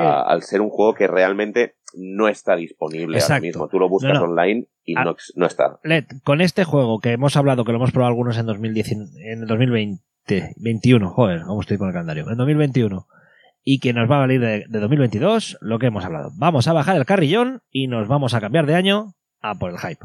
al 0.00 0.42
ser 0.42 0.60
un 0.60 0.70
juego 0.70 0.94
que 0.94 1.06
realmente 1.06 1.76
no 1.96 2.28
está 2.28 2.56
disponible 2.56 3.20
ahora 3.20 3.40
mismo. 3.40 3.68
Tú 3.68 3.78
lo 3.78 3.88
buscas 3.88 4.18
online 4.18 4.66
y 4.84 4.94
ah, 4.96 5.14
no, 5.36 5.46
está. 5.46 5.78
con 6.24 6.40
este 6.40 6.64
juego 6.64 6.98
que 7.00 7.12
hemos 7.12 7.36
hablado, 7.36 7.64
que 7.64 7.72
lo 7.72 7.78
hemos 7.78 7.92
probado 7.92 8.10
algunos 8.10 8.38
en, 8.38 8.46
2010, 8.46 8.92
en 8.92 9.42
el 9.42 9.46
2020, 9.46 10.54
21, 10.56 11.10
joder, 11.10 11.42
¿cómo 11.42 11.60
estoy 11.60 11.78
con 11.78 11.88
el 11.88 11.92
calendario? 11.92 12.28
En 12.30 12.36
2021 12.36 13.06
y 13.64 13.80
que 13.80 13.92
nos 13.92 14.10
va 14.10 14.16
a 14.16 14.20
valer 14.20 14.40
de, 14.40 14.64
de 14.68 14.80
2022, 14.80 15.58
lo 15.60 15.78
que 15.78 15.86
hemos 15.86 16.04
hablado. 16.04 16.30
Vamos 16.36 16.68
a 16.68 16.72
bajar 16.72 16.96
el 16.96 17.06
carrillón 17.06 17.62
y 17.70 17.88
nos 17.88 18.06
vamos 18.08 18.34
a 18.34 18.40
cambiar 18.40 18.66
de 18.66 18.74
año 18.74 19.14
a 19.40 19.54
por 19.54 19.70
el 19.70 19.78
hype. 19.78 20.04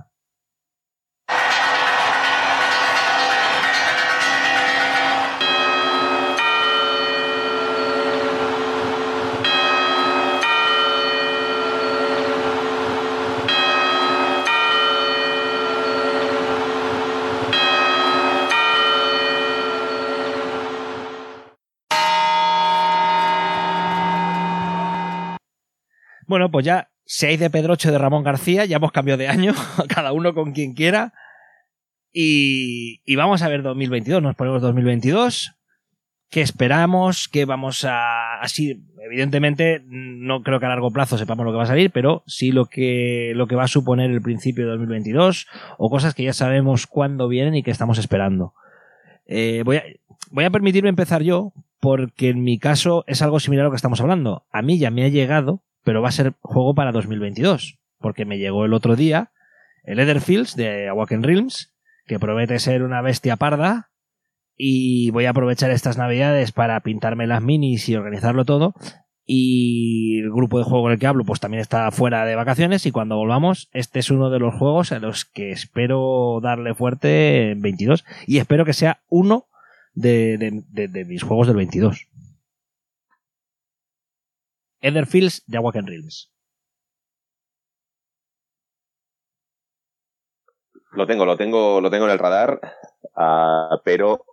Bueno, 26.30 26.52
pues 26.52 26.64
ya 26.64 26.92
seis 27.06 27.40
de 27.40 27.50
Pedroche 27.50 27.90
de 27.90 27.98
Ramón 27.98 28.24
García, 28.24 28.64
ya 28.66 28.76
hemos 28.76 28.92
cambiado 28.92 29.18
de 29.18 29.28
año, 29.28 29.56
cada 29.90 30.12
uno 30.12 30.36
con 30.36 30.52
quien 30.52 30.76
quiera. 30.76 31.12
Y, 32.14 33.02
vamos 33.16 33.42
a 33.42 33.48
ver 33.48 33.64
2022, 33.64 34.22
nos 34.22 34.36
ponemos 34.36 34.62
2022. 34.62 35.56
¿Qué 36.30 36.42
esperamos? 36.42 37.28
¿Qué 37.28 37.46
vamos 37.46 37.84
a...? 37.84 38.40
Así, 38.42 38.80
evidentemente, 39.04 39.82
no 39.88 40.44
creo 40.44 40.60
que 40.60 40.68
a 40.68 40.70
largo 40.70 40.92
plazo 40.92 41.18
sepamos 41.18 41.48
lo 41.48 41.52
que 41.52 41.58
va 41.58 41.64
a 41.64 41.68
salir, 41.68 41.90
pero 41.90 42.22
sí 42.28 42.52
lo 42.52 42.66
que, 42.66 43.32
lo 43.36 43.48
que 43.48 43.56
va 43.56 43.64
a 43.64 43.68
suponer 43.68 44.12
el 44.12 44.22
principio 44.22 44.66
de 44.66 44.72
2022 44.74 45.48
o 45.80 45.90
cosas 45.90 46.14
que 46.14 46.26
ya 46.26 46.34
sabemos 46.34 46.86
cuándo 46.86 47.28
vienen 47.28 47.56
y 47.56 47.64
que 47.64 47.72
estamos 47.72 47.98
esperando. 47.98 48.54
Eh, 49.26 49.64
voy, 49.66 49.78
a, 49.78 49.84
voy 50.30 50.46
a 50.46 50.52
permitirme 50.52 50.90
empezar 50.90 51.24
yo, 51.24 51.54
porque 51.80 52.30
en 52.30 52.44
mi 52.44 52.60
caso 52.60 53.04
es 53.08 53.24
algo 53.24 53.40
similar 53.40 53.64
a 53.64 53.70
lo 53.70 53.72
que 53.72 53.78
estamos 53.78 54.00
hablando. 54.00 54.46
A 54.52 54.62
mí 54.62 54.78
ya 54.78 54.92
me 54.92 55.04
ha 55.06 55.08
llegado 55.08 55.64
pero 55.90 56.04
va 56.04 56.10
a 56.10 56.12
ser 56.12 56.34
juego 56.42 56.76
para 56.76 56.92
2022, 56.92 57.80
porque 57.98 58.24
me 58.24 58.38
llegó 58.38 58.64
el 58.64 58.76
otro 58.76 58.96
día 58.96 59.32
el 59.84 60.00
Etherfields 60.00 60.56
de 60.56 60.88
Awaken 60.88 61.24
Realms, 61.24 61.74
que 62.06 62.20
promete 62.20 62.60
ser 62.60 62.84
una 62.84 63.02
bestia 63.02 63.38
parda, 63.38 63.90
y 64.56 65.10
voy 65.10 65.26
a 65.26 65.32
aprovechar 65.32 65.72
estas 65.72 65.98
navidades 65.98 66.52
para 66.52 66.80
pintarme 66.82 67.26
las 67.26 67.42
minis 67.42 67.90
y 67.90 67.96
organizarlo 67.96 68.46
todo. 68.46 68.76
Y 69.26 70.20
el 70.20 70.30
grupo 70.30 70.60
de 70.60 70.66
juego 70.66 70.86
en 70.86 70.94
el 70.94 71.00
que 71.00 71.08
hablo, 71.08 71.24
pues 71.24 71.40
también 71.40 71.62
está 71.62 71.90
fuera 71.90 72.24
de 72.24 72.36
vacaciones. 72.36 72.86
Y 72.86 72.92
cuando 72.92 73.18
volvamos, 73.18 73.68
este 73.74 73.98
es 73.98 74.12
uno 74.12 74.30
de 74.30 74.38
los 74.38 74.54
juegos 74.54 74.92
a 74.92 75.00
los 75.00 75.26
que 75.26 75.50
espero 75.50 76.40
darle 76.40 76.76
fuerte 76.76 77.50
en 77.50 77.64
22. 77.64 78.06
Y 78.28 78.38
espero 78.38 78.64
que 78.64 78.74
sea 78.74 79.00
uno 79.10 79.48
de, 79.96 80.38
de 80.38 81.06
mis 81.06 81.24
juegos 81.24 81.48
del 81.48 81.56
22. 81.56 82.06
Etherfields 84.82 85.44
de 85.46 85.58
Awaken 85.58 85.88
Realms. 85.88 86.32
Lo 90.92 91.06
tengo, 91.06 91.26
lo 91.26 91.38
tengo, 91.38 91.82
lo 91.82 91.90
tengo 91.92 92.06
en 92.06 92.12
el 92.12 92.20
radar, 92.20 92.60
ah, 93.16 93.80
pero 93.84 94.26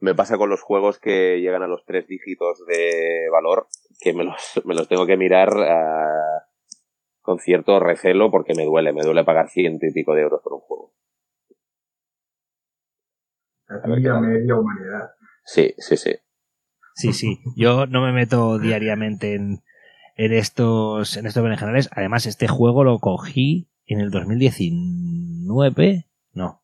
me 0.00 0.14
pasa 0.14 0.36
con 0.36 0.50
los 0.50 0.60
juegos 0.60 0.98
que 0.98 1.40
llegan 1.40 1.62
a 1.62 1.68
los 1.68 1.84
tres 1.84 2.08
dígitos 2.08 2.64
de 2.66 3.28
valor 3.30 3.68
que 4.00 4.12
me 4.12 4.24
los, 4.24 4.60
me 4.64 4.74
los 4.74 4.88
tengo 4.88 5.06
que 5.06 5.16
mirar 5.16 5.50
ah, 5.56 6.48
con 7.20 7.38
cierto 7.38 7.78
recelo 7.78 8.30
porque 8.30 8.54
me 8.54 8.64
duele, 8.64 8.92
me 8.92 9.02
duele 9.02 9.22
pagar 9.22 9.48
ciento 9.48 9.86
y 9.86 9.92
pico 9.92 10.14
de 10.14 10.22
euros 10.22 10.40
por 10.42 10.54
un 10.54 10.60
juego. 10.60 10.92
A 13.68 13.86
media 13.86 14.14
humanidad. 14.56 15.12
Sí, 15.44 15.72
sí, 15.78 15.96
sí. 15.96 16.14
Sí, 16.94 17.12
sí. 17.12 17.38
Yo 17.56 17.86
no 17.86 18.02
me 18.02 18.12
meto 18.12 18.58
diariamente 18.58 19.34
en, 19.34 19.62
en 20.16 20.32
estos, 20.32 21.16
en 21.16 21.26
estos 21.26 21.42
generales. 21.42 21.88
Además, 21.92 22.26
este 22.26 22.48
juego 22.48 22.84
lo 22.84 22.98
cogí 22.98 23.68
en 23.86 24.00
el 24.00 24.10
2019. 24.10 26.06
No. 26.32 26.62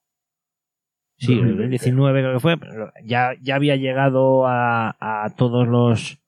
Sí, 1.17 1.33
en 1.33 1.49
el 1.49 1.57
2019 1.57 2.21
creo 2.21 2.35
que 2.35 2.41
fue. 2.41 2.57
ya, 3.05 3.33
ya 3.43 3.57
había 3.57 3.77
llegado 3.77 4.47
a, 4.47 4.97
a 5.01 5.31
todos 5.37 5.67
los, 5.67 6.19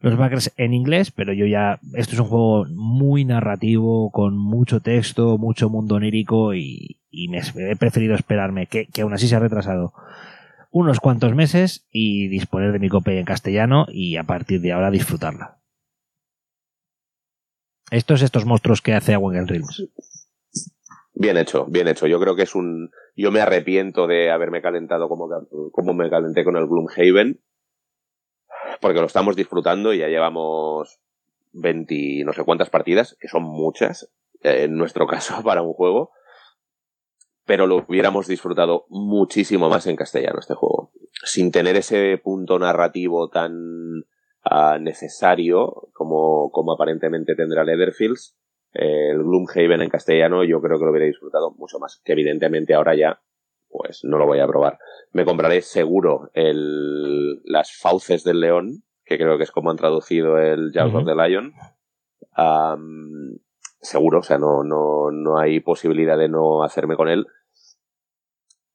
los 0.00 0.16
backers 0.16 0.52
en 0.56 0.74
inglés, 0.74 1.12
pero 1.12 1.32
yo 1.32 1.46
ya. 1.46 1.78
Esto 1.94 2.14
es 2.14 2.20
un 2.20 2.26
juego 2.26 2.66
muy 2.68 3.24
narrativo, 3.24 4.10
con 4.10 4.36
mucho 4.36 4.80
texto, 4.80 5.38
mucho 5.38 5.70
mundo 5.70 5.94
onírico 5.94 6.54
y, 6.54 6.98
y 7.10 7.28
me 7.28 7.38
he 7.38 7.76
preferido 7.76 8.16
esperarme, 8.16 8.66
que, 8.66 8.86
que 8.86 9.02
aún 9.02 9.14
así 9.14 9.28
se 9.28 9.36
ha 9.36 9.40
retrasado 9.40 9.92
unos 10.74 10.98
cuantos 10.98 11.36
meses 11.36 11.86
y 11.92 12.26
disponer 12.26 12.72
de 12.72 12.80
mi 12.80 12.88
copia 12.88 13.14
en 13.14 13.24
castellano 13.24 13.86
y 13.88 14.16
a 14.16 14.24
partir 14.24 14.60
de 14.60 14.72
ahora 14.72 14.90
disfrutarla. 14.90 15.58
Estos, 17.94 18.22
estos 18.22 18.44
monstruos 18.44 18.82
que 18.82 18.92
hace 18.92 19.14
Awaken 19.14 19.46
Realms. 19.46 19.88
Bien 21.12 21.36
hecho, 21.36 21.64
bien 21.66 21.86
hecho. 21.86 22.08
Yo 22.08 22.18
creo 22.18 22.34
que 22.34 22.42
es 22.42 22.56
un. 22.56 22.90
Yo 23.14 23.30
me 23.30 23.40
arrepiento 23.40 24.08
de 24.08 24.32
haberme 24.32 24.60
calentado 24.60 25.08
como, 25.08 25.28
como 25.70 25.94
me 25.94 26.10
calenté 26.10 26.42
con 26.42 26.56
el 26.56 26.66
Gloomhaven. 26.66 27.40
Porque 28.80 28.98
lo 28.98 29.06
estamos 29.06 29.36
disfrutando 29.36 29.94
y 29.94 29.98
ya 29.98 30.08
llevamos 30.08 30.98
20 31.52 32.24
no 32.24 32.32
sé 32.32 32.42
cuántas 32.42 32.68
partidas, 32.68 33.16
que 33.20 33.28
son 33.28 33.44
muchas, 33.44 34.10
eh, 34.42 34.64
en 34.64 34.76
nuestro 34.76 35.06
caso, 35.06 35.40
para 35.44 35.62
un 35.62 35.72
juego. 35.72 36.10
Pero 37.44 37.68
lo 37.68 37.84
hubiéramos 37.86 38.26
disfrutado 38.26 38.86
muchísimo 38.88 39.68
más 39.68 39.86
en 39.86 39.94
castellano 39.94 40.40
este 40.40 40.54
juego. 40.54 40.90
Sin 41.22 41.52
tener 41.52 41.76
ese 41.76 42.18
punto 42.18 42.58
narrativo 42.58 43.28
tan 43.28 44.02
necesario 44.80 45.88
como, 45.92 46.50
como 46.50 46.72
aparentemente 46.72 47.34
tendrá 47.34 47.64
Leatherfields, 47.64 48.36
el 48.72 49.22
Gloomhaven 49.22 49.82
en 49.82 49.88
castellano 49.88 50.44
yo 50.44 50.60
creo 50.60 50.78
que 50.78 50.84
lo 50.84 50.90
hubiera 50.90 51.06
disfrutado 51.06 51.52
mucho 51.52 51.78
más, 51.78 52.00
que 52.04 52.12
evidentemente 52.12 52.74
ahora 52.74 52.94
ya 52.94 53.20
pues 53.68 54.04
no 54.04 54.18
lo 54.18 54.26
voy 54.26 54.38
a 54.38 54.46
probar. 54.46 54.78
Me 55.12 55.24
compraré 55.24 55.60
seguro 55.60 56.30
el, 56.32 57.42
las 57.44 57.76
fauces 57.76 58.22
del 58.22 58.40
león, 58.40 58.84
que 59.04 59.18
creo 59.18 59.36
que 59.36 59.42
es 59.42 59.50
como 59.50 59.70
han 59.70 59.76
traducido 59.76 60.38
el 60.38 60.70
Jaws 60.72 60.94
of 60.94 61.04
the 61.04 61.14
Lion. 61.16 61.52
seguro, 63.80 64.20
o 64.20 64.22
sea, 64.22 64.38
no, 64.38 64.62
no, 64.62 65.10
no 65.10 65.38
hay 65.38 65.58
posibilidad 65.58 66.16
de 66.16 66.28
no 66.28 66.62
hacerme 66.62 66.96
con 66.96 67.08
él. 67.08 67.26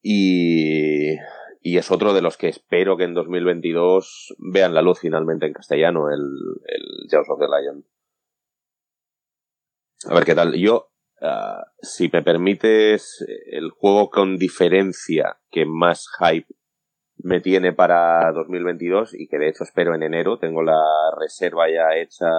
Y, 0.02 1.16
y 1.62 1.78
es 1.78 1.92
otro 1.92 2.14
de 2.14 2.22
los 2.22 2.38
que 2.38 2.48
espero 2.48 2.96
que 2.96 3.04
en 3.04 3.14
2022 3.14 4.36
vean 4.40 4.74
la 4.74 4.82
luz 4.82 5.00
finalmente 5.00 5.46
en 5.46 5.54
castellano, 5.54 6.10
el, 6.10 6.22
el 6.22 7.10
Jaws 7.10 7.30
of 7.30 7.40
the 7.40 7.48
Lion. 7.48 7.86
A 10.10 10.14
ver 10.14 10.24
qué 10.24 10.36
tal. 10.36 10.54
Yo, 10.56 10.92
ah, 11.22 11.66
si 11.82 12.10
me 12.12 12.24
permites, 12.24 13.26
el 13.52 13.72
juego 13.72 14.10
con 14.10 14.38
diferencia 14.38 15.40
que 15.52 15.66
más 15.66 16.08
hype 16.20 16.48
me 17.18 17.42
tiene 17.42 17.74
para 17.74 18.32
2022 18.32 19.14
y 19.16 19.28
que 19.28 19.38
de 19.38 19.50
hecho 19.50 19.66
espero 19.66 19.94
en 19.94 20.04
enero, 20.04 20.40
tengo 20.40 20.64
la 20.64 20.82
reserva 21.20 21.70
ya 21.70 21.98
hecha 21.98 22.30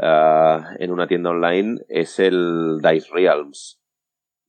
ah, 0.00 0.74
en 0.80 0.90
una 0.90 1.06
tienda 1.06 1.30
online, 1.30 1.78
es 1.88 2.18
el 2.18 2.80
Dice 2.82 3.08
Realms 3.12 3.80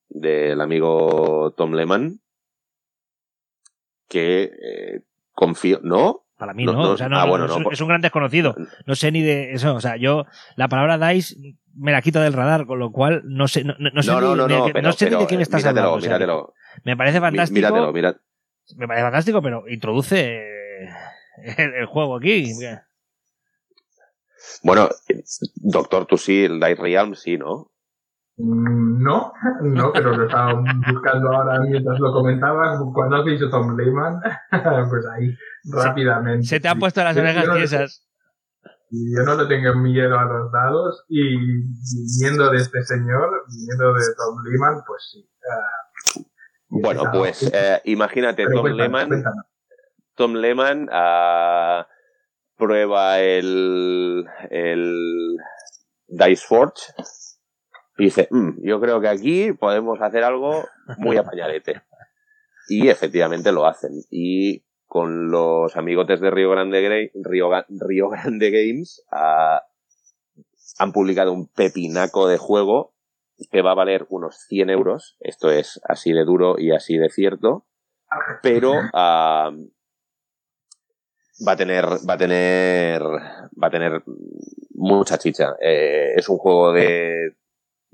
del 0.09 0.61
amigo 0.61 1.53
Tom 1.55 1.73
Lehman 1.73 2.24
que 4.07 4.43
eh, 4.43 5.01
confío, 5.31 5.79
¿no? 5.83 6.25
Para 6.37 6.53
mí 6.53 6.65
no, 6.65 6.91
o 6.91 6.97
sea, 6.97 7.07
no, 7.07 7.17
ah, 7.17 7.25
bueno, 7.25 7.45
es, 7.71 7.79
un 7.79 7.87
gran 7.87 8.01
desconocido. 8.01 8.55
No 8.85 8.95
sé 8.95 9.11
ni 9.11 9.21
de 9.21 9.53
eso, 9.53 9.73
o 9.73 9.79
sea, 9.79 9.95
yo 9.95 10.25
la 10.57 10.67
palabra 10.67 10.97
DICE 10.97 11.35
me 11.73 11.93
la 11.93 12.01
quito 12.01 12.19
del 12.19 12.33
radar, 12.33 12.65
con 12.65 12.77
lo 12.77 12.91
cual 12.91 13.21
no 13.25 13.47
sé, 13.47 13.63
no, 13.63 13.73
no 13.77 14.03
sé, 14.03 14.11
ni, 14.11 14.81
no 14.81 14.91
sé 14.91 15.09
ni 15.09 15.17
de 15.17 15.27
quién 15.27 15.41
estás 15.41 15.63
hablando. 15.65 15.97
Míratelo. 15.97 16.53
me 16.83 16.97
parece 16.97 17.21
fantástico. 17.21 17.55
Míratelo, 17.55 17.93
míratelo. 17.93 18.23
Me 18.75 18.87
parece 18.87 19.03
fantástico, 19.03 19.41
pero 19.41 19.63
introduce 19.69 20.41
el, 21.57 21.85
juego 21.85 22.17
aquí. 22.17 22.51
Bueno, 24.61 24.89
doctor, 25.55 26.05
tú 26.05 26.17
sí, 26.17 26.43
el 26.43 26.59
Dice 26.59 26.75
Realm 26.75 27.15
sí, 27.15 27.37
¿no? 27.37 27.71
Mm, 28.37 29.01
no, 29.01 29.33
no, 29.61 29.93
pero 29.93 30.17
lo 30.17 30.25
estaba 30.25 30.53
buscando 30.53 31.31
ahora 31.31 31.59
mientras 31.61 31.99
lo 31.99 32.11
comentabas. 32.11 32.79
Cuando 32.93 33.17
has 33.17 33.25
dicho 33.25 33.49
Tom 33.49 33.77
Lehman, 33.77 34.19
pues 34.89 35.05
ahí, 35.07 35.33
rápidamente. 35.71 36.45
Se 36.45 36.59
te 36.59 36.67
han 36.67 36.79
puesto 36.79 37.03
las 37.03 37.15
orejas 37.15 37.45
tiesas. 37.55 38.07
Y 38.91 39.15
yo 39.15 39.23
no 39.23 39.35
le 39.41 39.47
tengo 39.47 39.75
miedo 39.75 40.19
a 40.19 40.25
los 40.25 40.51
dados 40.51 41.05
y 41.07 41.37
viniendo 41.37 42.49
de 42.51 42.57
este 42.57 42.83
señor, 42.83 43.45
viniendo 43.49 43.93
de 43.93 44.03
Tom 44.15 44.43
Lehman, 44.43 44.83
pues 44.85 45.09
sí. 45.11 45.29
Ah, 45.49 46.21
bueno, 46.67 47.03
pues 47.11 47.49
eh, 47.53 47.81
imagínate, 47.85 48.45
Tom 48.47 48.65
Lehman. 48.67 49.23
Tom 50.15 50.33
Lehman 50.33 50.89
uh, 50.89 51.83
prueba 52.57 53.19
el, 53.19 54.25
el 54.49 55.37
Dice 56.07 56.45
Forge 56.47 56.93
y 57.97 58.05
dice, 58.05 58.27
mm, 58.29 58.63
yo 58.63 58.79
creo 58.79 58.99
que 58.99 59.07
aquí 59.07 59.53
podemos 59.53 60.01
hacer 60.01 60.23
algo 60.23 60.67
muy 60.97 61.17
apañadete. 61.17 61.81
Y 62.67 62.89
efectivamente 62.89 63.51
lo 63.51 63.65
hacen. 63.65 63.91
Y 64.09 64.65
con 64.85 65.29
los 65.29 65.75
amigotes 65.77 66.19
de 66.19 66.31
Río 66.31 66.51
Grande, 66.51 67.11
Río, 67.13 67.49
Río 67.69 68.09
Grande 68.09 68.51
Games 68.51 69.03
ah, 69.11 69.61
han 70.77 70.91
publicado 70.91 71.31
un 71.31 71.47
pepinaco 71.47 72.27
de 72.27 72.37
juego 72.37 72.93
que 73.51 73.61
va 73.61 73.71
a 73.71 73.75
valer 73.75 74.05
unos 74.09 74.37
100 74.47 74.69
euros. 74.69 75.17
Esto 75.19 75.51
es 75.51 75.79
así 75.87 76.11
de 76.11 76.25
duro 76.25 76.55
y 76.57 76.71
así 76.71 76.97
de 76.97 77.09
cierto. 77.09 77.65
Pero 78.41 78.73
ah, 78.93 79.51
va 81.45 81.51
a 81.51 81.57
tener, 81.57 81.85
va 81.85 82.13
a 82.13 82.17
tener, 82.17 83.01
va 83.01 83.67
a 83.67 83.71
tener 83.71 84.03
mucha 84.73 85.17
chicha. 85.17 85.55
Eh, 85.61 86.13
es 86.15 86.27
un 86.29 86.37
juego 86.37 86.71
de 86.71 87.35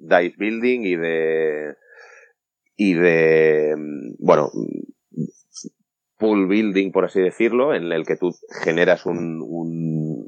dice 0.01 0.35
building 0.37 0.81
y 0.81 0.95
de 0.95 1.75
y 2.75 2.93
de 2.93 3.75
bueno 4.19 4.49
pool 6.17 6.47
building 6.47 6.91
por 6.91 7.05
así 7.05 7.21
decirlo 7.21 7.73
en 7.73 7.91
el 7.91 8.05
que 8.05 8.15
tú 8.15 8.31
generas 8.63 9.05
un, 9.05 10.25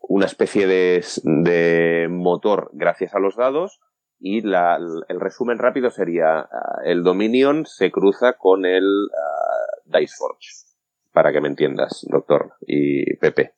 una 0.00 0.26
especie 0.26 0.66
de, 0.66 1.04
de, 1.24 2.08
motor 2.10 2.70
gracias 2.72 3.14
a 3.14 3.20
los 3.20 3.36
dados 3.36 3.80
y 4.18 4.42
la, 4.42 4.78
el 5.08 5.20
resumen 5.20 5.58
rápido 5.58 5.90
sería 5.90 6.40
ah, 6.40 6.80
el 6.84 7.02
Dominion 7.02 7.64
se 7.66 7.90
cruza 7.90 8.34
con 8.34 8.66
el 8.66 8.84
uh, 8.84 9.98
Dice 9.98 10.14
Forge 10.16 10.70
para 11.12 11.32
que 11.32 11.40
me 11.40 11.48
entiendas 11.48 12.06
doctor 12.08 12.54
y 12.66 13.16
Pepe. 13.16 13.54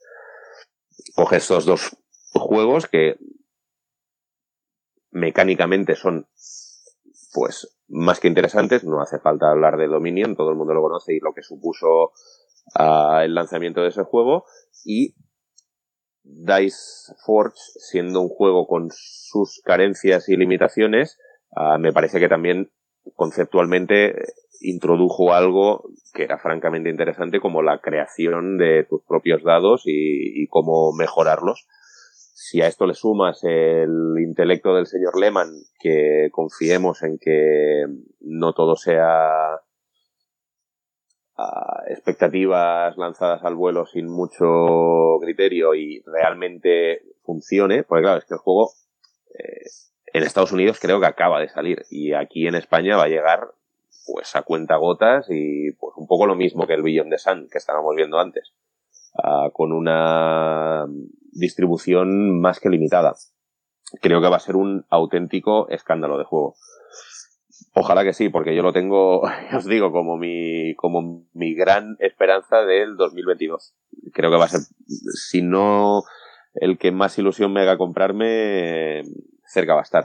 Coge 1.14 1.36
estos 1.36 1.66
dos 1.66 1.96
juegos 2.32 2.86
que 2.86 3.16
mecánicamente 5.12 5.94
son 5.94 6.26
pues 7.32 7.78
más 7.88 8.20
que 8.20 8.28
interesantes, 8.28 8.84
no 8.84 9.00
hace 9.00 9.18
falta 9.18 9.50
hablar 9.50 9.76
de 9.76 9.86
Dominion, 9.86 10.36
todo 10.36 10.50
el 10.50 10.56
mundo 10.56 10.74
lo 10.74 10.82
conoce 10.82 11.14
y 11.14 11.20
lo 11.20 11.32
que 11.32 11.42
supuso 11.42 12.12
uh, 12.78 13.20
el 13.22 13.34
lanzamiento 13.34 13.82
de 13.82 13.88
ese 13.88 14.02
juego 14.02 14.44
y 14.84 15.14
Dice 16.24 17.14
Forge 17.26 17.56
siendo 17.56 18.20
un 18.20 18.28
juego 18.28 18.68
con 18.68 18.90
sus 18.92 19.60
carencias 19.64 20.28
y 20.28 20.36
limitaciones, 20.36 21.18
uh, 21.50 21.78
me 21.78 21.92
parece 21.92 22.20
que 22.20 22.28
también 22.28 22.70
conceptualmente 23.16 24.14
introdujo 24.60 25.32
algo 25.32 25.90
que 26.14 26.22
era 26.22 26.38
francamente 26.38 26.90
interesante 26.90 27.40
como 27.40 27.62
la 27.62 27.80
creación 27.80 28.56
de 28.56 28.84
tus 28.88 29.02
propios 29.02 29.42
dados 29.42 29.82
y 29.84 30.46
cómo 30.46 30.92
mejorarlos 30.92 31.66
si 32.42 32.60
a 32.60 32.66
esto 32.66 32.86
le 32.86 32.94
sumas 32.94 33.44
el 33.44 34.16
intelecto 34.18 34.74
del 34.74 34.86
señor 34.86 35.16
Lehman, 35.16 35.52
que 35.78 36.28
confiemos 36.32 37.04
en 37.04 37.16
que 37.18 37.86
no 38.20 38.52
todo 38.52 38.74
sea 38.74 39.60
ah, 41.36 41.82
expectativas 41.86 42.96
lanzadas 42.96 43.44
al 43.44 43.54
vuelo 43.54 43.86
sin 43.86 44.08
mucho 44.08 45.18
criterio 45.20 45.76
y 45.76 46.02
realmente 46.04 47.02
funcione, 47.22 47.84
porque 47.84 48.02
claro, 48.02 48.18
es 48.18 48.24
que 48.24 48.34
el 48.34 48.40
juego 48.40 48.72
eh, 49.38 49.66
en 50.12 50.24
Estados 50.24 50.50
Unidos 50.50 50.80
creo 50.80 50.98
que 50.98 51.06
acaba 51.06 51.38
de 51.38 51.48
salir 51.48 51.84
y 51.90 52.12
aquí 52.12 52.48
en 52.48 52.56
España 52.56 52.96
va 52.96 53.04
a 53.04 53.08
llegar 53.08 53.52
pues 54.04 54.34
a 54.34 54.42
cuenta 54.42 54.74
gotas 54.78 55.26
y 55.30 55.70
pues 55.78 55.94
un 55.96 56.08
poco 56.08 56.26
lo 56.26 56.34
mismo 56.34 56.66
que 56.66 56.74
el 56.74 56.82
Billion 56.82 57.08
de 57.08 57.18
Sun 57.18 57.48
que 57.48 57.58
estábamos 57.58 57.94
viendo 57.94 58.18
antes, 58.18 58.52
ah, 59.14 59.50
con 59.52 59.72
una 59.72 60.86
distribución 61.32 62.40
más 62.40 62.60
que 62.60 62.70
limitada. 62.70 63.14
Creo 64.00 64.20
que 64.20 64.28
va 64.28 64.36
a 64.36 64.40
ser 64.40 64.56
un 64.56 64.84
auténtico 64.88 65.68
escándalo 65.68 66.18
de 66.18 66.24
juego. 66.24 66.54
Ojalá 67.74 68.04
que 68.04 68.12
sí, 68.12 68.28
porque 68.28 68.54
yo 68.54 68.62
lo 68.62 68.72
tengo, 68.72 69.22
os 69.56 69.64
digo, 69.66 69.92
como 69.92 70.16
mi, 70.16 70.74
como 70.76 71.26
mi 71.32 71.54
gran 71.54 71.96
esperanza 72.00 72.64
del 72.64 72.96
2022. 72.96 73.74
Creo 74.12 74.30
que 74.30 74.36
va 74.36 74.44
a 74.44 74.48
ser, 74.48 74.60
si 74.86 75.42
no 75.42 76.02
el 76.54 76.78
que 76.78 76.92
más 76.92 77.18
ilusión 77.18 77.52
me 77.52 77.62
haga 77.62 77.78
comprarme, 77.78 79.02
cerca 79.46 79.74
va 79.74 79.80
a 79.80 79.84
estar. 79.84 80.04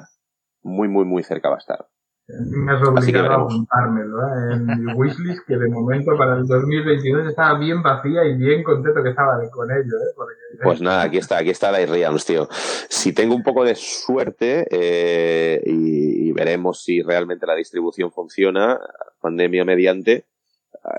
Muy, 0.61 0.88
muy, 0.88 1.05
muy 1.05 1.23
cerca 1.23 1.49
va 1.49 1.55
a 1.55 1.59
estar. 1.59 1.88
Me 2.29 2.73
has 2.73 2.85
obligado 2.85 3.31
a 3.31 3.35
apuntármelo 3.35 4.19
¿eh? 4.19 4.53
en 4.53 4.65
mi 4.85 4.93
wishlist, 4.93 5.47
que 5.47 5.55
de 5.55 5.69
momento 5.69 6.11
para 6.17 6.35
el 6.35 6.45
2022 6.45 7.29
estaba 7.29 7.57
bien 7.57 7.81
vacía 7.81 8.25
y 8.25 8.35
bien 8.35 8.63
contento 8.63 9.01
que 9.01 9.11
estaba 9.11 9.39
con 9.49 9.71
ello. 9.71 9.95
¿eh? 9.95 10.57
Pues 10.61 10.81
nada, 10.81 11.03
aquí 11.03 11.17
está, 11.17 11.37
aquí 11.37 11.51
está 11.51 11.71
la 11.71 11.85
Realms, 11.85 12.25
tío. 12.25 12.49
Si 12.51 13.13
tengo 13.13 13.33
un 13.33 13.43
poco 13.43 13.63
de 13.63 13.75
suerte 13.75 14.67
eh, 14.69 15.61
y, 15.65 16.31
veremos 16.33 16.83
si 16.83 17.01
realmente 17.01 17.47
la 17.47 17.55
distribución 17.55 18.11
funciona, 18.11 18.79
pandemia 19.21 19.65
mediante, 19.65 20.13
eh, 20.13 20.25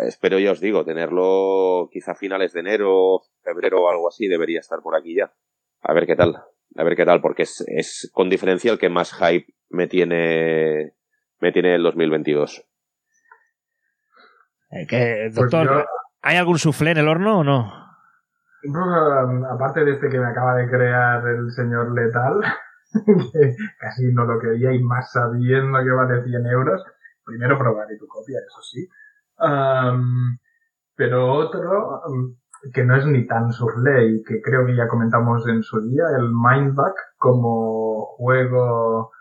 espero 0.07 0.39
ya 0.39 0.53
os 0.53 0.61
digo, 0.61 0.85
tenerlo 0.85 1.91
quizá 1.93 2.13
a 2.13 2.17
finales 2.17 2.55
de 2.55 2.61
enero, 2.61 3.21
febrero 3.45 3.83
o 3.83 3.91
algo 3.91 4.09
así, 4.09 4.27
debería 4.27 4.61
estar 4.61 4.81
por 4.81 4.97
aquí 4.97 5.15
ya. 5.15 5.33
A 5.83 5.93
ver 5.93 6.07
qué 6.07 6.17
tal, 6.17 6.43
a 6.75 6.85
ver 6.85 6.97
qué 6.97 7.05
tal, 7.05 7.21
porque 7.21 7.43
es, 7.43 7.63
es 7.69 8.11
con 8.13 8.31
diferencia 8.31 8.73
el 8.73 8.79
que 8.79 8.89
más 8.89 9.13
hype 9.13 9.55
me 9.69 9.87
tiene 9.87 10.98
me 11.41 11.53
tiene 11.53 11.75
el 11.75 11.83
2022. 11.83 12.65
Eh, 14.71 14.87
pues 14.89 15.35
doctor, 15.35 15.87
¿hay 16.23 16.37
algún 16.37 16.59
suflé 16.59 16.91
en 16.91 16.99
el 16.99 17.09
horno 17.09 17.41
o 17.41 17.45
no? 17.45 17.89
Um, 18.65 19.45
aparte 19.45 19.85
de 19.85 19.93
este 19.93 20.09
que 20.09 20.19
me 20.19 20.27
acaba 20.27 20.57
de 20.57 20.69
crear 20.69 21.27
el 21.27 21.51
señor 21.53 21.93
Letal, 21.93 22.41
que 23.33 23.57
casi 23.79 24.13
no 24.13 24.25
lo 24.25 24.39
creía 24.39 24.73
y 24.73 24.83
más 24.83 25.13
sabiendo 25.13 25.79
que 25.79 25.91
vale 25.91 26.23
100 26.25 26.47
euros, 26.47 26.85
primero 27.25 27.57
probaré 27.57 27.97
tu 27.97 28.07
copia, 28.07 28.39
eso 28.41 28.63
sí. 28.63 28.89
Um, 29.39 30.39
pero 30.97 31.33
otro, 31.33 32.03
um, 32.07 32.35
que 32.75 32.85
no 32.85 32.97
es 32.97 33.07
ni 33.07 33.27
tan 33.27 33.53
surley, 33.53 34.23
que 34.25 34.43
creo 34.43 34.67
que 34.67 34.75
ya 34.75 34.89
comentamos 34.89 35.47
en 35.49 35.63
su 35.63 35.81
día, 35.89 36.05
el 36.19 36.31
Mindback 36.33 36.97
como 37.17 38.17
juego 38.17 39.13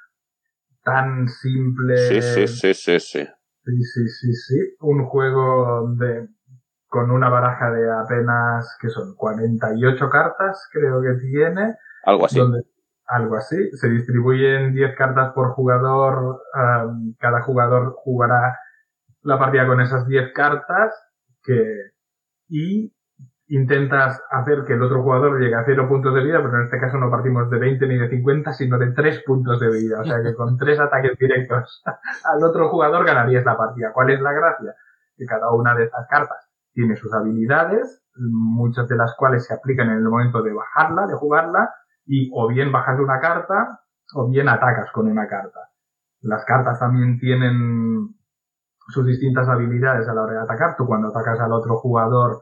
tan 0.88 1.28
simple. 1.28 1.98
Sí, 1.98 2.22
sí, 2.22 2.48
sí, 2.48 2.74
sí, 2.74 3.00
sí. 3.00 3.26
Sí, 3.66 3.84
sí, 3.84 4.08
sí, 4.08 4.34
sí. 4.34 4.76
Un 4.80 5.06
juego 5.06 5.94
de 5.98 6.30
con 6.88 7.12
una 7.12 7.28
baraja 7.28 7.70
de 7.72 7.92
apenas, 7.92 8.78
que 8.80 8.88
son 8.88 9.14
48 9.16 10.10
cartas, 10.10 10.66
creo 10.72 11.02
que 11.02 11.20
tiene. 11.20 11.76
Algo 12.06 12.26
así. 12.26 12.40
algo 13.08 13.36
así. 13.36 13.58
Se 13.74 13.90
distribuyen 13.90 14.74
10 14.74 14.96
cartas 14.96 15.34
por 15.34 15.52
jugador. 15.52 16.42
cada 17.20 17.42
jugador 17.42 17.94
jugará 17.98 18.58
la 19.24 19.38
partida 19.38 19.68
con 19.68 19.82
esas 19.82 20.08
10 20.08 20.32
cartas 20.34 20.96
que, 21.44 21.92
y 22.48 22.94
intentas 23.50 24.22
hacer 24.30 24.64
que 24.66 24.74
el 24.74 24.84
otro 24.84 25.02
jugador 25.02 25.40
llegue 25.40 25.56
a 25.56 25.64
0 25.66 25.88
puntos 25.88 26.14
de 26.14 26.24
vida, 26.24 26.42
pero 26.42 26.58
en 26.58 26.66
este 26.66 26.80
caso 26.80 26.98
no 26.98 27.10
partimos 27.10 27.50
de 27.50 27.60
20 27.60 27.88
ni 27.88 27.98
de 27.98 28.10
50, 28.10 28.54
sino 28.54 28.78
de 28.78 28.92
3 28.92 29.24
puntos 29.26 29.60
de 29.60 29.70
vida. 29.70 30.02
O 30.02 30.04
sea 30.04 30.22
que 30.22 30.36
con 30.36 30.58
3 30.58 30.80
ataques 30.80 31.18
directos 31.18 31.84
al 32.26 32.44
otro 32.44 32.70
jugador 32.70 33.06
ganarías 33.06 33.46
la 33.46 33.58
partida. 33.58 33.92
¿Cuál 33.94 34.12
es 34.12 34.22
la 34.22 34.34
gracia? 34.34 34.76
Que 35.16 35.26
cada 35.26 35.52
una 35.52 35.76
de 35.76 35.86
estas 35.86 36.08
cartas 36.08 36.50
tiene 36.74 36.96
sus 36.96 37.14
habilidades, 37.14 38.04
muchas 38.16 38.88
de 38.88 38.98
las 38.98 39.16
cuales 39.16 39.46
se 39.46 39.54
aplican 39.54 39.90
en 39.90 39.98
el 39.98 40.04
momento 40.04 40.44
de 40.44 40.54
bajarla, 40.54 41.08
de 41.08 41.16
jugarla, 41.16 41.74
y 42.06 42.30
o 42.34 42.48
bien 42.48 42.72
bajas 42.72 43.00
una 43.00 43.20
carta, 43.20 43.80
o 44.14 44.30
bien 44.30 44.48
atacas 44.50 44.92
con 44.92 45.08
una 45.08 45.28
carta. 45.28 45.60
Las 46.22 46.46
cartas 46.46 46.80
también 46.80 47.18
tienen 47.18 48.16
sus 48.90 49.06
distintas 49.06 49.48
habilidades 49.48 50.08
a 50.08 50.14
la 50.14 50.24
hora 50.24 50.34
de 50.34 50.42
atacar. 50.42 50.76
Tú 50.78 50.86
cuando 50.86 51.10
atacas 51.10 51.40
al 51.40 51.52
otro 51.52 51.78
jugador 51.78 52.42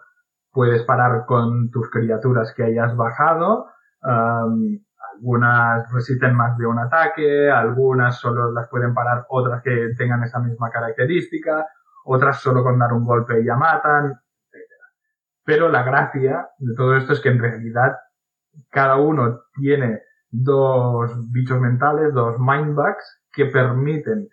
puedes 0.55 0.83
parar 0.83 1.25
con 1.27 1.69
tus 1.69 1.91
criaturas 1.91 2.53
que 2.55 2.63
hayas 2.63 2.95
bajado. 2.95 3.67
algunas 4.01 5.91
resisten 5.91 6.33
más 6.33 6.57
de 6.57 6.65
un 6.65 6.79
ataque, 6.79 7.51
algunas 7.51 8.17
solo 8.17 8.51
las 8.51 8.69
pueden 8.69 8.93
parar, 8.93 9.25
otras 9.29 9.61
que 9.61 9.89
tengan 9.97 10.23
esa 10.23 10.39
misma 10.39 10.69
característica, 10.69 11.67
otras 12.05 12.39
solo 12.39 12.63
con 12.63 12.79
dar 12.79 12.93
un 12.93 13.05
golpe 13.05 13.43
ya 13.43 13.55
matan, 13.55 14.05
etc. 14.51 14.71
Pero 15.43 15.69
la 15.69 15.83
gracia 15.83 16.47
de 16.57 16.73
todo 16.73 16.95
esto 16.95 17.13
es 17.13 17.19
que 17.19 17.29
en 17.29 17.39
realidad 17.39 17.97
cada 18.69 18.95
uno 18.95 19.41
tiene 19.53 20.01
dos 20.29 21.11
bichos 21.31 21.59
mentales, 21.59 22.13
dos 22.13 22.37
mindbugs, 22.39 23.23
que 23.33 23.45
permiten 23.47 24.29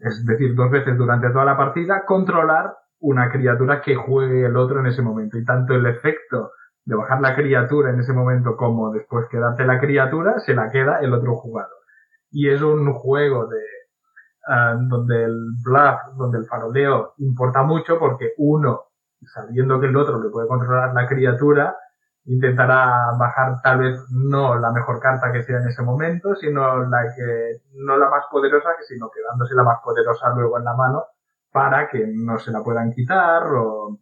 es 0.00 0.24
decir, 0.24 0.54
dos 0.54 0.70
veces 0.70 0.96
durante 0.96 1.30
toda 1.30 1.44
la 1.44 1.56
partida, 1.56 2.04
controlar 2.06 2.72
una 3.00 3.30
criatura 3.30 3.80
que 3.80 3.94
juegue 3.94 4.46
el 4.46 4.56
otro 4.56 4.80
en 4.80 4.86
ese 4.86 5.02
momento. 5.02 5.38
Y 5.38 5.44
tanto 5.44 5.74
el 5.74 5.86
efecto 5.86 6.52
de 6.84 6.94
bajar 6.94 7.20
la 7.20 7.34
criatura 7.34 7.90
en 7.90 8.00
ese 8.00 8.12
momento 8.12 8.56
como 8.56 8.92
después 8.92 9.26
quedarte 9.28 9.66
la 9.66 9.80
criatura, 9.80 10.38
se 10.38 10.54
la 10.54 10.70
queda 10.70 11.00
el 11.00 11.12
otro 11.12 11.34
jugador. 11.34 11.76
Y 12.30 12.48
es 12.48 12.62
un 12.62 12.92
juego 12.94 13.46
de 13.48 13.60
ah, 14.48 14.76
donde 14.78 15.24
el 15.24 15.36
bluff, 15.64 16.16
donde 16.16 16.38
el 16.38 16.46
faroleo 16.46 17.14
importa 17.18 17.62
mucho 17.62 17.98
porque 17.98 18.32
uno, 18.38 18.84
sabiendo 19.34 19.80
que 19.80 19.86
el 19.86 19.96
otro 19.96 20.22
le 20.22 20.30
puede 20.30 20.48
controlar 20.48 20.94
la 20.94 21.06
criatura, 21.06 21.76
intentará 22.24 23.12
bajar 23.18 23.60
tal 23.62 23.78
vez 23.78 24.00
no 24.10 24.56
la 24.58 24.72
mejor 24.72 25.00
carta 25.00 25.32
que 25.32 25.42
sea 25.42 25.58
en 25.58 25.68
ese 25.68 25.82
momento, 25.82 26.34
sino 26.36 26.84
la 26.88 27.02
que, 27.14 27.60
no 27.74 27.96
la 27.96 28.10
más 28.10 28.24
poderosa, 28.30 28.70
sino 28.86 29.10
quedándose 29.10 29.54
la 29.54 29.62
más 29.64 29.78
poderosa 29.82 30.30
luego 30.34 30.58
en 30.58 30.64
la 30.64 30.74
mano 30.74 31.04
para 31.52 31.88
que 31.88 32.06
no 32.06 32.38
se 32.38 32.50
la 32.50 32.62
puedan 32.62 32.92
quitar 32.92 33.42
o 33.54 33.98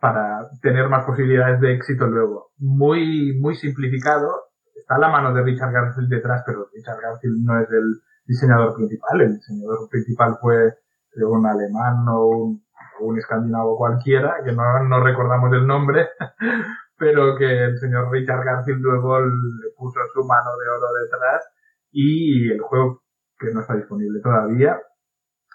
para 0.00 0.48
tener 0.62 0.88
más 0.88 1.04
posibilidades 1.04 1.60
de 1.60 1.74
éxito 1.74 2.06
luego. 2.06 2.50
Muy, 2.58 3.38
muy 3.38 3.54
simplificado. 3.54 4.28
Está 4.74 4.98
la 4.98 5.08
mano 5.08 5.34
de 5.34 5.42
Richard 5.42 5.72
Garfield 5.72 6.08
detrás, 6.08 6.42
pero 6.46 6.66
Richard 6.72 7.00
Garfield 7.00 7.44
no 7.44 7.60
es 7.60 7.68
el 7.70 8.00
diseñador 8.24 8.74
principal. 8.74 9.20
El 9.20 9.34
diseñador 9.34 9.88
principal 9.90 10.36
fue 10.40 10.74
un 11.16 11.46
alemán 11.46 12.08
o 12.08 12.28
un, 12.28 12.62
un 13.00 13.18
escandinavo 13.18 13.76
cualquiera, 13.76 14.36
que 14.44 14.52
no, 14.52 14.62
no 14.88 15.02
recordamos 15.02 15.52
el 15.52 15.66
nombre, 15.66 16.08
pero 16.98 17.36
que 17.36 17.64
el 17.64 17.78
señor 17.78 18.10
Richard 18.10 18.44
Garfield 18.44 18.80
luego 18.80 19.20
le 19.20 19.70
puso 19.76 20.00
su 20.14 20.24
mano 20.24 20.50
de 20.56 20.68
oro 20.68 20.86
detrás 21.04 21.46
y 21.92 22.50
el 22.50 22.60
juego 22.60 23.02
que 23.38 23.52
no 23.52 23.60
está 23.60 23.74
disponible 23.74 24.20
todavía 24.22 24.78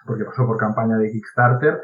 porque 0.06 0.24
pasó 0.24 0.46
por 0.46 0.56
campaña 0.56 0.96
de 0.96 1.10
Kickstarter 1.10 1.80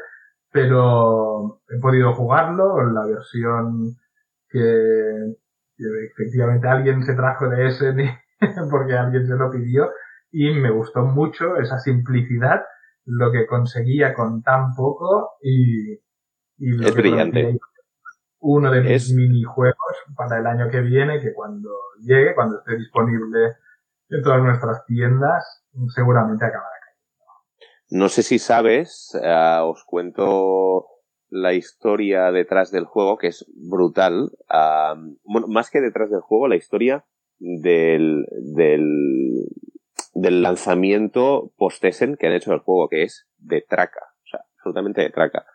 pero 0.53 1.61
he 1.67 1.79
podido 1.79 2.13
jugarlo 2.13 2.89
la 2.91 3.05
versión 3.07 3.97
que, 4.47 5.35
efectivamente 5.77 6.67
alguien 6.67 7.03
se 7.03 7.15
trajo 7.15 7.49
de 7.49 7.67
ese 7.67 7.93
porque 8.69 8.93
alguien 8.93 9.25
se 9.25 9.35
lo 9.35 9.49
pidió 9.49 9.89
y 10.31 10.51
me 10.51 10.69
gustó 10.69 11.03
mucho 11.03 11.57
esa 11.57 11.79
simplicidad 11.79 12.61
lo 13.05 13.31
que 13.31 13.47
conseguía 13.47 14.13
con 14.13 14.43
tan 14.43 14.75
poco 14.75 15.31
y, 15.41 15.93
y 16.57 16.85
es 16.85 16.95
brillante. 16.95 17.59
uno 18.39 18.71
de 18.71 18.81
mis 18.81 19.11
minijuegos 19.13 19.75
para 20.15 20.37
el 20.37 20.45
año 20.45 20.69
que 20.69 20.81
viene, 20.81 21.19
que 21.19 21.33
cuando 21.33 21.69
llegue, 21.99 22.35
cuando 22.35 22.59
esté 22.59 22.77
disponible 22.77 23.55
en 24.09 24.21
todas 24.21 24.41
nuestras 24.41 24.85
tiendas, 24.85 25.65
seguramente 25.93 26.45
acabará 26.45 26.72
No 27.89 28.09
sé 28.09 28.23
si 28.23 28.39
sabes, 28.39 29.17
eh, 29.21 29.59
os 29.61 29.83
cuento 29.85 30.87
la 31.29 31.53
historia 31.53 32.31
detrás 32.31 32.71
del 32.71 32.85
juego, 32.85 33.17
que 33.17 33.27
es 33.27 33.45
brutal. 33.55 34.31
más 35.25 35.69
que 35.69 35.81
detrás 35.81 36.09
del 36.11 36.21
juego, 36.21 36.47
la 36.47 36.55
historia 36.55 37.05
del, 37.39 38.25
del, 38.55 39.47
del 40.13 40.41
lanzamiento 40.41 41.51
post-Essen 41.57 42.15
que 42.17 42.27
han 42.27 42.33
hecho 42.33 42.51
del 42.51 42.59
juego, 42.59 42.87
que 42.87 43.03
es 43.03 43.27
de 43.37 43.61
traca. 43.61 44.01
O 44.23 44.27
sea, 44.29 44.41
absolutamente 44.55 45.01
de 45.01 45.09
traca. 45.09 45.45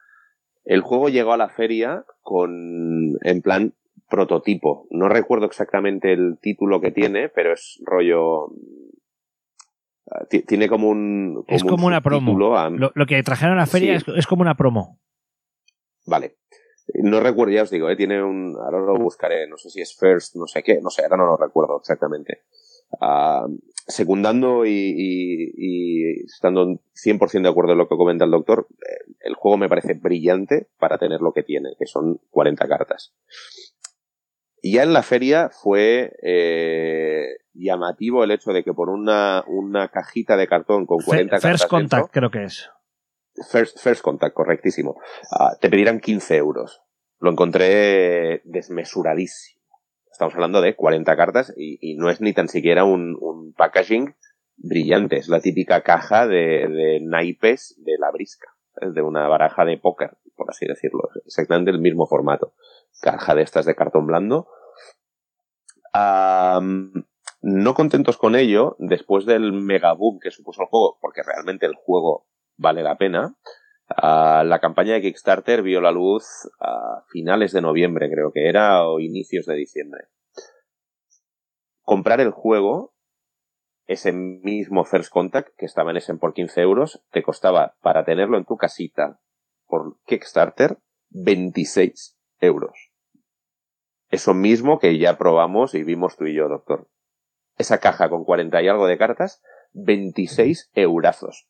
El 0.64 0.82
juego 0.82 1.08
llegó 1.08 1.32
a 1.32 1.38
la 1.38 1.48
feria 1.48 2.04
con, 2.22 3.16
en 3.22 3.40
plan, 3.40 3.74
prototipo. 4.08 4.86
No 4.90 5.08
recuerdo 5.08 5.46
exactamente 5.46 6.12
el 6.12 6.38
título 6.40 6.80
que 6.80 6.90
tiene, 6.90 7.28
pero 7.28 7.52
es 7.52 7.80
rollo. 7.84 8.48
Ah, 10.10 10.24
tiene 10.26 10.68
como 10.68 10.88
un. 10.88 11.44
es 11.48 11.64
como 11.64 11.86
una 11.86 12.00
promo. 12.00 12.38
Lo, 12.38 13.06
que 13.06 13.22
trajeron 13.22 13.56
a 13.56 13.60
la 13.62 13.66
feria 13.66 13.96
es, 13.96 14.26
como 14.26 14.42
una 14.42 14.56
promo. 14.56 14.98
Vale. 16.06 16.36
No 16.94 17.20
recuerdo, 17.20 17.52
ya 17.52 17.62
os 17.64 17.70
digo, 17.70 17.90
¿eh? 17.90 17.96
tiene 17.96 18.22
un. 18.22 18.56
Ahora 18.56 18.80
lo 18.80 18.96
buscaré, 18.96 19.46
no 19.46 19.58
sé 19.58 19.68
si 19.68 19.82
es 19.82 19.94
First, 19.94 20.36
no 20.36 20.46
sé 20.46 20.62
qué, 20.62 20.80
no 20.80 20.88
sé, 20.88 21.02
ahora 21.02 21.18
no 21.18 21.26
lo 21.26 21.36
recuerdo 21.36 21.78
exactamente. 21.78 22.44
Ah, 23.00 23.46
secundando 23.86 24.64
y, 24.64 26.22
estando 26.24 26.80
100% 26.94 27.42
de 27.42 27.48
acuerdo 27.48 27.72
en 27.72 27.78
lo 27.78 27.88
que 27.88 27.96
comenta 27.96 28.24
el 28.24 28.30
doctor, 28.30 28.66
eh, 28.70 29.12
el 29.20 29.34
juego 29.34 29.58
me 29.58 29.68
parece 29.68 29.94
brillante 29.94 30.68
para 30.78 30.98
tener 30.98 31.20
lo 31.20 31.32
que 31.32 31.42
tiene, 31.42 31.70
que 31.78 31.86
son 31.86 32.20
40 32.30 32.66
cartas. 32.68 33.14
Y 34.62 34.74
ya 34.74 34.82
en 34.82 34.92
la 34.92 35.02
feria 35.02 35.50
fue 35.50 36.12
eh, 36.22 37.26
llamativo 37.54 38.24
el 38.24 38.30
hecho 38.30 38.52
de 38.52 38.64
que 38.64 38.72
por 38.72 38.88
una, 38.88 39.44
una 39.46 39.88
cajita 39.88 40.36
de 40.36 40.48
cartón 40.48 40.86
con 40.86 40.98
40 40.98 41.30
cartas. 41.30 41.50
First 41.50 41.70
Contact, 41.70 42.10
creo 42.12 42.30
que 42.30 42.44
es. 42.44 42.70
First, 43.50 43.78
first 43.78 44.02
Contact, 44.02 44.34
correctísimo. 44.34 45.00
Ah, 45.30 45.56
te 45.60 45.68
pedirán 45.68 46.00
15 46.00 46.36
euros. 46.36 46.82
Lo 47.20 47.30
encontré 47.30 48.42
desmesuradísimo. 48.44 49.58
Estamos 50.10 50.34
hablando 50.34 50.60
de 50.60 50.74
40 50.74 51.16
cartas 51.16 51.54
y, 51.56 51.94
no 51.96 52.10
es 52.10 52.20
ni 52.20 52.32
tan 52.32 52.48
siquiera 52.48 52.84
un, 52.84 53.54
packaging 53.56 54.16
brillante. 54.56 55.16
Es 55.16 55.28
la 55.28 55.40
típica 55.40 55.82
caja 55.82 56.26
de, 56.26 56.98
naipes 57.02 57.76
de 57.78 57.92
la 57.98 58.10
brisca, 58.10 58.48
de 58.80 59.02
una 59.02 59.28
baraja 59.28 59.64
de 59.64 59.78
póker, 59.78 60.16
por 60.36 60.50
así 60.50 60.66
decirlo. 60.66 61.08
Exactamente 61.24 61.70
el 61.70 61.80
mismo 61.80 62.06
formato. 62.06 62.54
Caja 63.00 63.34
de 63.34 63.42
estas 63.42 63.66
de 63.66 63.74
cartón 63.74 64.06
blando. 64.06 64.48
no 67.40 67.74
contentos 67.74 68.16
con 68.16 68.34
ello, 68.34 68.76
después 68.78 69.24
del 69.26 69.52
mega 69.52 69.92
boom 69.92 70.18
que 70.20 70.30
supuso 70.30 70.62
el 70.62 70.68
juego, 70.68 70.98
porque 71.00 71.22
realmente 71.22 71.66
el 71.66 71.74
juego 71.74 72.26
vale 72.56 72.82
la 72.82 72.96
pena, 72.96 73.36
la 73.88 74.58
campaña 74.60 74.94
de 74.94 75.00
Kickstarter 75.00 75.62
vio 75.62 75.80
la 75.80 75.92
luz 75.92 76.24
a 76.60 77.04
finales 77.08 77.52
de 77.52 77.62
noviembre, 77.62 78.10
creo 78.10 78.32
que 78.32 78.48
era, 78.48 78.86
o 78.86 79.00
inicios 79.00 79.46
de 79.46 79.54
diciembre. 79.54 80.04
Comprar 81.82 82.20
el 82.20 82.32
juego, 82.32 82.92
ese 83.86 84.12
mismo 84.12 84.84
First 84.84 85.10
Contact, 85.10 85.56
que 85.56 85.64
estaba 85.64 85.90
en 85.90 85.96
ese 85.96 86.12
por 86.14 86.34
15 86.34 86.60
euros, 86.60 87.02
te 87.10 87.22
costaba, 87.22 87.76
para 87.80 88.04
tenerlo 88.04 88.36
en 88.36 88.44
tu 88.44 88.56
casita, 88.56 89.20
por 89.66 89.98
Kickstarter, 90.04 90.78
26 91.10 92.18
euros. 92.40 92.87
Eso 94.10 94.34
mismo 94.34 94.78
que 94.78 94.98
ya 94.98 95.18
probamos 95.18 95.74
y 95.74 95.84
vimos 95.84 96.16
tú 96.16 96.26
y 96.26 96.34
yo, 96.34 96.48
doctor. 96.48 96.88
Esa 97.56 97.78
caja 97.78 98.08
con 98.08 98.24
40 98.24 98.62
y 98.62 98.68
algo 98.68 98.86
de 98.86 98.98
cartas, 98.98 99.42
26 99.72 100.70
eurazos 100.74 101.48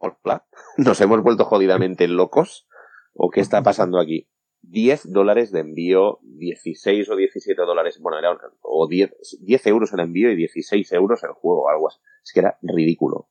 hola, 0.00 0.46
nos 0.76 1.00
hemos 1.00 1.22
vuelto 1.22 1.44
jodidamente 1.44 2.08
locos 2.08 2.66
o 3.12 3.30
qué 3.30 3.40
está 3.40 3.62
pasando 3.62 4.00
aquí. 4.00 4.28
10 4.62 5.10
dólares 5.12 5.52
de 5.52 5.60
envío, 5.60 6.18
16 6.22 7.08
o 7.08 7.16
17 7.16 7.62
dólares, 7.62 7.98
bueno, 7.98 8.18
era, 8.18 8.36
o 8.60 8.88
10, 8.88 9.10
10 9.40 9.66
euros 9.68 9.92
el 9.94 10.00
envío 10.00 10.30
y 10.30 10.36
16 10.36 10.92
euros 10.92 11.22
el 11.24 11.30
juego, 11.30 11.70
algo 11.70 11.88
así. 11.88 11.98
Es 12.22 12.32
que 12.32 12.40
era 12.40 12.58
ridículo. 12.60 13.30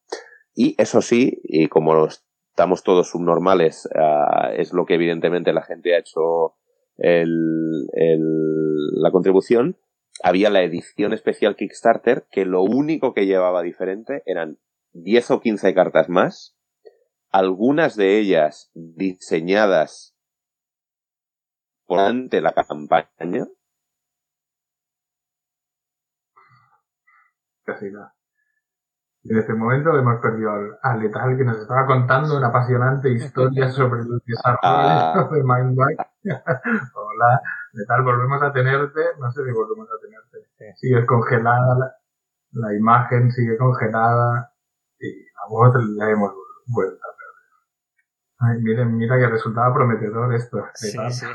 Y 0.55 0.75
eso 0.81 1.01
sí, 1.03 1.39
y 1.43 1.67
como 1.67 2.07
estamos 2.07 2.81
todos 2.81 3.11
subnormales, 3.11 3.87
uh, 3.93 4.53
es 4.55 4.73
lo 4.73 4.85
que 4.85 4.95
evidentemente 4.95 5.53
la 5.53 5.61
gente 5.61 5.93
ha 5.93 5.99
hecho 5.99 6.55
el, 6.99 7.87
el, 7.93 9.01
la 9.01 9.11
contribución, 9.11 9.77
había 10.21 10.49
la 10.49 10.63
edición 10.63 11.13
especial 11.13 11.55
Kickstarter 11.55 12.27
que 12.29 12.45
lo 12.45 12.61
único 12.63 13.13
que 13.13 13.25
llevaba 13.25 13.61
diferente 13.63 14.21
eran 14.25 14.59
10 14.93 15.31
o 15.31 15.39
15 15.39 15.73
cartas 15.73 16.09
más, 16.09 16.57
algunas 17.29 17.95
de 17.95 18.19
ellas 18.19 18.71
diseñadas 18.73 20.15
durante 21.87 22.41
la 22.41 22.53
campaña. 22.53 23.47
En 29.29 29.37
este 29.37 29.53
momento 29.53 29.95
hemos 29.95 30.19
perdido 30.21 30.51
al, 30.81 30.99
Letal 30.99 31.37
que 31.37 31.45
nos 31.45 31.59
estaba 31.59 31.85
contando 31.85 32.35
una 32.35 32.47
apasionante 32.47 33.11
historia 33.11 33.69
sobre 33.71 34.01
el 34.01 34.07
desarrollo 34.25 34.59
ah. 34.63 35.29
de 35.31 35.43
Mindback. 35.43 36.07
Hola, 36.23 37.41
Letal, 37.73 38.01
volvemos 38.01 38.41
a 38.41 38.51
tenerte. 38.51 39.01
No 39.19 39.31
sé 39.31 39.45
si 39.45 39.51
volvemos 39.51 39.87
a 39.87 40.01
tenerte. 40.01 40.75
Sigue 40.77 41.05
congelada, 41.05 41.77
la, 41.77 41.95
la, 42.53 42.73
imagen 42.73 43.31
sigue 43.31 43.55
congelada 43.55 44.51
y 44.99 45.25
la 45.25 45.47
voz 45.47 45.75
la 45.75 46.09
hemos 46.09 46.33
vuelto 46.65 46.99
a 47.05 47.15
perder. 47.15 48.55
Ay, 48.57 48.63
miren, 48.63 48.97
mira 48.97 49.19
que 49.19 49.27
resultaba 49.27 49.71
prometedor 49.75 50.33
esto. 50.33 50.65
Sí, 50.73 50.97
sí. 51.11 51.27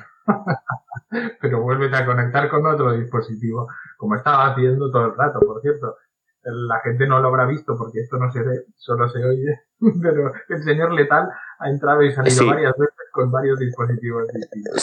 Pero 1.41 1.63
vuélvete 1.63 1.97
a 1.97 2.07
conectar 2.07 2.49
con 2.51 2.67
otro 2.67 2.91
dispositivo, 2.91 3.69
como 3.97 4.17
estaba 4.17 4.47
haciendo 4.47 4.91
todo 4.91 5.07
el 5.07 5.17
rato, 5.17 5.39
por 5.39 5.61
cierto 5.61 5.97
la 6.45 6.81
gente 6.81 7.07
no 7.07 7.21
lo 7.21 7.29
habrá 7.29 7.47
visto 7.47 7.75
porque 7.79 8.01
esto 8.01 8.19
no 8.19 8.31
se 8.31 8.43
ve, 8.43 8.65
solo 8.77 9.09
se 9.09 9.25
oye, 9.25 9.61
pero 10.03 10.33
el 10.49 10.63
señor 10.63 10.93
Letal 10.93 11.29
ha 11.59 11.71
entrado 11.71 12.03
y 12.03 12.13
salido 12.13 12.47
varias 12.47 12.75
veces 12.77 12.95
con 13.13 13.31
varios 13.31 13.59
dispositivos 13.59 14.29
distintos. 14.29 14.83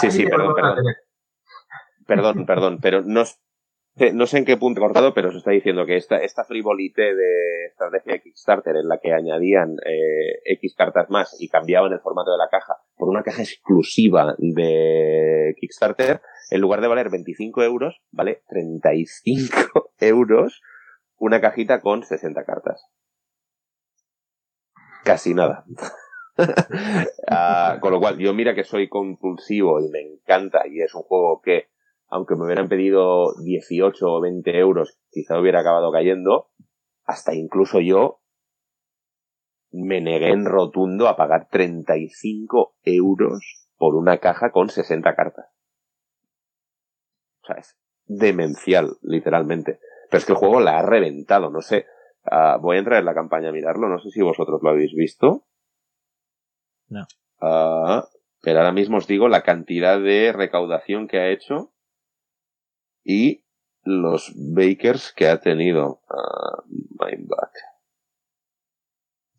Sí, 0.00 0.10
sí, 0.10 0.26
perdón, 0.26 0.54
perdón. 0.54 0.74
perdón. 2.06 2.46
Perdón, 2.46 2.78
pero 2.80 3.02
no, 3.02 3.24
no 4.12 4.26
sé 4.26 4.38
en 4.38 4.44
qué 4.44 4.56
punto 4.56 4.80
he 4.80 4.84
cortado, 4.84 5.14
pero 5.14 5.32
se 5.32 5.38
está 5.38 5.50
diciendo 5.50 5.86
que 5.86 5.96
esta, 5.96 6.18
esta 6.18 6.44
frivolité 6.44 7.14
de 7.14 7.66
estrategia 7.66 8.12
de 8.12 8.20
Kickstarter 8.20 8.76
en 8.76 8.88
la 8.88 8.98
que 8.98 9.12
añadían 9.12 9.76
eh, 9.84 10.38
X 10.44 10.74
cartas 10.76 11.08
más 11.08 11.34
y 11.40 11.48
cambiaban 11.48 11.92
el 11.92 12.00
formato 12.00 12.30
de 12.30 12.38
la 12.38 12.48
caja 12.48 12.76
por 12.96 13.08
una 13.08 13.22
caja 13.22 13.42
exclusiva 13.42 14.34
de 14.38 15.54
Kickstarter, 15.58 16.20
en 16.50 16.60
lugar 16.60 16.80
de 16.80 16.88
valer 16.88 17.10
25 17.10 17.62
euros, 17.62 18.00
vale 18.12 18.42
35 18.48 19.90
euros 20.00 20.62
una 21.18 21.40
cajita 21.40 21.80
con 21.80 22.02
60 22.02 22.44
cartas. 22.44 22.88
Casi 25.04 25.34
nada. 25.34 25.64
Ah, 27.28 27.78
con 27.80 27.92
lo 27.92 27.98
cual, 27.98 28.18
yo 28.18 28.34
mira 28.34 28.54
que 28.54 28.62
soy 28.62 28.90
compulsivo 28.90 29.80
y 29.80 29.88
me 29.88 30.02
encanta 30.02 30.68
y 30.68 30.82
es 30.82 30.94
un 30.94 31.02
juego 31.02 31.40
que, 31.40 31.70
aunque 32.08 32.36
me 32.36 32.44
hubieran 32.44 32.68
pedido 32.68 33.34
18 33.42 34.06
o 34.06 34.20
20 34.20 34.58
euros, 34.58 34.98
quizá 35.10 35.40
hubiera 35.40 35.60
acabado 35.60 35.90
cayendo, 35.90 36.50
hasta 37.04 37.34
incluso 37.34 37.80
yo 37.80 38.20
me 39.72 40.02
negué 40.02 40.30
en 40.30 40.44
rotundo 40.44 41.08
a 41.08 41.16
pagar 41.16 41.48
35 41.50 42.76
euros 42.82 43.66
por 43.76 43.94
una 43.94 44.18
caja 44.18 44.50
con 44.50 44.68
60 44.68 45.14
cartas. 45.14 45.46
O 47.42 47.46
sea, 47.46 47.56
es 47.56 47.76
demencial, 48.04 48.96
literalmente. 49.02 49.80
Pero 50.10 50.18
es 50.18 50.24
que 50.24 50.32
el 50.32 50.38
juego 50.38 50.60
la 50.60 50.78
ha 50.78 50.82
reventado, 50.82 51.50
no 51.50 51.60
sé. 51.60 51.86
Uh, 52.24 52.60
voy 52.60 52.76
a 52.76 52.78
entrar 52.80 52.98
en 52.98 53.04
la 53.04 53.14
campaña 53.14 53.50
a 53.50 53.52
mirarlo, 53.52 53.88
no 53.88 53.98
sé 53.98 54.10
si 54.10 54.20
vosotros 54.20 54.60
lo 54.62 54.70
habéis 54.70 54.94
visto. 54.94 55.44
No. 56.88 57.06
Uh, 57.40 58.02
pero 58.42 58.60
ahora 58.60 58.72
mismo 58.72 58.98
os 58.98 59.06
digo 59.06 59.28
la 59.28 59.42
cantidad 59.42 60.00
de 60.00 60.32
recaudación 60.32 61.08
que 61.08 61.18
ha 61.18 61.28
hecho 61.28 61.72
y 63.04 63.44
los 63.84 64.32
bakers 64.36 65.12
que 65.12 65.28
ha 65.28 65.40
tenido. 65.40 66.00
Uh, 66.10 66.62
Mindback. 66.98 67.52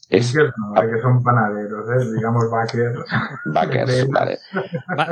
Es, 0.10 0.34
no, 0.36 0.82
que 0.82 1.02
son 1.02 1.22
panaderos, 1.22 1.86
¿eh? 1.90 2.16
digamos 2.16 2.50
backers. 2.50 3.06
Backers, 3.46 4.10
vale. 4.10 4.40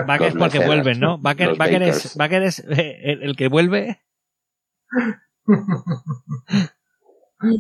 backers 0.08 0.36
porque 0.36 0.66
vuelven, 0.66 1.02
¿no? 1.02 1.18
Backer, 1.18 1.58
backer 1.58 1.84
es, 1.84 2.16
backer 2.16 2.44
es 2.44 2.60
eh, 2.60 3.00
el, 3.04 3.24
el, 3.24 3.36
que 3.36 3.50
vuelve. 3.50 4.02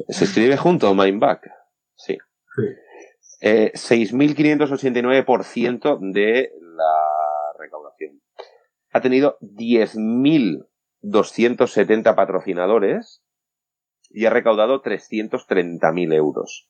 Se 0.09 0.25
escribe 0.25 0.57
junto, 0.57 0.93
Mindback. 0.93 1.49
Sí. 1.95 2.17
sí. 2.55 2.63
Eh, 3.41 3.73
6.589% 3.73 5.99
de 6.13 6.53
la 6.61 6.93
recaudación. 7.59 8.21
Ha 8.91 9.01
tenido 9.01 9.37
10.270 9.41 12.15
patrocinadores 12.15 13.25
y 14.09 14.25
ha 14.25 14.29
recaudado 14.29 14.81
330.000 14.81 16.13
euros. 16.13 16.69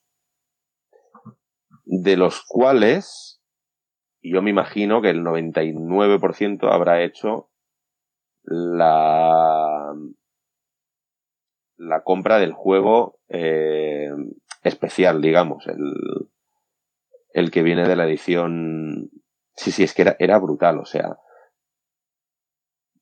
De 1.84 2.16
los 2.16 2.42
cuales, 2.46 3.40
yo 4.20 4.42
me 4.42 4.50
imagino 4.50 5.00
que 5.00 5.10
el 5.10 5.22
99% 5.22 6.68
habrá 6.70 7.04
hecho 7.04 7.52
la 8.42 9.94
la 11.76 12.02
compra 12.02 12.38
del 12.38 12.52
juego 12.52 13.18
eh, 13.28 14.10
especial, 14.62 15.20
digamos, 15.20 15.66
el, 15.66 15.94
el 17.32 17.50
que 17.50 17.62
viene 17.62 17.86
de 17.88 17.96
la 17.96 18.06
edición. 18.06 19.10
Sí, 19.54 19.70
sí, 19.70 19.84
es 19.84 19.94
que 19.94 20.02
era, 20.02 20.16
era 20.18 20.38
brutal, 20.38 20.78
o 20.78 20.84
sea. 20.84 21.18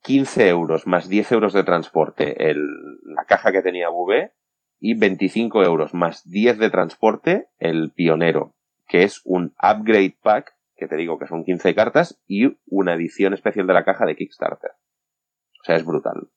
15 0.03 0.49
euros 0.49 0.87
más 0.87 1.09
10 1.09 1.33
euros 1.33 1.55
de 1.55 1.65
transporte 1.65 2.51
el, 2.51 2.59
la 3.05 3.25
caja 3.25 3.53
que 3.53 3.63
tenía 3.63 3.89
VV 3.89 4.33
y 4.79 4.99
25 4.99 5.63
euros 5.63 5.95
más 5.95 6.29
10 6.29 6.59
de 6.59 6.69
transporte 6.69 7.49
el 7.59 7.91
pionero, 7.93 8.55
que 8.87 9.03
es 9.03 9.23
un 9.25 9.55
upgrade 9.63 10.19
pack, 10.23 10.55
que 10.77 10.89
te 10.89 10.97
digo 10.97 11.19
que 11.19 11.27
son 11.27 11.45
15 11.45 11.75
cartas, 11.75 12.21
y 12.27 12.59
una 12.67 12.93
edición 12.93 13.33
especial 13.33 13.67
de 13.67 13.73
la 13.73 13.85
caja 13.85 14.05
de 14.05 14.15
Kickstarter. 14.15 14.73
O 14.73 15.65
sea, 15.65 15.77
es 15.77 15.87
brutal. 15.87 16.29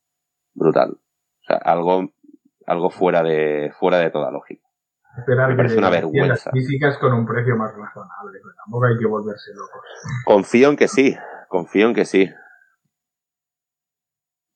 Brutal. 0.53 0.91
O 0.91 1.43
sea, 1.45 1.57
algo 1.57 2.13
algo 2.67 2.89
fuera 2.89 3.23
de, 3.23 3.71
fuera 3.79 3.97
de 3.97 4.11
toda 4.11 4.29
lógica. 4.29 4.61
Me 5.25 5.55
parece 5.55 5.77
una 5.77 5.89
vergüenza. 5.89 6.51
Físicas 6.51 6.97
con 6.99 7.11
un 7.13 7.25
precio 7.25 7.55
más 7.55 7.71
razonable, 7.75 8.39
pero 8.43 8.53
tampoco 8.63 8.85
hay 8.85 8.97
que 8.99 9.07
volverse 9.07 9.51
locos. 9.55 9.81
Confío 10.25 10.69
en 10.69 10.75
que 10.75 10.87
sí, 10.87 11.17
confío 11.47 11.87
en 11.87 11.95
que 11.95 12.05
sí. 12.05 12.29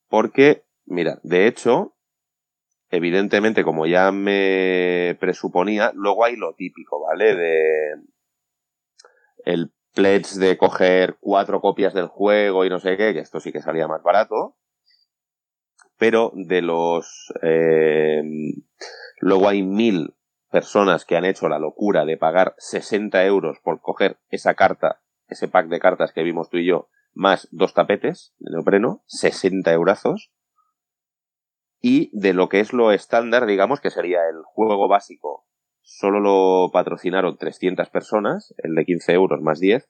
Porque, 0.07 0.65
mira, 0.85 1.19
de 1.23 1.47
hecho, 1.47 1.95
evidentemente, 2.89 3.63
como 3.63 3.88
ya 3.88 4.11
me 4.11 5.17
presuponía, 5.19 5.91
luego 5.95 6.25
hay 6.25 6.35
lo 6.35 6.53
típico, 6.53 7.01
¿vale? 7.01 7.35
De 7.35 7.95
el 9.45 9.71
pledge 9.95 10.38
de 10.38 10.57
coger 10.57 11.17
cuatro 11.19 11.59
copias 11.59 11.93
del 11.93 12.07
juego 12.07 12.65
y 12.65 12.69
no 12.69 12.79
sé 12.79 12.97
qué, 12.97 13.13
que 13.13 13.19
esto 13.19 13.39
sí 13.39 13.51
que 13.51 13.61
salía 13.61 13.88
más 13.88 14.03
barato 14.03 14.57
pero 16.02 16.32
de 16.34 16.64
los... 16.64 17.32
Eh, 17.44 18.23
luego 19.19 19.48
hay 19.48 19.61
mil 19.61 20.15
personas 20.49 21.06
que 21.06 21.15
han 21.15 21.26
hecho 21.26 21.48
la 21.48 21.60
locura 21.60 22.06
de 22.06 22.18
pagar 22.18 22.56
60 22.57 23.23
euros 23.26 23.60
por 23.64 23.82
coger 23.82 24.18
esa 24.30 24.56
carta, 24.56 25.03
ese 25.28 25.48
pack 25.48 25.68
de 25.68 25.80
cartas 25.80 26.11
que 26.11 26.23
vimos 26.23 26.49
tú 26.49 26.57
y 26.57 26.65
yo, 26.65 26.90
más 27.14 27.48
dos 27.52 27.76
tapetes 27.76 28.34
de 28.40 28.49
neopreno, 28.49 29.03
60 29.06 29.72
eurazos. 29.73 30.34
Y 31.80 32.10
de 32.19 32.34
lo 32.34 32.49
que 32.49 32.61
es 32.61 32.73
lo 32.73 32.91
estándar, 32.91 33.45
digamos, 33.45 33.80
que 33.80 33.91
sería 33.91 34.28
el 34.28 34.41
juego 34.44 34.88
básico, 34.88 35.45
solo 35.84 36.19
lo 36.19 36.72
patrocinaron 36.72 37.38
300 37.38 37.91
personas, 37.91 38.56
el 38.57 38.73
de 38.73 38.86
15 38.86 39.14
euros 39.14 39.41
más 39.41 39.60
10, 39.60 39.88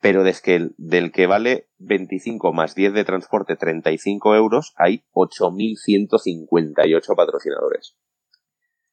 pero 0.00 0.24
desde 0.24 0.42
que 0.42 0.70
del 0.76 1.12
que 1.12 1.26
vale 1.26 1.68
25 1.78 2.52
más 2.52 2.74
10 2.74 2.92
de 2.92 3.04
transporte 3.04 3.56
35 3.56 4.34
euros, 4.34 4.74
hay 4.76 5.04
8.158 5.12 7.16
patrocinadores. 7.16 7.96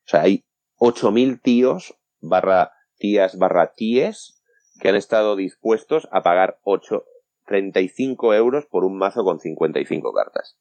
O 0.05 0.07
sea, 0.07 0.21
hay 0.21 0.45
8.000 0.77 1.41
tíos 1.41 1.95
barra 2.21 2.71
tías 2.97 3.37
barra 3.37 3.73
tíes 3.75 4.41
que 4.79 4.89
han 4.89 4.95
estado 4.95 5.35
dispuestos 5.35 6.07
a 6.11 6.21
pagar 6.21 6.59
8, 6.63 7.03
35 7.45 8.33
euros 8.33 8.65
por 8.65 8.83
un 8.83 8.97
mazo 8.97 9.23
con 9.23 9.39
55 9.39 10.13
cartas. 10.13 10.57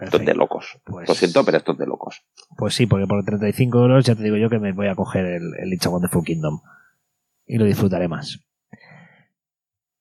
Esto 0.00 0.16
es 0.16 0.26
de 0.26 0.34
locos. 0.34 0.78
Pues, 0.84 1.08
Lo 1.08 1.14
siento, 1.14 1.44
pero 1.44 1.56
esto 1.56 1.72
es 1.72 1.78
de 1.78 1.86
locos. 1.86 2.24
Pues 2.56 2.74
sí, 2.74 2.86
porque 2.86 3.06
por 3.06 3.24
35 3.24 3.78
euros 3.78 4.04
ya 4.04 4.14
te 4.14 4.24
digo 4.24 4.36
yo 4.36 4.50
que 4.50 4.58
me 4.58 4.72
voy 4.72 4.88
a 4.88 4.94
coger 4.94 5.24
el, 5.24 5.54
el 5.58 5.72
It's 5.72 5.86
a 5.86 5.90
Wonderful 5.90 6.24
Kingdom. 6.24 6.60
Y 7.46 7.58
lo 7.58 7.64
disfrutaré 7.64 8.08
más. 8.08 8.43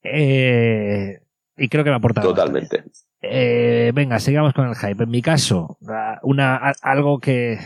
Eh, 0.03 1.19
y 1.57 1.69
creo 1.69 1.83
que 1.83 1.89
me 1.89 1.95
ha 1.95 1.97
aportado. 1.97 2.29
Totalmente. 2.29 2.83
Eh, 3.21 3.91
venga, 3.93 4.19
sigamos 4.19 4.53
con 4.53 4.67
el 4.67 4.75
hype. 4.75 5.03
En 5.03 5.09
mi 5.09 5.21
caso, 5.21 5.77
una, 6.23 6.73
algo 6.81 7.19
que 7.19 7.57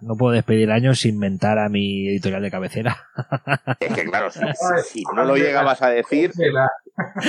no 0.00 0.16
puedo 0.16 0.32
despedir 0.32 0.70
años 0.70 1.00
sin 1.00 1.14
inventar 1.14 1.58
a 1.58 1.68
mi 1.68 2.08
editorial 2.08 2.42
de 2.42 2.50
cabecera. 2.50 2.96
Es 3.80 3.94
que 3.94 4.04
claro, 4.04 4.30
si, 4.30 5.02
no 5.14 5.24
lo 5.24 5.36
llegabas 5.36 5.82
a 5.82 5.90
decir, 5.90 6.32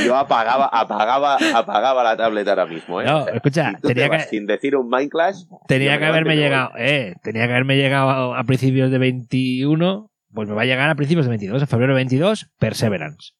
yo 0.06 0.16
apagaba, 0.16 0.68
apagaba, 0.68 1.38
apagaba 1.54 2.04
la 2.04 2.18
tableta 2.18 2.52
ahora 2.52 2.66
mismo. 2.66 3.02
¿eh? 3.02 3.06
No, 3.06 3.28
escucha, 3.28 3.74
tenía 3.82 4.10
que, 4.10 4.20
sin 4.22 4.46
decir 4.46 4.76
un 4.76 4.90
Minecraft. 4.90 5.42
Tenía 5.68 6.00
que 6.00 6.06
haberme 6.06 6.38
llegado, 6.38 6.72
eh, 6.78 7.16
tenía 7.24 7.46
que 7.46 7.52
haberme 7.52 7.78
llegado 7.78 8.36
a 8.36 8.44
principios 8.46 8.92
de 8.92 8.98
21, 8.98 10.12
pues 10.34 10.48
me 10.48 10.56
va 10.56 10.64
a 10.64 10.66
llegar 10.66 10.90
a 10.90 10.96
principios 10.96 11.26
de 11.26 11.30
22, 11.30 11.62
en 11.62 11.68
febrero 11.68 11.94
de 11.94 11.98
22, 11.98 12.52
Perseverance. 12.58 13.34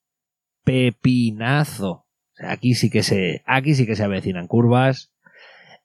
Pepinazo. 0.64 2.06
aquí 2.40 2.76
sí 2.76 2.90
que 2.90 3.04
se, 3.04 3.44
aquí 3.46 3.76
sí 3.76 3.86
que 3.86 3.96
se 3.96 4.04
avecinan 4.04 4.48
curvas. 4.48 5.12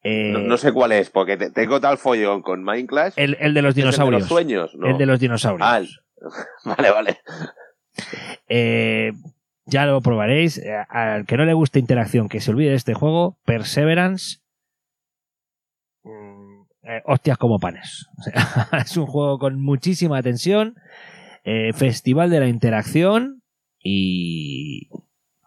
Eh, 0.02 0.34
no, 0.38 0.58
sé 0.58 0.72
cuál 0.72 0.92
es, 0.92 1.08
porque 1.08 1.38
tengo 1.38 1.80
tal 1.80 1.96
follón 1.96 2.42
con 2.42 2.62
Minecraft. 2.62 3.18
El, 3.18 3.38
el 3.40 3.54
de 3.54 3.62
los 3.62 3.74
dinosaurios. 3.74 4.06
El 4.06 4.12
de 4.12 4.20
los 4.20 4.28
sueños, 4.28 4.74
¿no? 4.74 4.88
El 4.88 4.98
de 4.98 5.06
los 5.06 5.18
dinosaurios. 5.18 5.66
Ah, 5.66 5.80
vale, 6.76 6.90
vale. 6.90 7.18
Eh, 8.46 9.12
ya 9.64 9.86
lo 9.86 10.02
probaréis. 10.02 10.58
Eh, 10.58 10.76
al 10.90 11.24
que 11.24 11.38
no 11.38 11.46
le 11.46 11.54
guste 11.54 11.78
interacción, 11.78 12.28
que 12.28 12.42
se 12.42 12.50
olvide 12.50 12.70
de 12.70 12.76
este 12.76 12.92
juego, 12.92 13.38
Perseverance. 13.46 14.40
Mm, 16.02 16.64
hostias 17.06 17.38
como 17.38 17.58
panes. 17.58 18.06
es 18.78 18.96
un 18.98 19.06
juego 19.06 19.38
con 19.38 19.58
muchísima 19.58 20.22
tensión. 20.22 20.74
festival 21.72 22.28
de 22.28 22.40
la 22.40 22.48
interacción 22.48 23.43
y, 23.84 24.88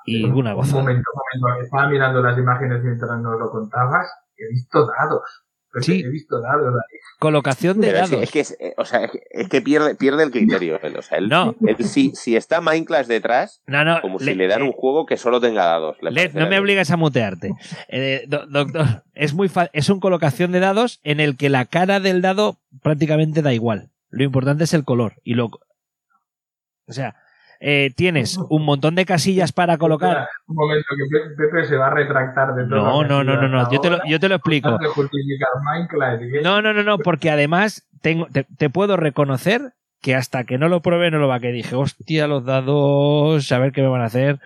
y 0.05 0.23
una 0.23 0.53
goza. 0.53 0.77
Un 0.77 0.83
momento, 0.83 1.09
un 1.13 1.41
momento. 1.41 1.63
Estaba 1.65 1.89
mirando 1.89 2.21
las 2.21 2.37
imágenes 2.37 2.81
mientras 2.81 3.19
nos 3.19 3.37
lo 3.37 3.49
contabas 3.49 4.07
he 4.37 4.49
visto 4.53 4.85
dados. 4.85 5.43
Sí. 5.81 6.01
He 6.03 6.09
visto 6.09 6.41
dados 6.41 6.73
Colocación 7.19 7.81
de 7.81 7.91
dados. 7.91 8.13
Es 8.13 8.31
que, 8.31 8.39
es, 8.39 8.57
o 8.77 8.85
sea, 8.85 9.11
es 9.29 9.47
que 9.47 9.61
pierde, 9.61 9.93
pierde 9.95 10.23
el 10.23 10.31
criterio. 10.31 10.79
O 10.97 11.01
sea, 11.03 11.19
no. 11.19 11.55
si, 11.79 12.15
si, 12.15 12.35
está 12.35 12.61
Minecraft 12.61 13.07
detrás, 13.07 13.61
no, 13.67 13.83
no, 13.83 14.01
como 14.01 14.17
si 14.17 14.33
le 14.33 14.47
dan 14.47 14.63
un 14.63 14.71
juego 14.71 15.05
que 15.05 15.17
solo 15.17 15.39
tenga 15.39 15.65
dados. 15.65 15.97
no 16.01 16.47
me 16.47 16.59
obligas 16.59 16.89
a 16.89 16.97
mutearte. 16.97 17.51
Eh, 17.89 18.25
doctor, 18.27 19.03
es 19.13 19.33
muy 19.33 19.51
es 19.73 19.89
un 19.89 19.99
colocación 19.99 20.51
de 20.51 20.61
dados 20.61 20.99
en 21.03 21.19
el 21.19 21.37
que 21.37 21.49
la 21.49 21.65
cara 21.65 21.99
del 21.99 22.21
dado 22.21 22.57
prácticamente 22.81 23.41
da 23.41 23.53
igual. 23.53 23.91
Lo 24.09 24.23
importante 24.23 24.63
es 24.63 24.73
el 24.73 24.83
color. 24.83 25.13
Y 25.23 25.35
lo, 25.35 25.45
o 26.87 26.93
sea, 26.93 27.15
eh, 27.59 27.91
tienes 27.95 28.37
un 28.49 28.63
montón 28.63 28.95
de 28.95 29.05
casillas 29.05 29.51
para 29.51 29.77
colocar. 29.77 30.27
Un 30.47 30.55
momento, 30.55 30.85
que 30.89 31.35
Pepe 31.35 31.65
se 31.65 31.75
va 31.75 31.87
a 31.87 31.89
retractar 31.91 32.53
de 32.55 32.65
todo. 32.65 32.77
No, 32.77 33.03
no, 33.03 33.23
no, 33.23 33.41
no, 33.41 33.47
no, 33.47 33.71
yo 33.71 33.79
te 33.79 33.89
lo, 33.89 33.99
yo 34.05 34.19
te 34.19 34.29
lo 34.29 34.35
explico. 34.35 34.77
No, 36.43 36.61
no, 36.61 36.73
no, 36.73 36.83
no, 36.83 36.97
porque 36.99 37.29
además 37.29 37.87
tengo, 38.01 38.27
te, 38.27 38.69
puedo 38.69 38.97
reconocer 38.97 39.73
que 40.01 40.15
hasta 40.15 40.43
que 40.43 40.57
no 40.57 40.69
lo 40.69 40.81
pruebe 40.81 41.09
no 41.09 41.17
lo 41.19 41.27
va 41.27 41.35
a 41.35 41.39
que 41.39 41.51
dije, 41.51 41.75
hostia, 41.75 42.27
los 42.27 42.45
dados, 42.45 43.51
a 43.51 43.59
ver 43.59 43.71
qué 43.71 43.81
me 43.81 43.87
van 43.87 44.01
a 44.01 44.05
hacer. 44.05 44.39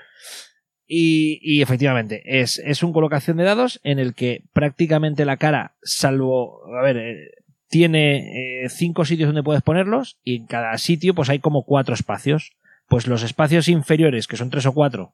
Y, 0.87 1.39
y, 1.41 1.61
efectivamente, 1.61 2.21
es, 2.25 2.59
es 2.59 2.83
un 2.83 2.91
colocación 2.91 3.37
de 3.37 3.45
dados 3.45 3.79
en 3.83 3.97
el 3.97 4.13
que 4.13 4.43
prácticamente 4.51 5.23
la 5.23 5.37
cara, 5.37 5.73
salvo, 5.83 6.65
a 6.77 6.81
ver, 6.81 6.97
eh, 6.97 7.31
tiene 7.71 8.65
eh, 8.65 8.69
cinco 8.69 9.05
sitios 9.05 9.29
donde 9.29 9.43
puedes 9.43 9.63
ponerlos 9.63 10.19
y 10.25 10.35
en 10.35 10.45
cada 10.45 10.77
sitio 10.77 11.15
pues 11.15 11.29
hay 11.29 11.39
como 11.39 11.63
cuatro 11.63 11.93
espacios 11.93 12.51
pues 12.91 13.07
los 13.07 13.23
espacios 13.23 13.69
inferiores, 13.69 14.27
que 14.27 14.35
son 14.35 14.49
tres 14.49 14.65
o 14.65 14.73
cuatro, 14.73 15.13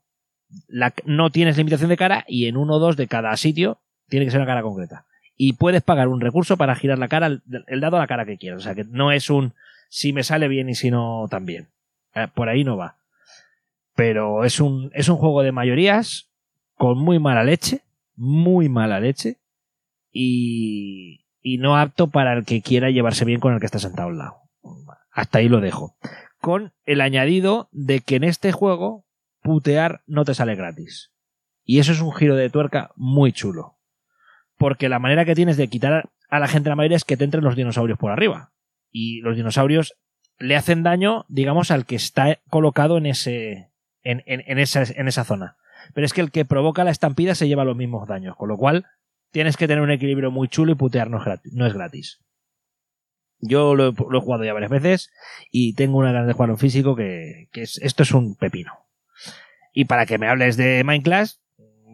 no 1.05 1.29
tienes 1.29 1.57
limitación 1.57 1.89
de 1.91 1.95
cara 1.95 2.25
y 2.27 2.47
en 2.47 2.57
uno 2.57 2.77
o 2.77 2.79
dos 2.79 2.97
de 2.97 3.05
cada 3.05 3.37
sitio 3.37 3.77
tiene 4.09 4.25
que 4.25 4.31
ser 4.31 4.39
una 4.39 4.47
cara 4.47 4.63
concreta. 4.63 5.05
Y 5.35 5.53
puedes 5.53 5.83
pagar 5.83 6.07
un 6.07 6.19
recurso 6.19 6.57
para 6.57 6.73
girar 6.73 6.97
la 6.97 7.07
cara, 7.07 7.27
el 7.27 7.79
dado 7.79 7.97
a 7.97 7.99
la 7.99 8.07
cara 8.07 8.25
que 8.25 8.39
quieras. 8.39 8.61
O 8.61 8.63
sea 8.63 8.73
que 8.73 8.83
no 8.83 9.11
es 9.11 9.29
un 9.29 9.53
si 9.89 10.11
me 10.11 10.23
sale 10.23 10.47
bien 10.47 10.69
y 10.69 10.73
si 10.73 10.89
no 10.89 11.27
también. 11.29 11.67
Eh, 12.15 12.27
por 12.33 12.49
ahí 12.49 12.63
no 12.63 12.77
va. 12.77 12.95
Pero 13.93 14.43
es 14.43 14.59
un, 14.59 14.89
es 14.95 15.07
un 15.07 15.17
juego 15.17 15.43
de 15.43 15.51
mayorías 15.51 16.31
con 16.77 16.97
muy 16.97 17.19
mala 17.19 17.43
leche, 17.43 17.81
muy 18.15 18.69
mala 18.69 18.99
leche 18.99 19.37
y, 20.11 21.25
y 21.43 21.59
no 21.59 21.77
apto 21.77 22.07
para 22.07 22.33
el 22.33 22.43
que 22.43 22.63
quiera 22.63 22.89
llevarse 22.89 23.23
bien 23.23 23.39
con 23.39 23.53
el 23.53 23.59
que 23.59 23.67
está 23.67 23.77
sentado 23.77 24.09
al 24.09 24.17
lado. 24.17 24.37
Hasta 25.11 25.37
ahí 25.37 25.47
lo 25.47 25.61
dejo 25.61 25.95
con 26.47 26.71
el 26.85 27.01
añadido 27.01 27.67
de 27.73 27.99
que 27.99 28.15
en 28.15 28.23
este 28.23 28.53
juego 28.53 29.05
putear 29.41 29.99
no 30.07 30.23
te 30.23 30.33
sale 30.33 30.55
gratis. 30.55 31.11
Y 31.65 31.79
eso 31.79 31.91
es 31.91 31.99
un 31.99 32.13
giro 32.13 32.37
de 32.37 32.49
tuerca 32.49 32.91
muy 32.95 33.33
chulo. 33.33 33.75
Porque 34.55 34.87
la 34.87 34.97
manera 34.97 35.25
que 35.25 35.35
tienes 35.35 35.57
de 35.57 35.67
quitar 35.67 36.09
a 36.29 36.39
la 36.39 36.47
gente 36.47 36.69
la 36.69 36.77
mayoría 36.77 36.95
es 36.95 37.03
que 37.03 37.17
te 37.17 37.25
entren 37.25 37.43
los 37.43 37.57
dinosaurios 37.57 37.99
por 37.99 38.11
arriba. 38.11 38.53
Y 38.89 39.19
los 39.19 39.35
dinosaurios 39.35 39.97
le 40.39 40.55
hacen 40.55 40.83
daño, 40.83 41.25
digamos, 41.27 41.69
al 41.69 41.85
que 41.85 41.97
está 41.97 42.39
colocado 42.49 42.97
en 42.97 43.07
ese. 43.07 43.73
en, 44.01 44.23
en, 44.25 44.57
esa, 44.57 44.83
en 44.83 45.09
esa 45.09 45.25
zona. 45.25 45.57
Pero 45.93 46.05
es 46.05 46.13
que 46.13 46.21
el 46.21 46.31
que 46.31 46.45
provoca 46.45 46.85
la 46.85 46.91
estampida 46.91 47.35
se 47.35 47.49
lleva 47.49 47.65
los 47.65 47.75
mismos 47.75 48.07
daños. 48.07 48.37
Con 48.37 48.47
lo 48.47 48.55
cual, 48.55 48.85
tienes 49.31 49.57
que 49.57 49.67
tener 49.67 49.83
un 49.83 49.91
equilibrio 49.91 50.31
muy 50.31 50.47
chulo 50.47 50.71
y 50.71 50.75
putear 50.75 51.09
no 51.09 51.67
es 51.67 51.73
gratis. 51.73 52.21
Yo 53.39 53.75
lo, 53.75 53.89
he 53.89 54.19
jugado 54.19 54.43
ya 54.43 54.53
varias 54.53 54.71
veces 54.71 55.11
y 55.51 55.73
tengo 55.73 55.97
una 55.97 56.11
ganas 56.11 56.27
de 56.27 56.33
jugar 56.33 56.49
en 56.49 56.57
físico 56.57 56.95
que, 56.95 57.49
esto 57.53 58.03
es 58.03 58.11
un 58.11 58.35
pepino. 58.35 58.73
Y 59.73 59.85
para 59.85 60.05
que 60.05 60.17
me 60.17 60.27
hables 60.27 60.57
de 60.57 60.83
Minecraft, 60.83 61.35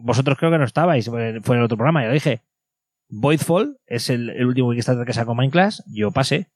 vosotros 0.02 0.38
creo 0.38 0.50
que 0.50 0.58
no 0.58 0.64
estabais, 0.64 1.06
fue 1.06 1.56
en 1.56 1.62
otro 1.62 1.76
programa, 1.76 2.02
ya 2.02 2.08
lo 2.08 2.14
dije. 2.14 2.40
Voidfall 3.08 3.78
es 3.86 4.08
el, 4.08 4.30
el 4.30 4.46
último 4.46 4.72
Kickstarter 4.72 5.04
que 5.04 5.12
sacó 5.12 5.34
Minecraft, 5.34 5.80
yo 5.86 6.10
pasé, 6.10 6.48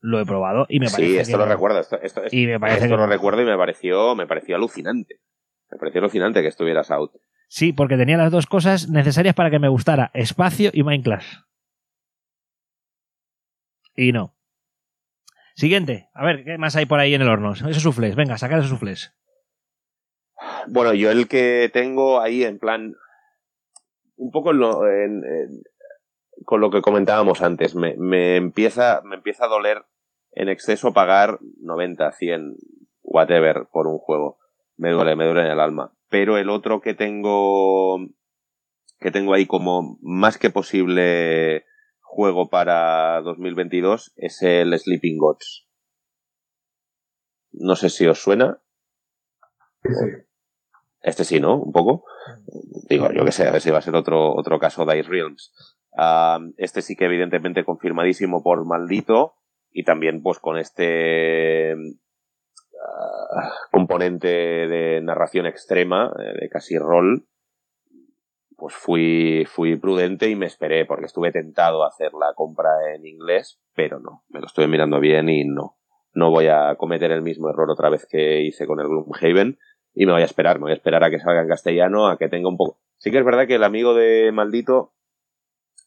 lo 0.00 0.20
he 0.20 0.26
probado 0.26 0.66
y 0.68 0.80
me 0.80 0.86
parece. 0.86 1.10
Sí, 1.10 1.18
esto 1.18 1.36
lo 1.36 1.46
recuerdo, 1.46 1.80
esto, 1.80 1.98
y 2.30 2.46
me 2.46 2.58
parece 2.58 2.84
esto 2.84 2.96
lo 2.96 3.06
recuerdo 3.06 3.42
y 3.42 3.44
me 3.44 3.56
pareció, 3.56 4.14
me 4.14 4.26
pareció 4.26 4.56
alucinante. 4.56 5.20
Me 5.70 5.78
pareció 5.78 6.00
alucinante 6.00 6.42
que 6.42 6.48
estuvieras 6.48 6.90
out. 6.90 7.12
Sí, 7.48 7.72
porque 7.72 7.96
tenía 7.96 8.16
las 8.16 8.32
dos 8.32 8.46
cosas 8.46 8.88
necesarias 8.88 9.34
para 9.34 9.50
que 9.50 9.58
me 9.58 9.68
gustara, 9.68 10.10
espacio 10.14 10.70
y 10.72 10.82
Minecraft. 10.82 11.44
Y 14.00 14.12
no. 14.12 14.34
Siguiente. 15.54 16.08
A 16.14 16.24
ver, 16.24 16.42
¿qué 16.42 16.56
más 16.56 16.74
hay 16.74 16.86
por 16.86 17.00
ahí 17.00 17.12
en 17.12 17.20
el 17.20 17.28
horno? 17.28 17.52
Esos 17.52 17.82
sufles. 17.82 18.16
Venga, 18.16 18.38
sacar 18.38 18.58
esos 18.58 18.70
sufles. 18.70 19.14
Bueno, 20.68 20.94
yo 20.94 21.10
el 21.10 21.28
que 21.28 21.70
tengo 21.70 22.18
ahí 22.18 22.44
en 22.44 22.58
plan. 22.58 22.94
Un 24.16 24.30
poco 24.30 24.52
con 26.46 26.60
lo 26.62 26.70
que 26.70 26.80
comentábamos 26.80 27.42
antes. 27.42 27.74
Me, 27.74 28.36
empieza, 28.36 29.02
me 29.04 29.16
empieza 29.16 29.44
a 29.44 29.48
doler 29.48 29.84
en 30.32 30.48
exceso 30.48 30.94
pagar 30.94 31.38
90, 31.60 32.10
100, 32.12 32.56
whatever 33.02 33.66
por 33.70 33.86
un 33.86 33.98
juego. 33.98 34.38
Me 34.78 34.92
duele, 34.92 35.14
me 35.14 35.26
duele 35.26 35.42
en 35.42 35.48
el 35.48 35.60
alma. 35.60 35.92
Pero 36.08 36.38
el 36.38 36.48
otro 36.48 36.80
que 36.80 36.94
tengo. 36.94 37.98
que 38.98 39.10
tengo 39.10 39.34
ahí 39.34 39.44
como 39.44 39.98
más 40.00 40.38
que 40.38 40.48
posible 40.48 41.66
juego 42.10 42.48
para 42.48 43.20
2022 43.22 44.12
es 44.16 44.42
el 44.42 44.76
Sleeping 44.76 45.16
Gods. 45.16 45.68
No 47.52 47.76
sé 47.76 47.88
si 47.88 48.06
os 48.08 48.20
suena. 48.20 48.60
Este 51.02 51.24
sí, 51.24 51.38
¿no? 51.38 51.62
Un 51.62 51.70
poco. 51.70 52.04
Digo, 52.88 53.12
yo 53.12 53.24
que 53.24 53.30
sé, 53.30 53.46
a 53.46 53.52
ver 53.52 53.60
si 53.60 53.70
va 53.70 53.78
a 53.78 53.82
ser 53.82 53.94
otro, 53.94 54.34
otro 54.34 54.58
caso 54.58 54.84
de 54.84 54.98
Ice 54.98 55.08
Realms. 55.08 55.52
este 56.56 56.82
sí 56.82 56.96
que 56.96 57.04
evidentemente 57.04 57.64
confirmadísimo 57.64 58.42
por 58.42 58.66
maldito 58.66 59.34
y 59.70 59.84
también 59.84 60.20
pues 60.20 60.40
con 60.40 60.58
este 60.58 61.74
ah, 61.74 63.52
componente 63.70 64.28
de 64.28 65.00
narración 65.00 65.46
extrema, 65.46 66.12
eh, 66.18 66.40
de 66.40 66.48
casi 66.48 66.76
rol, 66.76 67.28
pues 68.60 68.74
fui, 68.74 69.44
fui 69.46 69.76
prudente 69.76 70.28
y 70.28 70.36
me 70.36 70.46
esperé, 70.46 70.84
porque 70.84 71.06
estuve 71.06 71.32
tentado 71.32 71.82
a 71.82 71.88
hacer 71.88 72.12
la 72.12 72.34
compra 72.34 72.94
en 72.94 73.06
inglés, 73.06 73.58
pero 73.74 73.98
no, 73.98 74.22
me 74.28 74.40
lo 74.40 74.46
estuve 74.46 74.68
mirando 74.68 75.00
bien 75.00 75.28
y 75.30 75.44
no. 75.44 75.78
No 76.12 76.30
voy 76.30 76.48
a 76.48 76.74
cometer 76.76 77.10
el 77.10 77.22
mismo 77.22 77.48
error 77.48 77.70
otra 77.70 77.88
vez 77.88 78.06
que 78.06 78.42
hice 78.42 78.66
con 78.66 78.80
el 78.80 78.88
Gloomhaven 78.88 79.58
y 79.94 80.06
me 80.06 80.12
voy 80.12 80.22
a 80.22 80.26
esperar, 80.26 80.58
me 80.58 80.64
voy 80.64 80.72
a 80.72 80.74
esperar 80.74 81.02
a 81.02 81.10
que 81.10 81.18
salga 81.18 81.40
en 81.40 81.48
castellano, 81.48 82.08
a 82.08 82.18
que 82.18 82.28
tenga 82.28 82.48
un 82.48 82.56
poco. 82.56 82.80
Sí 82.98 83.10
que 83.10 83.18
es 83.18 83.24
verdad 83.24 83.46
que 83.46 83.54
el 83.54 83.64
amigo 83.64 83.94
de 83.94 84.30
Maldito 84.32 84.92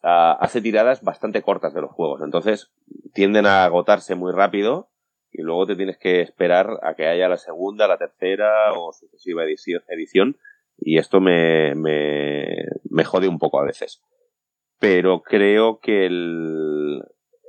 uh, 0.02 0.40
hace 0.40 0.62
tiradas 0.62 1.04
bastante 1.04 1.44
cortas 1.44 1.74
de 1.74 1.82
los 1.82 1.92
juegos, 1.92 2.22
entonces 2.24 2.74
tienden 3.14 3.46
a 3.46 3.66
agotarse 3.66 4.16
muy 4.16 4.32
rápido 4.32 4.90
y 5.32 5.44
luego 5.44 5.68
te 5.68 5.76
tienes 5.76 5.98
que 5.98 6.22
esperar 6.22 6.80
a 6.82 6.96
que 6.96 7.08
haya 7.08 7.28
la 7.28 7.38
segunda, 7.38 7.88
la 7.88 7.98
tercera 7.98 8.74
o 8.74 8.92
sucesiva 8.94 9.44
edición 9.44 10.38
y 10.86 10.98
esto 10.98 11.22
me, 11.22 11.74
me, 11.76 12.46
me 12.90 13.04
jode 13.04 13.28
un 13.28 13.40
poco 13.40 13.60
a 13.60 13.66
veces. 13.66 14.02
Pero 14.80 15.22
creo 15.22 15.80
que 15.80 16.06
el, 16.06 17.02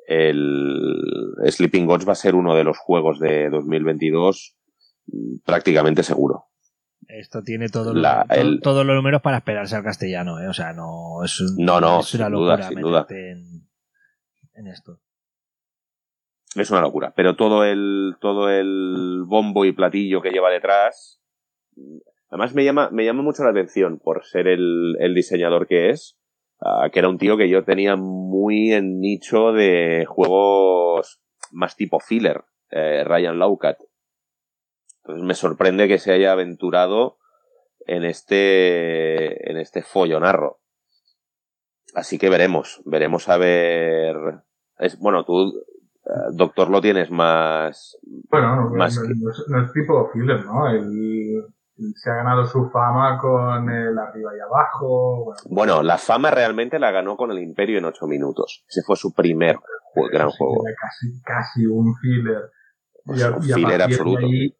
el 0.06 1.34
Sleeping 1.48 1.86
Gods 1.86 2.06
va 2.08 2.12
a 2.12 2.16
ser 2.16 2.34
uno 2.34 2.54
de 2.54 2.64
los 2.64 2.78
juegos 2.78 3.18
de 3.18 3.48
2022 3.50 4.56
prácticamente 5.44 6.02
seguro. 6.02 6.44
Esto 7.08 7.42
tiene 7.42 7.68
todo 7.68 7.92
La- 7.92 8.24
el- 8.30 8.60
todos 8.62 8.86
los 8.86 8.94
números 8.96 9.20
para 9.20 9.38
esperarse 9.38 9.76
al 9.76 9.82
castellano, 9.84 10.40
¿eh? 10.40 10.48
O 10.48 10.52
sea, 10.54 10.72
no 10.72 11.22
es, 11.24 11.38
un- 11.40 11.56
No, 11.64 11.80
no, 11.80 12.00
es 12.00 12.14
una 12.14 12.26
sin 12.26 12.32
duda, 12.34 12.50
locura 12.56 12.68
sin 12.68 12.80
duda. 12.80 13.00
meterte 13.02 13.30
en, 13.32 13.68
en 14.54 14.66
esto. 14.68 15.00
Es 16.54 16.70
una 16.70 16.80
locura. 16.80 17.12
Pero 17.16 17.34
todo 17.36 17.64
el, 17.64 18.16
todo 18.20 18.48
el 18.48 19.24
bombo 19.26 19.64
y 19.64 19.72
platillo 19.72 20.22
que 20.22 20.30
lleva 20.30 20.50
detrás. 20.50 21.20
Además 22.30 22.54
me 22.54 22.64
llama, 22.64 22.90
me 22.90 23.04
llama 23.04 23.22
mucho 23.22 23.44
la 23.44 23.50
atención 23.50 23.98
por 23.98 24.24
ser 24.24 24.48
el, 24.48 24.96
el 24.98 25.14
diseñador 25.14 25.66
que 25.66 25.90
es. 25.90 26.18
ah, 26.60 26.88
que 26.92 26.98
era 26.98 27.08
un 27.08 27.18
tío 27.18 27.36
que 27.36 27.48
yo 27.48 27.64
tenía 27.64 27.96
muy 27.96 28.72
en 28.72 28.98
nicho 29.00 29.52
de 29.52 30.04
juegos 30.06 31.20
más 31.52 31.76
tipo 31.76 32.00
filler, 32.00 32.44
eh, 32.70 33.04
Ryan 33.04 33.38
Laukat. 33.38 33.78
Entonces 35.02 35.24
me 35.24 35.34
sorprende 35.34 35.86
que 35.86 35.98
se 35.98 36.12
haya 36.12 36.32
aventurado 36.32 37.18
en 37.86 38.04
este, 38.04 39.50
en 39.50 39.58
este 39.58 39.82
follonarro. 39.82 40.60
Así 41.94 42.18
que 42.18 42.30
veremos, 42.30 42.82
veremos 42.86 43.28
a 43.28 43.36
ver. 43.36 44.16
Es, 44.78 44.98
bueno, 44.98 45.24
tú, 45.24 45.52
eh, 46.06 46.10
Doctor, 46.32 46.70
lo 46.70 46.80
tienes 46.80 47.10
más. 47.10 47.98
Bueno, 48.30 48.56
no, 48.56 48.70
Más 48.70 48.96
no- 48.96 49.02
que- 49.06 49.14
no 49.14 49.30
es, 49.30 49.44
no 49.48 49.62
es 49.62 49.72
tipo 49.72 50.10
filler, 50.12 50.44
¿no? 50.44 50.68
Él 50.70 51.44
se 51.94 52.10
ha 52.10 52.14
ganado 52.14 52.44
su 52.46 52.70
fama 52.70 53.18
con 53.18 53.68
el 53.68 53.98
arriba 53.98 54.32
y 54.36 54.40
abajo. 54.40 55.24
Bueno, 55.24 55.40
Bueno, 55.50 55.82
la 55.82 55.98
fama 55.98 56.30
realmente 56.30 56.78
la 56.78 56.90
ganó 56.90 57.16
con 57.16 57.30
el 57.30 57.38
Imperio 57.40 57.78
en 57.78 57.84
8 57.84 58.06
minutos. 58.06 58.64
Ese 58.68 58.82
fue 58.82 58.96
su 58.96 59.12
primer 59.12 59.56
gran 60.12 60.30
sí 60.30 60.36
juego. 60.38 60.66
era 60.66 60.76
Casi, 60.80 61.22
casi 61.22 61.66
un 61.66 61.94
filler. 61.96 62.50
Pues 63.04 63.24
un 63.24 63.42
filler 63.42 63.82
absoluto. 63.82 64.24
ahí, 64.26 64.56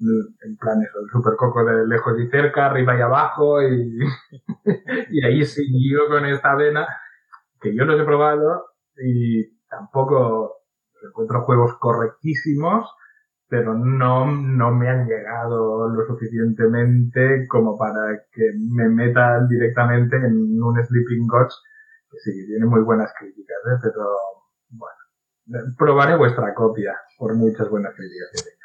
en 0.00 0.56
plan 0.56 0.82
eso, 0.82 0.98
el 1.00 1.10
supercoco 1.12 1.64
de 1.64 1.86
lejos 1.86 2.18
y 2.18 2.28
cerca, 2.28 2.66
arriba 2.66 2.96
y 2.96 3.00
abajo, 3.02 3.62
y, 3.62 3.98
y 5.10 5.24
ahí 5.24 5.44
siguió 5.44 6.08
con 6.08 6.24
esta 6.24 6.54
vena, 6.54 6.86
que 7.60 7.74
yo 7.74 7.84
los 7.84 8.00
he 8.00 8.04
probado 8.04 8.64
y 8.96 9.58
tampoco 9.68 10.62
encuentro 11.06 11.42
juegos 11.42 11.72
correctísimos, 11.78 12.90
pero 13.50 13.74
no, 13.74 14.30
no 14.30 14.70
me 14.72 14.88
han 14.88 15.06
llegado 15.08 15.88
lo 15.88 16.06
suficientemente 16.06 17.46
como 17.48 17.76
para 17.76 18.22
que 18.32 18.42
me 18.70 18.88
metan 18.88 19.48
directamente 19.48 20.16
en 20.16 20.62
un 20.62 20.82
Sleeping 20.86 21.26
Gods, 21.26 21.60
que 22.10 22.18
sí, 22.20 22.46
tiene 22.46 22.64
muy 22.64 22.80
buenas 22.82 23.12
críticas, 23.18 23.58
¿eh? 23.72 23.78
pero 23.82 24.06
bueno, 24.70 25.74
probaré 25.76 26.16
vuestra 26.16 26.54
copia, 26.54 26.96
por 27.18 27.34
muchas 27.34 27.68
buenas 27.68 27.92
críticas 27.94 28.28
que 28.32 28.42
tenga. 28.50 28.56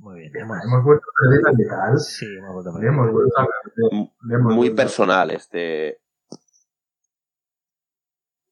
Muy 0.00 0.20
bien. 0.20 0.36
Hemos, 0.36 0.64
Hemos 0.64 0.84
vuelto 0.84 1.04
a 1.08 1.22
perder 1.22 1.42
la 1.42 1.52
letal, 1.52 1.98
sí, 1.98 2.26
hemos 2.36 2.52
vuelto 2.54 2.70
a 2.70 2.72
le 2.74 2.78
perder. 2.80 2.92
hemos 2.94 3.12
vuelto 3.12 3.40
a 3.40 3.46
perder, 3.46 4.08
le 4.22 4.34
hemos 4.34 4.54
Muy 4.54 4.68
vuelto- 4.68 4.76
personal 4.82 5.30
este. 5.30 6.00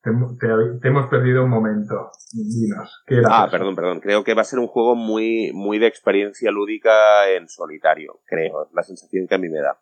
Te, 0.07 0.47
te- 0.47 0.79
te 0.81 0.89
hemos 0.89 1.07
perdido 1.09 1.43
un 1.43 1.51
momento, 1.51 2.13
dinos, 2.33 3.03
¿qué 3.09 3.17
era 3.17 3.29
Ah, 3.33 3.43
eso? 3.47 3.51
perdón, 3.51 3.75
perdón. 3.75 3.99
Creo 4.01 4.23
que 4.23 4.35
va 4.35 4.43
a 4.43 4.45
ser 4.45 4.61
un 4.61 4.69
juego 4.69 4.95
muy, 4.95 5.51
muy 5.53 5.81
de 5.81 5.89
experiencia 5.89 6.53
lúdica 6.53 7.29
en 7.31 7.49
solitario. 7.49 8.21
Creo, 8.25 8.67
es 8.67 8.73
la 8.73 8.85
sensación 8.85 9.27
que 9.27 9.35
a 9.35 9.39
mí 9.39 9.49
me 9.49 9.59
da. 9.59 9.81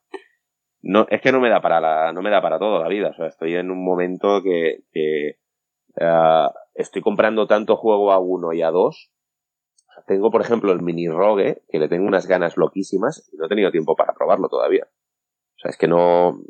No, 0.81 1.07
es 1.11 1.21
que 1.21 1.31
no 1.31 1.41
me 1.41 1.51
da 1.51 1.61
para 1.61 1.79
la, 1.79 2.13
no 2.15 2.23
me 2.23 2.31
da 2.31 2.41
para 2.41 2.59
todo 2.59 2.83
la 2.83 2.89
vida. 2.89 3.09
O 3.11 3.15
sea, 3.15 3.27
estoy 3.27 3.55
en 3.55 3.71
un 3.71 3.85
momento 3.85 4.43
que, 4.43 4.85
que 4.93 5.37
ah, 6.01 6.51
estoy 6.75 7.03
comprando 7.03 7.47
tanto 7.47 7.77
juego 7.77 8.11
a 8.13 8.19
uno 8.19 8.55
y 8.55 8.63
a 8.63 8.71
dos. 8.71 9.11
O 9.91 9.93
sea, 9.93 10.05
tengo, 10.07 10.31
por 10.31 10.41
ejemplo, 10.41 10.73
el 10.73 10.81
mini 10.81 11.07
rogue, 11.09 11.63
que 11.69 11.79
le 11.79 11.89
tengo 11.89 12.07
unas 12.07 12.27
ganas 12.27 12.57
loquísimas 12.57 13.29
y 13.31 13.37
no 13.37 13.45
he 13.45 13.49
tenido 13.49 13.71
tiempo 13.71 13.95
para 13.95 14.15
probarlo 14.15 14.49
todavía. 14.49 14.89
Sea, 15.65 15.71
es 15.71 15.79
que 15.79 15.89
no. 15.89 16.43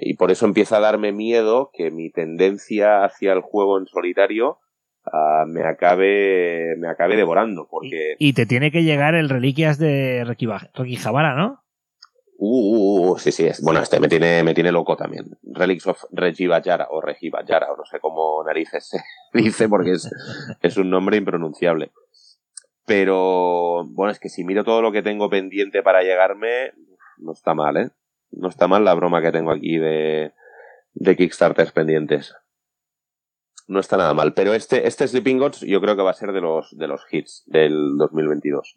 Y 0.00 0.14
por 0.14 0.32
eso 0.32 0.44
empieza 0.44 0.78
a 0.78 0.80
darme 0.80 1.12
miedo 1.12 1.70
que 1.72 1.92
mi 1.92 2.10
tendencia 2.10 3.04
hacia 3.04 3.32
el 3.32 3.40
juego 3.40 3.78
en 3.78 3.86
solitario 3.86 4.58
ah, 5.04 5.44
me 5.46 5.64
acabe 5.64 6.74
me 6.76 6.88
acabe 6.88 7.16
devorando. 7.16 7.68
Porque. 7.70 8.16
Y 8.18 8.32
te 8.32 8.46
tiene 8.46 8.72
que 8.72 8.82
llegar 8.82 9.14
el 9.14 9.28
Reliquias 9.28 9.78
de 9.78 10.24
Rekihabara, 10.24 11.36
¿no? 11.36 11.62
Uh, 12.38 12.48
uh, 12.48 13.12
uh, 13.12 13.18
sí, 13.18 13.32
sí, 13.32 13.46
es, 13.46 13.62
bueno, 13.62 13.80
este 13.80 13.98
me 13.98 14.08
tiene, 14.08 14.42
me 14.42 14.52
tiene 14.52 14.70
loco 14.70 14.94
también. 14.94 15.24
Relics 15.42 15.86
of 15.86 16.04
Regivajara 16.12 16.88
o 16.90 17.00
Regivajara, 17.00 17.72
o 17.72 17.76
no 17.78 17.84
sé 17.86 17.98
cómo 17.98 18.44
narices 18.44 18.88
se 18.88 18.98
dice 19.32 19.70
porque 19.70 19.92
es, 19.92 20.10
es 20.60 20.76
un 20.76 20.90
nombre 20.90 21.16
impronunciable. 21.16 21.92
Pero, 22.84 23.84
bueno, 23.86 24.12
es 24.12 24.20
que 24.20 24.28
si 24.28 24.44
miro 24.44 24.64
todo 24.64 24.82
lo 24.82 24.92
que 24.92 25.02
tengo 25.02 25.30
pendiente 25.30 25.82
para 25.82 26.02
llegarme, 26.02 26.72
no 27.16 27.32
está 27.32 27.54
mal, 27.54 27.78
¿eh? 27.78 27.90
No 28.30 28.48
está 28.48 28.68
mal 28.68 28.84
la 28.84 28.94
broma 28.94 29.22
que 29.22 29.32
tengo 29.32 29.50
aquí 29.50 29.78
de, 29.78 30.32
de 30.94 31.16
Kickstarters 31.16 31.72
pendientes. 31.72 32.34
No 33.66 33.80
está 33.80 33.96
nada 33.96 34.14
mal. 34.14 34.34
Pero 34.34 34.54
este, 34.54 34.86
este 34.86 35.08
Sleeping 35.08 35.38
Gods 35.38 35.60
yo 35.60 35.80
creo 35.80 35.96
que 35.96 36.02
va 36.02 36.10
a 36.10 36.14
ser 36.14 36.32
de 36.32 36.40
los, 36.40 36.76
de 36.76 36.86
los 36.86 37.02
hits 37.10 37.42
del 37.46 37.96
2022 37.96 38.76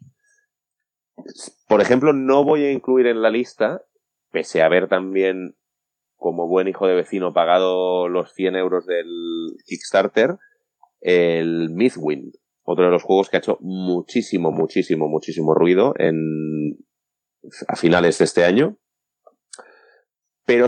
por 1.68 1.80
ejemplo, 1.80 2.12
no 2.12 2.44
voy 2.44 2.64
a 2.64 2.72
incluir 2.72 3.06
en 3.06 3.22
la 3.22 3.30
lista, 3.30 3.82
pese 4.30 4.62
a 4.62 4.66
haber 4.66 4.88
también, 4.88 5.56
como 6.16 6.48
buen 6.48 6.68
hijo 6.68 6.86
de 6.86 6.94
vecino, 6.94 7.32
pagado 7.32 8.08
los 8.08 8.32
100 8.34 8.56
euros 8.56 8.86
del 8.86 9.56
Kickstarter, 9.66 10.36
el 11.00 11.70
Mythwind, 11.70 12.34
otro 12.62 12.84
de 12.84 12.90
los 12.90 13.02
juegos 13.02 13.28
que 13.28 13.36
ha 13.36 13.40
hecho 13.40 13.58
muchísimo, 13.60 14.50
muchísimo, 14.52 15.08
muchísimo 15.08 15.54
ruido 15.54 15.94
en, 15.98 16.76
a 17.68 17.76
finales 17.76 18.18
de 18.18 18.24
este 18.24 18.44
año. 18.44 18.76
Pero 20.50 20.66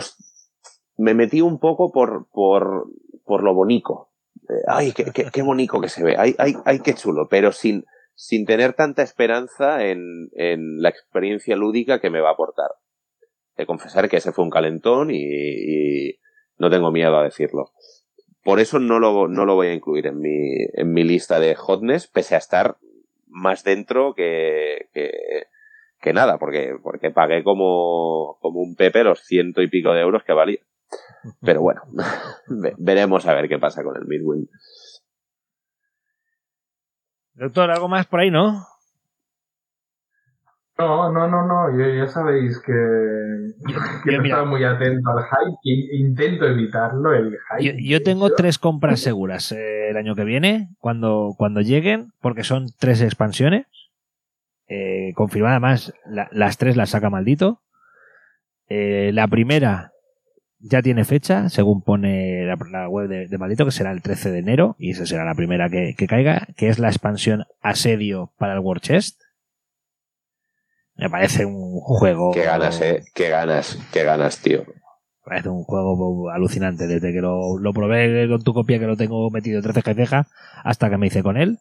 me 0.96 1.12
metí 1.12 1.40
un 1.40 1.58
poco 1.58 1.90
por, 1.90 2.28
por, 2.30 2.86
por 3.24 3.42
lo 3.42 3.52
bonito. 3.52 4.10
Eh, 4.48 4.62
Ay, 4.68 4.92
qué, 4.92 5.06
qué, 5.32 5.42
bonito 5.42 5.80
que 5.80 5.88
se 5.88 6.04
ve. 6.04 6.14
Ay, 6.16 6.36
ay, 6.38 6.54
ay, 6.64 6.78
qué 6.78 6.94
chulo. 6.94 7.26
Pero 7.28 7.50
sin, 7.50 7.84
sin 8.14 8.46
tener 8.46 8.74
tanta 8.74 9.02
esperanza 9.02 9.84
en, 9.84 10.28
en 10.36 10.80
la 10.80 10.88
experiencia 10.88 11.56
lúdica 11.56 12.00
que 12.00 12.10
me 12.10 12.20
va 12.20 12.28
a 12.28 12.34
aportar. 12.34 12.70
De 13.56 13.66
confesar 13.66 14.08
que 14.08 14.18
ese 14.18 14.30
fue 14.30 14.44
un 14.44 14.50
calentón 14.50 15.10
y, 15.10 15.16
y 15.16 16.20
no 16.58 16.70
tengo 16.70 16.92
miedo 16.92 17.18
a 17.18 17.24
decirlo. 17.24 17.72
Por 18.44 18.60
eso 18.60 18.78
no 18.78 19.00
lo, 19.00 19.26
no 19.26 19.46
lo 19.46 19.56
voy 19.56 19.66
a 19.66 19.74
incluir 19.74 20.06
en 20.06 20.20
mi, 20.20 20.58
en 20.74 20.92
mi 20.92 21.02
lista 21.02 21.40
de 21.40 21.56
hotness, 21.56 22.06
pese 22.06 22.36
a 22.36 22.38
estar 22.38 22.76
más 23.26 23.64
dentro 23.64 24.14
que, 24.14 24.90
que, 24.94 25.10
que 26.02 26.12
nada, 26.12 26.36
porque, 26.38 26.74
porque 26.82 27.10
pagué 27.10 27.42
como, 27.44 28.36
como 28.40 28.60
un 28.60 28.74
pepe 28.74 29.04
los 29.04 29.20
ciento 29.20 29.62
y 29.62 29.68
pico 29.68 29.92
de 29.94 30.02
euros 30.02 30.24
que 30.24 30.32
valía. 30.34 30.60
Pero 31.40 31.62
bueno, 31.62 31.80
ve- 32.48 32.74
veremos 32.78 33.26
a 33.26 33.34
ver 33.34 33.48
qué 33.48 33.58
pasa 33.58 33.82
con 33.82 33.96
el 33.96 34.04
Midwind. 34.06 34.48
Doctor, 37.34 37.70
algo 37.70 37.88
más 37.88 38.06
por 38.06 38.20
ahí, 38.20 38.30
¿no? 38.30 38.66
No, 40.78 41.12
no, 41.12 41.28
no, 41.28 41.46
no, 41.46 41.78
ya, 41.78 41.94
ya 41.94 42.08
sabéis 42.08 42.58
que, 42.58 42.72
que 42.72 43.72
yo, 43.72 43.78
no 44.16 44.22
mira. 44.22 44.36
estaba 44.36 44.44
muy 44.44 44.64
atento 44.64 45.10
al 45.10 45.24
hype, 45.24 45.56
que 45.62 45.96
intento 45.96 46.46
evitarlo, 46.46 47.14
el 47.14 47.30
hype. 47.58 47.62
Yo, 47.64 47.72
yo 47.98 48.02
tengo 48.02 48.30
tres 48.34 48.58
compras 48.58 49.00
seguras 49.00 49.52
eh, 49.52 49.90
el 49.90 49.96
año 49.96 50.14
que 50.16 50.24
viene, 50.24 50.70
cuando, 50.80 51.34
cuando 51.38 51.60
lleguen, 51.60 52.08
porque 52.20 52.42
son 52.42 52.66
tres 52.80 53.00
expansiones. 53.02 53.66
Eh, 55.08 55.14
confirmada 55.14 55.54
además, 55.56 55.92
la- 56.06 56.28
las 56.32 56.56
tres 56.58 56.76
las 56.76 56.90
saca 56.90 57.10
maldito. 57.10 57.62
Eh, 58.68 59.10
la 59.12 59.26
primera 59.28 59.92
ya 60.58 60.80
tiene 60.82 61.04
fecha, 61.04 61.48
según 61.48 61.82
pone 61.82 62.44
la, 62.46 62.56
la 62.70 62.88
web 62.88 63.08
de, 63.08 63.26
de 63.28 63.38
maldito, 63.38 63.64
que 63.64 63.70
será 63.72 63.90
el 63.92 64.00
13 64.02 64.30
de 64.30 64.38
enero, 64.38 64.76
y 64.78 64.90
esa 64.92 65.06
será 65.06 65.24
la 65.24 65.34
primera 65.34 65.68
que, 65.68 65.94
que 65.96 66.06
caiga, 66.06 66.46
que 66.56 66.68
es 66.68 66.78
la 66.78 66.88
expansión 66.88 67.44
Asedio 67.60 68.32
para 68.38 68.52
el 68.54 68.60
War 68.60 68.80
Chest. 68.80 69.20
Me 70.94 71.10
parece 71.10 71.44
un 71.46 71.80
juego. 71.80 72.32
Qué 72.32 72.44
ganas, 72.44 72.80
eh. 72.80 73.02
Qué 73.14 73.28
ganas, 73.30 73.78
qué 73.92 74.04
ganas, 74.04 74.38
tío. 74.40 74.64
Parece 75.24 75.48
un 75.48 75.64
juego 75.64 76.30
alucinante 76.30 76.86
desde 76.86 77.12
que 77.12 77.20
lo, 77.20 77.58
lo 77.58 77.72
probé 77.72 78.28
con 78.28 78.42
tu 78.42 78.52
copia 78.52 78.78
que 78.78 78.86
lo 78.86 78.96
tengo 78.96 79.30
metido 79.30 79.58
entre 79.58 79.72
ceja 79.72 79.92
y 79.92 79.94
ceja 79.94 80.26
hasta 80.64 80.90
que 80.90 80.98
me 80.98 81.06
hice 81.06 81.22
con 81.22 81.36
él. 81.36 81.58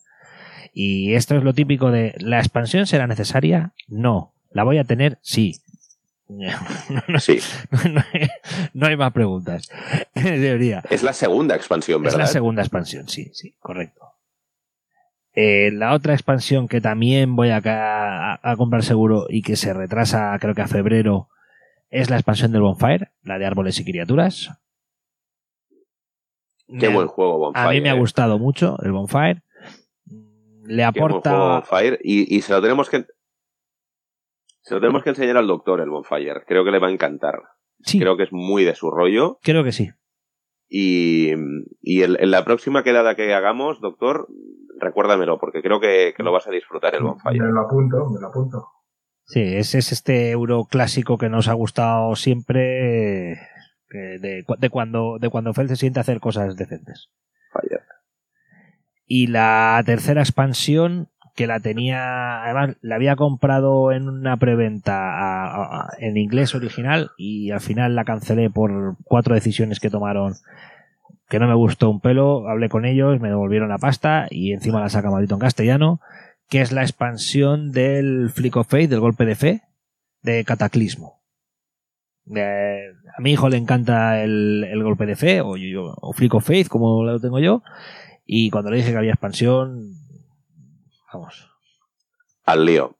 Y 0.73 1.13
esto 1.15 1.35
es 1.35 1.43
lo 1.43 1.53
típico 1.53 1.91
de 1.91 2.15
¿la 2.19 2.39
expansión 2.39 2.85
será 2.87 3.07
necesaria? 3.07 3.73
No. 3.87 4.33
¿La 4.51 4.63
voy 4.63 4.77
a 4.77 4.83
tener? 4.83 5.17
Sí. 5.21 5.57
No, 6.29 6.49
no- 7.07 7.19
Sí. 7.19 7.39
no 7.93 8.01
hay, 8.13 8.29
no 8.73 8.87
hay 8.87 8.95
más 8.97 9.11
preguntas. 9.11 9.69
Debería. 10.15 10.81
Es 10.89 11.03
la 11.03 11.13
segunda 11.13 11.55
expansión, 11.55 11.99
Es 12.01 12.13
¿verdad? 12.13 12.19
la 12.19 12.27
segunda 12.27 12.61
expansión, 12.61 13.09
sí, 13.09 13.31
sí, 13.33 13.55
correcto. 13.59 14.01
Eh, 15.33 15.71
la 15.73 15.93
otra 15.93 16.13
expansión 16.13 16.67
que 16.67 16.81
también 16.81 17.35
voy 17.35 17.49
a, 17.49 17.61
a- 17.63 18.39
a 18.41 18.55
comprar 18.57 18.83
seguro 18.83 19.27
y 19.29 19.41
que 19.41 19.55
se 19.55 19.73
retrasa 19.73 20.37
creo 20.39 20.53
que 20.55 20.61
a 20.61 20.67
febrero 20.67 21.29
es 21.89 22.09
la 22.09 22.15
expansión 22.17 22.51
del 22.53 22.61
Bonfire, 22.61 23.09
la 23.23 23.37
de 23.37 23.45
árboles 23.45 23.77
y 23.79 23.83
criaturas. 23.85 24.51
Qué 26.67 26.87
Me 26.87 26.95
buen 26.95 27.07
juego, 27.07 27.37
Bonfire. 27.37 27.65
a 27.67 27.69
mí 27.71 27.81
me 27.81 27.89
ha 27.89 27.93
gustado 27.93 28.39
mucho 28.39 28.77
el 28.83 28.91
Bonfire. 28.93 29.41
Le 30.75 30.83
aporta... 30.83 31.63
Y, 32.03 32.35
y 32.35 32.41
se 32.41 32.53
lo 32.53 32.61
tenemos 32.61 32.89
que... 32.89 33.05
Se 34.63 34.75
lo 34.75 34.79
tenemos 34.81 35.03
que 35.03 35.09
enseñar 35.09 35.37
al 35.37 35.47
doctor, 35.47 35.81
el 35.81 35.89
Bonfire. 35.89 36.43
Creo 36.47 36.63
que 36.63 36.71
le 36.71 36.79
va 36.79 36.87
a 36.87 36.91
encantar. 36.91 37.41
Sí, 37.79 37.99
Creo 37.99 38.15
que 38.15 38.23
es 38.23 38.31
muy 38.31 38.63
de 38.63 38.75
su 38.75 38.91
rollo. 38.91 39.39
creo 39.41 39.63
que 39.63 39.71
sí. 39.71 39.89
Y, 40.69 41.31
y 41.81 42.03
en 42.03 42.31
la 42.31 42.45
próxima 42.45 42.83
quedada 42.83 43.15
que 43.15 43.33
hagamos, 43.33 43.81
doctor, 43.81 44.27
recuérdamelo, 44.79 45.39
porque 45.39 45.61
creo 45.61 45.79
que, 45.81 46.13
que 46.15 46.23
lo 46.23 46.31
vas 46.31 46.47
a 46.47 46.51
disfrutar 46.51 46.95
el 46.95 47.03
Bonfire. 47.03 47.39
Me 47.43 47.51
lo 47.51 47.61
apunto, 47.61 47.97
me 48.09 48.21
lo 48.21 48.27
apunto. 48.27 48.67
Sí, 49.25 49.41
es, 49.41 49.75
es 49.75 49.91
este 49.91 50.31
euro 50.31 50.65
clásico 50.69 51.17
que 51.17 51.29
nos 51.29 51.47
ha 51.47 51.53
gustado 51.53 52.15
siempre 52.15 53.33
eh, 53.33 53.37
de, 54.19 54.43
cu- 54.45 54.55
de 54.57 54.69
cuando 54.69 55.17
de 55.19 55.29
cuando 55.29 55.53
Fel 55.53 55.67
se 55.69 55.75
siente 55.75 55.99
a 55.99 56.01
hacer 56.01 56.19
cosas 56.19 56.55
decentes. 56.55 57.09
Y 59.13 59.27
la 59.27 59.83
tercera 59.85 60.21
expansión 60.21 61.09
que 61.35 61.45
la 61.45 61.59
tenía, 61.59 62.43
además 62.45 62.77
la 62.81 62.95
había 62.95 63.17
comprado 63.17 63.91
en 63.91 64.07
una 64.07 64.37
preventa 64.37 65.89
en 65.99 66.15
inglés 66.15 66.55
original 66.55 67.11
y 67.17 67.51
al 67.51 67.59
final 67.59 67.93
la 67.93 68.05
cancelé 68.05 68.49
por 68.49 68.95
cuatro 69.03 69.35
decisiones 69.35 69.81
que 69.81 69.89
tomaron 69.89 70.35
que 71.27 71.39
no 71.39 71.47
me 71.49 71.55
gustó 71.55 71.89
un 71.89 71.99
pelo, 71.99 72.47
hablé 72.47 72.69
con 72.69 72.85
ellos, 72.85 73.19
me 73.19 73.27
devolvieron 73.27 73.67
la 73.67 73.79
pasta 73.79 74.27
y 74.29 74.53
encima 74.53 74.79
la 74.79 74.87
saca 74.87 75.11
maldito 75.11 75.35
en 75.35 75.41
castellano, 75.41 75.99
que 76.47 76.61
es 76.61 76.71
la 76.71 76.81
expansión 76.83 77.71
del 77.73 78.29
Flick 78.29 78.55
of 78.55 78.69
Faith, 78.69 78.89
del 78.89 78.99
golpe 79.01 79.25
de 79.25 79.35
fe, 79.35 79.61
de 80.21 80.45
Cataclismo. 80.45 81.21
Eh, 82.33 82.81
a 83.17 83.21
mi 83.21 83.31
hijo 83.31 83.49
le 83.49 83.57
encanta 83.57 84.21
el, 84.23 84.65
el 84.69 84.83
golpe 84.83 85.05
de 85.05 85.15
fe, 85.17 85.41
o, 85.41 85.57
yo- 85.57 85.95
o 85.99 86.13
Flick 86.13 86.33
of 86.33 86.45
Faith, 86.45 86.67
como 86.69 87.03
lo 87.03 87.19
tengo 87.19 87.39
yo, 87.39 87.61
y 88.33 88.49
cuando 88.49 88.71
le 88.71 88.77
dije 88.77 88.91
que 88.91 88.97
había 88.97 89.11
expansión, 89.11 89.91
vamos. 91.11 91.49
Al 92.45 92.65
lío. 92.65 92.97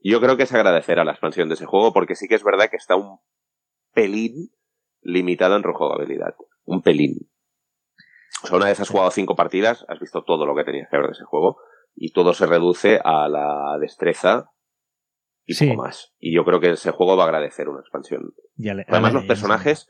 Yo 0.00 0.20
creo 0.20 0.36
que 0.36 0.44
es 0.44 0.52
agradecer 0.54 1.00
a 1.00 1.04
la 1.04 1.10
expansión 1.10 1.48
de 1.48 1.54
ese 1.54 1.66
juego, 1.66 1.92
porque 1.92 2.14
sí 2.14 2.28
que 2.28 2.36
es 2.36 2.44
verdad 2.44 2.70
que 2.70 2.76
está 2.76 2.94
un 2.94 3.18
pelín 3.92 4.50
limitado 5.02 5.56
en 5.56 5.64
rejugabilidad. 5.64 6.36
Un 6.64 6.82
pelín. 6.82 7.28
O 8.44 8.46
sea, 8.46 8.56
una 8.58 8.66
vez 8.66 8.78
has 8.78 8.88
jugado 8.90 9.10
cinco 9.10 9.34
partidas, 9.34 9.84
has 9.88 9.98
visto 9.98 10.22
todo 10.22 10.46
lo 10.46 10.54
que 10.54 10.62
tenías 10.62 10.88
que 10.88 10.96
ver 10.98 11.06
de 11.06 11.12
ese 11.14 11.24
juego, 11.24 11.56
y 11.96 12.12
todo 12.12 12.32
se 12.32 12.46
reduce 12.46 13.00
a 13.02 13.28
la 13.28 13.76
destreza 13.80 14.52
y 15.46 15.54
Sí. 15.54 15.66
poco 15.66 15.82
más. 15.82 16.14
Y 16.20 16.32
yo 16.32 16.44
creo 16.44 16.60
que 16.60 16.70
ese 16.70 16.92
juego 16.92 17.16
va 17.16 17.24
a 17.24 17.26
agradecer 17.26 17.68
una 17.68 17.80
expansión. 17.80 18.34
Le- 18.56 18.86
Además, 18.86 19.14
los 19.14 19.24
personajes 19.24 19.88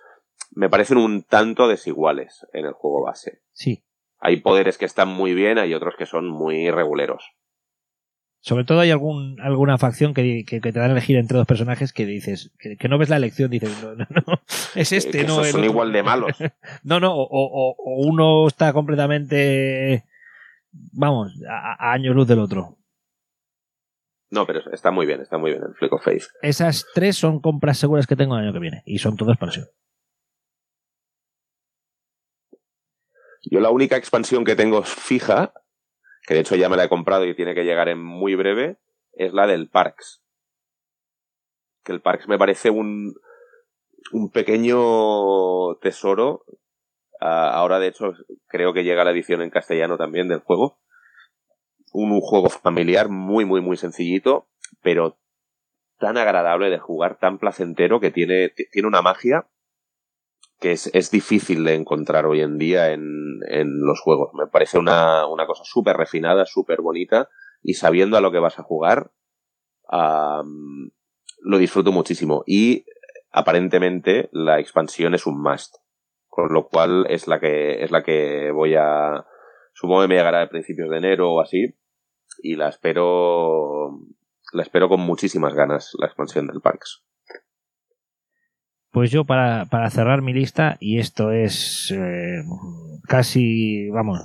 me 0.53 0.71
parecen 0.71 0.97
un 0.97 1.25
tanto 1.25 1.69
desiguales 1.69 2.47
en 2.55 2.65
el 2.65 2.73
juego 2.73 3.03
base. 3.05 3.43
Sí. 3.53 3.85
Hay 4.21 4.39
poderes 4.41 4.79
que 4.79 4.85
están 4.85 5.09
muy 5.09 5.35
bien, 5.35 5.59
hay 5.59 5.75
otros 5.75 5.95
que 5.97 6.07
son 6.07 6.29
muy 6.29 6.71
reguleros. 6.71 7.25
Sobre 8.41 8.65
todo 8.65 8.81
hay 8.81 8.91
algún, 8.93 9.41
alguna 9.41 9.79
facción 9.79 10.15
que, 10.15 10.45
que- 10.47 10.61
que 10.61 10.73
te 10.73 10.79
dan 10.79 10.91
a 10.91 10.93
elegir 10.93 11.17
entre 11.17 11.37
dos 11.39 11.47
personajes 11.47 11.93
que 11.93 12.07
dices, 12.07 12.53
que, 12.59 12.77
que 12.77 12.89
no 12.89 12.97
ves 12.99 13.09
la 13.09 13.17
elección, 13.17 13.51
dices, 13.51 13.71
no, 13.83 13.95
no, 13.97 14.07
no, 14.27 14.41
es 14.77 14.93
este, 14.93 15.09
Eh, 15.19 15.21
que 15.23 15.27
no 15.27 15.35
esos 15.43 15.47
el 15.47 15.53
son 15.53 15.61
otro". 15.61 15.71
igual 15.73 15.93
de 15.93 16.03
malos. 16.03 16.37
No, 16.85 17.01
no, 17.01 17.15
o, 17.15 17.27
o- 17.31 17.75
o 17.77 18.07
uno 18.07 18.47
está 18.47 18.73
completamente, 18.73 20.05
vamos, 20.73 21.33
a, 21.49 21.89
a 21.91 21.93
años 21.93 22.15
luz 22.15 22.29
del 22.29 22.39
otro. 22.39 22.77
No, 24.31 24.47
pero 24.47 24.61
está 24.73 24.91
muy 24.91 25.07
bien, 25.07 25.21
está 25.21 25.39
muy 25.39 25.51
bien 25.53 25.63
el 25.65 25.75
Flick 25.75 25.93
of 25.95 26.05
Faith. 26.05 26.25
Esas 26.43 26.87
tres 26.95 27.17
son 27.17 27.41
compras 27.41 27.79
seguras 27.79 28.07
que 28.07 28.15
tengo 28.17 28.37
el 28.37 28.45
año 28.45 28.53
que 28.53 28.59
viene 28.59 28.83
y 28.85 28.99
son 28.99 29.17
todo 29.17 29.31
expansión. 29.33 29.67
Yo 33.51 33.61
la 33.61 33.71
única 33.71 33.97
expansión 33.97 34.45
que 34.45 34.57
tengo 34.57 34.83
fija, 34.83 35.55
que 36.27 36.35
de 36.35 36.41
hecho 36.41 36.57
ya 36.57 36.69
me 36.69 36.77
la 36.77 36.85
he 36.85 36.89
comprado 36.89 37.25
y 37.25 37.35
tiene 37.35 37.55
que 37.55 37.65
llegar 37.65 37.89
en 37.89 38.03
muy 38.03 38.35
breve, 38.35 38.77
es 39.13 39.33
la 39.33 39.47
del 39.47 39.71
Parks. 39.71 40.23
Que 41.83 41.93
el 41.93 42.03
Parks 42.03 42.29
me 42.29 42.37
parece 42.37 42.69
un, 42.69 43.15
un 44.13 44.31
pequeño 44.31 45.77
tesoro. 45.77 46.45
Ah, 47.21 47.51
ahora, 47.55 47.79
de 47.79 47.89
hecho, 47.89 48.13
creo 48.49 48.75
que 48.75 48.85
llega 48.85 49.05
la 49.05 49.13
edición 49.13 49.41
en 49.41 49.51
castellano 49.51 49.97
también 49.97 50.29
del 50.29 50.41
juego. 50.41 50.79
Un, 51.93 52.13
un 52.13 52.21
juego 52.21 52.51
familiar 52.51 53.09
muy, 53.09 53.47
muy, 53.47 53.63
muy 53.63 53.79
sencillito, 53.79 54.49
pero 54.83 55.19
tan 55.99 56.19
agradable 56.19 56.69
de 56.69 56.79
jugar, 56.79 57.19
tan 57.19 57.39
placentero, 57.39 57.99
que 57.99 58.11
tiene, 58.11 58.51
tiene 58.51 58.89
una 58.89 59.01
magia 59.01 59.49
que 60.61 60.73
es, 60.73 60.91
es 60.93 61.11
difícil 61.11 61.65
de 61.65 61.75
encontrar 61.75 62.27
hoy 62.27 62.41
en 62.41 62.59
día 62.59 62.93
en, 62.93 63.41
en 63.49 63.81
los 63.81 64.01
juegos. 64.01 64.31
Me 64.35 64.47
parece 64.47 64.79
una, 64.79 65.27
una 65.27 65.47
cosa 65.47 65.63
súper 65.65 65.97
refinada, 65.97 66.45
súper 66.47 66.81
bonita, 66.81 67.29
y 67.63 67.75
sabiendo 67.75 68.17
a 68.17 68.21
lo 68.21 68.33
que 68.33 68.39
vas 68.39 68.59
a 68.59 68.63
jugar, 68.63 69.13
am, 69.89 70.91
lo 71.41 71.59
disfruto 71.59 71.93
muchísimo. 71.93 72.43
Y 72.47 72.87
aparentemente 73.31 74.29
la 74.33 74.59
expansión 74.59 75.15
es 75.15 75.27
un 75.27 75.41
must. 75.41 75.77
Con 76.29 76.53
lo 76.53 76.69
cual 76.69 77.07
es 77.09 77.27
la 77.27 77.41
que, 77.41 77.83
es 77.83 77.91
la 77.91 78.03
que 78.03 78.53
voy 78.53 78.75
a. 78.77 79.27
Supongo 79.73 80.03
que 80.03 80.09
me 80.09 80.15
llegará 80.15 80.43
a 80.43 80.49
principios 80.49 80.89
de 80.91 80.99
enero 80.99 81.33
o 81.33 81.41
así. 81.41 81.75
Y 82.43 82.55
la 82.55 82.69
espero. 82.69 83.99
La 84.53 84.63
espero 84.63 84.89
con 84.89 85.01
muchísimas 85.01 85.55
ganas, 85.55 85.93
la 85.99 86.07
expansión 86.07 86.47
del 86.47 86.61
Parks. 86.61 87.05
Pues 88.91 89.11
yo 89.11 89.25
para, 89.25 89.67
para 89.67 89.91
cerrar 89.91 90.23
mi 90.23 90.33
lista, 90.33 90.77
y 90.81 90.99
esto 90.99 91.31
es 91.31 91.93
eh, 91.95 92.43
casi, 93.07 93.91
vamos, 93.91 94.21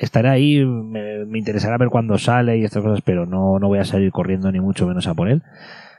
estará 0.00 0.32
ahí, 0.32 0.64
me, 0.64 1.38
interesará 1.38 1.76
ver 1.76 1.90
cuándo 1.90 2.18
sale 2.18 2.56
y 2.56 2.64
estas 2.64 2.82
cosas, 2.82 3.02
pero 3.04 3.26
no, 3.26 3.58
no 3.58 3.68
voy 3.68 3.78
a 3.78 3.84
salir 3.84 4.10
corriendo 4.10 4.50
ni 4.50 4.60
mucho 4.60 4.86
menos 4.86 5.06
a 5.06 5.14
por 5.14 5.28
él. 5.28 5.42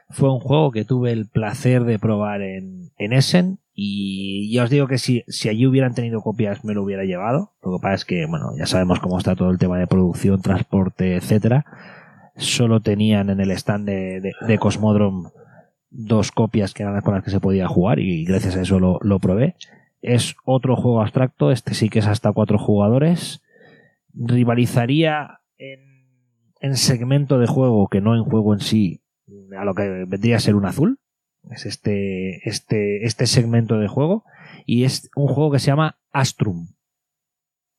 Fue 0.10 0.30
un 0.30 0.40
juego 0.40 0.72
que 0.72 0.84
tuve 0.84 1.12
el 1.12 1.28
placer 1.28 1.86
de 1.86 2.00
probar 2.00 2.42
en, 2.42 2.90
en 2.98 3.14
Essen 3.14 3.60
y 3.74 4.52
ya 4.52 4.64
os 4.64 4.70
digo 4.70 4.88
que 4.88 4.98
si, 4.98 5.24
si 5.28 5.48
allí 5.48 5.66
hubieran 5.66 5.94
tenido 5.94 6.22
copias 6.22 6.66
me 6.66 6.74
lo 6.74 6.84
hubiera 6.84 7.06
llevado. 7.06 7.54
Lo 7.64 7.78
que 7.78 7.82
pasa 7.82 7.94
es 7.94 8.06
que, 8.06 8.26
bueno, 8.26 8.52
ya 8.58 8.66
sabemos 8.66 9.00
cómo 9.00 9.18
está 9.18 9.36
todo 9.36 9.52
el 9.52 9.60
tema 9.60 9.78
de 9.78 9.88
producción, 9.88 10.42
transporte, 10.42 11.16
etcétera. 11.16 11.66
Solo 12.36 12.82
tenían 12.82 13.30
en 13.30 13.40
el 13.40 13.52
stand 13.52 13.86
de, 13.86 14.20
de, 14.20 14.34
de 14.46 14.58
Cosmodrome 14.58 15.30
dos 15.92 16.32
copias 16.32 16.74
que 16.74 16.84
eran 16.84 16.96
las 16.96 17.04
con 17.04 17.14
las 17.14 17.24
que 17.24 17.30
se 17.32 17.40
podía 17.40 17.68
jugar 17.68 18.00
y 18.00 18.24
gracias 18.26 18.56
a 18.56 18.62
eso 18.62 18.80
lo, 18.80 18.98
lo 19.02 19.20
probé. 19.20 19.56
Es 20.02 20.36
otro 20.46 20.76
juego 20.76 21.02
abstracto, 21.02 21.52
este 21.52 21.74
sí 21.76 21.90
que 21.90 22.00
es 22.00 22.08
hasta 22.08 22.32
cuatro 22.32 22.58
jugadores. 22.58 23.44
Rivalizaría 24.14 25.42
en, 25.58 26.08
en 26.60 26.76
segmento 26.78 27.38
de 27.40 27.48
juego, 27.48 27.88
que 27.88 28.02
no 28.02 28.16
en 28.16 28.24
juego 28.24 28.54
en 28.54 28.62
sí, 28.62 29.02
a 29.58 29.64
lo 29.64 29.76
que 29.76 30.06
vendría 30.08 30.38
a 30.38 30.40
ser 30.40 30.56
un 30.56 30.66
azul. 30.66 30.98
Es 31.50 31.66
este, 31.66 32.48
este, 32.50 33.06
este 33.06 33.28
segmento 33.28 33.78
de 33.80 33.88
juego. 33.88 34.24
Y 34.66 34.84
es 34.86 35.10
un 35.16 35.28
juego 35.28 35.52
que 35.52 35.60
se 35.60 35.68
llama 35.68 36.00
Astrum. 36.12 36.68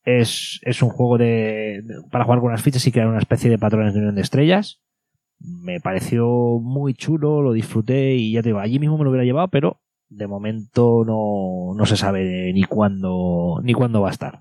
Es, 0.05 0.59
es 0.63 0.81
un 0.81 0.89
juego 0.89 1.17
de, 1.17 1.81
de- 1.83 2.01
para 2.11 2.25
jugar 2.25 2.39
con 2.39 2.49
unas 2.49 2.61
fichas 2.61 2.85
y 2.87 2.91
crear 2.91 3.07
una 3.07 3.19
especie 3.19 3.49
de 3.49 3.57
patrones 3.57 3.93
de 3.93 3.99
unión 3.99 4.15
de 4.15 4.21
estrellas 4.21 4.81
me 5.43 5.79
pareció 5.79 6.25
muy 6.61 6.93
chulo, 6.93 7.41
lo 7.41 7.53
disfruté 7.53 8.15
y 8.15 8.33
ya 8.33 8.41
te 8.41 8.49
digo, 8.49 8.59
allí 8.59 8.79
mismo 8.79 8.97
me 8.97 9.03
lo 9.03 9.09
hubiera 9.09 9.25
llevado, 9.25 9.49
pero 9.49 9.81
de 10.09 10.27
momento 10.27 11.03
no, 11.05 11.73
no 11.75 11.85
se 11.85 11.97
sabe 11.97 12.51
ni 12.53 12.63
cuándo 12.63 13.59
ni 13.63 13.73
cuándo 13.73 14.01
va 14.01 14.09
a 14.09 14.11
estar. 14.11 14.39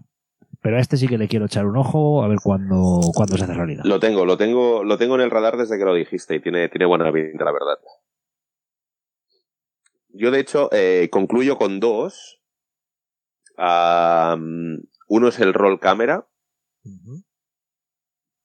Pero 0.60 0.76
a 0.76 0.80
este 0.80 0.96
sí 0.96 1.08
que 1.08 1.18
le 1.18 1.26
quiero 1.26 1.46
echar 1.46 1.66
un 1.66 1.76
ojo 1.76 2.22
a 2.22 2.28
ver 2.28 2.38
cuándo, 2.42 3.00
cuándo 3.14 3.36
se 3.36 3.44
hace 3.44 3.54
realidad. 3.54 3.82
Lo 3.84 3.98
tengo, 3.98 4.24
lo 4.24 4.36
tengo, 4.36 4.84
lo 4.84 4.96
tengo 4.96 5.16
en 5.16 5.22
el 5.22 5.30
radar 5.30 5.56
desde 5.56 5.76
que 5.76 5.84
lo 5.84 5.94
dijiste 5.94 6.36
y 6.36 6.40
tiene, 6.40 6.68
tiene 6.68 6.86
buena 6.86 7.12
pinta, 7.12 7.44
la 7.44 7.52
verdad. 7.52 7.78
Yo, 10.14 10.30
de 10.30 10.38
hecho, 10.38 10.68
eh, 10.72 11.08
concluyo 11.10 11.58
con 11.58 11.80
dos. 11.80 12.40
Uno 13.56 15.28
es 15.28 15.40
el 15.40 15.52
Roll 15.52 15.80
Camera, 15.80 16.26
Ujú. 16.84 17.22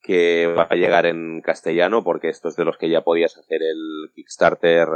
Que 0.08 0.48
va 0.48 0.68
a 0.70 0.76
llegar 0.76 1.06
en 1.06 1.42
castellano, 1.42 2.02
porque 2.02 2.30
esto 2.30 2.48
es 2.48 2.56
de 2.56 2.64
los 2.64 2.78
que 2.78 2.90
ya 2.90 3.02
podías 3.02 3.38
hacer 3.38 3.62
el 3.62 4.10
Kickstarter 4.16 4.88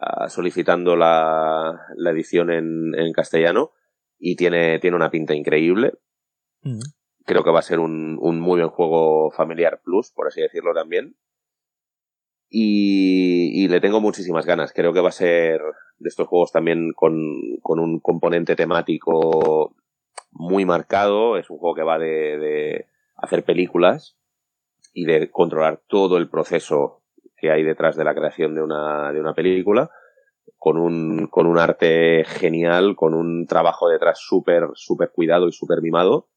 ah, 0.00 0.28
solicitando 0.28 0.94
la, 0.94 1.80
la 1.96 2.10
edición 2.12 2.52
en, 2.52 2.94
en 2.94 3.12
castellano. 3.12 3.72
Y 4.18 4.36
tiene, 4.36 4.78
tiene 4.78 4.96
una 4.96 5.10
pinta 5.10 5.34
increíble. 5.34 5.94
Ujú. 6.64 6.78
Creo 7.24 7.42
que 7.42 7.50
va 7.50 7.58
a 7.58 7.62
ser 7.62 7.80
un, 7.80 8.16
un 8.20 8.40
muy 8.40 8.60
buen 8.60 8.70
juego 8.70 9.32
familiar 9.32 9.80
plus, 9.84 10.12
por 10.12 10.28
así 10.28 10.40
decirlo 10.40 10.72
también. 10.72 11.16
Y, 12.48 13.64
y 13.64 13.68
le 13.68 13.80
tengo 13.80 14.00
muchísimas 14.00 14.46
ganas. 14.46 14.72
Creo 14.72 14.92
que 14.92 15.00
va 15.00 15.08
a 15.08 15.12
ser 15.12 15.60
de 15.98 16.08
estos 16.08 16.28
juegos 16.28 16.52
también 16.52 16.92
con, 16.94 17.18
con 17.62 17.80
un 17.80 17.98
componente 17.98 18.54
temático 18.54 19.74
muy 20.30 20.64
marcado. 20.64 21.36
Es 21.36 21.50
un 21.50 21.58
juego 21.58 21.74
que 21.74 21.82
va 21.82 21.98
de, 21.98 22.38
de 22.38 22.86
hacer 23.16 23.44
películas 23.44 24.16
y 24.96 25.04
de 25.04 25.30
controlar 25.30 25.82
todo 25.86 26.16
el 26.16 26.30
proceso 26.30 27.02
que 27.36 27.50
hay 27.50 27.62
detrás 27.62 27.96
de 27.96 28.04
la 28.04 28.14
creación 28.14 28.54
de 28.54 28.62
una, 28.62 29.12
de 29.12 29.20
una 29.20 29.34
película. 29.34 29.90
Con 30.56 30.78
un, 30.78 31.26
con 31.26 31.46
un 31.46 31.58
arte 31.58 32.24
genial, 32.24 32.96
con 32.96 33.12
un 33.14 33.46
trabajo 33.46 33.88
detrás 33.88 34.18
súper, 34.20 34.68
súper 34.74 35.10
cuidado 35.10 35.48
y 35.48 35.52
súper 35.52 35.82
mimado 35.82 36.28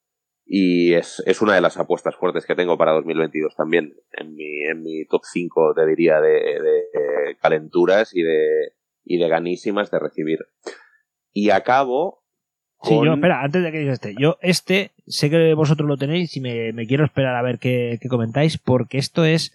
y 0.52 0.96
es, 0.96 1.22
es, 1.28 1.44
una 1.44 1.54
de 1.54 1.62
las 1.62 1.78
apuestas 1.78 2.16
fuertes 2.16 2.48
que 2.48 2.56
tengo 2.56 2.76
para 2.76 2.94
2022 2.94 3.56
también, 3.56 3.96
en 4.14 4.34
mi, 4.34 4.64
en 4.64 4.82
mi 4.82 5.06
top 5.06 5.22
5, 5.24 5.74
te 5.76 5.86
diría, 5.86 6.20
de, 6.20 6.32
de, 6.32 7.36
calenturas 7.40 8.16
y 8.16 8.24
de, 8.24 8.74
y 9.04 9.20
de 9.20 9.28
ganísimas 9.30 9.92
de 9.92 10.00
recibir. 10.00 10.40
Y 11.32 11.52
acabo. 11.52 12.19
Sí, 12.82 12.96
yo, 12.96 13.14
espera, 13.14 13.44
antes 13.44 13.62
de 13.62 13.72
que 13.72 13.80
digas 13.80 13.96
este, 13.96 14.16
yo 14.18 14.38
este, 14.42 14.92
sé 15.06 15.30
que 15.30 15.54
vosotros 15.54 15.88
lo 15.88 15.98
tenéis 15.98 16.38
y 16.38 16.42
me, 16.42 16.72
me 16.72 16.88
quiero 16.88 17.04
esperar 17.04 17.36
a 17.36 17.42
ver 17.42 17.60
qué, 17.60 18.00
qué 18.02 18.08
comentáis, 18.08 18.58
porque 18.58 18.98
esto 18.98 19.26
es. 19.26 19.54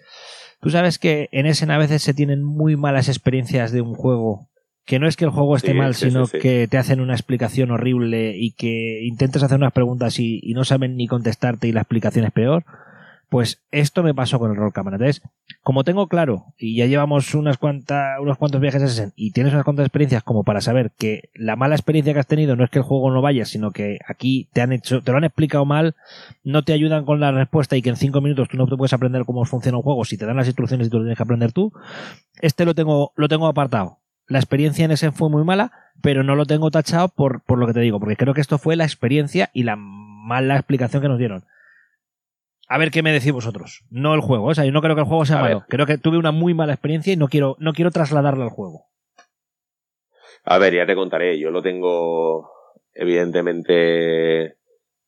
Tú 0.60 0.70
sabes 0.70 0.98
que 0.98 1.28
en 1.32 1.46
Essen 1.46 1.70
a 1.70 1.78
veces 1.78 2.02
se 2.02 2.14
tienen 2.14 2.42
muy 2.42 2.76
malas 2.76 3.08
experiencias 3.08 3.72
de 3.72 3.80
un 3.80 3.94
juego 3.94 4.48
que 4.84 4.98
no 4.98 5.08
es 5.08 5.16
que 5.16 5.24
el 5.24 5.30
juego 5.30 5.56
esté 5.56 5.72
mal, 5.72 5.94
sino 5.94 6.26
que 6.26 6.68
te 6.68 6.76
hacen 6.76 7.00
una 7.00 7.14
explicación 7.14 7.70
horrible 7.70 8.36
y 8.36 8.52
que 8.52 9.02
intentas 9.02 9.42
hacer 9.42 9.56
unas 9.56 9.72
preguntas 9.72 10.18
y, 10.18 10.40
no 10.54 10.64
saben 10.64 10.96
ni 10.96 11.06
contestarte 11.06 11.68
y 11.68 11.72
la 11.72 11.80
explicación 11.80 12.26
es 12.26 12.32
peor. 12.32 12.64
Pues 13.28 13.62
esto 13.70 14.02
me 14.02 14.14
pasó 14.14 14.38
con 14.38 14.50
el 14.50 14.56
Roll 14.56 14.72
Cámara. 14.72 14.96
Entonces, 14.96 15.22
como 15.62 15.84
tengo 15.84 16.08
claro, 16.08 16.54
y 16.58 16.76
ya 16.76 16.86
llevamos 16.86 17.34
unas 17.34 17.58
cuantas, 17.58 18.18
unos 18.20 18.38
cuantos 18.38 18.60
viajes 18.60 19.00
a 19.00 19.12
y 19.16 19.32
tienes 19.32 19.52
unas 19.52 19.64
cuantas 19.64 19.86
experiencias 19.86 20.22
como 20.22 20.44
para 20.44 20.60
saber 20.60 20.92
que 20.96 21.30
la 21.34 21.56
mala 21.56 21.74
experiencia 21.74 22.12
que 22.12 22.20
has 22.20 22.26
tenido 22.26 22.56
no 22.56 22.64
es 22.64 22.70
que 22.70 22.78
el 22.78 22.84
juego 22.84 23.10
no 23.10 23.22
vaya, 23.22 23.44
sino 23.44 23.70
que 23.70 23.98
aquí 24.06 24.48
te 24.52 24.60
han 24.60 24.72
hecho, 24.72 25.02
te 25.02 25.10
lo 25.10 25.18
han 25.18 25.24
explicado 25.24 25.64
mal, 25.64 25.94
no 26.42 26.62
te 26.62 26.72
ayudan 26.72 27.04
con 27.04 27.20
la 27.20 27.32
respuesta 27.32 27.76
y 27.76 27.82
que 27.82 27.90
en 27.90 27.96
cinco 27.96 28.20
minutos 28.20 28.48
tú 28.48 28.56
no 28.56 28.66
te 28.66 28.76
puedes 28.76 28.92
aprender 28.92 29.24
cómo 29.24 29.44
funciona 29.44 29.78
un 29.78 29.82
juego 29.82 30.04
si 30.04 30.16
te 30.16 30.26
dan 30.26 30.36
las 30.36 30.46
instrucciones 30.46 30.86
y 30.86 30.90
tú 30.90 30.98
lo 30.98 31.04
tienes 31.04 31.16
que 31.16 31.22
aprender 31.22 31.52
tú. 31.52 31.72
Este 32.40 32.64
lo 32.64 32.74
tengo, 32.74 33.12
lo 33.16 33.28
tengo 33.28 33.46
apartado 33.46 33.98
la 34.28 34.38
experiencia 34.38 34.84
en 34.84 34.90
ese 34.90 35.12
fue 35.12 35.28
muy 35.28 35.44
mala, 35.44 35.72
pero 36.00 36.22
no 36.22 36.34
lo 36.34 36.46
tengo 36.46 36.70
tachado 36.70 37.08
por, 37.08 37.42
por 37.42 37.58
lo 37.58 37.66
que 37.66 37.74
te 37.74 37.80
digo, 37.80 38.00
porque 38.00 38.16
creo 38.16 38.34
que 38.34 38.40
esto 38.40 38.58
fue 38.58 38.76
la 38.76 38.84
experiencia 38.84 39.50
y 39.52 39.64
la 39.64 39.76
mala 39.76 40.56
explicación 40.56 41.02
que 41.02 41.08
nos 41.08 41.18
dieron. 41.18 41.44
A 42.74 42.78
ver 42.78 42.90
qué 42.90 43.04
me 43.04 43.12
decís 43.12 43.30
vosotros. 43.30 43.84
No 43.88 44.14
el 44.14 44.20
juego. 44.20 44.46
O 44.46 44.54
sea, 44.54 44.64
yo 44.64 44.72
no 44.72 44.82
creo 44.82 44.96
que 44.96 45.02
el 45.02 45.06
juego 45.06 45.24
sea 45.24 45.38
malo. 45.38 45.64
Creo 45.68 45.86
que 45.86 45.96
tuve 45.96 46.18
una 46.18 46.32
muy 46.32 46.54
mala 46.54 46.72
experiencia 46.72 47.12
y 47.12 47.16
no 47.16 47.28
quiero, 47.28 47.54
no 47.60 47.72
quiero 47.72 47.92
trasladarla 47.92 48.42
al 48.42 48.50
juego. 48.50 48.86
A 50.42 50.58
ver, 50.58 50.74
ya 50.74 50.84
te 50.84 50.96
contaré. 50.96 51.38
Yo 51.38 51.52
lo 51.52 51.62
tengo, 51.62 52.50
evidentemente, 52.92 54.56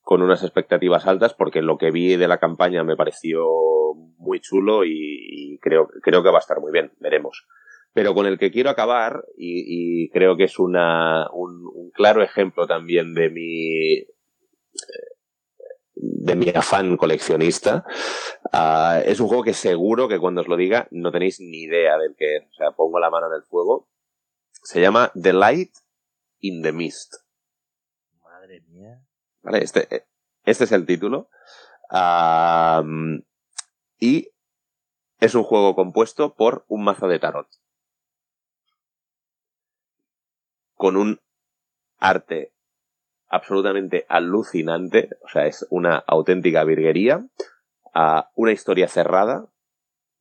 con 0.00 0.22
unas 0.22 0.44
expectativas 0.44 1.08
altas, 1.08 1.34
porque 1.34 1.60
lo 1.60 1.76
que 1.76 1.90
vi 1.90 2.14
de 2.14 2.28
la 2.28 2.38
campaña 2.38 2.84
me 2.84 2.94
pareció 2.94 3.44
muy 4.16 4.38
chulo 4.38 4.84
y, 4.84 5.58
creo, 5.60 5.88
creo 6.04 6.22
que 6.22 6.30
va 6.30 6.36
a 6.36 6.46
estar 6.46 6.60
muy 6.60 6.70
bien. 6.70 6.92
Veremos 7.00 7.48
pero 7.92 8.12
con 8.12 8.26
el 8.26 8.38
que 8.38 8.50
quiero 8.50 8.68
acabar, 8.68 9.24
y, 9.38 10.10
creo 10.10 10.36
que 10.36 10.44
es 10.44 10.58
una, 10.58 11.30
un, 11.32 11.90
claro 11.94 12.22
ejemplo 12.22 12.66
también 12.66 13.14
de 13.14 13.30
mi, 13.30 14.04
de 15.96 16.36
mi 16.36 16.48
afán 16.50 16.96
coleccionista, 16.96 17.84
ah, 18.52 19.00
es 19.04 19.20
un 19.20 19.28
juego 19.28 19.42
que 19.42 19.54
seguro 19.54 20.08
que 20.08 20.18
cuando 20.18 20.42
os 20.42 20.48
lo 20.48 20.56
diga 20.56 20.88
no 20.90 21.10
tenéis 21.10 21.40
ni 21.40 21.62
idea 21.62 21.98
del 21.98 22.14
que 22.16 22.36
es. 22.36 22.44
O 22.44 22.54
sea, 22.54 22.70
pongo 22.72 23.00
la 23.00 23.10
mano 23.10 23.26
en 23.28 23.34
el 23.34 23.42
fuego. 23.42 23.88
Se 24.62 24.80
llama 24.80 25.10
The 25.20 25.32
Light 25.32 25.72
in 26.40 26.62
the 26.62 26.72
Mist. 26.72 27.14
Madre 28.22 28.62
mía. 28.68 29.02
Vale, 29.42 29.62
este, 29.62 30.06
este 30.44 30.64
es 30.64 30.72
el 30.72 30.86
título. 30.86 31.28
Y 33.98 34.28
es 35.20 35.34
un 35.34 35.42
juego 35.42 35.74
compuesto 35.74 36.34
por 36.34 36.64
un 36.68 36.84
mazo 36.84 37.08
de 37.08 37.18
tarot. 37.18 37.48
con 40.76 40.96
un 40.96 41.20
arte 41.98 42.52
absolutamente 43.28 44.06
alucinante, 44.08 45.10
o 45.22 45.28
sea, 45.28 45.46
es 45.46 45.66
una 45.70 45.96
auténtica 45.96 46.64
virguería, 46.64 47.26
una 48.34 48.52
historia 48.52 48.88
cerrada, 48.88 49.48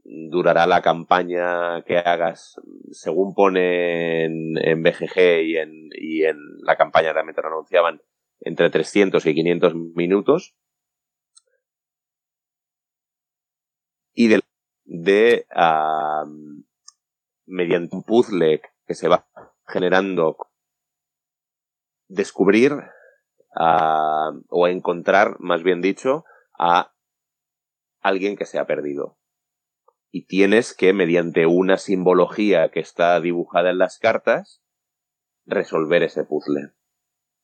durará 0.03 0.67
la 0.67 0.81
campaña 0.81 1.83
que 1.83 1.97
hagas, 1.97 2.61
según 2.91 3.33
pone 3.33 4.25
en, 4.25 4.83
BGG 4.83 5.41
y 5.43 5.57
en, 5.57 5.89
y 5.91 6.23
en 6.23 6.37
la 6.61 6.77
campaña 6.77 7.13
también 7.13 7.35
te 7.35 7.41
lo 7.41 7.47
anunciaban, 7.47 8.01
entre 8.39 8.69
300 8.69 9.25
y 9.25 9.33
500 9.33 9.75
minutos. 9.95 10.55
Y 14.13 14.27
de, 14.27 14.41
de 14.85 15.45
mediante 17.45 17.95
un 17.95 18.03
puzzle 18.03 18.61
que 18.87 18.93
se 18.93 19.09
va 19.09 19.27
generando 19.67 20.37
descubrir 22.07 22.73
o 23.57 24.67
encontrar, 24.67 25.37
más 25.39 25.63
bien 25.63 25.81
dicho, 25.81 26.25
a 26.57 26.93
alguien 28.01 28.35
que 28.35 28.45
se 28.45 28.59
ha 28.59 28.65
perdido. 28.65 29.17
Y 30.11 30.25
tienes 30.25 30.73
que, 30.73 30.93
mediante 30.93 31.45
una 31.45 31.77
simbología 31.77 32.69
que 32.69 32.79
está 32.79 33.19
dibujada 33.19 33.71
en 33.71 33.77
las 33.77 33.99
cartas, 33.99 34.61
resolver 35.45 36.03
ese 36.03 36.23
puzzle. 36.23 36.71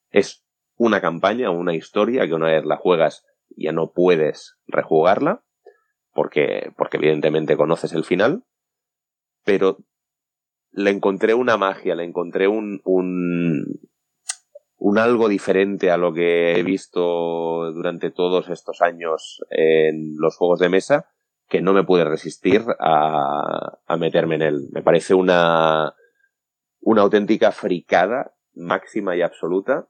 Es 0.09 0.45
una 0.75 1.01
campaña, 1.01 1.49
una 1.49 1.75
historia 1.75 2.25
que 2.27 2.33
una 2.33 2.47
vez 2.47 2.65
la 2.65 2.77
juegas 2.77 3.25
ya 3.55 3.71
no 3.71 3.91
puedes 3.91 4.57
rejugarla, 4.67 5.43
porque, 6.13 6.71
porque 6.77 6.97
evidentemente 6.97 7.57
conoces 7.57 7.93
el 7.93 8.03
final, 8.03 8.43
pero 9.43 9.77
le 10.71 10.91
encontré 10.91 11.33
una 11.33 11.57
magia, 11.57 11.95
le 11.95 12.03
encontré 12.03 12.47
un, 12.47 12.81
un, 12.85 13.79
un 14.83 14.97
algo 14.97 15.29
diferente 15.29 15.91
a 15.91 15.97
lo 15.97 16.11
que 16.11 16.57
he 16.57 16.63
visto 16.63 17.71
durante 17.71 18.09
todos 18.09 18.49
estos 18.49 18.81
años 18.81 19.45
en 19.51 20.15
los 20.17 20.35
juegos 20.35 20.59
de 20.59 20.69
mesa 20.69 21.05
que 21.47 21.61
no 21.61 21.73
me 21.73 21.83
pude 21.83 22.03
resistir 22.03 22.63
a, 22.79 23.77
a 23.85 23.97
meterme 23.97 24.35
en 24.35 24.41
él. 24.41 24.69
Me 24.71 24.81
parece 24.81 25.13
una, 25.13 25.93
una 26.79 27.03
auténtica 27.03 27.51
fricada 27.51 28.33
máxima 28.55 29.15
y 29.15 29.21
absoluta, 29.21 29.87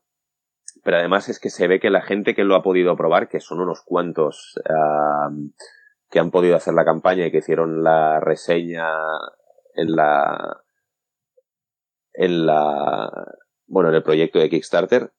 pero 0.83 0.97
además 0.97 1.29
es 1.29 1.39
que 1.39 1.49
se 1.49 1.69
ve 1.69 1.79
que 1.79 1.89
la 1.89 2.01
gente 2.01 2.35
que 2.35 2.43
lo 2.43 2.55
ha 2.55 2.61
podido 2.61 2.97
probar, 2.97 3.29
que 3.29 3.39
son 3.39 3.61
unos 3.61 3.83
cuantos 3.85 4.59
que 6.09 6.19
han 6.19 6.31
podido 6.31 6.57
hacer 6.57 6.73
la 6.73 6.83
campaña 6.83 7.27
y 7.27 7.31
que 7.31 7.37
hicieron 7.37 7.81
la 7.81 8.19
reseña 8.19 8.89
en 9.73 9.95
la 9.95 10.63
en 12.13 12.45
la 12.45 13.09
bueno, 13.71 13.89
en 13.89 13.95
el 13.95 14.03
proyecto 14.03 14.37
de 14.37 14.49
Kickstarter, 14.49 15.11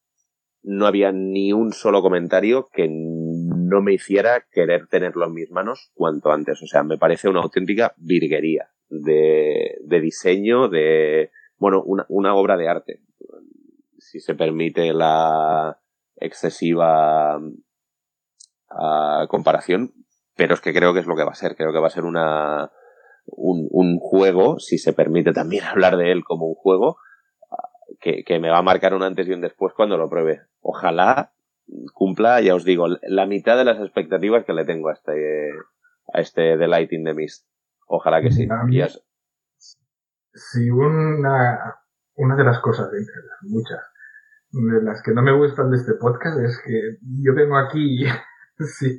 no 0.62 0.86
había 0.86 1.10
ni 1.10 1.54
un 1.54 1.72
solo 1.72 2.02
comentario 2.02 2.68
que 2.70 2.86
no 2.88 3.80
me 3.80 3.94
hiciera 3.94 4.44
querer 4.52 4.86
tenerlo 4.88 5.24
en 5.24 5.32
mis 5.32 5.50
manos 5.50 5.90
cuanto 5.94 6.30
antes. 6.30 6.62
O 6.62 6.66
sea, 6.66 6.82
me 6.84 6.98
parece 6.98 7.30
una 7.30 7.40
auténtica 7.40 7.94
virguería 7.96 8.68
de, 8.90 9.78
de 9.82 10.00
diseño, 10.00 10.68
de, 10.68 11.30
bueno, 11.56 11.82
una, 11.82 12.04
una 12.10 12.34
obra 12.34 12.58
de 12.58 12.68
arte. 12.68 13.00
Si 13.98 14.20
se 14.20 14.34
permite 14.34 14.92
la 14.92 15.80
excesiva 16.16 17.38
uh, 17.38 19.26
comparación, 19.28 19.94
pero 20.36 20.52
es 20.54 20.60
que 20.60 20.74
creo 20.74 20.92
que 20.92 21.00
es 21.00 21.06
lo 21.06 21.16
que 21.16 21.24
va 21.24 21.32
a 21.32 21.36
ser. 21.36 21.56
Creo 21.56 21.72
que 21.72 21.80
va 21.80 21.86
a 21.86 21.90
ser 21.90 22.04
una, 22.04 22.70
un, 23.24 23.66
un 23.70 23.98
juego, 23.98 24.58
si 24.58 24.76
se 24.76 24.92
permite 24.92 25.32
también 25.32 25.64
hablar 25.70 25.96
de 25.96 26.12
él 26.12 26.22
como 26.22 26.46
un 26.46 26.54
juego, 26.54 26.98
que, 28.02 28.24
que, 28.24 28.38
me 28.38 28.50
va 28.50 28.58
a 28.58 28.62
marcar 28.62 28.94
un 28.94 29.02
antes 29.02 29.26
y 29.28 29.32
un 29.32 29.40
después 29.40 29.72
cuando 29.74 29.96
lo 29.96 30.10
pruebe. 30.10 30.42
Ojalá 30.60 31.32
cumpla, 31.94 32.40
ya 32.40 32.54
os 32.54 32.64
digo, 32.64 32.86
la 33.02 33.26
mitad 33.26 33.56
de 33.56 33.64
las 33.64 33.78
expectativas 33.78 34.44
que 34.44 34.52
le 34.52 34.64
tengo 34.64 34.88
a 34.88 34.92
este, 34.92 35.50
a 36.12 36.20
este 36.20 36.58
The 36.58 36.68
Light 36.68 36.92
in 36.92 37.04
the 37.04 37.14
Mist. 37.14 37.46
Ojalá 37.86 38.20
que 38.20 38.30
sí. 38.30 38.48
Sí, 40.34 40.70
una, 40.70 41.76
una 42.14 42.36
de 42.36 42.44
las 42.44 42.58
cosas, 42.60 42.86
entre 42.86 43.14
las 43.14 43.42
muchas, 43.42 43.80
de 44.50 44.82
las 44.82 45.02
que 45.02 45.12
no 45.12 45.22
me 45.22 45.32
gustan 45.32 45.70
de 45.70 45.76
este 45.76 45.94
podcast 45.94 46.38
es 46.40 46.60
que 46.64 46.98
yo 47.22 47.34
vengo 47.34 47.56
aquí 47.56 48.04
Sí, 48.58 48.98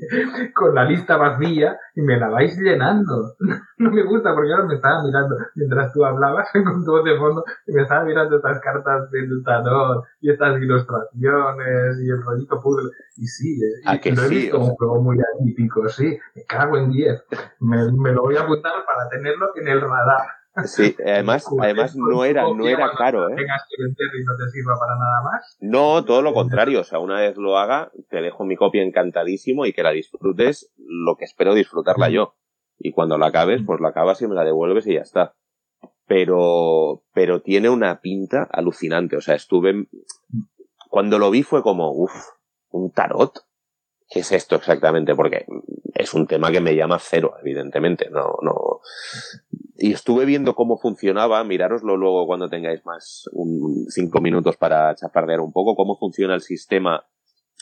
con 0.55 0.75
la 0.75 0.84
lista 0.84 1.15
vacía 1.15 1.77
y 1.95 2.01
me 2.01 2.17
la 2.17 2.30
vais 2.30 2.57
llenando. 2.57 3.35
No 3.75 3.91
me 3.91 4.03
gusta 4.03 4.34
porque 4.34 4.53
ahora 4.53 4.65
me 4.65 4.75
estaba 4.75 5.03
mirando 5.03 5.35
mientras 5.55 5.91
tú 5.91 6.05
hablabas 6.05 6.47
con 6.53 6.85
tu 6.85 7.03
de 7.03 7.17
fondo 7.17 7.43
y 7.67 7.73
me 7.73 7.81
estaba 7.81 8.05
mirando 8.05 8.38
estas 8.38 8.61
cartas 8.61 9.11
del 9.11 9.43
tarot 9.43 10.05
y 10.21 10.31
estas 10.31 10.61
ilustraciones 10.61 11.99
y 12.01 12.09
el 12.09 12.23
rollito 12.23 12.61
puzzle. 12.61 12.89
Y 13.17 13.25
sí, 13.27 13.59
¿A 13.85 13.97
que 13.97 14.13
lo 14.13 14.23
he 14.23 14.30
visto 14.30 14.57
un 14.57 14.75
juego 14.75 15.01
muy 15.01 15.17
atípico, 15.19 15.89
sí. 15.89 16.17
Me 16.34 16.43
cago 16.45 16.77
en 16.77 16.91
10. 16.91 17.25
Me, 17.59 17.91
me 17.91 18.13
lo 18.13 18.21
voy 18.21 18.38
a 18.38 18.43
apuntar 18.43 18.71
para 18.85 19.09
tenerlo 19.09 19.49
en 19.55 19.67
el 19.67 19.81
radar. 19.81 20.27
Sí, 20.65 20.95
además, 21.03 21.47
además 21.59 21.95
no 21.95 22.23
era, 22.25 22.43
no 22.43 22.67
era 22.67 22.91
caro, 22.95 23.27
¿eh? 23.30 23.35
Tengas 23.35 23.63
que 23.67 23.84
vender 23.84 24.07
y 24.19 24.23
no 24.23 24.34
te 24.38 24.51
sirva 24.51 24.75
para 24.80 24.95
nada 24.99 25.23
más. 25.23 25.57
No, 25.59 26.05
todo 26.05 26.21
lo 26.21 26.34
contrario. 26.34 26.81
O 26.81 26.84
sea, 26.84 26.99
una 26.99 27.19
vez 27.19 27.38
lo 27.38 27.57
haga, 27.57 27.91
te 28.09 28.21
dejo 28.21 28.45
mi 28.45 28.55
copia 28.55 28.84
encantadísimo 28.84 29.65
y 29.65 29.73
que 29.73 29.81
la 29.81 29.91
disfrutes 29.91 30.71
lo 30.77 31.15
que 31.15 31.25
espero 31.25 31.55
disfrutarla 31.55 32.09
yo. 32.09 32.35
Y 32.77 32.91
cuando 32.91 33.17
la 33.17 33.27
acabes, 33.27 33.61
pues 33.65 33.81
la 33.81 33.89
acabas 33.89 34.21
y 34.21 34.27
me 34.27 34.35
la 34.35 34.43
devuelves 34.43 34.85
y 34.85 34.93
ya 34.93 35.01
está. 35.01 35.34
Pero, 36.05 37.03
pero 37.13 37.41
tiene 37.41 37.69
una 37.69 38.01
pinta 38.01 38.47
alucinante. 38.51 39.17
O 39.17 39.21
sea, 39.21 39.34
estuve, 39.34 39.88
cuando 40.89 41.17
lo 41.17 41.31
vi 41.31 41.41
fue 41.41 41.63
como, 41.63 41.91
uff, 41.91 42.13
un 42.69 42.91
tarot. 42.91 43.39
Qué 44.14 44.19
es 44.19 44.31
esto 44.31 44.56
exactamente, 44.56 45.15
porque 45.15 45.45
es 45.95 46.14
un 46.14 46.27
tema 46.27 46.52
que 46.52 46.61
me 46.61 46.76
llama 46.76 46.99
cero, 46.99 47.34
evidentemente. 47.41 48.10
No, 48.11 48.35
no. 48.41 48.81
Y 49.76 49.94
estuve 49.94 50.26
viendo 50.26 50.53
cómo 50.53 50.77
funcionaba, 50.77 51.44
mirároslo 51.44 51.98
luego 51.98 52.27
cuando 52.27 52.48
tengáis 52.48 52.85
más 52.85 53.27
un, 53.31 53.85
cinco 53.90 54.22
minutos 54.22 54.56
para 54.56 54.94
chapardear 54.94 55.40
un 55.40 55.52
poco, 55.52 55.76
cómo 55.76 55.98
funciona 55.98 56.35
el 56.35 56.41
sistema 56.41 57.06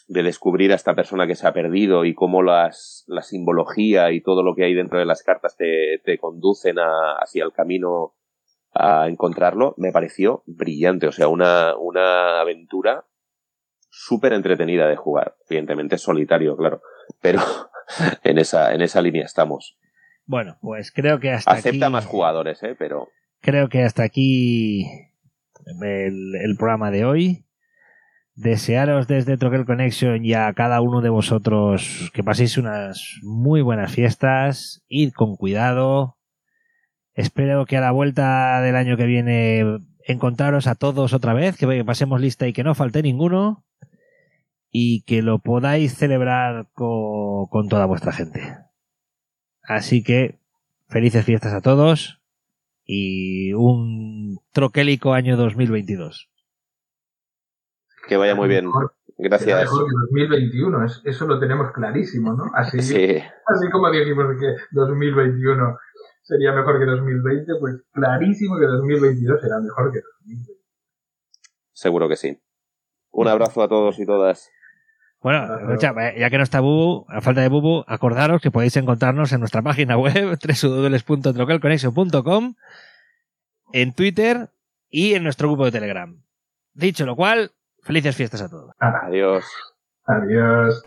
de 0.08 0.24
descubrir 0.24 0.74
a 0.74 0.76
esta 0.76 0.94
persona 0.94 1.26
que 1.26 1.36
se 1.36 1.48
ha 1.48 1.54
perdido 1.54 2.04
y 2.04 2.14
cómo 2.14 2.44
las, 2.44 3.06
la 3.08 3.22
simbología 3.22 4.12
y 4.12 4.22
todo 4.22 4.44
lo 4.44 4.54
que 4.54 4.66
hay 4.66 4.74
dentro 4.74 5.00
de 5.00 5.06
las 5.06 5.24
cartas 5.24 5.56
te, 5.56 6.18
conducen 6.20 6.80
a, 6.80 7.16
hacia 7.18 7.46
el 7.46 7.54
camino 7.54 8.16
a 8.74 9.08
encontrarlo, 9.08 9.74
me 9.78 9.94
pareció 9.94 10.44
brillante. 10.46 11.08
O 11.08 11.12
sea, 11.14 11.30
una, 11.30 11.78
una 11.78 12.42
aventura 12.42 13.06
súper 13.92 14.34
entretenida 14.34 14.88
de 14.88 14.96
jugar. 14.96 15.36
Evidentemente 15.48 15.96
es 15.96 16.02
solitario, 16.02 16.58
claro. 16.58 16.82
Pero 17.22 17.42
en 18.24 18.40
esa, 18.40 18.74
en 18.74 18.82
esa 18.82 19.02
línea 19.02 19.26
estamos. 19.26 19.78
Bueno, 20.26 20.58
pues 20.62 20.92
creo 20.92 21.20
que 21.20 21.32
hasta 21.32 21.52
Acepta 21.52 21.90
más 21.90 22.06
jugadores, 22.06 22.64
¿eh? 22.64 22.76
Pero... 22.80 23.10
Creo 23.42 23.70
que 23.70 23.84
hasta 23.84 24.04
aquí 24.04 24.86
el, 25.66 26.36
el 26.36 26.56
programa 26.58 26.90
de 26.90 27.06
hoy. 27.06 27.46
Desearos 28.34 29.08
desde 29.08 29.38
Troquel 29.38 29.66
Connection 29.66 30.24
y 30.24 30.34
a 30.34 30.52
cada 30.54 30.80
uno 30.82 31.02
de 31.02 31.10
vosotros 31.10 32.12
que 32.14 32.24
paséis 32.24 32.58
unas 32.58 33.20
muy 33.24 33.62
buenas 33.62 33.92
fiestas. 33.92 34.84
Id 34.88 35.12
con 35.12 35.36
cuidado. 35.36 36.18
Espero 37.14 37.66
que 37.66 37.78
a 37.78 37.82
la 37.82 37.92
vuelta 37.92 38.62
del 38.62 38.78
año 38.78 38.96
que 38.96 39.06
viene 39.06 39.80
encontraros 40.06 40.68
a 40.68 40.76
todos 40.76 41.14
otra 41.14 41.34
vez, 41.34 41.58
que 41.58 41.84
pasemos 41.84 42.22
lista 42.22 42.48
y 42.48 42.54
que 42.54 42.64
no 42.64 42.74
falte 42.74 43.04
ninguno 43.04 43.66
y 44.72 45.04
que 45.04 45.22
lo 45.22 45.40
podáis 45.40 45.96
celebrar 45.96 46.70
con, 46.74 47.48
con 47.48 47.68
toda 47.68 47.86
vuestra 47.86 48.12
gente. 48.12 48.58
Así 49.64 50.04
que 50.04 50.40
felices 50.88 51.26
fiestas 51.26 51.54
a 51.54 51.62
todos 51.62 52.22
y 52.86 53.54
un 53.54 54.40
troquélico 54.52 55.14
año 55.14 55.38
2022. 55.38 56.30
Que 58.08 58.18
vaya 58.18 58.36
muy 58.36 58.48
bien. 58.48 58.70
Gracias. 59.18 59.62
Mejor 59.62 59.86
que 59.86 60.26
2021, 60.26 60.86
eso 61.04 61.28
lo 61.28 61.40
tenemos 61.40 61.72
clarísimo, 61.72 62.34
¿no? 62.34 62.46
Así, 62.56 62.82
sí. 62.82 63.18
así 63.46 63.70
como 63.72 63.92
dijimos 63.92 64.26
que 64.40 64.56
2021 64.72 65.78
sería 66.24 66.54
mejor 66.54 66.80
que 66.80 66.86
2020, 66.86 67.54
pues 67.60 67.76
clarísimo 67.92 68.58
que 68.58 68.66
2022 68.66 69.42
será 69.42 69.60
mejor 69.60 69.92
que 69.92 70.00
2020. 70.26 70.54
Seguro 71.72 72.10
que 72.10 72.16
sí. 72.16 72.42
Un 73.12 73.28
abrazo 73.28 73.62
a 73.62 73.68
todos 73.68 74.00
y 74.00 74.06
todas. 74.06 74.50
Bueno, 75.22 75.78
ya 75.80 76.30
que 76.30 76.38
no 76.38 76.44
está 76.44 76.62
Bubu, 76.62 77.06
a 77.08 77.22
falta 77.22 77.42
de 77.42 77.48
Bubu, 77.48 77.84
acordaros 77.88 78.42
que 78.42 78.50
podéis 78.50 78.76
encontrarnos 78.78 79.32
en 79.32 79.40
nuestra 79.40 79.62
página 79.62 79.96
web, 79.96 80.40
www.troquelconexio.com, 80.64 82.56
en 83.72 83.94
Twitter 83.94 84.50
y 84.90 85.14
en 85.14 85.24
nuestro 85.24 85.48
grupo 85.50 85.66
de 85.66 85.72
Telegram. 85.72 86.20
Dicho 86.74 87.06
lo 87.06 87.16
cual, 87.16 87.52
felices 87.84 88.16
fiestas 88.16 88.42
a 88.42 88.50
todos. 88.50 88.74
Adiós. 88.80 89.46
Adiós. 90.06 90.84